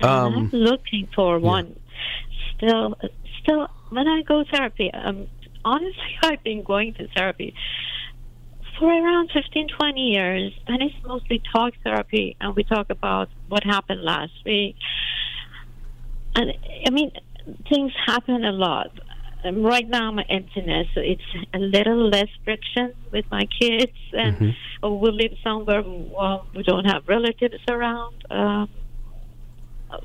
Um, 0.00 0.34
I'm 0.34 0.50
looking 0.52 1.08
for 1.14 1.38
yeah. 1.38 1.44
one. 1.44 1.80
Still, 2.56 2.96
still, 3.42 3.68
when 3.90 4.06
I 4.06 4.22
go 4.22 4.44
therapy, 4.50 4.90
um, 4.92 5.26
honestly, 5.64 6.16
I've 6.22 6.42
been 6.42 6.62
going 6.62 6.94
to 6.94 7.08
therapy 7.16 7.54
for 8.80 8.88
around 8.88 9.30
15, 9.32 9.68
20 9.78 10.00
years, 10.00 10.52
and 10.66 10.82
it's 10.82 10.94
mostly 11.06 11.40
talk 11.52 11.74
therapy, 11.84 12.36
and 12.40 12.56
we 12.56 12.64
talk 12.64 12.90
about 12.90 13.28
what 13.48 13.62
happened 13.62 14.02
last 14.02 14.32
week. 14.44 14.74
And 16.34 16.52
I 16.86 16.90
mean, 16.90 17.12
things 17.68 17.92
happen 18.06 18.44
a 18.44 18.52
lot 18.52 18.90
um, 19.44 19.62
right 19.62 19.88
now 19.88 20.08
I'm 20.08 20.18
emptiness. 20.28 20.86
So 20.94 21.00
it's 21.00 21.22
a 21.54 21.58
little 21.58 22.08
less 22.08 22.28
friction 22.44 22.92
with 23.12 23.24
my 23.30 23.46
kids, 23.60 23.92
and 24.12 24.36
mm-hmm. 24.36 25.00
we 25.00 25.10
live 25.10 25.32
somewhere 25.42 25.82
well, 25.84 26.46
we 26.54 26.62
don't 26.62 26.84
have 26.84 27.08
relatives 27.08 27.62
around. 27.68 28.14
Uh, 28.30 28.66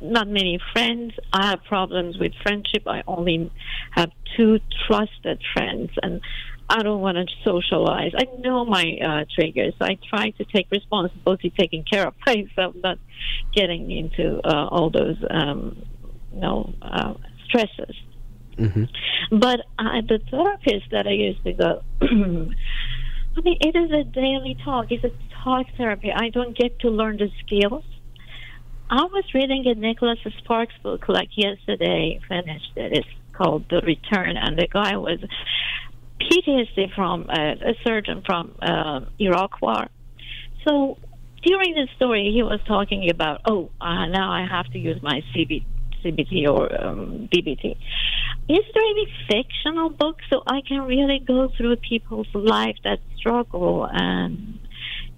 not 0.01 0.27
many 0.27 0.59
friends. 0.73 1.13
I 1.31 1.47
have 1.47 1.63
problems 1.65 2.17
with 2.17 2.31
friendship. 2.41 2.87
I 2.87 3.03
only 3.07 3.51
have 3.91 4.11
two 4.35 4.59
trusted 4.87 5.41
friends, 5.53 5.91
and 6.01 6.21
I 6.69 6.81
don't 6.81 7.01
want 7.01 7.17
to 7.17 7.25
socialize. 7.43 8.11
I 8.17 8.25
know 8.39 8.65
my 8.65 8.97
uh, 9.03 9.25
triggers. 9.33 9.73
I 9.79 9.97
try 10.09 10.31
to 10.31 10.45
take 10.45 10.67
responsibility, 10.71 11.53
taking 11.57 11.83
care 11.83 12.07
of 12.07 12.15
myself, 12.25 12.75
not 12.75 12.97
getting 13.53 13.91
into 13.91 14.39
uh, 14.43 14.67
all 14.67 14.89
those, 14.89 15.17
um, 15.29 15.83
you 16.33 16.41
know, 16.41 16.73
uh, 16.81 17.13
stresses. 17.45 17.95
Mm-hmm. 18.57 19.37
But 19.37 19.61
uh, 19.77 20.01
the 20.07 20.19
therapist 20.31 20.91
that 20.91 21.07
I 21.07 21.11
used 21.11 21.43
to 21.43 21.53
go, 21.53 21.83
I 22.01 23.41
mean, 23.41 23.57
it 23.61 23.75
is 23.75 23.91
a 23.91 24.03
daily 24.03 24.57
talk. 24.63 24.91
It's 24.91 25.03
a 25.03 25.11
talk 25.43 25.67
therapy. 25.77 26.11
I 26.11 26.29
don't 26.29 26.57
get 26.57 26.79
to 26.79 26.89
learn 26.89 27.17
the 27.17 27.29
skills. 27.45 27.83
I 28.89 29.03
was 29.03 29.23
reading 29.33 29.65
a 29.67 29.73
Nicholas 29.73 30.19
Sparks 30.39 30.75
book 30.83 31.09
like 31.09 31.29
yesterday, 31.35 32.19
finished 32.29 32.71
it. 32.75 32.93
It's 32.93 33.07
called 33.33 33.65
The 33.69 33.81
Return, 33.81 34.37
and 34.37 34.57
the 34.57 34.67
guy 34.67 34.95
was 34.95 35.19
PTSD 36.21 36.93
from 36.93 37.27
uh, 37.29 37.33
a 37.33 37.73
surgeon 37.83 38.23
from 38.25 38.55
uh, 38.61 39.01
Iraq 39.19 39.61
War. 39.61 39.87
So 40.67 40.97
during 41.43 41.73
the 41.73 41.87
story, 41.95 42.31
he 42.33 42.41
was 42.41 42.59
talking 42.67 43.09
about, 43.09 43.41
oh, 43.45 43.69
uh, 43.79 44.07
now 44.07 44.31
I 44.31 44.47
have 44.49 44.71
to 44.71 44.79
use 44.79 45.01
my 45.03 45.21
CB, 45.33 45.63
CBT 46.03 46.47
or 46.47 46.83
um, 46.83 47.29
DBT 47.31 47.77
is 48.47 48.63
there 48.73 48.83
any 48.83 49.07
fictional 49.27 49.89
book 49.89 50.19
so 50.29 50.43
I 50.45 50.61
can 50.61 50.83
really 50.83 51.19
go 51.19 51.49
through 51.57 51.77
people's 51.77 52.27
life 52.33 52.77
that 52.83 52.99
struggle 53.17 53.87
and 53.91 54.59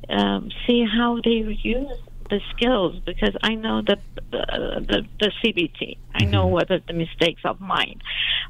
um, 0.10 0.50
see 0.66 0.86
how 0.86 1.20
they 1.24 1.44
use 1.62 1.98
the 2.30 2.40
skills? 2.56 3.00
Because 3.06 3.36
I 3.44 3.56
know 3.56 3.82
the 3.82 3.98
the, 4.32 4.86
the, 4.88 5.08
the 5.20 5.32
CBT, 5.44 5.98
I 6.14 6.26
know 6.26 6.44
mm-hmm. 6.44 6.54
what 6.54 6.72
are 6.72 6.80
the 6.80 6.94
mistakes 6.94 7.42
of 7.44 7.60
mine, 7.60 8.00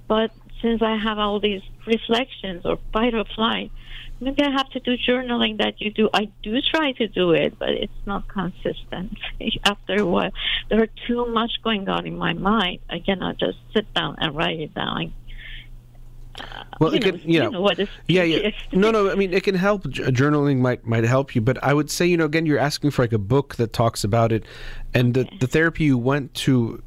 but 0.08 0.32
since 0.62 0.82
I 0.82 0.98
have 0.98 1.20
all 1.20 1.40
these 1.40 1.62
reflections 1.86 2.66
or 2.66 2.78
fight 2.92 3.14
or 3.14 3.26
flight, 3.36 3.72
maybe 4.20 4.44
I 4.44 4.52
have 4.52 4.70
to 4.72 4.80
do 4.80 4.96
journaling 4.98 5.58
that 5.60 5.80
you 5.80 5.92
do. 5.92 6.10
I 6.14 6.30
do 6.44 6.60
try 6.62 6.92
to 6.94 7.08
do 7.08 7.32
it, 7.32 7.58
but 7.60 7.70
it's 7.70 7.94
not 8.06 8.28
consistent. 8.28 9.18
After 9.66 9.96
a 9.96 10.06
while, 10.06 10.32
there 10.70 10.82
are 10.82 10.90
too 11.08 11.26
much 11.28 11.52
going 11.64 11.88
on 11.88 12.06
in 12.06 12.18
my 12.18 12.34
mind. 12.34 12.80
I 12.90 13.00
cannot 13.00 13.38
just 13.38 13.58
sit 13.74 13.94
down 13.94 14.18
and 14.20 14.36
write 14.36 14.60
it 14.60 14.74
down. 14.74 15.14
Uh, 16.40 16.64
well, 16.80 16.94
it 16.94 17.04
know, 17.04 17.12
can, 17.12 17.20
you 17.30 17.40
know, 17.40 17.46
you 17.46 17.52
know 17.52 17.62
what 17.62 17.80
is 17.80 17.90
yeah, 18.08 18.22
yeah. 18.22 18.52
No, 18.72 18.92
no. 18.92 19.10
I 19.10 19.16
mean, 19.16 19.34
it 19.34 19.44
can 19.44 19.56
help. 19.56 19.84
Journaling 19.86 20.60
might 20.60 20.86
might 20.86 21.04
help 21.04 21.34
you, 21.34 21.42
but 21.42 21.62
I 21.64 21.74
would 21.74 21.90
say, 21.90 22.06
you 22.06 22.16
know, 22.16 22.26
again, 22.26 22.46
you're 22.46 22.60
asking 22.60 22.92
for 22.92 23.02
like 23.02 23.14
a 23.14 23.18
book 23.18 23.56
that 23.56 23.74
talks 23.74 24.04
about 24.04 24.32
it, 24.32 24.44
and 24.94 25.18
okay. 25.18 25.28
the 25.32 25.38
the 25.40 25.48
therapy 25.48 25.86
you 25.86 25.98
went 25.98 26.36
to 26.36 26.84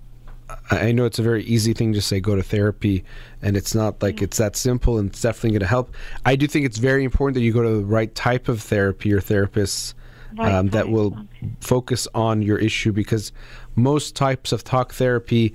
I 0.70 0.92
know 0.92 1.04
it's 1.04 1.18
a 1.18 1.22
very 1.22 1.42
easy 1.44 1.72
thing 1.72 1.92
to 1.92 2.00
say 2.00 2.20
go 2.20 2.36
to 2.36 2.42
therapy, 2.42 3.04
and 3.42 3.56
it's 3.56 3.74
not 3.74 4.02
like 4.02 4.22
it's 4.22 4.38
that 4.38 4.56
simple, 4.56 4.98
and 4.98 5.10
it's 5.10 5.20
definitely 5.20 5.50
going 5.50 5.60
to 5.60 5.66
help. 5.66 5.94
I 6.24 6.36
do 6.36 6.46
think 6.46 6.66
it's 6.66 6.78
very 6.78 7.04
important 7.04 7.34
that 7.34 7.42
you 7.42 7.52
go 7.52 7.62
to 7.62 7.78
the 7.78 7.84
right 7.84 8.14
type 8.14 8.48
of 8.48 8.60
therapy 8.62 9.12
or 9.12 9.20
therapists 9.20 9.94
right 10.36 10.52
um, 10.52 10.68
that 10.68 10.88
will 10.88 11.16
focus 11.60 12.06
on 12.14 12.42
your 12.42 12.58
issue 12.58 12.92
because 12.92 13.32
most 13.76 14.14
types 14.16 14.52
of 14.52 14.64
talk 14.64 14.92
therapy, 14.92 15.54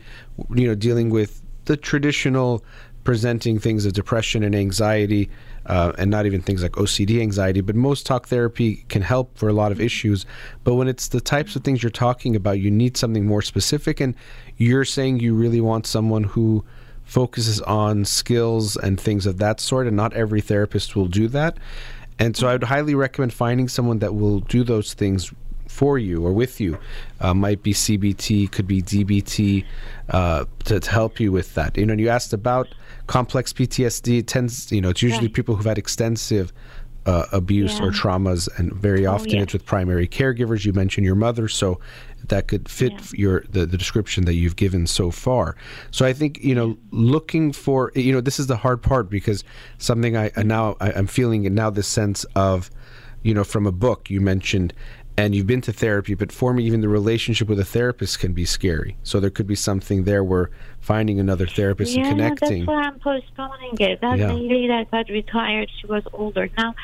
you 0.53 0.67
know, 0.67 0.75
dealing 0.75 1.09
with 1.09 1.41
the 1.65 1.77
traditional 1.77 2.63
presenting 3.03 3.59
things 3.59 3.85
of 3.85 3.93
depression 3.93 4.43
and 4.43 4.55
anxiety, 4.55 5.29
uh, 5.65 5.93
and 5.97 6.11
not 6.11 6.25
even 6.25 6.41
things 6.41 6.61
like 6.61 6.73
OCD 6.73 7.21
anxiety, 7.21 7.61
but 7.61 7.75
most 7.75 8.05
talk 8.05 8.27
therapy 8.27 8.85
can 8.89 9.01
help 9.01 9.37
for 9.37 9.49
a 9.49 9.53
lot 9.53 9.71
of 9.71 9.81
issues. 9.81 10.25
But 10.63 10.75
when 10.75 10.87
it's 10.87 11.07
the 11.07 11.21
types 11.21 11.55
of 11.55 11.63
things 11.63 11.81
you're 11.81 11.89
talking 11.89 12.35
about, 12.35 12.59
you 12.59 12.69
need 12.69 12.97
something 12.97 13.25
more 13.25 13.41
specific. 13.41 13.99
And 13.99 14.15
you're 14.57 14.85
saying 14.85 15.19
you 15.19 15.33
really 15.33 15.61
want 15.61 15.87
someone 15.87 16.23
who 16.23 16.63
focuses 17.03 17.61
on 17.61 18.05
skills 18.05 18.75
and 18.77 18.99
things 18.99 19.25
of 19.25 19.37
that 19.37 19.59
sort, 19.59 19.87
and 19.87 19.95
not 19.95 20.13
every 20.13 20.41
therapist 20.41 20.95
will 20.95 21.07
do 21.07 21.27
that. 21.29 21.57
And 22.17 22.35
so 22.35 22.47
I 22.47 22.53
would 22.53 22.63
highly 22.63 22.95
recommend 22.95 23.33
finding 23.33 23.67
someone 23.67 23.99
that 23.99 24.15
will 24.15 24.39
do 24.39 24.63
those 24.63 24.93
things 24.93 25.33
for 25.75 25.99
you 25.99 26.25
or 26.25 26.31
with 26.31 26.59
you. 26.59 26.77
Uh, 27.19 27.33
might 27.33 27.61
be 27.61 27.73
CBT, 27.73 28.51
could 28.51 28.67
be 28.67 28.81
DBT, 28.81 29.65
uh, 30.09 30.45
to, 30.65 30.79
to, 30.79 30.89
help 30.89 31.19
you 31.19 31.31
with 31.31 31.53
that. 31.55 31.77
You 31.77 31.85
know, 31.85 31.93
you 31.93 32.09
asked 32.09 32.33
about 32.33 32.67
complex 33.07 33.53
PTSD. 33.53 34.19
It 34.19 34.27
tends, 34.27 34.71
you 34.71 34.81
know, 34.81 34.89
it's 34.89 35.01
usually 35.01 35.29
people 35.29 35.55
who've 35.55 35.65
had 35.65 35.77
extensive 35.77 36.53
uh, 37.05 37.25
abuse 37.31 37.79
or 37.79 37.91
traumas, 37.91 38.49
and 38.57 38.73
very 38.73 39.05
Oh, 39.05 39.13
often 39.13 39.29
yeah. 39.31 39.41
it's 39.43 39.53
with 39.53 39.65
primary 39.65 40.07
caregivers. 40.07 40.65
You 40.65 40.73
mentioned 40.73 41.05
your 41.05 41.15
mother, 41.15 41.47
so 41.47 41.79
that 42.29 42.47
could 42.47 42.67
fit 42.67 42.93
Yeah. 42.93 42.99
your 43.13 43.43
the, 43.49 43.65
the 43.67 43.77
description 43.77 44.25
that 44.25 44.33
you've 44.33 44.55
given 44.55 44.87
so 44.87 45.11
far. 45.11 45.55
So 45.91 46.05
I 46.05 46.13
think 46.13 46.43
you 46.43 46.55
know, 46.55 46.77
looking 46.91 47.51
for 47.51 47.91
you 47.95 48.11
know, 48.11 48.21
this 48.21 48.39
is 48.39 48.47
the 48.47 48.57
hard 48.57 48.81
part 48.81 49.09
because 49.09 49.43
something 49.77 50.17
I, 50.17 50.31
now 50.37 50.77
I, 50.81 50.93
I'm 50.93 51.07
feeling 51.07 51.41
now 51.53 51.69
this 51.69 51.87
sense 51.87 52.23
of, 52.35 52.71
you 53.21 53.33
know, 53.35 53.43
from 53.43 53.67
a 53.67 53.71
book 53.71 54.09
you 54.09 54.19
mentioned. 54.21 54.73
And 55.17 55.33
you've 55.33 55.47
been 55.47 55.61
to 55.61 55.71
therapy, 55.71 56.13
but 56.13 56.29
for 56.31 56.53
me, 56.53 56.65
even 56.65 56.81
the 56.81 56.89
relationship 56.89 57.47
with 57.47 57.57
a 57.59 57.63
therapist 57.63 58.19
can 58.19 58.33
be 58.33 58.43
scary. 58.43 58.97
So 59.03 59.21
there 59.21 59.29
could 59.29 59.47
be 59.47 59.55
something 59.55 60.03
there 60.03 60.25
where 60.25 60.49
finding 60.81 61.21
another 61.21 61.47
therapist 61.47 61.93
yeah, 61.95 62.01
and 62.07 62.17
connecting. 62.17 62.65
that's 62.65 62.67
why 62.67 62.81
I'm 62.81 62.99
postponing 62.99 63.77
it. 63.79 64.01
That 64.01 64.17
Yeah. 64.19 64.33
lady 64.33 64.67
that 64.67 64.91
got 64.91 65.07
retired, 65.09 65.69
she 65.79 65.87
was 65.87 66.03
older. 66.11 66.49
Now, 66.57 66.75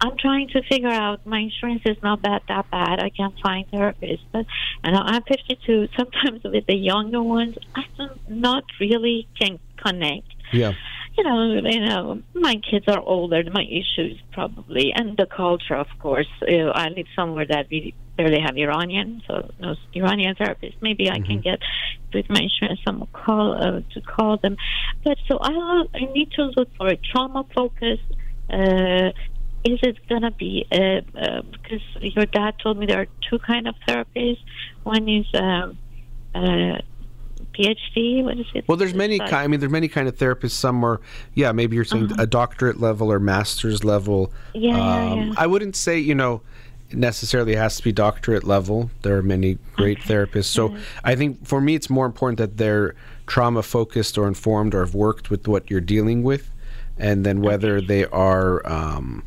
I'm 0.00 0.16
trying 0.16 0.48
to 0.50 0.62
figure 0.62 0.88
out. 0.88 1.26
My 1.26 1.40
insurance 1.40 1.82
is 1.84 1.96
not 2.00 2.22
that 2.22 2.42
that 2.46 2.70
bad. 2.70 3.00
I 3.02 3.10
can 3.10 3.32
find 3.42 3.68
therapists, 3.72 4.20
but 4.30 4.46
and 4.84 4.96
I'm 4.96 5.22
52. 5.24 5.88
Sometimes 5.96 6.44
with 6.44 6.66
the 6.66 6.76
younger 6.76 7.22
ones, 7.22 7.58
I 7.74 7.84
don't, 7.98 8.30
not 8.30 8.64
really 8.78 9.26
can 9.38 9.58
connect. 9.76 10.28
yeah. 10.52 10.74
You 11.16 11.24
know, 11.24 11.60
you 11.64 11.80
know, 11.80 12.22
my 12.34 12.56
kids 12.70 12.86
are 12.88 13.00
older. 13.00 13.42
My 13.52 13.64
issues 13.64 14.20
probably, 14.32 14.92
and 14.94 15.16
the 15.16 15.26
culture, 15.26 15.74
of 15.76 15.88
course. 15.98 16.28
Uh, 16.42 16.70
I 16.74 16.88
live 16.88 17.06
somewhere 17.16 17.46
that 17.48 17.66
we 17.70 17.94
barely 18.16 18.40
have 18.40 18.56
Iranian, 18.56 19.22
so 19.26 19.50
no 19.58 19.74
Iranian 19.94 20.34
therapists. 20.34 20.76
Maybe 20.80 21.10
I 21.10 21.18
Mm-hmm. 21.18 21.24
can 21.26 21.40
get 21.40 21.58
with 22.12 22.26
my 22.28 22.40
insurance 22.40 22.80
some 22.86 23.06
call 23.12 23.54
uh, 23.54 23.80
to 23.92 24.00
call 24.00 24.38
them. 24.38 24.56
But 25.04 25.18
so 25.28 25.38
I, 25.40 25.84
I 25.94 26.00
need 26.12 26.30
to 26.32 26.50
look 26.56 26.68
for 26.76 26.88
a 26.88 26.96
trauma 26.96 27.44
focus. 27.54 27.98
Uh, 28.52 29.10
is 29.64 29.78
it 29.82 29.98
gonna 30.08 30.30
be 30.30 30.66
uh, 30.72 31.00
uh, 31.18 31.42
because 31.52 31.82
your 32.00 32.26
dad 32.26 32.54
told 32.62 32.78
me 32.78 32.86
there 32.86 33.00
are 33.02 33.08
two 33.28 33.38
kind 33.38 33.68
of 33.68 33.74
therapies. 33.86 34.38
One 34.84 35.08
is 35.08 35.26
um, 35.34 35.78
uh, 36.34 36.78
PhD. 37.52 38.24
What 38.24 38.38
is 38.38 38.46
it? 38.54 38.64
Well, 38.68 38.76
there's 38.76 38.94
many. 38.94 39.18
kind. 39.18 39.34
I 39.34 39.46
mean, 39.46 39.60
there's 39.60 39.72
many 39.72 39.88
kind 39.88 40.08
of 40.08 40.16
therapists. 40.16 40.52
Some 40.52 40.84
are, 40.84 41.00
yeah, 41.34 41.52
maybe 41.52 41.76
you're 41.76 41.84
saying 41.84 42.10
a 42.18 42.26
doctorate 42.26 42.80
level 42.80 43.10
or 43.12 43.18
master's 43.18 43.84
level. 43.84 44.32
Uh-huh. 44.32 44.58
Yeah, 44.58 44.76
yeah, 44.76 45.14
yeah. 45.14 45.34
I 45.36 45.46
wouldn't 45.46 45.76
say 45.76 45.98
you 45.98 46.14
know 46.14 46.42
necessarily 46.92 47.54
has 47.54 47.76
to 47.76 47.82
be 47.82 47.92
doctorate 47.92 48.44
level. 48.44 48.90
There 49.02 49.16
are 49.16 49.22
many 49.22 49.58
great 49.74 50.00
therapists. 50.00 50.46
So 50.46 50.76
I 51.04 51.14
think 51.14 51.46
for 51.46 51.60
me, 51.60 51.74
it's 51.74 51.90
more 51.90 52.06
important 52.06 52.38
that 52.38 52.56
they're 52.56 52.94
trauma 53.26 53.62
focused 53.62 54.18
or 54.18 54.26
informed 54.26 54.74
or 54.74 54.80
have 54.80 54.94
worked 54.94 55.30
with 55.30 55.46
what 55.46 55.70
you're 55.70 55.80
dealing 55.80 56.22
with, 56.22 56.50
and 56.98 57.24
then 57.24 57.40
whether 57.40 57.80
they 57.80 58.04
are. 58.06 58.66
Um, 58.70 59.24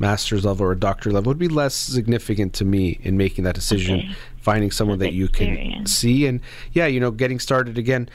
master's 0.00 0.44
level 0.44 0.66
or 0.66 0.72
a 0.72 0.78
doctor 0.78 1.12
level 1.12 1.30
would 1.30 1.38
be 1.38 1.46
less 1.48 1.74
significant 1.74 2.54
to 2.54 2.64
me 2.64 2.98
in 3.02 3.16
making 3.16 3.44
that 3.44 3.54
decision 3.54 4.00
Okay. 4.00 4.14
finding 4.38 4.70
someone 4.70 4.98
With 4.98 5.08
that 5.08 5.12
you 5.12 5.28
can 5.28 5.84
see. 5.86 6.26
And 6.26 6.40
yeah 6.72 6.86
you 6.86 6.98
know 6.98 7.10
getting 7.10 7.38
started 7.38 7.76
again 7.76 8.08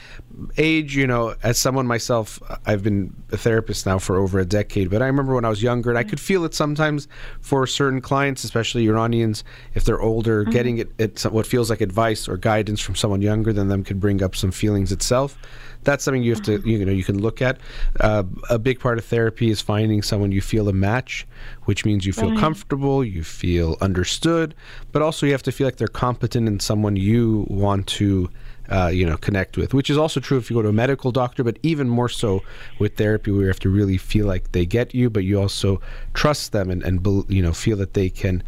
age 0.58 0.96
you 0.96 1.06
know 1.06 1.34
as 1.42 1.58
someone 1.58 1.86
myself 1.86 2.42
i've 2.66 2.82
been 2.82 3.14
a 3.30 3.36
therapist 3.36 3.86
now 3.86 3.98
for 3.98 4.16
over 4.16 4.38
a 4.40 4.44
decade 4.44 4.90
but 4.90 5.00
i 5.00 5.06
remember 5.06 5.34
when 5.34 5.44
i 5.44 5.48
was 5.48 5.62
younger 5.62 5.88
and 5.90 5.98
i 5.98 6.02
could 6.02 6.20
feel 6.20 6.44
it 6.44 6.54
sometimes 6.54 7.06
for 7.40 7.66
certain 7.66 8.00
clients 8.00 8.42
especially 8.44 8.84
iranians 8.86 9.44
if 9.74 9.84
they're 9.84 10.00
older 10.00 10.42
mm-hmm. 10.42 10.50
getting 10.50 10.78
it, 10.78 10.92
it 10.98 11.22
what 11.30 11.46
feels 11.46 11.70
like 11.70 11.80
advice 11.80 12.28
or 12.28 12.36
guidance 12.36 12.80
from 12.80 12.94
someone 12.96 13.22
younger 13.22 13.52
than 13.52 13.68
them 13.68 13.84
could 13.84 14.00
bring 14.00 14.22
up 14.22 14.34
some 14.34 14.50
feelings 14.50 14.90
itself 14.92 15.38
that's 15.86 16.04
something 16.04 16.22
you 16.22 16.32
have 16.32 16.42
to 16.42 16.60
you 16.68 16.84
know 16.84 16.92
you 16.92 17.04
can 17.04 17.18
look 17.22 17.40
at 17.40 17.58
uh, 18.00 18.24
a 18.50 18.58
big 18.58 18.78
part 18.78 18.98
of 18.98 19.04
therapy 19.04 19.48
is 19.50 19.60
finding 19.62 20.02
someone 20.02 20.32
you 20.32 20.42
feel 20.42 20.68
a 20.68 20.72
match 20.72 21.26
which 21.64 21.84
means 21.86 22.04
you 22.04 22.12
feel 22.12 22.28
Right. 22.30 22.38
comfortable 22.38 23.04
you 23.04 23.22
feel 23.24 23.76
understood 23.80 24.54
but 24.92 25.00
also 25.00 25.24
you 25.26 25.32
have 25.32 25.42
to 25.44 25.52
feel 25.52 25.66
like 25.66 25.76
they're 25.76 25.88
competent 25.88 26.48
and 26.48 26.60
someone 26.60 26.96
you 26.96 27.46
want 27.48 27.86
to 27.86 28.28
uh, 28.68 28.90
you 28.92 29.06
know 29.06 29.16
connect 29.16 29.56
with 29.56 29.72
which 29.72 29.88
is 29.88 29.96
also 29.96 30.18
true 30.18 30.38
if 30.38 30.50
you 30.50 30.56
go 30.56 30.62
to 30.62 30.68
a 30.68 30.72
medical 30.72 31.12
doctor 31.12 31.44
but 31.44 31.56
even 31.62 31.88
more 31.88 32.08
so 32.08 32.42
with 32.80 32.96
therapy 32.96 33.30
where 33.30 33.42
you 33.42 33.46
have 33.46 33.60
to 33.60 33.70
really 33.70 33.96
feel 33.96 34.26
like 34.26 34.50
they 34.52 34.66
get 34.66 34.92
you 34.92 35.08
but 35.08 35.22
you 35.22 35.40
also 35.40 35.80
trust 36.14 36.50
them 36.50 36.68
and, 36.68 36.82
and 36.82 37.06
you 37.28 37.40
know 37.40 37.52
feel 37.52 37.76
that 37.76 37.94
they 37.94 38.10
can 38.10 38.42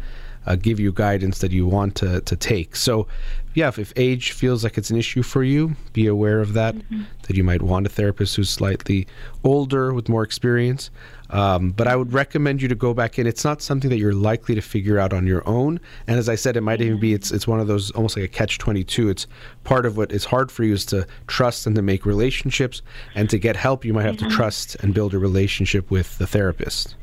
uh, 0.45 0.55
give 0.55 0.79
you 0.79 0.91
guidance 0.91 1.39
that 1.39 1.51
you 1.51 1.67
want 1.67 1.95
to, 1.95 2.21
to 2.21 2.35
take. 2.35 2.75
So, 2.75 3.07
yeah, 3.53 3.67
if, 3.67 3.79
if 3.79 3.93
age 3.95 4.31
feels 4.31 4.63
like 4.63 4.77
it's 4.77 4.89
an 4.89 4.97
issue 4.97 5.23
for 5.23 5.43
you, 5.43 5.75
be 5.93 6.07
aware 6.07 6.39
of 6.39 6.53
that, 6.53 6.75
that 7.23 7.35
you 7.35 7.43
might 7.43 7.61
want 7.61 7.85
a 7.85 7.89
therapist 7.89 8.35
who's 8.35 8.49
slightly 8.49 9.07
older 9.43 9.93
with 9.93 10.07
more 10.07 10.23
experience. 10.23 10.91
Um, 11.31 11.71
but 11.71 11.87
I 11.87 11.95
would 11.95 12.11
recommend 12.13 12.61
you 12.61 12.67
to 12.67 12.75
go 12.75 12.93
back 12.93 13.19
in. 13.19 13.27
It's 13.27 13.43
not 13.43 13.61
something 13.61 13.89
that 13.89 13.97
you're 13.97 14.13
likely 14.13 14.55
to 14.55 14.61
figure 14.61 14.97
out 14.97 15.13
on 15.13 15.27
your 15.27 15.47
own. 15.47 15.79
And 16.07 16.17
as 16.17 16.27
I 16.27 16.35
said, 16.35 16.57
it 16.57 16.61
might 16.61 16.81
even 16.81 16.99
be 16.99 17.13
it's 17.13 17.31
it's 17.31 17.47
one 17.47 17.59
of 17.59 17.67
those 17.67 17.91
almost 17.91 18.17
like 18.17 18.25
a 18.25 18.27
catch 18.27 18.57
twenty 18.57 18.83
two. 18.83 19.09
It's 19.09 19.27
part 19.63 19.85
of 19.85 19.95
what 19.95 20.11
is 20.11 20.25
hard 20.25 20.51
for 20.51 20.63
you 20.63 20.73
is 20.73 20.85
to 20.87 21.05
trust 21.27 21.67
and 21.67 21.75
to 21.75 21.81
make 21.81 22.05
relationships, 22.05 22.81
and 23.13 23.29
to 23.29 23.37
get 23.37 23.55
help, 23.55 23.85
you 23.85 23.93
might 23.93 24.05
have 24.05 24.17
to 24.17 24.29
trust 24.29 24.75
and 24.75 24.93
build 24.93 25.13
a 25.13 25.19
relationship 25.19 25.91
with 25.91 26.17
the 26.17 26.25
therapist. 26.25 26.95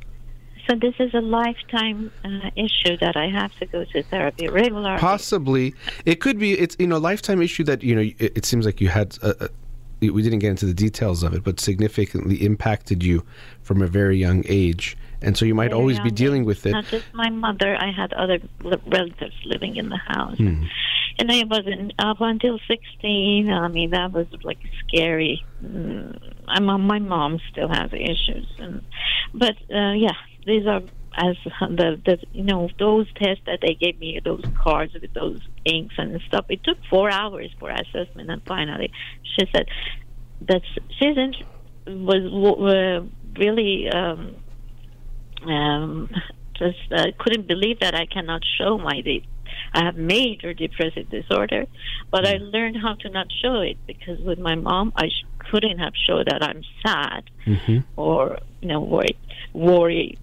So 0.68 0.74
this 0.74 0.94
is 0.98 1.14
a 1.14 1.20
lifetime 1.20 2.10
uh, 2.24 2.50
issue 2.56 2.96
that 2.98 3.16
I 3.16 3.28
have 3.28 3.54
to 3.60 3.66
go 3.66 3.84
to 3.84 4.02
therapy 4.04 4.48
regularly. 4.48 4.98
Possibly, 4.98 5.74
it 6.04 6.16
could 6.20 6.38
be. 6.38 6.52
It's 6.58 6.76
you 6.78 6.86
know 6.88 6.98
lifetime 6.98 7.40
issue 7.40 7.64
that 7.64 7.82
you 7.82 7.94
know 7.94 8.00
it, 8.18 8.32
it 8.38 8.44
seems 8.44 8.66
like 8.66 8.80
you 8.80 8.88
had. 8.88 9.16
A, 9.22 9.44
a, 9.44 9.48
we 10.00 10.22
didn't 10.22 10.40
get 10.40 10.50
into 10.50 10.66
the 10.66 10.74
details 10.74 11.22
of 11.22 11.32
it, 11.32 11.42
but 11.42 11.58
significantly 11.58 12.44
impacted 12.44 13.02
you 13.02 13.24
from 13.62 13.80
a 13.80 13.86
very 13.86 14.18
young 14.18 14.44
age, 14.46 14.94
and 15.22 15.36
so 15.38 15.46
you 15.46 15.54
might 15.54 15.70
Very 15.70 15.80
always 15.80 16.00
be 16.00 16.10
dealing 16.10 16.42
age. 16.42 16.46
with 16.46 16.66
it. 16.66 16.72
Not 16.72 16.84
just 16.86 17.06
my 17.14 17.30
mother. 17.30 17.76
I 17.80 17.90
had 17.92 18.12
other 18.12 18.38
relatives 18.62 19.34
living 19.46 19.76
in 19.76 19.88
the 19.88 19.96
house, 19.96 20.36
Hmm. 20.36 20.64
and 21.18 21.32
I 21.32 21.44
wasn't 21.44 21.94
up 21.98 22.20
until 22.20 22.58
sixteen. 22.68 23.50
I 23.50 23.68
mean, 23.68 23.90
that 23.90 24.12
was 24.12 24.26
like 24.42 24.58
scary. 24.86 25.42
Mm, 25.64 26.18
I'm, 26.48 26.64
my 26.86 26.98
mom 26.98 27.40
still 27.50 27.68
has 27.68 27.90
issues, 27.94 28.46
and 28.58 28.82
but 29.32 29.56
uh, 29.74 29.92
yeah, 29.92 30.12
these 30.46 30.66
are 30.66 30.80
as 31.16 31.36
the, 31.60 32.00
the 32.04 32.18
you 32.32 32.44
know 32.44 32.68
those 32.78 33.06
tests 33.14 33.42
that 33.46 33.60
they 33.62 33.74
gave 33.74 33.98
me, 33.98 34.20
those 34.24 34.44
cards 34.62 34.94
with 34.94 35.12
those 35.14 35.40
inks 35.64 35.94
and 35.98 36.20
stuff. 36.26 36.46
It 36.48 36.62
took 36.64 36.78
four 36.88 37.10
hours 37.10 37.50
for 37.58 37.70
assessment, 37.70 38.30
and 38.30 38.42
finally, 38.46 38.92
she 39.22 39.46
said 39.54 39.66
that 40.42 40.62
she 40.98 41.06
isn't 41.06 41.36
was 41.86 42.22
uh, 42.22 43.06
really. 43.38 43.88
Um, 43.88 44.36
um, 45.44 46.08
just 46.58 46.90
uh, 46.90 47.04
couldn't 47.18 47.46
believe 47.46 47.80
that 47.80 47.94
I 47.94 48.06
cannot 48.06 48.42
show 48.58 48.78
my 48.78 49.00
de- 49.02 49.28
I 49.72 49.84
have 49.84 49.96
major 49.96 50.54
depressive 50.54 51.10
disorder, 51.10 51.66
but 52.10 52.26
I 52.26 52.38
learned 52.38 52.76
how 52.80 52.94
to 53.00 53.10
not 53.10 53.26
show 53.42 53.60
it 53.60 53.78
because 53.86 54.18
with 54.20 54.38
my 54.38 54.54
mom 54.54 54.92
I 54.96 55.08
sh- 55.08 55.26
couldn't 55.50 55.78
have 55.78 55.92
showed 56.06 56.26
that 56.30 56.42
I'm 56.42 56.62
sad 56.84 57.24
hmm 57.44 57.78
or 57.96 58.38
you 58.60 58.68
know 58.68 58.80
worried, 58.80 59.18
worried. 59.52 60.18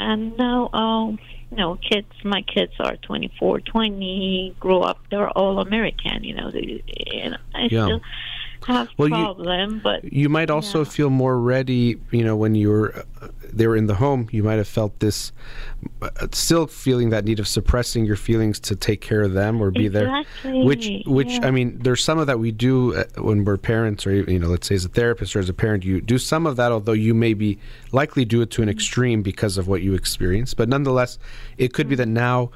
And 0.00 0.36
now, 0.38 0.70
um, 0.72 1.18
you 1.50 1.58
know, 1.58 1.76
kids, 1.76 2.08
my 2.24 2.42
kids 2.42 2.72
are 2.80 2.96
24, 2.96 3.60
20, 3.60 4.56
grow 4.58 4.80
up, 4.80 4.98
they're 5.10 5.28
all 5.30 5.60
American. 5.60 6.24
You 6.24 6.34
know, 6.36 6.50
they, 6.50 6.82
and 7.22 7.36
I 7.54 7.68
Yeah. 7.70 7.84
still 7.84 8.00
have 8.66 8.88
Well, 8.98 9.08
you- 9.08 9.80
but 9.82 10.04
You 10.12 10.28
might 10.28 10.50
also 10.50 10.78
Yeah. 10.80 10.84
feel 10.90 11.10
more 11.10 11.38
ready. 11.40 11.96
You 12.10 12.24
know, 12.24 12.36
when 12.36 12.54
you 12.54 12.70
were 12.70 12.94
uh, 13.22 13.28
they 13.52 13.66
were 13.66 13.76
in 13.76 13.86
the 13.86 13.96
home, 13.96 14.28
you 14.30 14.44
might 14.44 14.54
have 14.58 14.68
felt 14.68 15.00
this, 15.00 15.32
uh, 16.02 16.08
still 16.30 16.68
feeling 16.68 17.10
that 17.10 17.24
need 17.24 17.40
of 17.40 17.48
suppressing 17.48 18.04
your 18.04 18.14
feelings 18.14 18.60
to 18.60 18.76
take 18.76 19.00
care 19.00 19.22
of 19.22 19.32
them 19.32 19.60
or 19.60 19.72
be 19.72 19.88
there. 19.88 20.06
Exactly, 20.20 20.64
Which, 20.64 20.88
which 21.04 21.32
yeah. 21.40 21.46
I 21.48 21.50
mean, 21.50 21.78
there's 21.82 22.02
some 22.04 22.18
of 22.18 22.28
that 22.28 22.38
we 22.38 22.52
do 22.52 22.94
uh, 22.94 23.04
when 23.18 23.44
we're 23.44 23.56
parents, 23.56 24.06
or 24.06 24.12
you 24.14 24.38
know, 24.38 24.46
let's 24.48 24.68
say 24.68 24.76
as 24.76 24.84
a 24.84 24.88
therapist 24.88 25.34
or 25.34 25.40
as 25.40 25.48
a 25.48 25.52
parent, 25.54 25.84
you 25.84 26.00
do 26.00 26.16
some 26.16 26.46
of 26.46 26.54
that. 26.56 26.70
Although 26.70 26.92
you 26.92 27.12
may 27.12 27.34
be 27.34 27.58
likely 27.90 28.24
do 28.24 28.40
it 28.40 28.50
to 28.52 28.62
an 28.62 28.68
Mm-hmm. 28.68 28.76
extreme 28.78 29.22
because 29.22 29.58
of 29.58 29.66
what 29.66 29.82
you 29.82 29.94
experienced, 29.94 30.56
but 30.56 30.68
nonetheless, 30.68 31.18
it 31.58 31.72
could 31.72 31.88
be 31.88 31.96
that 31.96 32.08
now 32.08 32.50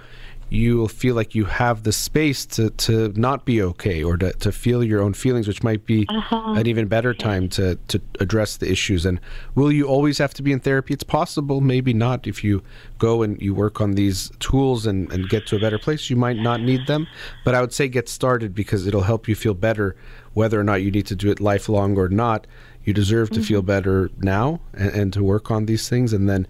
you 0.54 0.76
will 0.76 0.88
feel 0.88 1.14
like 1.14 1.34
you 1.34 1.44
have 1.46 1.82
the 1.82 1.92
space 1.92 2.46
to, 2.46 2.70
to 2.70 3.08
not 3.16 3.44
be 3.44 3.60
okay 3.60 4.02
or 4.02 4.16
to, 4.16 4.32
to 4.34 4.52
feel 4.52 4.84
your 4.84 5.02
own 5.02 5.12
feelings, 5.12 5.48
which 5.48 5.62
might 5.62 5.84
be 5.84 6.06
Uh-huh. 6.08 6.54
an 6.56 6.66
even 6.66 6.86
better 6.86 7.12
time 7.12 7.48
to, 7.48 7.76
to 7.88 8.00
address 8.20 8.56
the 8.58 8.70
issues. 8.70 9.04
And 9.04 9.20
will 9.54 9.72
you 9.72 9.86
always 9.86 10.18
have 10.18 10.32
to 10.34 10.42
be 10.42 10.52
in 10.52 10.60
therapy? 10.60 10.94
It's 10.94 11.02
possible, 11.02 11.60
maybe 11.60 11.92
not. 11.92 12.26
If 12.26 12.44
you 12.44 12.62
go 12.98 13.22
and 13.22 13.40
you 13.42 13.54
work 13.54 13.80
on 13.80 13.92
these 13.92 14.30
tools 14.38 14.86
and, 14.86 15.10
and 15.12 15.28
get 15.28 15.46
to 15.48 15.56
a 15.56 15.58
better 15.58 15.78
place, 15.78 16.08
you 16.08 16.16
might 16.16 16.36
not 16.36 16.60
need 16.60 16.86
them. 16.86 17.06
But 17.44 17.54
I 17.54 17.60
would 17.60 17.72
say 17.72 17.88
get 17.88 18.08
started 18.08 18.54
because 18.54 18.86
it'll 18.86 19.02
help 19.02 19.26
you 19.28 19.34
feel 19.34 19.54
better 19.54 19.96
whether 20.34 20.58
or 20.58 20.64
not 20.64 20.82
you 20.82 20.90
need 20.90 21.06
to 21.06 21.16
do 21.16 21.30
it 21.30 21.40
lifelong 21.40 21.96
or 21.98 22.08
not. 22.08 22.46
You 22.84 22.92
deserve 22.92 23.30
to 23.30 23.42
feel 23.42 23.60
mm-hmm. 23.60 23.66
better 23.66 24.10
now 24.18 24.60
and, 24.74 24.90
and 24.90 25.12
to 25.14 25.24
work 25.24 25.50
on 25.50 25.66
these 25.66 25.88
things. 25.88 26.12
And 26.12 26.28
then 26.28 26.46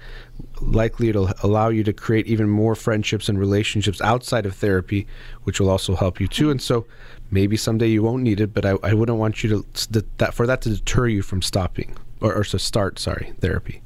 likely 0.61 1.09
it'll 1.09 1.31
allow 1.43 1.69
you 1.69 1.85
to 1.85 1.93
create 1.93 2.27
even 2.27 2.49
more 2.49 2.75
friendships 2.75 3.29
and 3.29 3.39
relationships 3.39 4.01
outside 4.01 4.47
of 4.47 4.55
therapy, 4.55 5.07
which 5.45 5.61
will 5.61 5.71
also 5.71 5.95
help 5.95 6.21
you 6.21 6.29
too. 6.29 6.51
And 6.51 6.61
so 6.61 6.87
maybe 7.31 7.57
someday 7.57 7.89
you 7.89 8.03
won't 8.03 8.23
need 8.23 8.41
it, 8.41 8.53
but 8.53 8.65
I, 8.65 8.77
I 8.83 8.95
wouldn't 8.95 9.19
want 9.19 9.45
you 9.45 9.65
to 9.65 10.05
that 10.19 10.35
for 10.35 10.47
that 10.47 10.61
to 10.63 10.71
deter 10.71 11.07
you 11.07 11.23
from 11.23 11.43
stopping 11.43 11.97
or, 12.21 12.35
or 12.35 12.45
to 12.45 12.59
start. 12.59 12.99
Sorry, 12.99 13.33
therapy. 13.41 13.83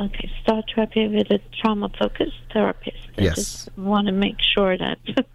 Okay, 0.00 0.30
start 0.42 0.64
therapy 0.74 1.08
with 1.08 1.30
a 1.30 1.40
trauma 1.60 1.90
focused 1.98 2.40
therapist. 2.52 2.96
I 3.18 3.22
Yes. 3.22 3.34
just 3.34 3.78
want 3.78 4.06
to 4.06 4.12
make 4.12 4.36
sure 4.40 4.78
that 4.78 4.98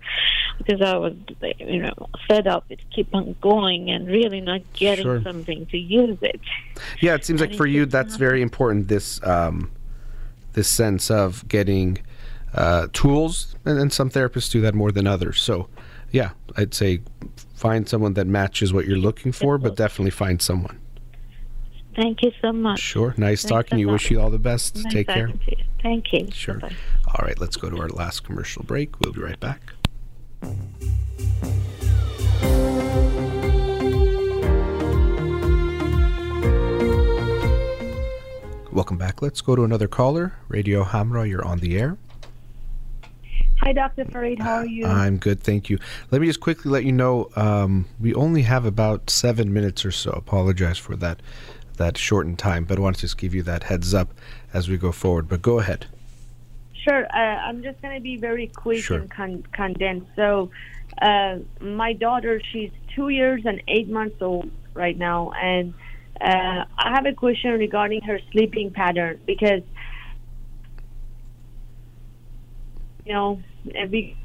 because 0.58 0.82
I 0.82 0.96
was, 0.98 1.14
you 1.60 1.82
know, 1.82 1.94
fed 2.28 2.48
up 2.48 2.66
with 2.70 2.80
keep 2.94 3.14
on 3.14 3.36
going 3.42 3.90
and 3.90 4.08
really 4.08 4.42
not 4.42 4.62
getting 4.74 5.04
Sure. 5.04 5.22
something 5.24 5.66
to 5.68 5.78
use 5.78 6.18
it. 6.22 6.40
Yeah, 7.02 7.16
it 7.16 7.26
seems 7.26 7.42
like 7.42 7.54
for 7.56 7.66
you 7.66 7.86
that's 7.86 8.16
very 8.16 8.42
important. 8.42 8.88
This 8.88 9.22
um, 9.24 9.72
this 10.54 10.68
sense 10.70 11.10
of 11.12 11.48
getting 11.48 11.98
uh, 12.54 12.88
tools, 12.94 13.56
and, 13.66 13.80
and 13.80 13.92
some 13.92 14.10
therapists 14.10 14.52
do 14.52 14.62
that 14.62 14.76
more 14.76 14.92
than 14.92 15.08
others. 15.08 15.42
So, 15.42 15.68
yeah, 16.12 16.32
I'd 16.56 16.74
say 16.74 17.02
find 17.56 17.90
someone 17.90 18.14
that 18.14 18.28
matches 18.28 18.72
what 18.74 18.86
you're 18.86 18.98
looking 18.98 19.32
for, 19.32 19.58
but 19.58 19.76
definitely 19.76 20.12
find 20.12 20.42
someone. 20.42 20.80
Thank 21.96 22.24
you 22.24 22.32
so 22.42 22.52
much. 22.52 22.80
Sure, 22.80 23.14
nice 23.18 23.42
Thanks 23.44 23.50
talking. 23.52 23.78
to 23.78 23.80
You 23.80 23.90
wish 23.90 24.10
you 24.12 24.20
all 24.20 24.30
the 24.32 24.40
best. 24.40 24.76
Nice 24.84 24.94
Take 24.94 25.08
care. 25.08 25.28
you. 25.30 25.58
Thank 25.82 26.12
you. 26.14 26.28
Sure. 26.32 26.56
Bye-bye. 26.56 26.76
All 27.08 27.26
right, 27.26 27.40
let's 27.40 27.56
go 27.56 27.70
to 27.70 27.78
our 27.80 27.90
last 27.90 28.24
commercial 28.24 28.64
break. 28.64 29.00
We'll 29.00 29.14
be 29.14 29.22
right 29.22 29.40
back. 29.40 29.74
Welcome 38.74 38.98
back. 38.98 39.22
Let's 39.22 39.40
go 39.41 39.56
to 39.56 39.64
another 39.64 39.88
caller. 39.88 40.34
Radio 40.48 40.84
Hamrah, 40.84 41.30
you're 41.30 41.45
on 41.45 41.60
the 41.60 41.78
air. 41.78 41.95
Hi, 43.61 43.72
Dr. 43.72 44.03
Farid. 44.06 44.40
How 44.40 44.56
are 44.56 44.65
you? 44.65 44.86
I'm 44.86 45.18
good, 45.18 45.41
thank 45.41 45.70
you. 45.70 45.78
Let 46.11 46.22
me 46.22 46.28
just 46.28 46.40
quickly 46.40 46.72
let 46.72 46.84
you 46.84 46.91
know 46.91 47.30
um, 47.36 47.86
we 47.99 48.14
only 48.15 48.41
have 48.41 48.65
about 48.65 49.10
seven 49.11 49.53
minutes 49.53 49.86
or 49.86 49.91
so. 49.91 50.11
Apologize 50.11 50.78
for 50.78 50.95
that 50.98 51.22
that 51.78 51.98
shortened 51.98 52.40
time, 52.40 52.65
but 52.65 52.78
I 52.78 52.82
want 52.82 52.95
to 52.98 53.02
just 53.02 53.18
give 53.18 53.34
you 53.34 53.41
that 53.44 53.64
heads 53.64 53.94
up 53.94 54.14
as 54.53 54.68
we 54.68 54.78
go 54.78 54.91
forward. 54.91 55.28
But 55.28 55.41
go 55.41 55.60
ahead. 55.60 55.88
Sure. 56.84 57.05
Uh, 57.05 57.18
I'm 57.18 57.64
just 57.64 57.81
going 57.81 57.95
to 57.95 58.01
be 58.01 58.18
very 58.18 58.47
quick 58.47 58.84
Sure. 58.84 58.97
and 58.99 59.10
con- 59.10 59.43
condensed. 59.53 60.07
So, 60.15 60.51
uh, 61.01 61.39
my 61.61 61.93
daughter, 61.93 62.41
she's 62.51 62.72
two 62.95 63.10
years 63.10 63.41
and 63.45 63.61
eight 63.68 63.89
months 63.89 64.22
old 64.22 64.51
right 64.73 64.97
now, 64.97 65.31
and 65.41 65.73
uh, 66.19 66.65
I 66.77 66.91
have 66.93 67.05
a 67.05 67.14
question 67.14 67.51
regarding 67.51 68.01
her 68.01 68.19
sleeping 68.31 68.72
pattern 68.72 69.19
because, 69.26 69.61
you 73.05 73.14
know, 73.14 73.41
if 73.65 73.89
we 73.89 74.01
go 74.05 74.14
upstairs, 74.14 74.23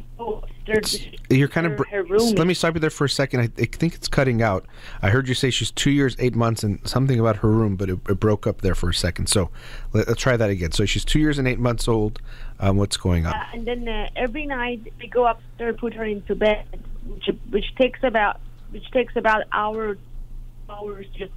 You're 1.31 1.49
kind 1.49 1.67
of. 1.67 1.73
her, 1.73 2.03
Br- 2.05 2.13
her 2.15 2.19
let 2.19 2.47
me 2.47 2.55
stop 2.55 2.75
you 2.75 2.81
there 2.81 2.91
for 2.91 3.05
a 3.05 3.11
second. 3.11 3.41
I, 3.41 3.63
I 3.63 3.65
think 3.67 3.95
it's 3.95 4.09
cutting 4.09 4.43
out. 4.43 4.67
I 5.03 5.11
heard 5.11 5.29
you 5.29 5.35
say 5.35 5.51
she's 5.51 5.71
two 5.71 5.91
years, 5.91 6.17
eight 6.19 6.35
months, 6.35 6.63
and 6.63 6.87
something 6.87 7.19
about 7.19 7.37
her 7.37 7.51
room, 7.51 7.77
but 7.77 7.89
it, 7.89 7.99
it 8.09 8.21
broke 8.21 8.47
up 8.47 8.61
there 8.61 8.75
for 8.75 8.91
a 8.91 8.95
second. 8.95 9.29
So 9.29 9.51
let, 9.93 10.09
us 10.09 10.17
try 10.17 10.37
that 10.37 10.51
again. 10.51 10.73
So 10.73 10.85
she's 10.85 11.05
two 11.05 11.19
years 11.21 11.39
and 11.39 11.47
eight 11.47 11.59
months 11.59 11.89
old. 11.89 12.21
Um, 12.61 12.77
what's 12.77 12.97
going 12.97 13.27
on? 13.27 13.35
Uh, 13.35 13.45
and 13.53 13.67
then 13.67 13.89
uh, 13.89 14.09
every 14.17 14.47
night 14.47 14.93
we 15.01 15.09
go 15.09 15.27
upstairs, 15.27 15.77
put 15.79 15.95
her 15.95 16.05
into 16.05 16.35
bed, 16.35 16.67
which 17.07 17.29
which 17.51 17.75
takes 17.77 18.01
about 18.03 18.41
which 18.71 18.91
takes 18.91 19.17
about 19.17 19.45
hour 19.53 19.97
hours. 20.69 21.07
Just 21.17 21.33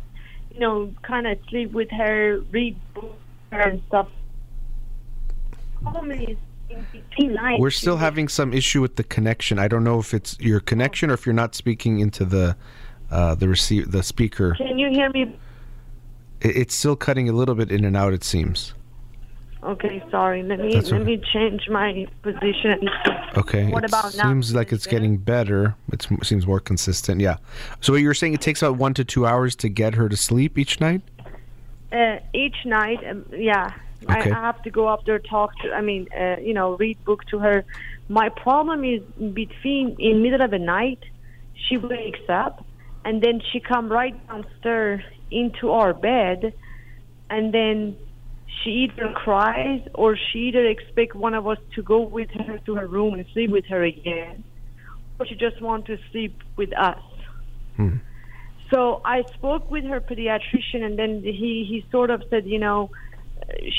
you 0.53 0.60
know, 0.60 0.94
kind 1.02 1.28
of 1.28 1.38
sleep 1.49 1.72
with 1.72 1.90
her, 1.91 2.41
read 2.52 2.76
books 2.94 3.16
her 3.52 3.62
and 3.62 3.82
stuff. 3.88 4.08
Problem 5.82 6.12
is, 6.12 6.20
in 6.20 6.28
between 6.28 6.38
nights, 6.38 6.51
We're 7.60 7.69
still 7.72 7.98
having 7.98 8.27
some 8.27 8.53
issue 8.53 8.81
with 8.81 8.95
the 8.95 9.03
connection. 9.03 9.60
I 9.60 9.68
don't 9.68 9.84
know 9.84 9.99
if 9.99 10.14
it's 10.14 10.39
your 10.39 10.60
connection 10.60 11.10
or 11.10 11.14
if 11.14 11.26
you're 11.26 11.34
not 11.34 11.56
speaking 11.56 11.99
into 11.99 12.26
the 12.26 12.56
uh, 13.10 13.35
the 13.35 13.48
receive 13.48 13.91
the 13.91 14.03
speaker. 14.03 14.56
Can 14.56 14.80
you 14.80 14.89
hear 14.89 15.10
me? 15.10 15.38
It, 16.41 16.56
it's 16.56 16.76
still 16.76 16.95
cutting 16.95 17.30
a 17.30 17.34
little 17.34 17.56
bit 17.56 17.72
in 17.72 17.85
and 17.85 17.95
out. 17.95 18.14
It 18.14 18.23
seems. 18.23 18.73
Okay, 19.64 20.03
sorry. 20.10 20.41
Let 20.41 20.60
me 20.60 20.73
That's 20.73 20.91
let 20.91 21.02
okay. 21.02 21.18
me 21.18 21.23
change 21.31 21.69
my 21.69 22.07
position. 22.23 22.89
Okay. 23.38 23.72
What 23.72 23.84
it 23.84 23.91
about 23.91 24.15
now? 24.18 24.30
Seems 24.30 24.56
like 24.56 24.73
it's 24.73 24.88
getting 24.88 25.18
better. 25.18 25.76
It 25.93 26.06
seems 26.23 26.48
more 26.48 26.60
consistent. 26.60 27.22
Yeah. 27.22 27.38
So 27.80 27.93
what 27.93 28.02
you're 28.02 28.14
saying 28.15 28.34
it 28.34 28.41
takes 28.41 28.61
about 28.61 28.77
one 28.77 28.93
to 28.95 29.06
two 29.06 29.26
hours 29.26 29.56
to 29.57 29.69
get 29.69 29.93
her 29.95 30.10
to 30.10 30.18
sleep 30.18 30.57
each 30.57 30.81
night. 30.81 31.02
Uh, 31.91 32.18
each 32.34 32.56
night, 32.65 32.99
um, 33.07 33.26
yeah, 33.31 33.72
Okay. 34.03 34.32
I, 34.32 34.38
I 34.38 34.41
have 34.41 34.61
to 34.64 34.72
go 34.72 34.88
up 34.88 35.06
there, 35.06 35.19
talk 35.19 35.57
to. 35.60 35.72
I 35.72 35.82
mean, 35.82 36.07
uh, 36.18 36.38
you 36.41 36.53
know, 36.53 36.76
read 36.78 37.03
book 37.06 37.23
to 37.28 37.40
her. 37.40 37.64
My 38.10 38.30
problem 38.30 38.84
is 38.84 39.02
between 39.34 39.95
in 39.99 40.22
middle 40.23 40.41
of 40.41 40.52
the 40.52 40.60
night, 40.60 41.03
she 41.68 41.78
wakes 41.78 42.28
up, 42.28 42.65
and 43.06 43.22
then 43.22 43.41
she 43.52 43.60
come 43.60 43.90
right 43.90 44.15
downstairs 44.28 45.03
into 45.30 45.72
our 45.72 45.94
bed, 45.94 46.53
and 47.30 47.53
then 47.53 47.95
she 48.64 48.72
either 48.72 49.11
cries 49.14 49.82
or 49.94 50.18
she 50.18 50.40
either 50.49 50.65
expect 50.65 51.15
one 51.15 51.34
of 51.34 51.48
us 51.48 51.57
to 51.76 51.82
go 51.82 52.02
with 52.02 52.30
her 52.32 52.57
to 52.65 52.76
her 52.76 52.88
room 52.88 53.14
and 53.14 53.26
sleep 53.34 53.52
with 53.52 53.65
her 53.65 53.84
again, 53.84 54.44
or 55.19 55.26
she 55.26 55.36
just 55.36 55.61
want 55.61 55.86
to 55.86 55.98
sleep 56.11 56.41
with 56.57 56.76
us. 56.78 57.02
Hmm. 57.78 57.98
So 58.72 59.02
I 59.03 59.23
spoke 59.34 59.69
with 59.69 59.84
her 59.84 59.99
pediatrician, 59.99 60.82
and 60.84 60.98
then 60.98 61.22
he 61.23 61.65
he 61.68 61.86
sort 61.91 62.10
of 62.10 62.23
said, 62.30 62.45
you 62.45 62.60
know, 62.60 62.90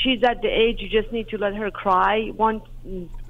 she's 0.03 0.23
at 0.23 0.41
the 0.41 0.47
age 0.47 0.79
you 0.81 0.89
just 0.89 1.11
need 1.11 1.29
to 1.29 1.37
let 1.37 1.55
her 1.55 1.71
cry. 1.71 2.31
Once 2.35 2.63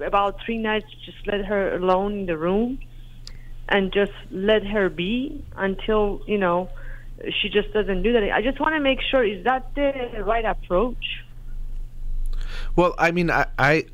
about 0.00 0.36
three 0.44 0.58
nights, 0.58 0.86
just 1.04 1.26
let 1.26 1.44
her 1.44 1.76
alone 1.76 2.20
in 2.20 2.26
the 2.26 2.36
room, 2.36 2.78
and 3.68 3.92
just 3.92 4.12
let 4.30 4.66
her 4.66 4.88
be 4.88 5.44
until 5.56 6.20
you 6.26 6.38
know 6.38 6.68
she 7.40 7.48
just 7.48 7.72
doesn't 7.72 8.02
do 8.02 8.12
that. 8.12 8.30
I 8.32 8.42
just 8.42 8.60
want 8.60 8.74
to 8.74 8.80
make 8.80 9.00
sure 9.10 9.24
is 9.24 9.44
that 9.44 9.74
the 9.74 10.22
right 10.24 10.44
approach? 10.44 11.22
Well, 12.76 12.94
I 12.98 13.10
mean, 13.12 13.30
I, 13.30 13.46
I 13.58 13.84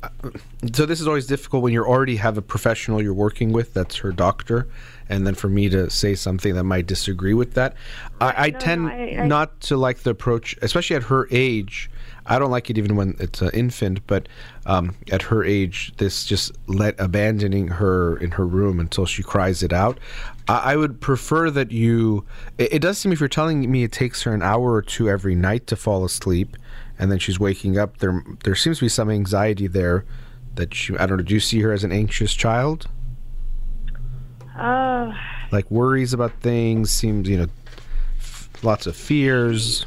so 0.73 0.85
this 0.85 0.99
is 1.01 1.07
always 1.07 1.27
difficult 1.27 1.63
when 1.63 1.73
you 1.73 1.83
already 1.83 2.15
have 2.17 2.37
a 2.37 2.41
professional 2.41 3.01
you're 3.01 3.13
working 3.13 3.51
with 3.51 3.73
that's 3.73 3.97
her 3.97 4.11
doctor, 4.11 4.67
and 5.09 5.25
then 5.25 5.35
for 5.35 5.49
me 5.49 5.69
to 5.69 5.89
say 5.89 6.15
something 6.15 6.55
that 6.55 6.63
might 6.63 6.87
disagree 6.87 7.33
with 7.33 7.53
that, 7.53 7.75
I, 8.19 8.25
I 8.25 8.47
No, 8.47 8.53
no, 8.53 8.59
tend 8.59 8.87
I- 8.89 9.17
I- 9.19 9.27
not 9.27 9.61
to 9.61 9.77
like 9.77 9.99
the 9.99 10.09
approach, 10.11 10.57
especially 10.61 10.95
at 10.95 11.03
her 11.03 11.27
age. 11.31 11.89
I 12.31 12.39
don't 12.39 12.49
like 12.49 12.69
it 12.69 12.77
even 12.77 12.95
when 12.95 13.15
it's 13.19 13.41
an 13.41 13.49
infant, 13.53 14.07
but 14.07 14.27
um, 14.65 14.95
at 15.11 15.21
her 15.23 15.43
age, 15.43 15.91
this 15.97 16.25
just 16.25 16.51
let 16.67 16.97
abandoning 16.99 17.67
her 17.67 18.15
in 18.17 18.31
her 18.31 18.47
room 18.47 18.79
until 18.79 19.05
she 19.05 19.21
cries 19.21 19.61
it 19.63 19.73
out. 19.73 19.99
I, 20.47 20.73
I 20.73 20.75
would 20.77 21.01
prefer 21.01 21.51
that 21.51 21.71
you. 21.71 22.25
It, 22.57 22.73
it 22.73 22.81
does 22.81 22.97
seem 22.97 23.11
if 23.11 23.19
you're 23.19 23.29
telling 23.29 23.69
me 23.69 23.83
it 23.83 23.91
takes 23.91 24.23
her 24.23 24.33
an 24.33 24.41
hour 24.41 24.71
or 24.73 24.81
two 24.81 25.09
every 25.09 25.35
night 25.35 25.67
to 25.67 25.75
fall 25.75 26.05
asleep, 26.05 26.55
and 26.97 27.11
then 27.11 27.19
she's 27.19 27.39
waking 27.39 27.77
up. 27.77 27.97
There, 27.97 28.23
there 28.45 28.55
seems 28.55 28.77
to 28.79 28.85
be 28.85 28.89
some 28.89 29.09
anxiety 29.09 29.67
there. 29.67 30.05
That 30.55 30.73
she, 30.73 30.97
I 30.97 31.05
don't 31.05 31.17
know. 31.17 31.23
Do 31.23 31.33
you 31.33 31.39
see 31.39 31.59
her 31.61 31.71
as 31.73 31.83
an 31.83 31.91
anxious 31.91 32.33
child? 32.33 32.87
Uh, 34.57 35.13
Like 35.51 35.69
worries 35.71 36.13
about 36.13 36.31
things. 36.41 36.91
Seems 36.91 37.27
you 37.27 37.37
know, 37.37 37.47
f- 38.19 38.49
lots 38.63 38.85
of 38.87 38.95
fears. 38.95 39.85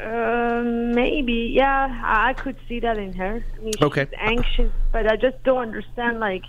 uh, 0.00 0.39
Um, 0.60 0.94
maybe, 0.94 1.52
yeah, 1.54 2.00
I 2.04 2.34
could 2.34 2.56
see 2.68 2.80
that 2.80 2.98
in 2.98 3.12
her. 3.14 3.44
I 3.56 3.60
mean, 3.62 3.76
she's 3.76 3.82
Okay. 3.82 4.06
anxious, 4.18 4.72
but 4.92 5.06
I 5.06 5.16
just 5.16 5.42
don't 5.44 5.58
understand. 5.58 6.20
Like, 6.20 6.42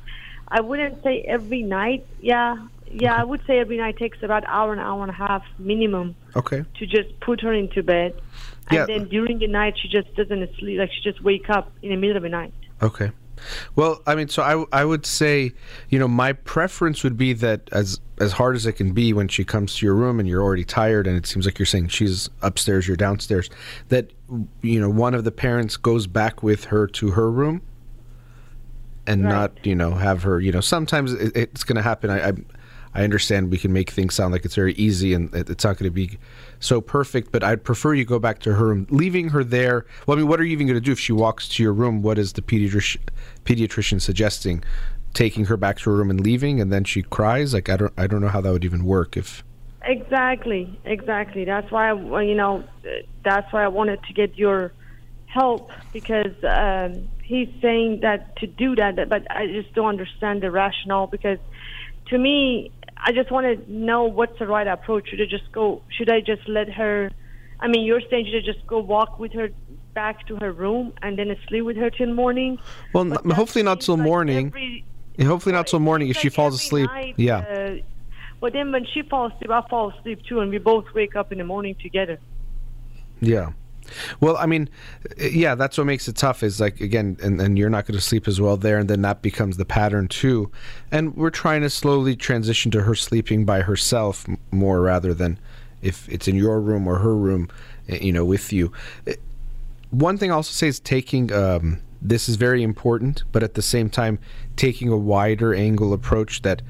I 0.48 0.62
wouldn't 0.62 1.02
say 1.04 1.24
every 1.28 1.64
night. 1.64 2.06
Yeah, 2.20 2.56
yeah, 2.92 3.16
I 3.16 3.24
would 3.24 3.42
say 3.48 3.60
every 3.60 3.78
night 3.78 3.98
takes 3.98 4.22
about 4.22 4.44
hour, 4.48 4.74
an 4.74 4.80
hour 4.80 5.02
and 5.02 5.10
a 5.12 5.14
half 5.14 5.44
minimum 5.58 6.16
Okay. 6.36 6.64
to 6.80 6.86
just 6.86 7.20
put 7.22 7.42
her 7.42 7.54
into 7.54 7.84
bed, 7.84 8.14
and 8.70 8.80
Yeah. 8.80 8.86
then 8.86 9.08
during 9.08 9.40
the 9.40 9.48
night 9.48 9.78
she 9.82 9.88
just 9.88 10.14
doesn't 10.16 10.50
sleep. 10.58 10.80
Like 10.80 10.92
she 10.92 11.02
just 11.02 11.22
wake 11.24 11.50
up 11.50 11.72
in 11.82 11.90
the 11.90 11.96
middle 11.96 12.18
of 12.18 12.24
the 12.24 12.30
night. 12.30 12.54
Okay. 12.82 13.12
Well, 13.76 14.02
I 14.06 14.16
mean, 14.16 14.28
so 14.28 14.44
I, 14.44 14.82
I 14.82 14.86
would 14.86 15.06
say, 15.06 15.54
you 15.90 15.98
know, 15.98 16.08
my 16.08 16.34
preference 16.34 17.04
would 17.04 17.18
be 17.18 17.34
that 17.34 17.70
as 17.72 18.00
as 18.22 18.32
hard 18.34 18.56
as 18.56 18.66
it 18.66 18.74
can 18.74 18.94
be 18.94 19.12
when 19.14 19.28
she 19.28 19.44
comes 19.44 19.76
to 19.78 19.86
your 19.86 19.96
room 19.96 20.20
and 20.20 20.30
you're 20.30 20.42
already 20.44 20.64
tired 20.64 21.08
and 21.08 21.18
it 21.18 21.26
seems 21.26 21.46
like 21.46 21.58
you're 21.60 21.66
saying 21.66 21.88
she's 21.90 22.30
upstairs, 22.42 22.88
you're 22.88 22.96
downstairs, 22.98 23.50
that 23.90 24.12
you 24.62 24.80
know 24.80 24.90
one 24.90 25.14
of 25.14 25.24
the 25.24 25.32
parents 25.32 25.76
goes 25.78 26.08
back 26.08 26.42
with 26.44 26.66
her 26.66 26.88
to 26.88 27.12
her 27.12 27.30
room 27.30 27.62
and 29.08 29.24
Right. 29.26 29.30
not 29.32 29.66
you 29.66 29.76
know 29.76 29.92
have 29.96 30.24
her 30.24 30.40
you 30.40 30.52
know 30.52 30.62
sometimes 30.62 31.14
it, 31.14 31.36
it's 31.36 31.64
going 31.64 31.76
to 31.78 31.82
happen. 31.82 32.10
I, 32.10 32.30
I 32.30 32.34
I 32.94 33.04
understand 33.06 33.52
we 33.52 33.58
can 33.58 33.72
make 33.72 33.90
things 33.90 34.14
sound 34.16 34.34
like 34.34 34.44
it's 34.44 34.56
very 34.56 34.74
easy 34.74 35.14
and 35.14 35.34
it- 35.34 35.50
it's 35.50 35.64
not 35.64 35.78
going 35.78 35.90
to 35.90 35.94
be 35.96 36.18
so 36.60 36.82
perfect, 36.82 37.32
but 37.32 37.42
I'd 37.42 37.64
prefer 37.64 37.94
you 37.94 38.04
go 38.04 38.20
back 38.20 38.40
to 38.40 38.54
her 38.56 38.66
room, 38.68 38.86
leaving 38.90 39.30
her 39.30 39.46
there. 39.46 39.86
Well, 40.06 40.18
I 40.18 40.20
mean, 40.20 40.28
what 40.28 40.42
are 40.42 40.44
you 40.44 40.52
even 40.52 40.68
going 40.68 40.76
to 40.78 40.82
do 40.84 40.92
if 40.92 41.00
she 41.00 41.14
walks 41.14 41.48
to 41.50 41.64
your 41.64 41.72
room? 41.72 42.02
What 42.02 42.20
is 42.20 42.34
the 42.34 42.42
pediatrician 42.42 42.98
pediatrician 43.46 44.02
suggesting? 44.02 44.62
Taking 45.14 45.46
her 45.46 45.58
back 45.58 45.78
to 45.80 45.90
her 45.90 45.96
room 45.98 46.10
and 46.10 46.20
leaving, 46.22 46.62
and 46.62 46.72
then 46.72 46.84
she 46.84 47.02
cries. 47.02 47.54
Like 47.54 47.70
I 47.70 47.78
don't, 47.78 47.94
I 47.98 48.08
don't 48.08 48.22
know 48.22 48.30
how 48.30 48.42
that 48.42 48.52
would 48.52 48.64
even 48.66 48.84
work. 48.86 49.18
If 49.18 49.44
Exactly, 49.84 50.80
exactly. 50.86 51.44
That's 51.44 51.72
why 51.72 51.90
I, 51.90 52.22
you 52.22 52.36
know, 52.36 52.64
uh, 52.86 52.90
that's 53.24 53.52
why 53.52 53.64
I 53.64 53.68
wanted 53.68 54.04
to 54.04 54.14
get 54.14 54.38
your 54.38 54.72
help 55.26 55.72
because 55.92 56.34
um, 56.44 57.08
he's 57.24 57.50
saying 57.62 58.02
that 58.02 58.36
to 58.38 58.48
do 58.48 58.76
that, 58.76 59.10
but 59.10 59.30
I 59.32 59.48
just 59.48 59.74
don't 59.74 59.88
understand 59.88 60.44
the 60.44 60.52
rationale. 60.52 61.08
Because 61.08 61.40
to 62.10 62.18
me, 62.18 62.72
I 62.98 63.12
just 63.12 63.32
want 63.32 63.46
to 63.48 63.72
know 63.72 64.04
what's 64.04 64.38
the 64.38 64.46
right 64.48 64.68
approach. 64.68 65.10
Should 65.10 65.22
I 65.22 65.26
just 65.26 65.52
go? 65.52 65.82
Should 65.90 66.10
I 66.10 66.22
just 66.22 66.48
let 66.48 66.70
her? 66.70 67.10
I 67.60 67.68
mean, 67.68 67.84
you're 67.84 68.02
saying 68.10 68.26
should 68.26 68.44
I 68.44 68.54
just 68.54 68.66
go 68.68 68.80
walk 68.80 69.20
with 69.20 69.34
her 69.34 69.50
back 69.94 70.28
to 70.28 70.36
her 70.38 70.52
room 70.52 70.94
and 71.02 71.18
then 71.18 71.36
sleep 71.48 71.66
with 71.66 71.78
her 71.78 71.90
till 71.90 72.14
morning. 72.14 72.60
Well, 72.94 73.06
But 73.06 73.26
n- 73.26 73.32
hopefully 73.32 73.64
not 73.64 73.80
seems 73.82 73.86
till 73.86 73.98
like 73.98 74.06
morning. 74.06 74.48
every- 74.48 74.86
Hopefully 75.20 75.54
not 75.54 75.68
till 75.68 75.80
morning. 75.80 76.10
If 76.10 76.18
she 76.18 76.30
falls 76.30 76.56
asleep, 76.56 76.90
night, 76.90 77.16
yeah. 77.18 77.40
Uh, 77.40 77.76
but 78.40 78.54
then 78.54 78.72
when 78.72 78.86
she 78.86 79.02
falls 79.02 79.34
asleep, 79.34 79.52
I 79.52 79.62
fall 79.70 79.92
asleep 79.92 80.24
too, 80.24 80.40
and 80.40 80.50
we 80.50 80.58
both 80.58 80.86
wake 80.94 81.16
up 81.16 81.32
in 81.32 81.38
the 81.38 81.44
morning 81.44 81.76
together. 81.76 82.20
Yeah. 83.20 83.52
Well, 84.20 84.38
I 84.38 84.46
mean, 84.46 84.70
yeah, 85.18 85.56
that's 85.56 85.78
what 85.78 85.86
makes 85.86 86.08
it 86.08 86.16
tough 86.16 86.44
is 86.44 86.60
like, 86.60 86.80
again, 86.82 87.18
and, 87.22 87.42
and 87.42 87.58
you're 87.58 87.70
not 87.70 87.86
going 87.86 87.98
to 87.98 88.02
sleep 88.02 88.28
as 88.28 88.40
well 88.40 88.56
there, 88.56 88.78
and 88.78 88.90
then 88.90 89.02
that 89.02 89.22
becomes 89.22 89.58
the 89.58 89.66
pattern 89.66 90.08
too. 90.08 90.52
And 90.92 91.16
we're 91.16 91.30
trying 91.30 91.62
to 91.62 91.70
slowly 91.70 92.16
transition 92.16 92.72
to 92.72 92.84
her 92.84 92.96
sleeping 92.96 93.44
by 93.44 93.62
herself 93.62 94.26
more 94.52 94.82
rather 94.82 95.14
than 95.14 95.40
if 95.82 96.08
it's 96.10 96.28
in 96.28 96.36
your 96.36 96.62
room 96.62 96.88
or 96.88 97.00
her 97.00 97.16
room, 97.16 97.50
uh, 97.92 97.96
you 97.96 98.14
know, 98.14 98.24
with 98.24 98.54
you. 98.54 98.72
Uh, 99.08 99.14
One 99.90 100.18
thing 100.18 100.32
I 100.32 100.36
also 100.36 100.54
say 100.54 100.68
is 100.68 100.80
taking, 100.80 101.34
um, 101.34 101.80
this 102.02 102.28
is 102.28 102.36
very 102.36 102.64
important, 102.64 103.24
but 103.32 103.44
at 103.44 103.54
the 103.54 103.62
same 103.62 103.90
time, 103.90 104.20
taking 104.56 104.90
a 104.90 104.98
wider 104.98 105.54
angle 105.54 105.94
approach 105.94 106.42
that 106.42 106.62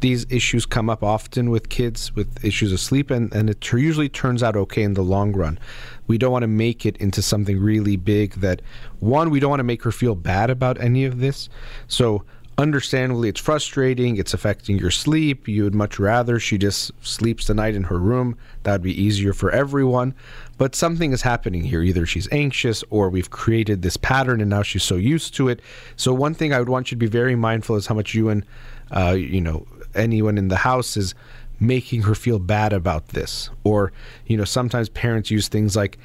these 0.00 0.26
issues 0.30 0.64
come 0.64 0.88
up 0.88 1.02
often 1.02 1.50
with 1.50 1.68
kids 1.68 2.14
with 2.14 2.42
issues 2.44 2.72
of 2.72 2.80
sleep 2.80 3.10
and, 3.10 3.32
and 3.34 3.50
it 3.50 3.72
usually 3.72 4.08
turns 4.08 4.42
out 4.42 4.56
okay 4.56 4.82
in 4.82 4.94
the 4.94 5.02
long 5.02 5.32
run. 5.32 5.58
We 6.06 6.18
don't 6.18 6.32
want 6.32 6.42
to 6.42 6.48
make 6.48 6.86
it 6.86 6.96
into 6.96 7.22
something 7.22 7.60
really 7.60 7.96
big 7.96 8.34
that 8.36 8.62
one 8.98 9.30
we 9.30 9.40
don't 9.40 9.50
want 9.50 9.60
to 9.60 9.64
make 9.64 9.82
her 9.82 9.92
feel 9.92 10.14
bad 10.14 10.50
about 10.50 10.80
any 10.80 11.04
of 11.04 11.20
this. 11.20 11.48
So 11.86 12.24
understandably 12.58 13.28
it's 13.28 13.40
frustrating 13.40 14.18
it's 14.18 14.34
affecting 14.34 14.76
your 14.76 14.90
sleep 14.90 15.48
you 15.48 15.64
would 15.64 15.74
much 15.74 15.98
rather 15.98 16.38
she 16.38 16.58
just 16.58 16.90
sleeps 17.00 17.46
the 17.46 17.54
night 17.54 17.74
in 17.74 17.84
her 17.84 17.98
room 17.98 18.36
that 18.64 18.72
would 18.72 18.82
be 18.82 19.02
easier 19.02 19.32
for 19.32 19.50
everyone 19.50 20.14
but 20.60 20.74
something 20.74 21.14
is 21.14 21.22
happening 21.22 21.64
here. 21.64 21.82
Either 21.82 22.04
she's 22.04 22.30
anxious 22.30 22.84
or 22.90 23.08
we've 23.08 23.30
created 23.30 23.80
this 23.80 23.96
pattern 23.96 24.42
and 24.42 24.50
now 24.50 24.60
she's 24.60 24.82
so 24.82 24.96
used 24.96 25.32
to 25.36 25.48
it. 25.48 25.58
So 25.96 26.12
one 26.12 26.34
thing 26.34 26.52
i 26.52 26.58
would 26.58 26.68
want 26.68 26.90
you 26.90 26.96
to 26.96 26.98
be 26.98 27.06
very 27.06 27.34
mindful 27.34 27.76
is 27.76 27.86
how 27.86 27.94
much 27.94 28.14
you 28.14 28.28
and 28.28 28.44
uh, 28.90 29.16
you 29.16 29.40
know 29.40 29.66
anyone 29.94 30.36
in 30.36 30.48
the 30.48 30.56
house 30.56 30.98
is 30.98 31.14
making 31.60 32.02
her 32.02 32.14
feel 32.14 32.38
bad 32.38 32.74
about 32.74 33.08
this. 33.08 33.48
Or 33.64 33.90
you 34.26 34.36
know 34.36 34.44
sometimes 34.44 34.90
parents 34.90 35.30
use 35.30 35.48
things 35.48 35.76
like 35.76 35.96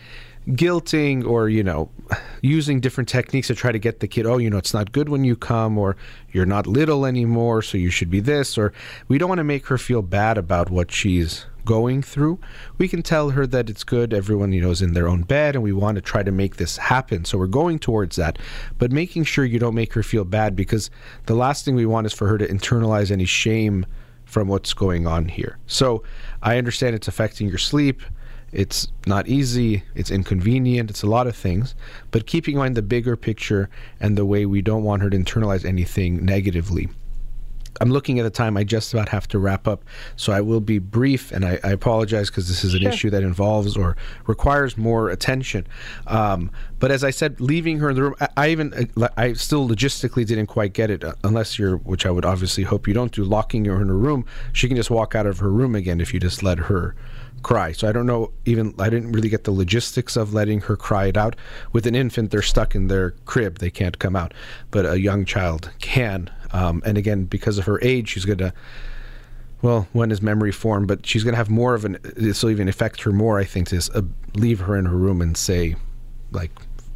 guilting 0.47 1.27
or 1.27 1.49
you 1.49 1.61
know 1.61 1.89
using 2.41 2.79
different 2.79 3.09
techniques 3.09 3.47
to 3.47 3.55
try 3.55 3.73
to 3.73 3.79
get 3.79 3.99
the 3.99 4.07
kid 4.07 4.27
oh 4.27 4.37
you 4.37 4.47
know 4.49 4.57
it's 4.57 4.75
not 4.75 4.91
good 4.91 5.09
when 5.09 5.23
you 5.23 5.35
come 5.35 5.75
or 5.75 5.97
you're 6.31 6.45
not 6.45 6.67
little 6.67 7.03
anymore 7.05 7.63
so 7.63 7.79
you 7.79 7.89
should 7.89 8.11
be 8.11 8.19
this 8.19 8.55
or 8.55 8.71
we 9.07 9.17
don't 9.17 9.27
want 9.27 9.39
to 9.39 9.43
make 9.43 9.65
her 9.65 9.77
feel 9.79 10.03
bad 10.03 10.37
about 10.37 10.69
what 10.69 10.91
she's 10.91 11.47
going 11.65 12.01
through 12.01 12.39
we 12.77 12.87
can 12.87 13.01
tell 13.01 13.31
her 13.31 13.47
that 13.47 13.69
it's 13.69 13.83
good. 13.83 14.13
Everyone 14.13 14.51
you 14.51 14.61
know 14.61 14.71
is 14.71 14.81
in 14.81 14.93
their 14.93 15.07
own 15.07 15.21
bed 15.23 15.55
and 15.55 15.63
we 15.63 15.71
want 15.71 15.95
to 15.95 16.01
try 16.01 16.23
to 16.23 16.31
make 16.31 16.57
this 16.57 16.77
happen. 16.77 17.25
So 17.25 17.37
we're 17.37 17.47
going 17.47 17.79
towards 17.79 18.15
that. 18.17 18.37
But 18.77 18.91
making 18.91 19.23
sure 19.25 19.45
you 19.45 19.59
don't 19.59 19.75
make 19.75 19.93
her 19.93 20.03
feel 20.03 20.25
bad 20.25 20.55
because 20.55 20.89
the 21.25 21.35
last 21.35 21.65
thing 21.65 21.75
we 21.75 21.85
want 21.85 22.07
is 22.07 22.13
for 22.13 22.27
her 22.27 22.37
to 22.37 22.47
internalize 22.47 23.11
any 23.11 23.25
shame 23.25 23.85
from 24.25 24.47
what's 24.47 24.73
going 24.73 25.07
on 25.07 25.27
here. 25.27 25.57
So 25.67 26.03
i 26.41 26.57
understand 26.57 26.95
it's 26.95 27.07
affecting 27.07 27.47
your 27.47 27.57
sleep. 27.57 28.01
It's 28.51 28.87
not 29.05 29.27
easy, 29.27 29.83
it's 29.95 30.09
inconvenient, 30.09 30.89
it's 30.89 31.03
a 31.03 31.07
lot 31.07 31.27
of 31.27 31.35
things, 31.35 31.75
but 32.11 32.25
keeping 32.25 32.53
in 32.53 32.59
mind 32.59 32.75
the 32.75 32.81
bigger 32.81 33.17
picture 33.17 33.69
and 33.99 34.17
the 34.17 34.25
way 34.25 34.45
we 34.45 34.61
don't 34.61 34.83
want 34.83 35.01
her 35.01 35.09
to 35.09 35.17
internalize 35.17 35.65
anything 35.65 36.23
negatively. 36.23 36.87
I'm 37.81 37.89
looking 37.89 38.19
at 38.19 38.23
the 38.23 38.29
time. 38.29 38.57
I 38.57 38.63
just 38.63 38.93
about 38.93 39.09
have 39.09 39.27
to 39.29 39.39
wrap 39.39 39.67
up, 39.67 39.83
so 40.15 40.31
I 40.31 40.41
will 40.41 40.61
be 40.61 40.79
brief, 40.79 41.31
and 41.31 41.45
I, 41.45 41.59
I 41.63 41.71
apologize 41.71 42.29
because 42.29 42.47
this 42.47 42.63
is 42.63 42.73
an 42.73 42.81
Sure. 42.81 42.91
issue 42.91 43.09
that 43.09 43.23
involves 43.23 43.75
or 43.75 43.95
requires 44.27 44.77
more 44.77 45.09
attention. 45.09 45.65
Um, 46.07 46.51
but 46.79 46.91
as 46.91 47.03
I 47.03 47.09
said, 47.09 47.39
leaving 47.41 47.79
her 47.79 47.89
in 47.89 47.95
the 47.95 48.03
room, 48.03 48.15
I, 48.19 48.29
I 48.37 48.49
even 48.49 48.89
uh, 49.01 49.07
I 49.17 49.33
still 49.33 49.67
logistically 49.67 50.25
didn't 50.25 50.47
quite 50.47 50.73
get 50.73 50.89
it, 50.89 51.03
uh, 51.03 51.13
unless 51.23 51.57
you're, 51.59 51.77
which 51.77 52.05
I 52.05 52.11
would 52.11 52.25
obviously 52.25 52.63
hope 52.63 52.87
you 52.87 52.93
don't 52.93 53.11
do, 53.11 53.23
locking 53.23 53.65
her 53.65 53.81
in 53.81 53.87
her 53.87 53.97
room. 53.97 54.25
She 54.53 54.67
can 54.67 54.77
just 54.77 54.89
walk 54.91 55.15
out 55.15 55.25
of 55.25 55.39
her 55.39 55.49
room 55.51 55.75
again 55.75 55.99
if 55.99 56.13
you 56.13 56.19
just 56.19 56.43
let 56.43 56.59
her 56.59 56.95
cry. 57.43 57.71
So 57.71 57.87
I 57.87 57.91
don't 57.91 58.07
know 58.07 58.31
even 58.45 58.73
I 58.79 58.89
didn't 58.89 59.11
really 59.11 59.29
get 59.29 59.43
the 59.43 59.51
logistics 59.51 60.15
of 60.17 60.33
letting 60.33 60.61
her 60.61 60.75
cry 60.75 61.05
it 61.07 61.17
out. 61.17 61.35
With 61.73 61.85
an 61.85 61.93
infant, 61.95 62.31
they're 62.31 62.41
stuck 62.41 62.73
in 62.75 62.87
their 62.87 63.11
crib; 63.25 63.59
they 63.59 63.69
can't 63.69 63.99
come 63.99 64.15
out. 64.15 64.33
But 64.71 64.85
a 64.85 64.99
young 64.99 65.25
child 65.25 65.71
can. 65.79 66.29
Um, 66.55 66.81
and 66.85 66.97
again, 66.97 67.25
because 67.25 67.57
of 67.57 67.65
her 67.65 67.79
age, 67.81 68.09
she's 68.09 68.23
gonna. 68.23 68.53
Well, 69.61 69.87
when 69.93 70.11
is 70.11 70.21
memory 70.21 70.51
formed? 70.51 70.87
But 70.87 71.05
she's 71.05 71.23
gonna 71.23 71.37
have 71.37 71.49
more 71.49 71.75
of 71.75 71.83
an. 71.83 71.97
This 72.15 72.41
will 72.43 72.51
even 72.51 72.69
affect 72.69 73.01
her 73.01 73.11
more. 73.11 73.39
I 73.39 73.43
think 73.43 73.67
to 73.69 73.89
uh, 73.93 74.01
leave 74.35 74.59
her 74.61 74.77
in 74.77 74.85
her 74.85 74.95
room 74.95 75.21
and 75.21 75.35
say, 75.35 75.75
like. 76.31 76.51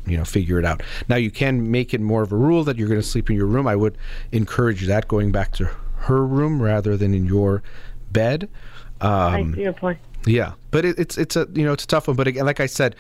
You 0.06 0.18
know, 0.18 0.26
figure 0.26 0.58
it 0.58 0.66
out. 0.66 0.82
Now 1.08 1.18
you 1.18 1.30
can 1.30 1.70
make 1.70 1.94
it 1.94 2.02
more 2.02 2.24
of 2.24 2.32
a 2.32 2.36
rule 2.36 2.64
that 2.64 2.78
you're 2.78 2.88
going 2.88 3.02
to 3.02 3.06
sleep 3.06 3.30
in 3.30 3.36
your 3.36 3.46
room. 3.46 3.68
I 3.68 3.76
would 3.76 3.96
encourage 4.32 4.88
that 4.88 5.08
going 5.08 5.32
back 5.32 5.52
to 5.58 5.70
her 5.98 6.26
room 6.26 6.60
rather 6.60 6.98
than 6.98 7.14
in 7.14 7.26
your 7.26 7.62
bed. 8.12 8.50
Um, 9.02 9.12
I 9.12 9.56
see 9.56 9.62
your 9.62 9.74
point. 9.74 10.00
yeah, 10.26 10.54
but 10.72 10.84
it, 10.84 10.98
it's 10.98 11.16
it's 11.20 11.36
a 11.36 11.48
you 11.54 11.64
know 11.64 11.74
it's 11.74 11.84
a 11.84 11.88
tough 11.88 12.08
one. 12.08 12.18
But 12.18 12.26
again, 12.28 12.46
like 12.46 12.60
I 12.60 12.66
said, 12.66 12.96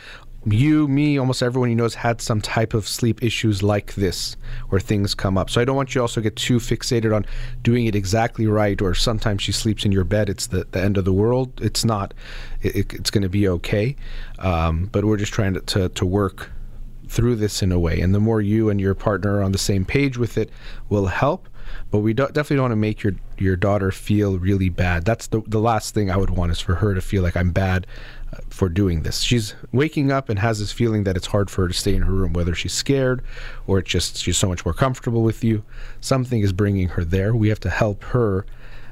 you, 0.45 0.87
me, 0.87 1.17
almost 1.17 1.43
everyone 1.43 1.69
you 1.69 1.75
know 1.75 1.83
has 1.83 1.95
had 1.95 2.21
some 2.21 2.41
type 2.41 2.73
of 2.73 2.87
sleep 2.87 3.21
issues 3.23 3.61
like 3.61 3.95
this, 3.95 4.37
where 4.69 4.79
things 4.79 5.13
come 5.13 5.37
up. 5.37 5.49
So 5.49 5.59
I 5.61 5.65
don't 5.65 5.75
want 5.75 5.93
you 5.95 6.01
also 6.01 6.21
get 6.21 6.35
too 6.35 6.57
fixated 6.57 7.15
on 7.15 7.25
doing 7.61 7.85
it 7.85 7.95
exactly 7.95 8.47
right, 8.47 8.81
or 8.81 8.93
sometimes 8.95 9.41
she 9.41 9.51
sleeps 9.51 9.83
in 9.85 9.91
your 9.91 10.03
bed. 10.05 10.29
It's 10.29 10.47
the, 10.47 10.65
the 10.71 10.81
end 10.81 10.97
of 10.97 11.05
the 11.05 11.13
world. 11.13 11.59
It's 11.61 11.83
not. 11.83 12.13
It, 12.61 12.75
it- 12.75 12.93
it's 12.93 13.11
going 13.11 13.23
to 13.23 13.29
be 13.29 13.47
okay. 13.47 13.95
Um, 14.39 14.85
but 14.91 15.05
we're 15.05 15.17
just 15.17 15.33
trying 15.33 15.53
to, 15.55 15.61
to 15.61 15.89
to 15.89 16.05
work 16.05 16.51
through 17.07 17.35
this 17.35 17.61
in 17.63 17.71
a 17.71 17.79
way, 17.79 17.99
and 17.99 18.13
the 18.15 18.19
more 18.19 18.39
you 18.41 18.69
and 18.69 18.79
your 18.79 18.93
partner 18.95 19.37
are 19.39 19.43
on 19.43 19.51
the 19.51 19.57
same 19.57 19.83
page 19.83 20.17
with 20.17 20.37
it, 20.37 20.49
will 20.89 21.07
help. 21.07 21.49
But 21.91 21.99
we 21.99 22.13
do, 22.13 22.25
definitely 22.27 22.57
don't 22.57 22.63
want 22.63 22.71
to 22.71 22.75
make 22.77 23.03
your 23.03 23.13
your 23.37 23.55
daughter 23.55 23.91
feel 23.91 24.37
really 24.39 24.69
bad. 24.69 25.05
That's 25.05 25.27
the 25.27 25.41
the 25.47 25.59
last 25.59 25.93
thing 25.93 26.09
I 26.09 26.17
would 26.17 26.29
want 26.31 26.51
is 26.51 26.59
for 26.59 26.75
her 26.75 26.93
to 26.95 27.01
feel 27.01 27.21
like 27.23 27.35
I'm 27.37 27.51
bad 27.51 27.85
for 28.49 28.69
doing 28.69 29.03
this. 29.03 29.21
She's 29.21 29.55
waking 29.71 30.11
up 30.11 30.29
and 30.29 30.39
has 30.39 30.59
this 30.59 30.71
feeling 30.71 31.03
that 31.05 31.15
it's 31.15 31.27
hard 31.27 31.49
for 31.49 31.63
her 31.63 31.67
to 31.67 31.73
stay 31.73 31.95
in 31.95 32.03
her 32.03 32.11
room, 32.11 32.33
whether 32.33 32.53
she's 32.53 32.73
scared 32.73 33.23
or 33.67 33.79
it's 33.79 33.89
just 33.89 34.17
she's 34.17 34.37
so 34.37 34.47
much 34.47 34.65
more 34.65 34.73
comfortable 34.73 35.23
with 35.23 35.43
you. 35.43 35.63
Something 36.01 36.41
is 36.41 36.53
bringing 36.53 36.89
her 36.89 37.03
there. 37.03 37.35
We 37.35 37.49
have 37.49 37.59
to 37.61 37.69
help 37.69 38.03
her. 38.05 38.45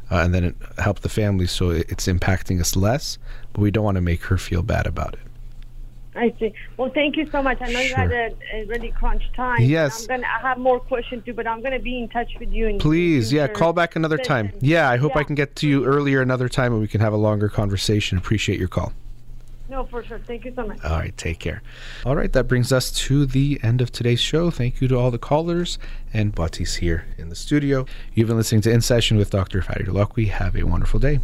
Uh, 0.10 0.20
and 0.20 0.34
then 0.34 0.44
it, 0.46 0.56
help 0.78 1.02
the 1.02 1.10
family 1.10 1.46
so 1.46 1.70
it's 1.70 2.08
impacting 2.08 2.62
us 2.62 2.78
less, 2.78 3.18
but 3.52 3.60
we 3.60 3.70
don't 3.70 3.84
want 3.84 3.96
to 3.96 4.02
make 4.02 4.24
her 4.24 4.38
feel 4.38 4.64
bad 4.64 4.88
about 4.88 5.16
it. 5.16 5.20
I 6.16 6.34
see. 6.40 6.54
Well, 6.78 6.90
thank 6.94 7.16
you 7.16 7.30
so 7.30 7.44
much. 7.44 7.60
I 7.62 7.72
know 7.72 7.80
you 7.80 7.94
had 7.94 8.12
a, 8.12 8.34
a 8.54 8.66
really 8.66 8.92
crunch 8.92 9.22
time. 9.36 9.62
Yes. 9.62 10.02
I'm 10.02 10.08
gonna. 10.08 10.28
I 10.28 10.42
have 10.48 10.58
more 10.58 10.80
questions 10.80 11.24
too, 11.26 11.34
but 11.34 11.46
I'm 11.46 11.62
gonna 11.62 11.78
be 11.78 12.00
in 12.00 12.10
touch 12.10 12.32
with 12.40 12.52
you. 12.52 12.78
Please, 12.80 13.32
yeah, 13.32 13.48
call 13.48 13.74
back 13.74 13.96
another 13.96 14.18
time. 14.18 14.52
Yeah, 14.60 14.90
I 14.90 14.98
hope 14.98 15.16
I 15.16 15.24
can 15.24 15.36
get 15.36 15.56
to 15.58 15.68
you 15.68 15.86
earlier 15.86 16.22
another 16.22 16.50
time 16.50 16.72
and 16.72 16.82
we 16.82 16.88
can 16.88 17.02
have 17.02 17.14
a 17.14 17.18
longer 17.18 17.50
conversation. 17.50 18.18
Appreciate 18.18 18.58
your 18.58 18.68
call. 18.68 18.94
No, 19.70 19.86
for 19.86 20.04
sure. 20.04 20.20
Thank 20.20 20.46
you 20.46 20.54
so 20.56 20.66
much. 20.66 20.84
All 20.84 20.98
right, 20.98 21.16
take 21.18 21.40
care. 21.40 21.62
All 22.06 22.16
right, 22.16 22.32
that 22.32 22.48
brings 22.48 22.72
us 22.72 22.92
to 22.92 23.26
the 23.26 23.60
end 23.62 23.82
of 23.82 23.92
today's 23.92 24.22
show. 24.22 24.50
Thank 24.50 24.80
you 24.80 24.88
to 24.88 24.96
all 24.98 25.12
the 25.12 25.18
callers 25.18 25.78
and 26.14 26.34
Batis 26.34 26.78
here 26.78 27.06
in 27.18 27.30
the 27.30 27.36
studio. 27.36 27.86
You've 28.14 28.28
been 28.28 28.38
listening 28.38 28.62
to 28.62 28.72
In 28.72 28.82
Session 28.82 29.18
with 29.18 29.30
Dr. 29.30 29.62
Fadi 29.62 29.86
Holakouee. 29.86 30.30
Have 30.30 30.56
a 30.56 30.64
wonderful 30.64 31.00
day. 31.00 31.20